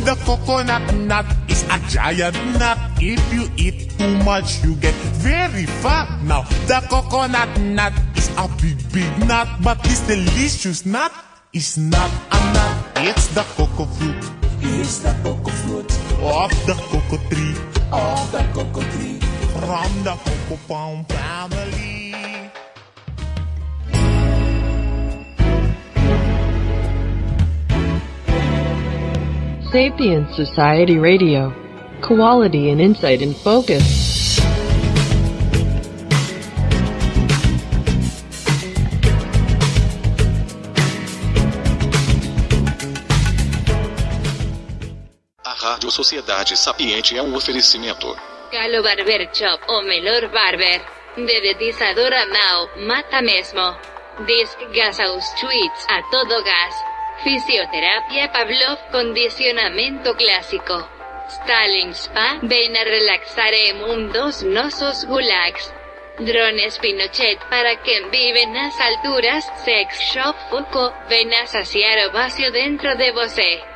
The 0.05 0.15
coconut 0.25 0.93
nut 0.95 1.27
is 1.49 1.65
a 1.69 1.79
giant 1.89 2.37
nut. 2.59 2.76
If 2.99 3.21
you 3.33 3.51
eat 3.57 3.91
too 3.99 4.17
much, 4.25 4.65
you 4.65 4.75
get 4.77 4.95
very 5.21 5.67
fat. 5.85 6.09
Now, 6.25 6.43
the 6.67 6.81
coconut 6.89 7.61
nut 7.61 7.93
is 8.17 8.31
a 8.39 8.49
big, 8.61 8.81
big 8.91 9.29
nut, 9.29 9.49
but 9.63 9.83
this 9.83 10.01
delicious 10.07 10.87
nut 10.87 11.13
is 11.53 11.77
not 11.77 12.11
a 12.33 12.41
nut. 12.53 12.87
It's 12.97 13.29
the 13.29 13.43
cocoa 13.53 13.85
fruit. 13.85 14.25
It's 14.63 15.01
the 15.01 15.13
cocoa 15.23 15.51
fruit. 15.51 15.93
Of 16.25 16.51
the 16.65 16.75
cocoa 16.89 17.21
tree. 17.29 17.55
Of 17.93 18.33
the 18.33 18.43
cocoa 18.55 18.81
tree. 18.97 19.21
From 19.53 19.93
the 20.03 20.17
cocoa 20.17 20.59
palm 20.67 21.05
family. 21.05 22.15
Sapient 29.71 30.35
Society 30.35 30.97
Radio. 30.97 31.66
Quality 32.03 32.71
and 32.71 32.81
insight 32.81 33.23
in 33.23 33.33
focus. 33.35 34.39
A 45.45 45.53
Rádio 45.53 45.91
Sociedade 45.91 46.57
Sapiente 46.57 47.17
é 47.17 47.23
um 47.23 47.35
oferecimento. 47.35 48.15
Galo 48.53 48.83
Barber 48.83 49.29
Shop, 49.33 49.65
o 49.69 49.83
melhor 49.83 50.29
barber. 50.29 50.83
Dedetizadora 51.17 52.27
Now, 52.27 52.87
mata 52.87 53.23
mesmo. 53.23 53.75
Disc 54.27 54.59
Gasaus 54.75 55.25
Tweets 55.41 55.87
a 55.89 56.03
todo 56.11 56.45
gas. 56.45 56.75
Fisioterapia 57.25 58.29
Pavlov 58.29 58.79
Condicionamiento 58.93 60.15
clásico. 60.15 60.96
Stalin 61.29 61.91
Spa 61.91 62.39
ven 62.43 62.77
a 62.77 62.85
relaxar 62.85 63.53
mundos 63.75 64.43
nosos 64.43 65.05
gulags. 65.05 65.73
Drones 66.19 66.79
Pinochet 66.79 67.39
para 67.51 67.77
quien 67.83 68.11
vive 68.11 68.43
en 68.43 68.55
las 68.55 68.81
alturas. 68.81 69.45
Sex 69.65 70.01
Shop 70.01 70.35
Fuco 70.51 70.95
ven 71.11 71.35
a 71.35 71.47
saciar 71.47 72.09
o 72.09 72.13
vacío 72.13 72.51
dentro 72.53 72.95
de 72.97 73.11
vosé. 73.13 73.76